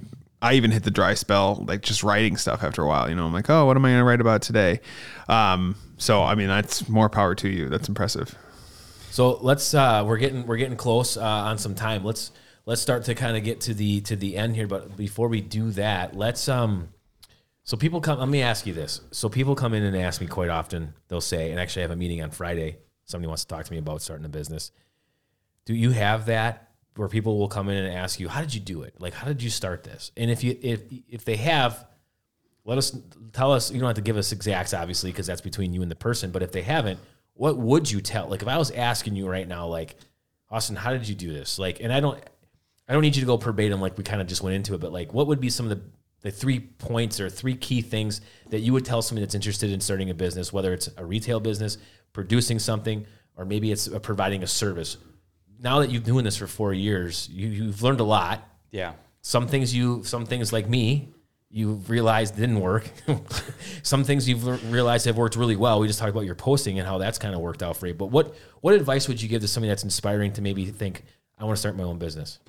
I 0.45 0.55
even 0.55 0.71
hit 0.71 0.83
the 0.83 0.91
dry 0.91 1.15
spell 1.15 1.65
like 1.67 1.81
just 1.81 2.03
writing 2.03 2.37
stuff 2.37 2.63
after 2.63 2.83
a 2.83 2.87
while. 2.87 3.09
You 3.09 3.17
know, 3.17 3.25
I'm 3.25 3.33
like, 3.33 3.49
oh, 3.49 3.65
what 3.65 3.79
am 3.79 3.85
I 3.87 3.93
going 3.93 4.01
to 4.01 4.05
write 4.05 4.21
about 4.21 4.43
today? 4.43 4.81
Um, 5.27 5.75
so 5.97 6.23
I 6.23 6.35
mean, 6.35 6.49
that's 6.49 6.87
more 6.87 7.09
power 7.09 7.35
to 7.37 7.49
you. 7.49 7.71
That's 7.71 7.89
impressive. 7.89 8.37
So 9.11 9.39
let's 9.41 9.73
uh, 9.73 10.05
we're 10.07 10.19
getting 10.19 10.47
we're 10.47 10.59
getting 10.59 10.77
close 10.77 11.17
uh, 11.17 11.23
on 11.23 11.57
some 11.57 11.75
time. 11.75 12.05
Let's 12.05 12.31
let's 12.67 12.83
start 12.83 13.05
to 13.05 13.15
kind 13.15 13.39
of 13.39 13.43
get 13.43 13.63
to 13.63 13.73
the 13.73 14.03
to 14.03 14.17
the 14.17 14.37
end 14.37 14.55
here. 14.55 14.67
But 14.67 14.99
before 14.99 15.29
we 15.29 15.41
do 15.41 15.71
that, 15.73 16.15
let's 16.15 16.47
um. 16.47 16.91
So 17.63 17.79
people 17.79 18.03
come. 18.03 18.19
Let 18.19 18.29
me 18.29 18.43
ask 18.43 18.67
you 18.67 18.75
this. 18.75 19.01
So 19.13 19.31
people 19.31 19.55
come 19.55 19.73
in 19.73 19.83
and 19.83 19.97
ask 19.97 20.21
me 20.21 20.27
quite 20.27 20.51
often. 20.51 20.93
They'll 21.09 21.23
say, 21.23 21.53
and 21.53 21.59
actually, 21.59 21.81
I 21.81 21.85
have 21.85 21.91
a 21.93 21.97
meeting 21.97 22.21
on 22.21 22.31
Friday. 22.31 22.77
Somebody 23.07 23.29
wants 23.29 23.45
to 23.45 23.49
talk 23.49 23.65
to 23.65 23.73
me 23.73 23.79
about 23.79 24.03
starting 24.03 24.27
a 24.27 24.29
business. 24.29 24.73
Do 25.65 25.73
you 25.73 25.93
have 25.93 26.27
that 26.27 26.74
where 26.97 27.09
people 27.09 27.39
will 27.39 27.49
come 27.49 27.69
in 27.69 27.77
and 27.77 27.95
ask 27.95 28.21
you, 28.21 28.29
"How 28.29 28.41
did 28.41 28.55
you 28.55 28.61
do 28.61 28.83
it? 28.83 28.95
Like, 28.99 29.15
how 29.15 29.27
did 29.27 29.43
you 29.43 29.51
start 29.51 29.85
this?" 29.85 30.13
And 30.17 30.31
if 30.31 30.45
you 30.45 30.57
if 30.61 30.81
if 31.09 31.25
they 31.25 31.37
have, 31.37 31.87
let 32.65 32.79
us 32.79 32.97
tell 33.33 33.53
us. 33.53 33.71
You 33.71 33.81
don't 33.81 33.89
have 33.89 33.97
to 33.97 34.03
give 34.03 34.17
us 34.17 34.33
exacts, 34.33 34.73
obviously, 34.75 35.11
because 35.11 35.27
that's 35.27 35.41
between 35.41 35.73
you 35.73 35.83
and 35.83 35.91
the 35.91 35.97
person. 35.97 36.31
But 36.31 36.43
if 36.43 36.53
they 36.53 36.63
haven't, 36.63 36.99
what 37.35 37.57
would 37.57 37.91
you 37.91 38.01
tell? 38.01 38.29
Like, 38.29 38.43
if 38.43 38.49
I 38.49 38.59
was 38.59 38.71
asking 38.71 39.17
you 39.17 39.29
right 39.29 39.47
now, 39.47 39.67
like, 39.67 39.97
Austin, 40.51 40.77
how 40.77 40.93
did 40.93 41.09
you 41.09 41.15
do 41.15 41.33
this? 41.33 41.59
Like, 41.59 41.81
and 41.81 41.93
I 41.93 42.01
don't, 42.01 42.19
I 42.89 42.93
don't 42.93 43.03
need 43.03 43.17
you 43.17 43.23
to 43.23 43.27
go 43.27 43.37
verbatim, 43.37 43.81
like 43.81 43.99
we 43.99 44.05
kind 44.05 44.21
of 44.21 44.29
just 44.29 44.43
went 44.43 44.55
into 44.57 44.75
it, 44.75 44.81
but 44.81 44.93
like, 44.93 45.13
what 45.13 45.27
would 45.27 45.41
be 45.41 45.51
some 45.51 45.71
of 45.71 45.71
the 45.71 45.85
the 46.23 46.31
three 46.31 46.59
points 46.59 47.21
or 47.21 47.29
three 47.29 47.55
key 47.55 47.83
things 47.83 48.23
that 48.49 48.61
you 48.61 48.73
would 48.73 48.85
tell 48.85 49.03
somebody 49.03 49.27
that's 49.27 49.35
interested 49.35 49.71
in 49.71 49.79
starting 49.79 50.09
a 50.09 50.15
business, 50.15 50.55
whether 50.55 50.73
it's 50.73 50.89
a 50.97 51.05
retail 51.05 51.39
business, 51.39 51.77
producing 52.15 52.59
something, 52.59 53.05
or 53.37 53.45
maybe 53.45 53.71
it's 53.71 53.89
uh 53.89 53.99
providing 53.99 54.43
a 54.43 54.47
service. 54.47 54.97
Now 55.65 55.81
that 55.81 55.91
you've 55.91 56.05
been 56.05 56.15
doing 56.15 56.25
this 56.25 56.37
for 56.37 56.47
four 56.47 56.73
years, 56.73 57.29
you, 57.33 57.49
you've 57.49 57.83
learned 57.83 58.01
a 58.01 58.05
lot. 58.05 58.47
Yeah. 58.71 58.93
some 59.23 59.49
things 59.49 59.75
you 59.75 60.05
some 60.05 60.27
things 60.27 60.53
like 60.53 60.69
me 60.69 61.09
you 61.51 61.75
realized 61.87 62.35
didn't 62.35 62.59
work. 62.59 62.91
Some 63.85 64.03
things 64.03 64.29
you've 64.29 64.73
realized 64.73 65.07
have 65.07 65.17
worked 65.17 65.37
really 65.37 65.55
well. 65.55 65.79
We 65.79 65.87
just 65.87 66.01
talked 66.01 66.11
about 66.11 66.25
your 66.25 66.35
posting 66.35 66.81
and 66.81 66.89
how 66.89 66.99
that's 66.99 67.17
kind 67.17 67.33
of 67.33 67.41
worked 67.41 67.63
out 67.63 67.77
for 67.77 67.87
you. 67.87 67.95
But 67.95 68.07
what 68.07 68.35
what 68.61 68.75
advice 68.75 69.07
would 69.07 69.23
you 69.23 69.29
give 69.29 69.41
to 69.41 69.47
somebody 69.47 69.69
that's 69.69 69.85
inspiring 69.85 70.33
to 70.33 70.43
maybe 70.43 70.67
think 70.67 71.05
i 71.39 71.45
want 71.45 71.57
to 71.57 71.61
start 71.61 71.77
my 71.77 71.85
own 71.85 71.99
business 71.99 72.41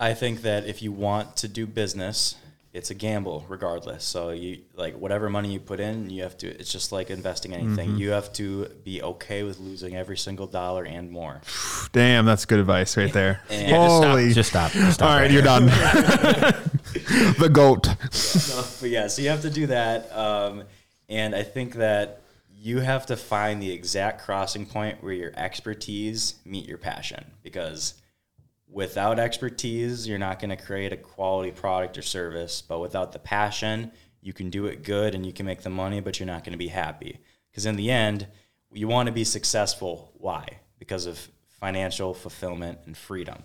I 0.00 0.14
think 0.14 0.40
that 0.42 0.66
if 0.66 0.80
you 0.80 0.92
want 0.92 1.36
to 1.36 1.48
do 1.48 1.66
business, 1.66 2.36
it's 2.72 2.90
a 2.90 2.94
gamble 2.94 3.44
regardless. 3.48 4.04
So 4.04 4.30
you 4.30 4.62
like 4.76 4.96
whatever 4.96 5.28
money 5.28 5.52
you 5.52 5.60
put 5.60 5.80
in, 5.80 6.08
you 6.08 6.22
have 6.22 6.36
to 6.38 6.46
it's 6.48 6.70
just 6.72 6.92
like 6.92 7.10
investing 7.10 7.52
anything. 7.52 7.96
You 7.96 8.10
have 8.10 8.32
to 8.34 8.66
be 8.84 9.02
okay 9.02 9.42
with 9.42 9.58
losing 9.58 9.96
every 9.96 10.16
single 10.16 10.46
dollar 10.46 10.84
and 10.84 11.10
more. 11.10 11.40
Damn, 11.92 12.26
that's 12.26 12.44
good 12.44 12.60
advice 12.60 12.96
right 12.96 13.12
there. 13.12 13.42
And- 13.50 13.72
Holy. 13.74 14.32
just 14.32 14.50
stop 14.50 14.70
just 14.72 14.94
stop 14.94 15.08
all 15.08 15.16
right, 15.16 15.22
right 15.22 15.30
you're 15.32 15.42
done. 15.42 15.66
the 17.38 17.50
goat. 17.52 17.88
but 18.80 18.88
yeah, 18.88 19.08
so 19.08 19.22
you 19.22 19.28
have 19.30 19.42
to 19.42 19.50
do 19.50 19.66
that. 19.66 20.16
Um, 20.16 20.64
and 21.08 21.34
I 21.34 21.42
think 21.42 21.74
that 21.74 22.22
you 22.56 22.80
have 22.80 23.06
to 23.06 23.16
find 23.16 23.60
the 23.60 23.72
exact 23.72 24.22
crossing 24.22 24.66
point 24.66 25.02
where 25.02 25.14
your 25.14 25.32
expertise 25.34 26.34
meet 26.44 26.68
your 26.68 26.78
passion 26.78 27.24
because 27.42 27.94
without 28.70 29.18
expertise, 29.18 30.06
you're 30.06 30.18
not 30.18 30.38
going 30.38 30.56
to 30.56 30.62
create 30.62 30.92
a 30.92 30.96
quality 30.96 31.50
product 31.50 31.98
or 31.98 32.02
service. 32.02 32.62
But 32.62 32.80
without 32.80 33.12
the 33.12 33.18
passion, 33.18 33.90
you 34.20 34.32
can 34.32 34.50
do 34.50 34.66
it 34.66 34.82
good 34.82 35.14
and 35.14 35.26
you 35.26 35.32
can 35.32 35.46
make 35.46 35.62
the 35.62 35.70
money, 35.70 36.00
but 36.00 36.18
you're 36.18 36.26
not 36.26 36.44
going 36.44 36.52
to 36.52 36.58
be 36.58 36.68
happy. 36.68 37.18
Because 37.50 37.66
in 37.66 37.76
the 37.76 37.90
end, 37.90 38.26
you 38.72 38.86
want 38.88 39.06
to 39.06 39.12
be 39.12 39.24
successful. 39.24 40.12
Why? 40.18 40.46
Because 40.78 41.06
of 41.06 41.28
financial 41.48 42.14
fulfillment 42.14 42.78
and 42.86 42.96
freedom. 42.96 43.42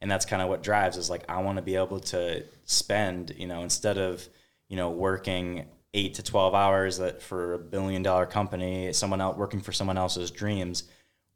And 0.00 0.10
that's 0.10 0.24
kind 0.24 0.40
of 0.40 0.48
what 0.48 0.62
drives 0.62 0.96
is 0.96 1.10
like, 1.10 1.24
I 1.28 1.42
want 1.42 1.56
to 1.56 1.62
be 1.62 1.74
able 1.74 2.00
to 2.00 2.44
spend, 2.64 3.34
you 3.36 3.46
know, 3.48 3.62
instead 3.62 3.98
of, 3.98 4.26
you 4.68 4.76
know, 4.76 4.90
working 4.90 5.66
eight 5.94 6.14
to 6.14 6.22
12 6.22 6.54
hours 6.54 6.98
that 6.98 7.20
for 7.20 7.54
a 7.54 7.58
billion 7.58 8.02
dollar 8.02 8.26
company, 8.26 8.92
someone 8.92 9.20
out 9.20 9.38
working 9.38 9.60
for 9.60 9.72
someone 9.72 9.98
else's 9.98 10.30
dreams, 10.30 10.84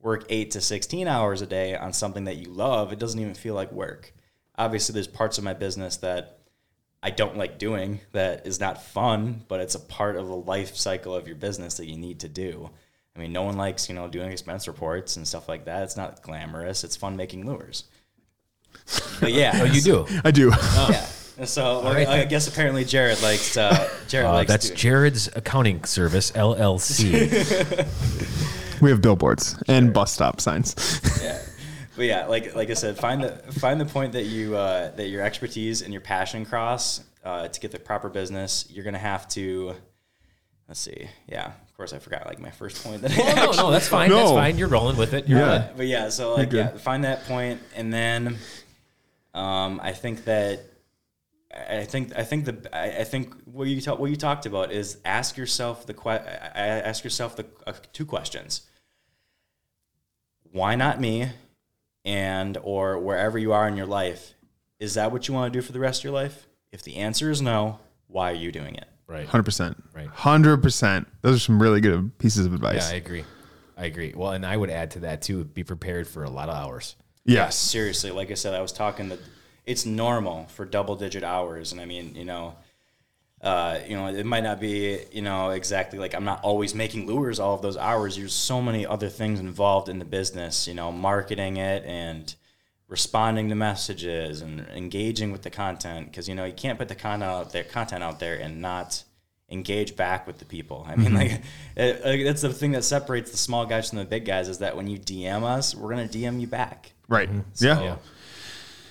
work 0.03 0.26
eight 0.28 0.50
to 0.50 0.61
16 0.61 1.09
hours 1.09 1.40
a 1.40 1.46
day 1.46 1.74
on 1.76 1.92
something 1.92 2.24
that 2.24 2.36
you 2.36 2.50
love, 2.50 2.92
it 2.92 2.98
doesn't 2.98 3.20
even 3.20 3.34
feel 3.34 3.55
like 3.55 3.72
work. 3.72 4.12
Obviously, 4.59 4.92
there's 4.92 5.07
parts 5.07 5.38
of 5.38 5.44
my 5.44 5.55
business 5.55 5.96
that 5.98 6.40
I 7.03 7.11
don't 7.11 7.36
like 7.36 7.59
doing 7.59 8.00
that 8.12 8.46
is 8.46 8.61
not 8.61 8.82
fun, 8.82 9.44
but 9.48 9.61
it's 9.61 9.74
a 9.74 9.80
part 9.80 10.16
of 10.16 10.26
the 10.26 10.36
life 10.36 10.76
cycle 10.76 11.14
of 11.14 11.26
your 11.26 11.36
business 11.36 11.78
that 11.78 11.86
you 11.86 11.96
need 11.96 12.20
to 12.20 12.28
do. 12.28 12.68
I 13.16 13.18
mean, 13.18 13.32
no 13.32 13.42
one 13.42 13.57
likes, 13.57 13.88
you 13.88 13.94
know, 13.94 14.09
doing 14.09 14.30
expense 14.30 14.66
reports 14.66 15.16
and 15.16 15.26
stuff 15.26 15.48
like 15.48 15.64
that. 15.66 15.82
It's 15.84 15.96
not 15.96 16.22
glamorous. 16.22 16.84
It's 16.84 16.96
fun 16.96 17.16
making 17.16 17.46
lures. 17.46 17.84
But 19.20 19.32
yeah, 19.32 19.53
oh 19.62 19.64
you 19.64 19.80
do 19.80 20.07
I 20.24 20.30
do. 20.30 20.50
Oh. 20.53 20.88
yeah. 20.90 21.07
And 21.38 21.48
so 21.48 21.82
well, 21.82 21.94
right, 21.94 22.07
I 22.07 22.18
then. 22.18 22.28
guess 22.28 22.46
apparently 22.48 22.84
Jared 22.84 23.22
likes 23.22 23.57
uh, 23.57 23.88
Jared 24.09 24.26
uh, 24.26 24.32
likes 24.32 24.48
that's 24.48 24.66
doing- 24.68 24.76
jared's 24.76 25.28
accounting 25.34 25.82
service 25.84 26.30
llc 26.32 27.09
We 28.83 28.91
have 28.91 29.01
billboards 29.01 29.57
and 29.68 29.95
bus 29.95 30.12
stop 30.12 30.41
signs. 30.41 30.74
Yeah. 31.22 31.41
But 31.97 32.05
yeah, 32.07 32.26
like 32.26 32.55
like 32.55 32.68
I 32.70 32.74
said, 32.74 32.99
find 32.99 33.22
the 33.22 33.30
find 33.61 33.80
the 33.80 33.85
point 33.85 34.12
that 34.12 34.24
you 34.24 34.57
uh, 34.57 34.91
that 34.97 35.09
your 35.09 35.22
expertise 35.22 35.83
and 35.83 35.93
your 35.93 36.01
passion 36.01 36.45
cross 36.45 37.01
uh, 37.24 37.49
to 37.49 37.61
get 37.61 37.70
the 37.70 37.78
proper 37.78 38.09
business. 38.09 38.66
You're 38.70 38.85
gonna 38.85 38.99
have 38.99 39.28
to. 39.30 39.74
Let's 40.68 40.80
see. 40.80 41.07
Yeah, 41.28 41.47
of 41.49 41.76
course 41.76 41.93
I 41.93 41.99
forgot 41.99 42.26
like 42.26 42.39
my 42.41 42.51
first 42.51 42.83
point. 42.83 43.03
That 43.03 43.12
I 43.12 43.43
oh, 43.47 43.53
no 43.53 43.62
no 43.64 43.70
that's 43.70 43.89
fine 43.89 44.09
that's 44.11 44.30
fine 44.30 44.57
you're 44.59 44.68
rolling 44.68 44.97
with 44.97 45.12
it 45.12 45.28
you're 45.28 45.39
Yeah. 45.39 45.59
good. 45.68 45.76
But 45.76 45.87
yeah, 45.87 46.09
so 46.09 46.35
like 46.35 46.51
yeah, 46.53 46.68
find 46.78 47.05
that 47.05 47.24
point, 47.24 47.61
and 47.76 47.93
then 47.93 48.39
um, 49.35 49.78
I 49.83 49.93
think 49.93 50.24
that 50.24 50.61
I 51.55 51.85
think 51.85 52.16
I 52.16 52.24
think 52.24 52.47
the 52.47 52.70
I, 52.74 53.01
I 53.01 53.05
think 53.05 53.35
what 53.45 53.68
you 53.68 53.80
talk, 53.83 53.99
what 53.99 54.09
you 54.09 54.16
talked 54.16 54.47
about 54.47 54.72
is 54.72 54.97
ask 55.05 55.37
yourself 55.37 55.85
the 55.87 55.93
que- 55.95 56.11
I- 56.11 56.51
I- 56.55 56.80
ask 56.89 57.05
yourself 57.05 57.37
the 57.37 57.45
uh, 57.66 57.74
two 57.93 58.07
questions. 58.07 58.62
Why 60.53 60.74
not 60.76 61.00
me? 61.00 61.30
And 62.05 62.57
or 62.62 62.98
wherever 62.98 63.38
you 63.38 63.53
are 63.53 63.66
in 63.66 63.76
your 63.76 63.86
life, 63.86 64.34
is 64.78 64.94
that 64.94 65.12
what 65.12 65.28
you 65.28 65.34
want 65.34 65.53
to 65.53 65.59
do 65.59 65.64
for 65.64 65.72
the 65.72 65.80
rest 65.80 66.00
of 66.00 66.05
your 66.05 66.12
life? 66.12 66.46
If 66.72 66.82
the 66.82 66.96
answer 66.96 67.30
is 67.30 67.42
no, 67.42 67.78
why 68.07 68.30
are 68.30 68.34
you 68.34 68.53
doing 68.53 68.74
it? 68.74 68.86
right 69.12 69.26
Hundred 69.28 69.44
percent. 69.44 69.82
Right. 69.94 70.09
Hundred 70.09 70.62
percent. 70.62 71.07
Those 71.22 71.36
are 71.36 71.40
some 71.40 71.61
really 71.61 71.80
good 71.80 72.16
pieces 72.18 72.46
of 72.46 72.55
advice. 72.55 72.88
yeah 72.88 72.94
i 72.94 72.96
agree 72.96 73.24
i 73.76 73.84
agree 73.84 74.12
well 74.16 74.32
and 74.32 74.44
i 74.44 74.57
would 74.57 74.70
add 74.70 74.90
to 74.92 75.00
that 75.00 75.22
too 75.22 75.44
be 75.44 75.64
prepared 75.64 76.07
for 76.07 76.24
a 76.24 76.30
lot 76.30 76.48
of 76.48 76.55
hours 76.55 76.96
yes. 77.24 77.57
seriously 77.57 78.11
like 78.11 78.30
i 78.30 78.34
said 78.34 78.55
i 78.55 78.61
was 78.61 78.72
talking 78.72 79.09
that 79.09 79.18
it's 79.64 79.86
normal 79.86 80.46
for 80.46 80.64
double 80.64 80.96
digit 80.96 81.24
hours 81.24 81.72
and 81.72 81.80
i 81.80 81.84
mean 81.84 82.14
you 82.14 82.24
know 82.24 82.55
uh, 83.43 83.78
you 83.88 83.97
know 83.97 84.07
it 84.07 84.24
might 84.24 84.45
not 84.45 84.61
be 84.61 84.99
you 85.11 85.20
know 85.22 85.51
exactly 85.51 85.99
like 85.99 86.14
i'm 86.14 86.24
not 86.24 86.40
always 86.45 86.74
making 86.74 87.07
lures 87.07 87.40
all 87.40 87.55
of 87.55 87.62
those 87.62 87.76
hours. 87.76 88.16
There's 88.16 88.32
so 88.32 88.62
many 88.62 88.86
other 88.86 89.09
things 89.09 89.40
involved 89.40 89.88
in 89.88 89.99
the 89.99 90.05
business 90.05 90.68
you 90.68 90.74
know 90.74 90.93
marketing 90.93 91.57
it 91.57 91.84
and 91.84 92.34
responding 92.88 93.49
to 93.49 93.55
messages 93.55 94.43
and 94.43 94.61
engaging 94.74 95.32
with 95.32 95.43
the 95.43 95.51
content. 95.51 96.07
Because 96.11 96.28
you 96.28 96.34
know 96.34 96.45
you 96.45 96.53
can't 96.53 96.78
put 96.78 96.88
the 96.88 96.95
content 96.95 97.24
out 97.24 97.51
there 97.53 97.64
content 97.64 98.03
out 98.05 98.20
there 98.20 98.36
and 98.36 98.61
not 98.61 99.03
engage 99.51 99.97
back 99.97 100.26
with 100.26 100.38
the 100.38 100.45
people. 100.45 100.86
I 100.88 100.97
mean 100.97 101.14
like 101.14 101.43
it, 101.76 102.05
like, 102.05 102.24
that's 102.24 102.43
the 102.43 102.53
thing 102.53 102.72
that 102.72 102.84
separates 102.84 103.30
the 103.30 103.36
small 103.36 103.66
guys 103.66 103.88
from 103.90 103.99
the 103.99 104.05
big 104.05 104.24
guys 104.24 104.49
is 104.49 104.59
that 104.59 104.76
when 104.76 104.86
you 104.86 104.99
dm 104.99 105.43
us 105.43 105.74
we're 105.74 105.93
going 105.95 106.09
to 106.09 106.18
dm 106.18 106.40
you 106.40 106.47
back. 106.47 106.93
Right. 107.09 107.28
So- 107.55 107.66
yeah. 107.66 107.82
yeah. 107.82 107.97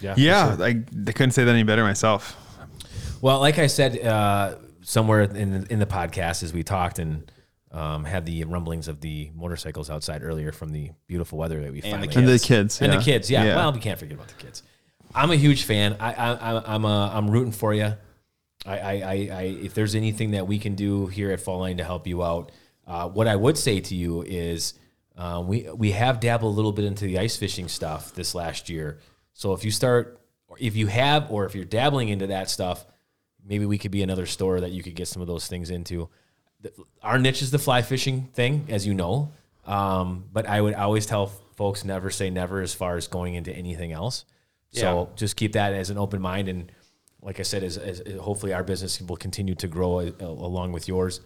Yeah. 0.02 0.16
Yeah. 0.18 0.66
I, 0.66 0.70
I 1.08 1.12
couldn't 1.14 1.32
say 1.32 1.44
that 1.44 1.52
any 1.52 1.64
better 1.64 1.84
myself. 1.84 2.36
Well, 3.22 3.40
like 3.40 3.60
I 3.60 3.68
said 3.68 4.00
uh, 4.06 4.56
somewhere 4.82 5.22
in 5.22 5.66
in 5.70 5.80
the 5.80 5.86
podcast 5.86 6.44
as 6.44 6.54
we 6.54 6.64
talked 6.64 7.00
and 7.00 7.32
um, 7.72 8.04
had 8.04 8.26
the 8.26 8.44
rumblings 8.44 8.88
of 8.88 9.00
the 9.00 9.32
motorcycles 9.36 9.90
outside 9.90 10.24
earlier 10.24 10.52
from 10.52 10.72
the 10.72 10.92
beautiful 11.08 11.38
weather 11.38 11.62
that 11.62 11.72
we 11.72 11.82
And 11.82 11.92
finally 11.92 12.08
the 12.08 12.20
And 12.20 12.28
the 12.28 12.40
kids. 12.40 12.82
and 12.82 12.92
yeah. 12.92 12.98
the 13.00 13.04
kids. 13.06 13.32
Yeah. 13.32 13.44
Yeah. 13.46 13.56
Well, 13.56 13.72
we 13.72 13.80
can't 13.80 13.98
forget 14.00 14.16
about 14.16 14.28
the 14.28 14.34
kids. 14.44 14.64
I'm 15.14 15.32
a 15.32 15.36
huge 15.36 15.64
fan. 15.64 15.98
I, 16.00 16.14
I, 16.14 16.74
I'm 16.76 16.86
uh, 16.86 17.10
I'm 17.10 17.30
rooting 17.30 17.52
for 17.52 17.74
you. 17.74 17.94
I, 18.66 18.78
I, 18.78 19.30
I, 19.34 19.42
if 19.64 19.74
there's 19.74 19.96
anything 19.96 20.32
that 20.32 20.48
we 20.48 20.60
can 20.60 20.76
do 20.76 21.08
here 21.08 21.32
at 21.32 21.40
Fall 21.42 21.60
Line 21.60 21.78
to 21.78 21.84
help 21.84 22.06
you 22.08 22.24
out, 22.24 22.52
Uh, 22.88 23.08
what 23.10 23.28
I 23.28 23.36
would 23.36 23.58
say 23.58 23.80
to 23.82 23.96
you 23.96 24.22
is 24.24 24.74
uh, 25.18 25.42
we 25.46 25.68
we 25.76 25.92
have 25.92 26.20
dabbled 26.20 26.54
a 26.54 26.56
little 26.56 26.72
bit 26.72 26.86
into 26.86 27.06
the 27.06 27.20
ice 27.20 27.38
fishing 27.38 27.68
stuff 27.70 28.14
this 28.14 28.34
last 28.36 28.70
year. 28.70 28.98
So 29.34 29.54
if 29.54 29.64
you 29.66 29.72
start, 29.72 30.20
or 30.48 30.58
if 30.60 30.76
you 30.76 30.88
have, 30.88 31.32
or 31.32 31.46
if 31.46 31.56
you're 31.56 31.66
dabbling 31.66 32.10
into 32.10 32.28
that 32.28 32.50
stuff, 32.50 32.86
maybe 33.46 33.66
we 33.66 33.78
could 33.78 33.92
be 33.92 34.04
another 34.04 34.26
store 34.26 34.62
that 34.62 34.72
you 34.72 34.84
could 34.84 34.96
get 34.96 35.08
some 35.08 35.22
of 35.22 35.28
those 35.28 35.48
things 35.48 35.70
into. 35.70 36.10
The- 36.62 36.74
Our 37.02 37.18
niche 37.20 37.42
is 37.42 37.52
the 37.52 37.60
fly 37.60 37.82
fishing 37.82 38.30
thing, 38.34 38.66
as 38.70 38.86
you 38.86 38.94
know. 38.94 39.32
Um, 39.66 40.26
but 40.32 40.48
I 40.48 40.60
would 40.62 40.74
always 40.74 41.06
tell 41.06 41.28
folks 41.56 41.84
never 41.86 42.10
say 42.10 42.30
never 42.30 42.62
as 42.62 42.74
far 42.74 42.98
as 42.98 43.08
going 43.08 43.36
into 43.36 43.52
anything 43.56 43.92
else. 43.92 44.26
So 44.72 45.02
Yeah. 45.10 45.16
just 45.16 45.36
keep 45.36 45.54
that 45.54 45.74
as 45.74 45.90
an 45.90 45.98
open 45.98 46.22
mind. 46.22 46.48
And 46.48 46.72
like 47.22 47.40
I 47.40 47.44
said, 47.44 47.64
as, 47.64 47.78
as 47.78 48.02
hopefully 48.20 48.54
our 48.54 48.64
business 48.64 49.00
will 49.02 49.18
continue 49.18 49.54
to 49.56 49.68
grow 49.68 50.00
uh, 50.00 50.12
along 50.20 50.72
with 50.72 50.88
yours. 50.88 51.22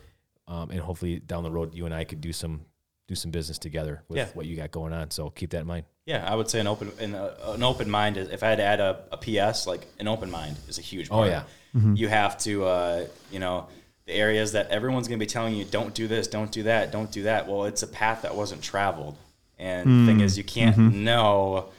Um, 0.48 0.70
and 0.72 0.80
hopefully 0.80 1.20
down 1.20 1.44
the 1.44 1.52
road, 1.52 1.74
you 1.74 1.86
and 1.86 1.94
I 1.94 2.04
could 2.04 2.22
do 2.22 2.32
some 2.34 2.66
do 3.08 3.16
some 3.16 3.32
business 3.32 3.58
together 3.58 4.04
with 4.10 4.18
Yeah. 4.18 4.28
what 4.34 4.46
you 4.46 4.56
got 4.56 4.72
going 4.72 4.94
on. 4.94 5.12
So 5.12 5.30
keep 5.30 5.52
that 5.52 5.62
in 5.62 5.68
mind. 5.68 5.86
Yeah, 6.06 6.26
I 6.30 6.36
would 6.36 6.50
say 6.50 6.60
an 6.60 6.68
open 6.68 6.92
an, 7.00 7.16
uh, 7.16 7.36
an 7.56 7.64
open 7.64 7.90
mind 7.90 8.18
is 8.18 8.30
if 8.30 8.44
I 8.44 8.48
had 8.50 8.58
to 8.58 8.64
add 8.64 8.80
a, 8.80 9.04
a 9.12 9.18
PS, 9.18 9.68
like 9.68 9.86
an 10.00 10.08
open 10.08 10.30
mind 10.32 10.58
is 10.68 10.78
a 10.78 10.82
huge 10.82 11.08
Oh, 11.10 11.18
part. 11.18 11.30
yeah. 11.30 11.44
You 11.74 12.08
have 12.08 12.38
to 12.40 12.66
uh, 12.66 13.06
you 13.32 13.40
know, 13.40 13.68
the 14.06 14.14
areas 14.14 14.54
that 14.54 14.70
everyone's 14.70 15.08
gonna 15.08 15.18
be 15.20 15.26
telling 15.26 15.56
you, 15.56 15.66
don't 15.66 15.94
do 15.94 16.08
this, 16.08 16.28
don't 16.28 16.52
do 16.52 16.64
that, 16.64 16.92
don't 16.92 17.12
do 17.12 17.24
that. 17.24 17.48
Well, 17.48 17.66
it's 17.66 17.84
a 17.84 17.88
path 17.88 18.22
that 18.22 18.36
wasn't 18.36 18.62
traveled. 18.62 19.18
And 19.60 20.08
the 20.08 20.12
thing 20.12 20.20
is 20.22 20.38
you 20.38 20.44
can't 20.44 20.78
know 20.78 21.70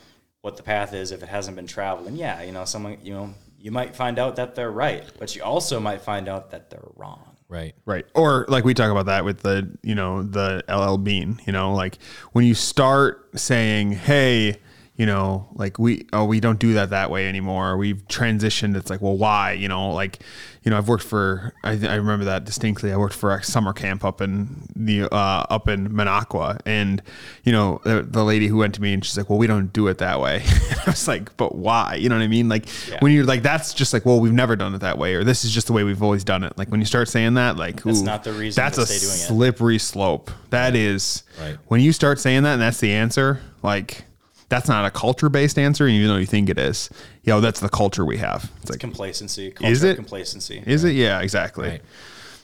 what 0.42 0.56
the 0.56 0.62
path 0.62 0.92
is 0.94 1.12
if 1.12 1.22
it 1.22 1.28
hasn't 1.28 1.56
been 1.56 1.66
traveled. 1.66 2.06
And 2.08 2.16
yeah, 2.16 2.42
you 2.42 2.52
know, 2.52 2.64
someone 2.64 2.98
you 3.02 3.12
know, 3.14 3.34
you 3.58 3.70
might 3.70 3.96
find 3.96 4.18
out 4.18 4.36
that 4.36 4.54
they're 4.54 4.70
right, 4.70 5.02
but 5.18 5.34
you 5.34 5.42
also 5.42 5.80
might 5.80 6.00
find 6.02 6.28
out 6.28 6.50
that 6.52 6.70
they're 6.70 6.88
wrong. 6.94 7.22
Right. 7.48 7.74
Right. 7.84 8.04
Or 8.14 8.44
like 8.48 8.64
we 8.64 8.74
talk 8.74 8.90
about 8.90 9.06
that 9.06 9.24
with 9.24 9.42
the, 9.42 9.70
you 9.82 9.94
know, 9.94 10.22
the 10.22 10.64
LL 10.68 10.96
Bean, 10.96 11.40
you 11.46 11.52
know, 11.52 11.74
like 11.74 11.98
when 12.32 12.44
you 12.44 12.54
start 12.54 13.28
saying, 13.38 13.92
hey, 13.92 14.60
you 14.96 15.04
know, 15.06 15.46
like 15.54 15.78
we, 15.78 16.06
oh, 16.12 16.24
we 16.24 16.40
don't 16.40 16.58
do 16.58 16.72
that 16.74 16.90
that 16.90 17.10
way 17.10 17.28
anymore. 17.28 17.76
We've 17.76 18.06
transitioned. 18.08 18.76
It's 18.76 18.88
like, 18.90 19.02
well, 19.02 19.16
why? 19.16 19.52
You 19.52 19.68
know, 19.68 19.90
like, 19.90 20.20
you 20.62 20.70
know, 20.70 20.78
I've 20.78 20.88
worked 20.88 21.04
for, 21.04 21.52
I, 21.62 21.72
I 21.86 21.94
remember 21.96 22.24
that 22.24 22.44
distinctly. 22.44 22.92
I 22.92 22.96
worked 22.96 23.14
for 23.14 23.32
a 23.34 23.42
summer 23.42 23.72
camp 23.74 24.04
up 24.04 24.20
in 24.22 24.66
the, 24.74 25.04
uh, 25.14 25.46
up 25.50 25.68
in 25.68 25.90
Minocqua. 25.90 26.60
And, 26.66 27.02
you 27.44 27.52
know, 27.52 27.80
the, 27.84 28.02
the 28.02 28.24
lady 28.24 28.46
who 28.48 28.56
went 28.56 28.74
to 28.76 28.82
me 28.82 28.94
and 28.94 29.04
she's 29.04 29.16
like, 29.18 29.28
well, 29.28 29.38
we 29.38 29.46
don't 29.46 29.72
do 29.72 29.86
it 29.88 29.98
that 29.98 30.18
way. 30.18 30.42
I 30.86 30.90
was 30.90 31.06
like, 31.06 31.36
but 31.36 31.54
why? 31.54 31.96
You 31.96 32.08
know 32.08 32.16
what 32.16 32.22
I 32.24 32.28
mean? 32.28 32.48
Like 32.48 32.68
when 33.00 33.12
you're 33.12 33.24
like, 33.26 33.42
that's 33.42 33.74
just 33.74 33.92
like, 33.92 34.06
well, 34.06 34.18
we've 34.18 34.32
never 34.32 34.56
done 34.56 34.74
it 34.74 34.78
that 34.78 34.96
way, 34.98 35.14
or 35.14 35.24
this 35.24 35.44
is 35.44 35.50
just 35.52 35.66
the 35.66 35.72
way 35.74 35.84
we've 35.84 36.02
always 36.02 36.24
done 36.24 36.42
it. 36.42 36.56
Like 36.56 36.68
when 36.70 36.80
you 36.80 36.86
start 36.86 37.08
saying 37.08 37.34
that, 37.34 37.56
like, 37.58 37.82
That's 37.82 38.00
ooh, 38.00 38.04
not 38.04 38.24
the 38.24 38.32
reason 38.32 38.60
That's 38.62 38.78
a 38.78 38.86
doing 38.86 38.96
it. 38.96 38.98
slippery 39.26 39.78
slope. 39.78 40.30
That 40.50 40.74
is 40.74 41.22
Right. 41.38 41.58
when 41.68 41.80
you 41.82 41.92
start 41.92 42.18
saying 42.18 42.44
that, 42.44 42.54
and 42.54 42.62
that's 42.62 42.80
the 42.80 42.92
answer. 42.92 43.40
Like 43.62 44.04
that's 44.48 44.68
not 44.68 44.84
a 44.86 44.90
culture 44.90 45.28
based 45.28 45.58
answer, 45.58 45.86
even 45.88 46.08
though 46.08 46.16
you 46.16 46.26
think 46.26 46.48
it 46.48 46.58
is. 46.58 46.90
Yo, 47.22 47.40
that's 47.40 47.60
the 47.60 47.68
culture 47.68 48.04
we 48.04 48.18
have. 48.18 48.44
It's 48.44 48.62
It's 48.62 48.70
like, 48.70 48.80
complacency. 48.80 49.50
Culture 49.50 49.72
Is 49.72 49.82
it? 49.82 49.96
complacency? 49.96 50.62
is 50.66 50.84
it? 50.84 50.92
Yeah, 50.92 51.20
exactly. 51.20 51.68
Right. 51.68 51.82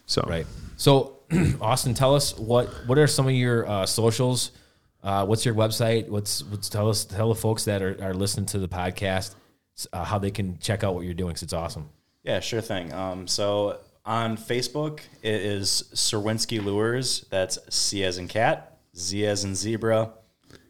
So 0.07 0.24
Right. 0.28 0.46
So, 0.76 1.18
Austin, 1.61 1.94
tell 1.94 2.14
us 2.14 2.36
what 2.36 2.66
what 2.86 2.98
are 2.98 3.07
some 3.07 3.26
of 3.26 3.32
your 3.34 3.68
uh, 3.68 3.86
socials? 3.86 4.50
Uh, 5.03 5.24
what's 5.26 5.44
your 5.44 5.55
website? 5.55 6.09
What's 6.09 6.42
what's 6.44 6.68
tell 6.68 6.88
us 6.88 7.05
tell 7.05 7.28
the 7.28 7.34
folks 7.40 7.64
that 7.64 7.82
are, 7.82 7.96
are 8.03 8.14
listening 8.14 8.46
to 8.46 8.59
the 8.59 8.68
podcast 8.68 9.34
uh, 9.92 10.05
how 10.05 10.18
they 10.18 10.30
can 10.30 10.59
check 10.59 10.84
out 10.84 10.94
what 10.94 11.05
you're 11.05 11.14
doing 11.14 11.30
because 11.30 11.42
it's 11.42 11.53
awesome. 11.53 11.88
Yeah, 12.24 12.40
sure 12.40 12.61
thing. 12.61 12.92
Um, 12.92 13.26
so 13.26 13.78
on 14.05 14.36
Facebook, 14.36 15.00
it 15.22 15.34
is 15.40 15.84
Czerwinski 15.94 16.62
Lures. 16.64 17.24
That's 17.30 17.59
C 17.74 18.05
as 18.05 18.18
in 18.18 18.28
cat, 18.28 18.78
Z 18.96 19.24
as 19.26 19.44
in 19.44 19.55
zebra, 19.55 20.11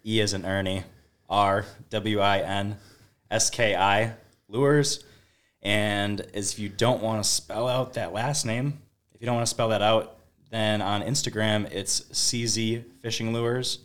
E 0.05 0.21
as 0.21 0.33
in 0.35 0.45
Ernie, 0.45 0.85
R 1.33 1.65
W 1.91 2.21
I 2.21 2.39
N 2.41 2.77
S 3.31 3.51
K 3.51 3.75
I 3.75 4.15
Lures. 4.49 5.03
And 5.63 6.21
if 6.35 6.59
you 6.59 6.69
don't 6.69 7.03
want 7.03 7.23
to 7.25 7.29
spell 7.29 7.67
out 7.67 7.95
that 7.95 8.13
last 8.13 8.45
name, 8.45 8.81
if 9.15 9.21
you 9.21 9.27
don't 9.27 9.37
want 9.37 9.47
to 9.47 9.51
spell 9.51 9.71
that 9.71 9.83
out, 9.83 10.19
then 10.51 10.83
on 10.83 11.03
Instagram, 11.03 11.73
it's 11.73 12.03
CZ 12.03 12.85
Fishing 13.01 13.33
Lures. 13.33 13.79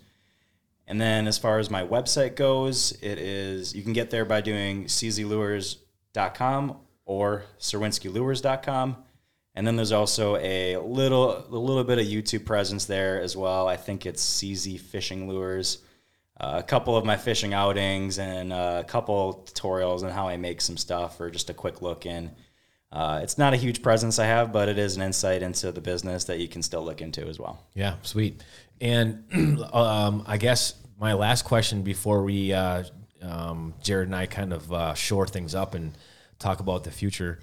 And 0.87 0.99
then 0.99 1.27
as 1.27 1.37
far 1.37 1.59
as 1.59 1.69
my 1.69 1.83
website 1.83 2.35
goes, 2.35 2.91
it 3.01 3.17
is 3.17 3.73
you 3.73 3.83
can 3.83 3.93
get 3.93 4.09
there 4.09 4.25
by 4.25 4.41
doing 4.41 4.85
czlures.com 4.85 6.77
or 7.05 7.43
czerwinskilures.com. 7.59 8.97
And 9.55 9.65
then 9.65 9.75
there's 9.75 9.91
also 9.91 10.35
a 10.37 10.77
little 10.77 11.45
a 11.49 11.57
little 11.57 11.83
bit 11.83 11.99
of 11.99 12.05
YouTube 12.05 12.45
presence 12.45 12.85
there 12.85 13.21
as 13.21 13.35
well. 13.35 13.67
I 13.67 13.75
think 13.77 14.05
it's 14.05 14.23
CZ 14.23 14.79
Fishing 14.79 15.27
Lures. 15.29 15.79
A 16.39 16.61
couple 16.61 16.95
of 16.95 17.03
my 17.03 17.17
fishing 17.17 17.53
outings 17.53 18.19
and 18.19 18.53
a 18.53 18.83
couple 18.87 19.43
tutorials 19.47 20.03
on 20.03 20.11
how 20.11 20.27
I 20.27 20.37
make 20.37 20.61
some 20.61 20.77
stuff 20.77 21.19
or 21.19 21.31
just 21.31 21.49
a 21.49 21.53
quick 21.53 21.81
look 21.81 22.05
in. 22.05 22.31
Uh, 22.91 23.19
it's 23.21 23.37
not 23.37 23.53
a 23.53 23.57
huge 23.57 23.81
presence 23.81 24.17
I 24.19 24.25
have, 24.25 24.53
but 24.53 24.69
it 24.69 24.77
is 24.77 24.95
an 24.95 25.01
insight 25.01 25.41
into 25.41 25.71
the 25.71 25.81
business 25.81 26.25
that 26.25 26.39
you 26.39 26.47
can 26.47 26.61
still 26.61 26.83
look 26.83 27.01
into 27.01 27.27
as 27.27 27.39
well. 27.39 27.65
Yeah, 27.73 27.95
sweet. 28.03 28.41
And 28.79 29.23
um, 29.73 30.23
I 30.25 30.37
guess 30.37 30.75
my 30.99 31.13
last 31.13 31.43
question 31.43 31.81
before 31.81 32.23
we 32.23 32.53
uh, 32.53 32.83
um, 33.21 33.73
Jared 33.81 34.07
and 34.07 34.15
I 34.15 34.25
kind 34.25 34.53
of 34.53 34.71
uh, 34.71 34.93
shore 34.93 35.27
things 35.27 35.55
up 35.55 35.73
and 35.73 35.97
talk 36.39 36.59
about 36.59 36.83
the 36.83 36.91
future. 36.91 37.39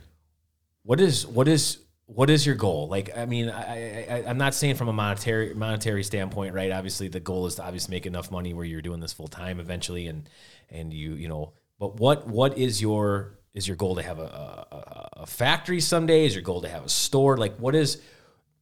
What 0.82 1.00
is 1.00 1.26
what 1.26 1.48
is 1.48 1.78
what 2.06 2.28
is 2.30 2.44
your 2.44 2.54
goal? 2.54 2.88
Like, 2.88 3.16
I 3.16 3.24
mean, 3.26 3.48
I, 3.48 4.04
I, 4.04 4.24
I'm 4.26 4.38
not 4.38 4.54
saying 4.54 4.74
from 4.76 4.88
a 4.88 4.92
monetary 4.92 5.54
monetary 5.54 6.04
standpoint, 6.04 6.54
right? 6.54 6.70
Obviously, 6.70 7.08
the 7.08 7.20
goal 7.20 7.46
is 7.46 7.54
to 7.56 7.64
obviously 7.64 7.94
make 7.94 8.06
enough 8.06 8.30
money 8.30 8.52
where 8.52 8.64
you're 8.64 8.82
doing 8.82 9.00
this 9.00 9.12
full 9.12 9.28
time 9.28 9.60
eventually, 9.60 10.06
and 10.06 10.28
and 10.70 10.92
you 10.92 11.14
you 11.14 11.28
know. 11.28 11.52
But 11.78 11.96
what 11.96 12.26
what 12.26 12.58
is 12.58 12.80
your 12.80 13.38
is 13.54 13.66
your 13.66 13.76
goal 13.76 13.96
to 13.96 14.02
have 14.02 14.18
a, 14.18 14.22
a, 14.22 15.08
a 15.22 15.26
factory 15.26 15.80
someday? 15.80 16.26
Is 16.26 16.34
your 16.34 16.42
goal 16.42 16.60
to 16.62 16.68
have 16.68 16.84
a 16.84 16.88
store? 16.88 17.36
Like, 17.36 17.56
what 17.56 17.74
is 17.74 18.02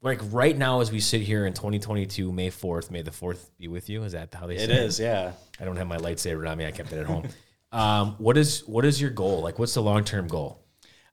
like 0.02 0.20
right 0.30 0.56
now 0.56 0.80
as 0.80 0.92
we 0.92 1.00
sit 1.00 1.22
here 1.22 1.46
in 1.46 1.52
2022, 1.52 2.30
May 2.32 2.50
4th? 2.50 2.90
May 2.90 3.02
the 3.02 3.10
4th 3.10 3.50
be 3.58 3.68
with 3.68 3.88
you. 3.88 4.02
Is 4.04 4.12
that 4.12 4.34
how 4.34 4.46
they 4.46 4.56
It 4.56 4.68
say 4.68 4.84
is, 4.84 5.00
yeah. 5.00 5.32
I 5.60 5.64
don't 5.64 5.76
have 5.76 5.86
my 5.86 5.96
lightsaber 5.98 6.48
on 6.48 6.58
me. 6.58 6.66
I 6.66 6.70
kept 6.72 6.92
it 6.92 6.98
at 6.98 7.06
home. 7.06 7.28
um, 7.72 8.14
what 8.18 8.36
is 8.36 8.66
what 8.66 8.84
is 8.84 9.00
your 9.00 9.10
goal? 9.10 9.40
Like, 9.40 9.58
what's 9.58 9.74
the 9.74 9.82
long 9.82 10.04
term 10.04 10.28
goal? 10.28 10.61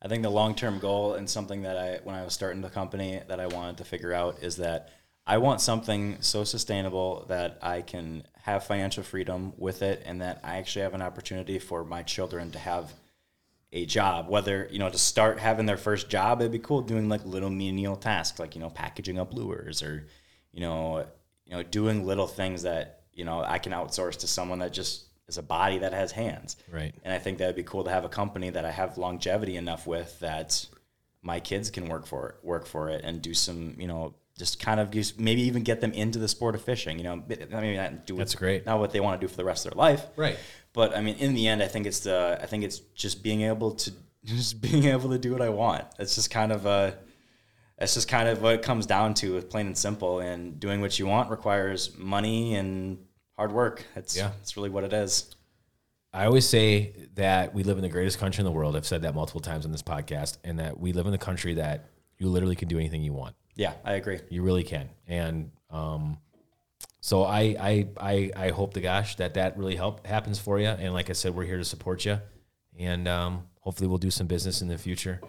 I 0.01 0.07
think 0.07 0.23
the 0.23 0.29
long 0.29 0.55
term 0.55 0.79
goal 0.79 1.15
and 1.15 1.29
something 1.29 1.63
that 1.63 1.77
I, 1.77 1.99
when 2.03 2.15
I 2.15 2.23
was 2.23 2.33
starting 2.33 2.61
the 2.61 2.69
company, 2.69 3.21
that 3.27 3.39
I 3.39 3.47
wanted 3.47 3.77
to 3.77 3.83
figure 3.83 4.13
out 4.13 4.41
is 4.41 4.57
that 4.57 4.89
I 5.27 5.37
want 5.37 5.61
something 5.61 6.17
so 6.21 6.43
sustainable 6.43 7.25
that 7.27 7.59
I 7.61 7.81
can 7.81 8.23
have 8.41 8.65
financial 8.65 9.03
freedom 9.03 9.53
with 9.57 9.81
it 9.81 10.01
and 10.05 10.21
that 10.21 10.39
I 10.43 10.57
actually 10.57 10.83
have 10.83 10.93
an 10.93 11.01
opportunity 11.01 11.59
for 11.59 11.83
my 11.83 12.01
children 12.01 12.51
to 12.51 12.59
have 12.59 12.93
a 13.71 13.85
job, 13.85 14.27
whether, 14.27 14.67
you 14.71 14.79
know, 14.79 14.89
to 14.89 14.97
start 14.97 15.37
having 15.37 15.67
their 15.67 15.77
first 15.77 16.09
job, 16.09 16.41
it'd 16.41 16.51
be 16.51 16.59
cool 16.59 16.81
doing 16.81 17.09
like 17.09 17.23
little 17.25 17.51
menial 17.51 17.95
tasks, 17.95 18.39
like, 18.39 18.55
you 18.55 18.61
know, 18.61 18.71
packaging 18.71 19.19
up 19.19 19.33
lures 19.33 19.83
or, 19.83 20.07
you 20.51 20.61
know, 20.61 21.05
you 21.45 21.51
know, 21.55 21.61
doing 21.61 22.05
little 22.05 22.25
things 22.25 22.63
that, 22.63 23.03
you 23.13 23.25
know, 23.25 23.43
I 23.43 23.59
can 23.59 23.71
outsource 23.71 24.17
to 24.19 24.27
someone 24.27 24.59
that 24.59 24.73
just 24.73 25.08
is 25.29 25.37
a 25.37 25.43
body 25.43 25.77
that 25.77 25.93
has 25.93 26.11
hands. 26.11 26.57
Right. 26.71 26.93
And 27.03 27.13
I 27.13 27.19
think 27.19 27.37
that 27.37 27.47
would 27.47 27.55
be 27.55 27.63
cool 27.63 27.85
to 27.85 27.89
have 27.89 28.03
a 28.03 28.09
company 28.09 28.49
that 28.49 28.65
I 28.65 28.71
have 28.71 28.97
longevity 28.97 29.55
enough 29.55 29.87
with 29.87 30.19
that 30.19 30.65
my 31.21 31.39
kids 31.39 31.69
can 31.69 31.87
work 31.87 32.05
for 32.05 32.29
it, 32.29 32.35
work 32.43 32.65
for 32.65 32.89
it, 32.89 33.03
and 33.03 33.21
do 33.21 33.33
some, 33.33 33.75
you 33.77 33.87
know, 33.87 34.15
just 34.37 34.59
kind 34.59 34.79
of 34.79 34.89
just 34.91 35.19
maybe 35.19 35.41
even 35.41 35.63
get 35.63 35.81
them 35.81 35.91
into 35.91 36.17
the 36.17 36.27
sport 36.27 36.55
of 36.55 36.61
fishing. 36.61 36.97
You 36.97 37.03
know, 37.03 37.23
I 37.53 37.61
mean, 37.61 37.75
not 37.75 38.05
do 38.05 38.15
That's 38.15 38.35
great. 38.35 38.65
Not 38.65 38.79
what 38.79 38.91
they 38.91 38.99
want 38.99 39.19
to 39.19 39.25
do 39.25 39.29
for 39.29 39.37
the 39.37 39.45
rest 39.45 39.65
of 39.65 39.71
their 39.73 39.77
life, 39.77 40.05
Right. 40.15 40.37
But 40.73 40.95
I 40.95 41.01
mean, 41.01 41.15
in 41.15 41.33
the 41.33 41.47
end, 41.47 41.63
I 41.63 41.67
think 41.67 41.85
it's 41.85 42.01
the 42.01 42.39
I 42.41 42.45
think 42.45 42.63
it's 42.63 42.79
just 42.79 43.23
being 43.23 43.41
able 43.41 43.71
to 43.71 43.91
just 44.25 44.61
being 44.61 44.85
able 44.85 45.09
to 45.09 45.17
do 45.17 45.31
what 45.31 45.41
I 45.41 45.49
want. 45.49 45.85
It's 45.97 46.15
just 46.15 46.31
kind 46.31 46.51
of 46.51 46.65
a 46.65 46.97
that's 47.77 47.93
just 47.93 48.09
kind 48.09 48.27
of 48.27 48.41
what 48.41 48.55
it 48.55 48.61
comes 48.61 48.85
down 48.85 49.13
to, 49.15 49.41
plain 49.43 49.67
and 49.67 49.77
simple. 49.77 50.19
And 50.19 50.59
doing 50.59 50.81
what 50.81 50.99
you 50.99 51.07
want 51.07 51.29
requires 51.29 51.97
money 51.97 52.55
and 52.55 52.99
hard 53.39 53.53
work. 53.53 53.85
It's 53.95 54.17
Yeah. 54.17 54.31
it's 54.41 54.57
really 54.57 54.69
what 54.69 54.83
it 54.83 54.91
is. 54.91 55.33
I 56.11 56.25
always 56.25 56.45
say 56.45 56.93
that 57.15 57.53
we 57.53 57.63
live 57.63 57.77
in 57.77 57.83
the 57.83 57.89
greatest 57.89 58.19
country 58.19 58.41
in 58.41 58.45
the 58.45 58.51
world. 58.51 58.75
I've 58.75 58.85
said 58.85 59.03
that 59.03 59.15
multiple 59.15 59.39
times 59.39 59.65
on 59.65 59.71
this 59.71 59.81
podcast, 59.81 60.37
and 60.43 60.59
that 60.59 60.77
we 60.77 60.91
live 60.91 61.07
in 61.07 61.13
a 61.13 61.17
country 61.17 61.53
that 61.53 61.85
you 62.17 62.27
literally 62.27 62.57
can 62.57 62.67
do 62.67 62.77
anything 62.77 63.01
you 63.01 63.13
want. 63.13 63.35
Yeah, 63.55 63.73
I 63.85 63.93
agree. 63.93 64.19
You 64.29 64.41
really 64.43 64.63
can. 64.63 64.89
And 65.07 65.51
um, 65.69 66.17
so 66.99 67.23
I, 67.23 67.55
I 67.59 67.87
I 67.97 68.31
I 68.35 68.49
hope 68.49 68.73
to 68.73 68.81
gosh 68.81 69.15
that 69.17 69.35
that 69.35 69.57
really 69.57 69.77
help 69.77 70.05
happens 70.05 70.37
for 70.37 70.59
you. 70.59 70.67
And 70.67 70.93
like 70.93 71.09
I 71.09 71.13
said, 71.13 71.33
we're 71.33 71.45
here 71.45 71.57
to 71.57 71.63
support 71.65 72.03
you, 72.03 72.19
and 72.77 73.07
um, 73.07 73.47
hopefully 73.61 73.87
we'll 73.87 73.99
do 73.99 74.11
some 74.11 74.27
business 74.27 74.61
in 74.61 74.67
the 74.67 74.77
future. 74.77 75.21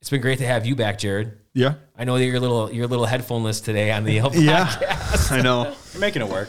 It's 0.00 0.08
been 0.08 0.20
great 0.22 0.38
to 0.38 0.46
have 0.46 0.64
you 0.64 0.74
back, 0.76 0.98
Jared. 0.98 1.32
Yeah. 1.52 1.74
I 1.98 2.04
know 2.04 2.16
that 2.16 2.24
you're 2.24 2.36
a 2.36 2.40
little 2.40 2.72
you're 2.72 2.84
a 2.84 2.88
little 2.88 3.06
headphoneless 3.06 3.62
today 3.62 3.90
on 3.90 4.04
the 4.04 4.14
Yeah. 4.34 4.68
I 5.30 5.42
know. 5.42 5.74
You're 5.92 6.00
making 6.00 6.22
it 6.22 6.28
work. 6.28 6.48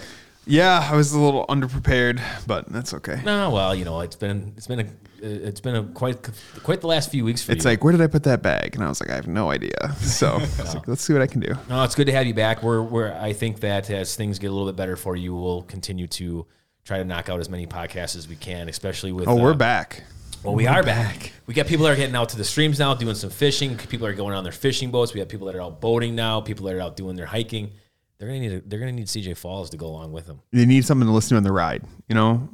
Yeah, 0.50 0.90
I 0.92 0.96
was 0.96 1.14
a 1.14 1.20
little 1.20 1.46
underprepared, 1.46 2.20
but 2.48 2.68
that's 2.70 2.92
okay. 2.96 3.22
No, 3.24 3.52
well, 3.52 3.76
you 3.76 3.86
know, 3.86 4.02
it's 4.02 4.16
been 4.16 4.54
it's 4.58 4.66
been 4.66 4.80
a 4.80 4.88
it's 5.22 5.62
been 5.62 5.76
a 5.76 5.84
quite 5.84 6.28
quite 6.64 6.82
the 6.82 6.88
last 6.88 7.12
few 7.12 7.24
weeks 7.24 7.44
for 7.44 7.52
It's 7.52 7.64
you. 7.64 7.70
like, 7.70 7.84
where 7.84 7.92
did 7.92 8.02
I 8.02 8.08
put 8.08 8.24
that 8.24 8.42
bag? 8.42 8.74
And 8.74 8.84
I 8.84 8.90
was 8.90 9.00
like, 9.00 9.12
I 9.12 9.16
have 9.16 9.28
no 9.28 9.52
idea. 9.52 9.94
So 10.00 10.40
was 10.40 10.74
like, 10.74 10.88
let's 10.88 11.04
see 11.04 11.14
what 11.14 11.22
I 11.22 11.28
can 11.28 11.40
do. 11.40 11.54
No, 11.70 11.84
it's 11.84 11.94
good 11.94 12.08
to 12.08 12.14
have 12.14 12.26
you 12.26 12.34
back. 12.34 12.64
We're, 12.64 12.82
we're 12.82 13.14
I 13.14 13.34
think 13.34 13.60
that 13.60 13.92
as 13.92 14.16
things 14.16 14.40
get 14.40 14.48
a 14.48 14.52
little 14.52 14.68
bit 14.68 14.76
better 14.76 14.96
for 14.96 15.16
you, 15.16 15.36
we'll 15.36 15.62
continue 15.62 16.08
to 16.08 16.48
try 16.84 16.98
to 16.98 17.06
knock 17.06 17.30
out 17.30 17.40
as 17.40 17.48
many 17.48 17.68
podcasts 17.68 18.16
as 18.16 18.28
we 18.28 18.36
can, 18.36 18.70
especially 18.70 19.12
with. 19.12 19.28
Oh, 19.28 19.36
we're 19.36 19.52
uh, 19.52 19.56
back. 19.56 20.04
Well, 20.44 20.56
we 20.56 20.66
are 20.66 20.82
back. 20.82 21.32
We 21.46 21.54
got 21.54 21.68
people 21.68 21.86
that 21.86 21.92
are 21.92 21.96
getting 21.96 22.16
out 22.16 22.30
to 22.30 22.38
the 22.38 22.46
streams 22.46 22.80
now, 22.80 22.96
doing 22.96 23.14
some 23.14 23.30
fishing. 23.30 23.78
People 23.78 24.08
are 24.08 24.14
going 24.14 24.34
on 24.34 24.44
their 24.44 24.54
fishing 24.54 24.90
boats. 24.90 25.14
We 25.14 25.20
have 25.20 25.30
people 25.30 25.46
that 25.46 25.56
are 25.56 25.62
out 25.62 25.80
boating 25.80 26.16
now. 26.16 26.42
People 26.42 26.66
that 26.66 26.76
are 26.76 26.82
out 26.82 26.96
doing 26.96 27.16
their 27.16 27.28
hiking. 27.28 27.72
They're 28.20 28.28
gonna 28.28 28.40
need. 28.42 28.52
A, 28.52 28.62
they're 28.62 28.80
gonna 28.80 28.92
need 28.92 29.08
CJ 29.08 29.38
Falls 29.38 29.70
to 29.70 29.78
go 29.78 29.88
along 29.88 30.12
with 30.12 30.28
them. 30.28 30.42
They 30.52 30.66
need 30.66 30.84
something 30.86 31.08
to 31.08 31.12
listen 31.14 31.30
to 31.32 31.36
on 31.38 31.44
the 31.44 31.52
ride, 31.54 31.84
you 32.10 32.16
know? 32.16 32.50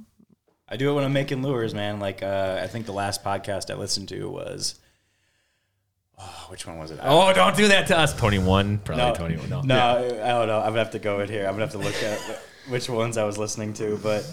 I 0.69 0.77
do 0.77 0.89
it 0.91 0.93
when 0.93 1.03
I'm 1.03 1.13
making 1.13 1.41
lures, 1.43 1.73
man. 1.73 1.99
Like 1.99 2.21
uh, 2.23 2.59
I 2.61 2.67
think 2.67 2.85
the 2.85 2.91
last 2.93 3.23
podcast 3.23 3.71
I 3.73 3.75
listened 3.77 4.09
to 4.09 4.29
was, 4.29 4.75
oh, 6.19 6.45
which 6.49 6.67
one 6.67 6.77
was 6.77 6.91
it? 6.91 6.99
Oh, 7.01 7.33
don't 7.33 7.55
do 7.55 7.67
that 7.69 7.87
to 7.87 7.97
us. 7.97 8.15
Twenty 8.15 8.39
one, 8.39 8.77
probably 8.79 9.03
no, 9.05 9.13
twenty 9.15 9.37
one. 9.37 9.49
No, 9.49 9.61
no, 9.61 9.97
I 10.23 10.27
don't 10.29 10.47
know. 10.47 10.59
I'm 10.59 10.67
gonna 10.67 10.79
have 10.79 10.91
to 10.91 10.99
go 10.99 11.19
in 11.21 11.29
here. 11.29 11.45
I'm 11.47 11.53
gonna 11.53 11.63
have 11.65 11.71
to 11.71 11.77
look 11.79 12.01
at 12.03 12.19
which 12.69 12.87
ones 12.89 13.17
I 13.17 13.23
was 13.23 13.37
listening 13.37 13.73
to, 13.73 13.97
but. 13.97 14.25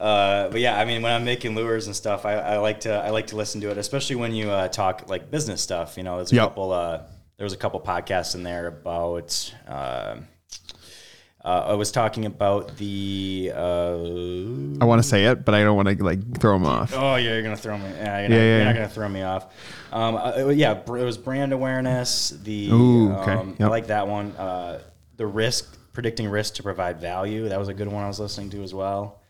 Uh, 0.00 0.48
but 0.50 0.60
yeah, 0.60 0.76
I 0.78 0.84
mean, 0.84 1.02
when 1.02 1.12
I'm 1.12 1.24
making 1.24 1.54
lures 1.54 1.86
and 1.86 1.94
stuff, 1.94 2.26
I, 2.26 2.34
I 2.34 2.56
like 2.58 2.80
to 2.80 2.92
I 2.92 3.10
like 3.10 3.28
to 3.28 3.36
listen 3.36 3.60
to 3.60 3.70
it, 3.70 3.78
especially 3.78 4.16
when 4.16 4.34
you 4.34 4.50
uh, 4.50 4.66
talk 4.68 5.08
like 5.08 5.30
business 5.30 5.62
stuff. 5.62 5.96
You 5.96 6.02
know, 6.02 6.16
there's 6.16 6.32
a 6.32 6.34
Yep. 6.34 6.48
couple 6.48 6.72
uh, 6.72 7.02
there 7.36 7.44
was 7.44 7.52
a 7.52 7.56
couple 7.56 7.80
podcasts 7.80 8.34
in 8.34 8.42
there 8.42 8.66
about. 8.66 9.54
Uh, 11.44 11.48
uh, 11.48 11.66
I 11.68 11.74
was 11.74 11.92
talking 11.92 12.24
about 12.24 12.76
the. 12.78 13.52
Uh, 13.54 13.96
I 14.80 14.84
want 14.86 15.02
to 15.02 15.08
say 15.08 15.26
it, 15.26 15.44
but 15.44 15.54
I 15.54 15.62
don't 15.62 15.76
want 15.76 15.88
to 15.88 16.02
like 16.02 16.40
throw 16.40 16.54
them 16.54 16.66
off. 16.66 16.92
Oh, 16.94 17.16
yeah, 17.16 17.32
you're 17.32 17.42
gonna 17.42 17.56
throw 17.56 17.76
me. 17.76 17.84
Yeah, 17.84 18.20
you're, 18.20 18.28
not, 18.28 18.34
Yeah, 18.34 18.42
yeah, 18.42 18.56
you're 18.56 18.64
not 18.64 18.74
gonna 18.74 18.88
throw 18.88 19.08
me 19.08 19.22
off. 19.22 19.52
Um, 19.92 20.16
uh, 20.16 20.48
yeah, 20.48 20.72
it 20.72 20.88
was 20.88 21.18
brand 21.18 21.52
awareness. 21.52 22.30
The 22.30 22.70
Ooh, 22.70 23.12
okay. 23.12 23.32
um, 23.32 23.56
I 23.60 23.66
like 23.66 23.88
that 23.88 24.08
one. 24.08 24.32
Uh, 24.32 24.80
the 25.16 25.26
risk 25.26 25.78
predicting 25.92 26.28
risk 26.28 26.54
to 26.54 26.62
provide 26.62 27.00
value. 27.00 27.48
That 27.48 27.58
was 27.58 27.68
a 27.68 27.74
good 27.74 27.88
one 27.88 28.04
I 28.04 28.08
was 28.08 28.18
listening 28.18 28.50
to 28.50 28.62
as 28.62 28.74
well. 28.74 29.20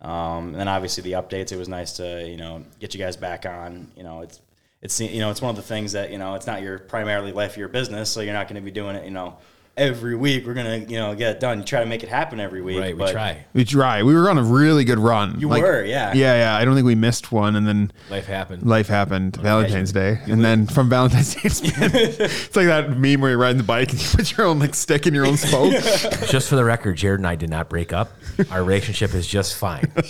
Um, 0.00 0.48
and 0.48 0.56
then 0.56 0.68
obviously 0.68 1.02
the 1.02 1.12
updates. 1.12 1.50
It 1.50 1.56
was 1.56 1.68
nice 1.68 1.94
to 1.94 2.28
you 2.28 2.36
know 2.36 2.62
get 2.78 2.94
you 2.94 3.00
guys 3.00 3.16
back 3.16 3.46
on. 3.46 3.90
You 3.96 4.02
know, 4.02 4.20
it's 4.20 4.40
it's 4.82 5.00
you 5.00 5.20
know 5.20 5.30
it's 5.30 5.40
one 5.42 5.50
of 5.50 5.56
the 5.56 5.62
things 5.62 5.92
that 5.92 6.10
you 6.10 6.18
know 6.18 6.34
it's 6.34 6.46
not 6.46 6.62
your 6.62 6.78
primarily 6.78 7.32
life 7.32 7.52
of 7.52 7.56
your 7.56 7.68
business, 7.68 8.10
so 8.10 8.20
you're 8.20 8.34
not 8.34 8.48
going 8.48 8.56
to 8.56 8.64
be 8.64 8.70
doing 8.70 8.96
it. 8.96 9.04
You 9.04 9.10
know, 9.10 9.38
every 9.76 10.14
week 10.14 10.46
we're 10.46 10.54
gonna 10.54 10.78
you 10.78 10.98
know 10.98 11.14
get 11.14 11.36
it 11.36 11.40
done. 11.40 11.58
You 11.58 11.64
try 11.64 11.80
to 11.80 11.86
make 11.86 12.02
it 12.02 12.08
happen 12.08 12.40
every 12.40 12.62
week. 12.62 12.78
right. 12.78 12.96
We 12.96 13.10
try. 13.10 13.44
We 13.52 13.64
try. 13.64 14.02
We 14.02 14.14
were 14.14 14.30
on 14.30 14.38
a 14.38 14.42
really 14.42 14.84
good 14.84 14.98
run. 14.98 15.40
You 15.40 15.48
were, 15.48 15.84
yeah. 15.84 16.12
Yeah, 16.14 16.34
yeah. 16.34 16.56
I 16.56 16.64
don't 16.64 16.74
think 16.74 16.86
we 16.86 16.94
missed 16.94 17.32
one, 17.32 17.56
and 17.56 17.66
then 17.66 17.92
Life 18.10 18.26
happened. 18.26 18.62
life 18.64 18.88
happened. 18.88 19.36
Valentine's 19.36 19.92
Day, 19.92 20.18
and 20.26 20.44
then 20.44 20.66
from 20.66 20.88
Valentine's 20.88 21.34
Day, 21.34 21.40
it's, 21.44 21.60
been, 21.60 21.72
it's 21.94 22.56
like 22.56 22.66
that 22.66 22.96
meme 22.96 23.20
where 23.20 23.30
you're 23.30 23.38
riding 23.38 23.58
the 23.58 23.64
bike 23.64 23.90
and 23.90 24.00
you 24.00 24.08
put 24.16 24.36
your 24.36 24.46
own 24.46 24.58
like 24.58 24.74
stick 24.74 25.06
in 25.06 25.14
your 25.14 25.26
own 25.26 25.36
spoke. 25.36 25.72
Just 26.28 26.48
for 26.48 26.56
the 26.56 26.64
record, 26.64 26.96
Jared 26.96 27.20
and 27.20 27.26
I 27.26 27.34
did 27.34 27.50
not 27.50 27.68
break 27.68 27.92
up. 27.92 28.12
Our 28.50 28.62
relationship 28.62 29.14
is 29.14 29.26
just 29.26 29.56
fine. 29.56 29.92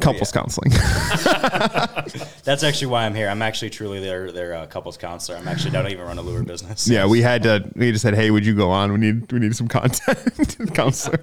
Couples 0.00 0.32
counseling. 0.32 0.70
That's 2.44 2.62
actually 2.62 2.88
why 2.88 3.04
I'm 3.04 3.14
here. 3.14 3.28
I'm 3.28 3.42
actually 3.42 3.70
truly 3.70 4.00
their 4.00 4.32
their 4.32 4.54
uh, 4.54 4.66
couples 4.66 4.96
counselor. 4.96 5.38
I'm 5.38 5.46
actually 5.48 5.76
I 5.76 5.82
don't 5.82 5.92
even 5.92 6.04
run 6.04 6.18
a 6.18 6.22
lure 6.22 6.42
business. 6.42 6.88
yeah, 6.88 7.06
we 7.06 7.22
had 7.22 7.42
to. 7.44 7.70
We 7.76 7.92
just 7.92 8.02
said, 8.02 8.14
"Hey, 8.14 8.30
would 8.30 8.44
you 8.44 8.54
go 8.54 8.70
on? 8.70 8.92
We 8.92 8.98
need 8.98 9.30
we 9.32 9.38
need 9.38 9.54
some 9.56 9.68
content." 9.68 10.56
Counselor. 10.74 11.20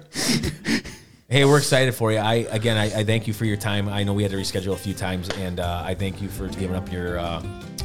Hey, 1.28 1.44
we're 1.44 1.58
excited 1.58 1.94
for 1.94 2.10
you. 2.10 2.18
I 2.18 2.46
again, 2.50 2.76
I, 2.76 3.00
I 3.00 3.04
thank 3.04 3.26
you 3.26 3.34
for 3.34 3.44
your 3.44 3.56
time. 3.56 3.88
I 3.88 4.02
know 4.02 4.14
we 4.14 4.22
had 4.22 4.32
to 4.32 4.38
reschedule 4.38 4.72
a 4.72 4.76
few 4.76 4.94
times, 4.94 5.28
and 5.30 5.60
uh, 5.60 5.82
I 5.84 5.94
thank 5.94 6.22
you 6.22 6.28
for 6.28 6.48
giving 6.48 6.74
up 6.74 6.90
your 6.90 7.18
uh, 7.18 7.42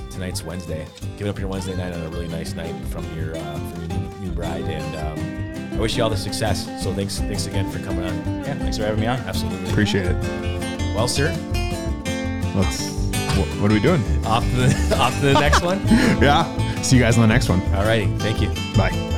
tonight's 0.09 0.43
Wednesday, 0.43 0.87
giving 1.17 1.29
up 1.29 1.39
your 1.39 1.49
Wednesday 1.49 1.75
night 1.75 1.93
on 1.93 2.01
a 2.01 2.09
really 2.09 2.27
nice 2.29 2.53
night 2.53 2.73
from 2.87 3.03
your 3.17 3.35
uh, 3.35 3.59
from 3.71 3.89
your 3.89 3.99
new, 3.99 4.19
new 4.19 4.31
bride. 4.31 4.63
And 4.63 4.95
um, 4.95 5.77
I 5.77 5.81
wish 5.81 5.97
you 5.97 6.03
all 6.03 6.09
the 6.09 6.17
success. 6.17 6.65
So 6.83 6.93
thanks, 6.93 7.19
thanks 7.19 7.47
again 7.47 7.69
for 7.69 7.79
coming 7.79 8.05
on. 8.05 8.15
Yeah, 8.45 8.55
thanks 8.55 8.77
for 8.77 8.85
having 8.85 9.01
me 9.01 9.07
on. 9.07 9.19
Absolutely. 9.21 9.69
Appreciate 9.71 10.05
it. 10.05 10.72
Well, 10.95 11.07
sir, 11.07 11.31
Let's. 12.55 12.91
What, 13.37 13.47
what 13.59 13.71
are 13.71 13.73
we 13.73 13.79
doing? 13.79 14.01
off 14.25 14.43
to 14.43 14.55
the 14.55 14.95
off 14.99 15.13
to 15.19 15.25
the 15.27 15.33
next 15.33 15.61
one. 15.63 15.81
Yeah. 16.21 16.81
See 16.81 16.97
you 16.97 17.01
guys 17.01 17.17
on 17.17 17.21
the 17.21 17.27
next 17.33 17.49
one. 17.49 17.61
All 17.73 17.83
righty, 17.85 18.05
thank 18.19 18.41
you. 18.41 18.49
Bye. 18.77 19.09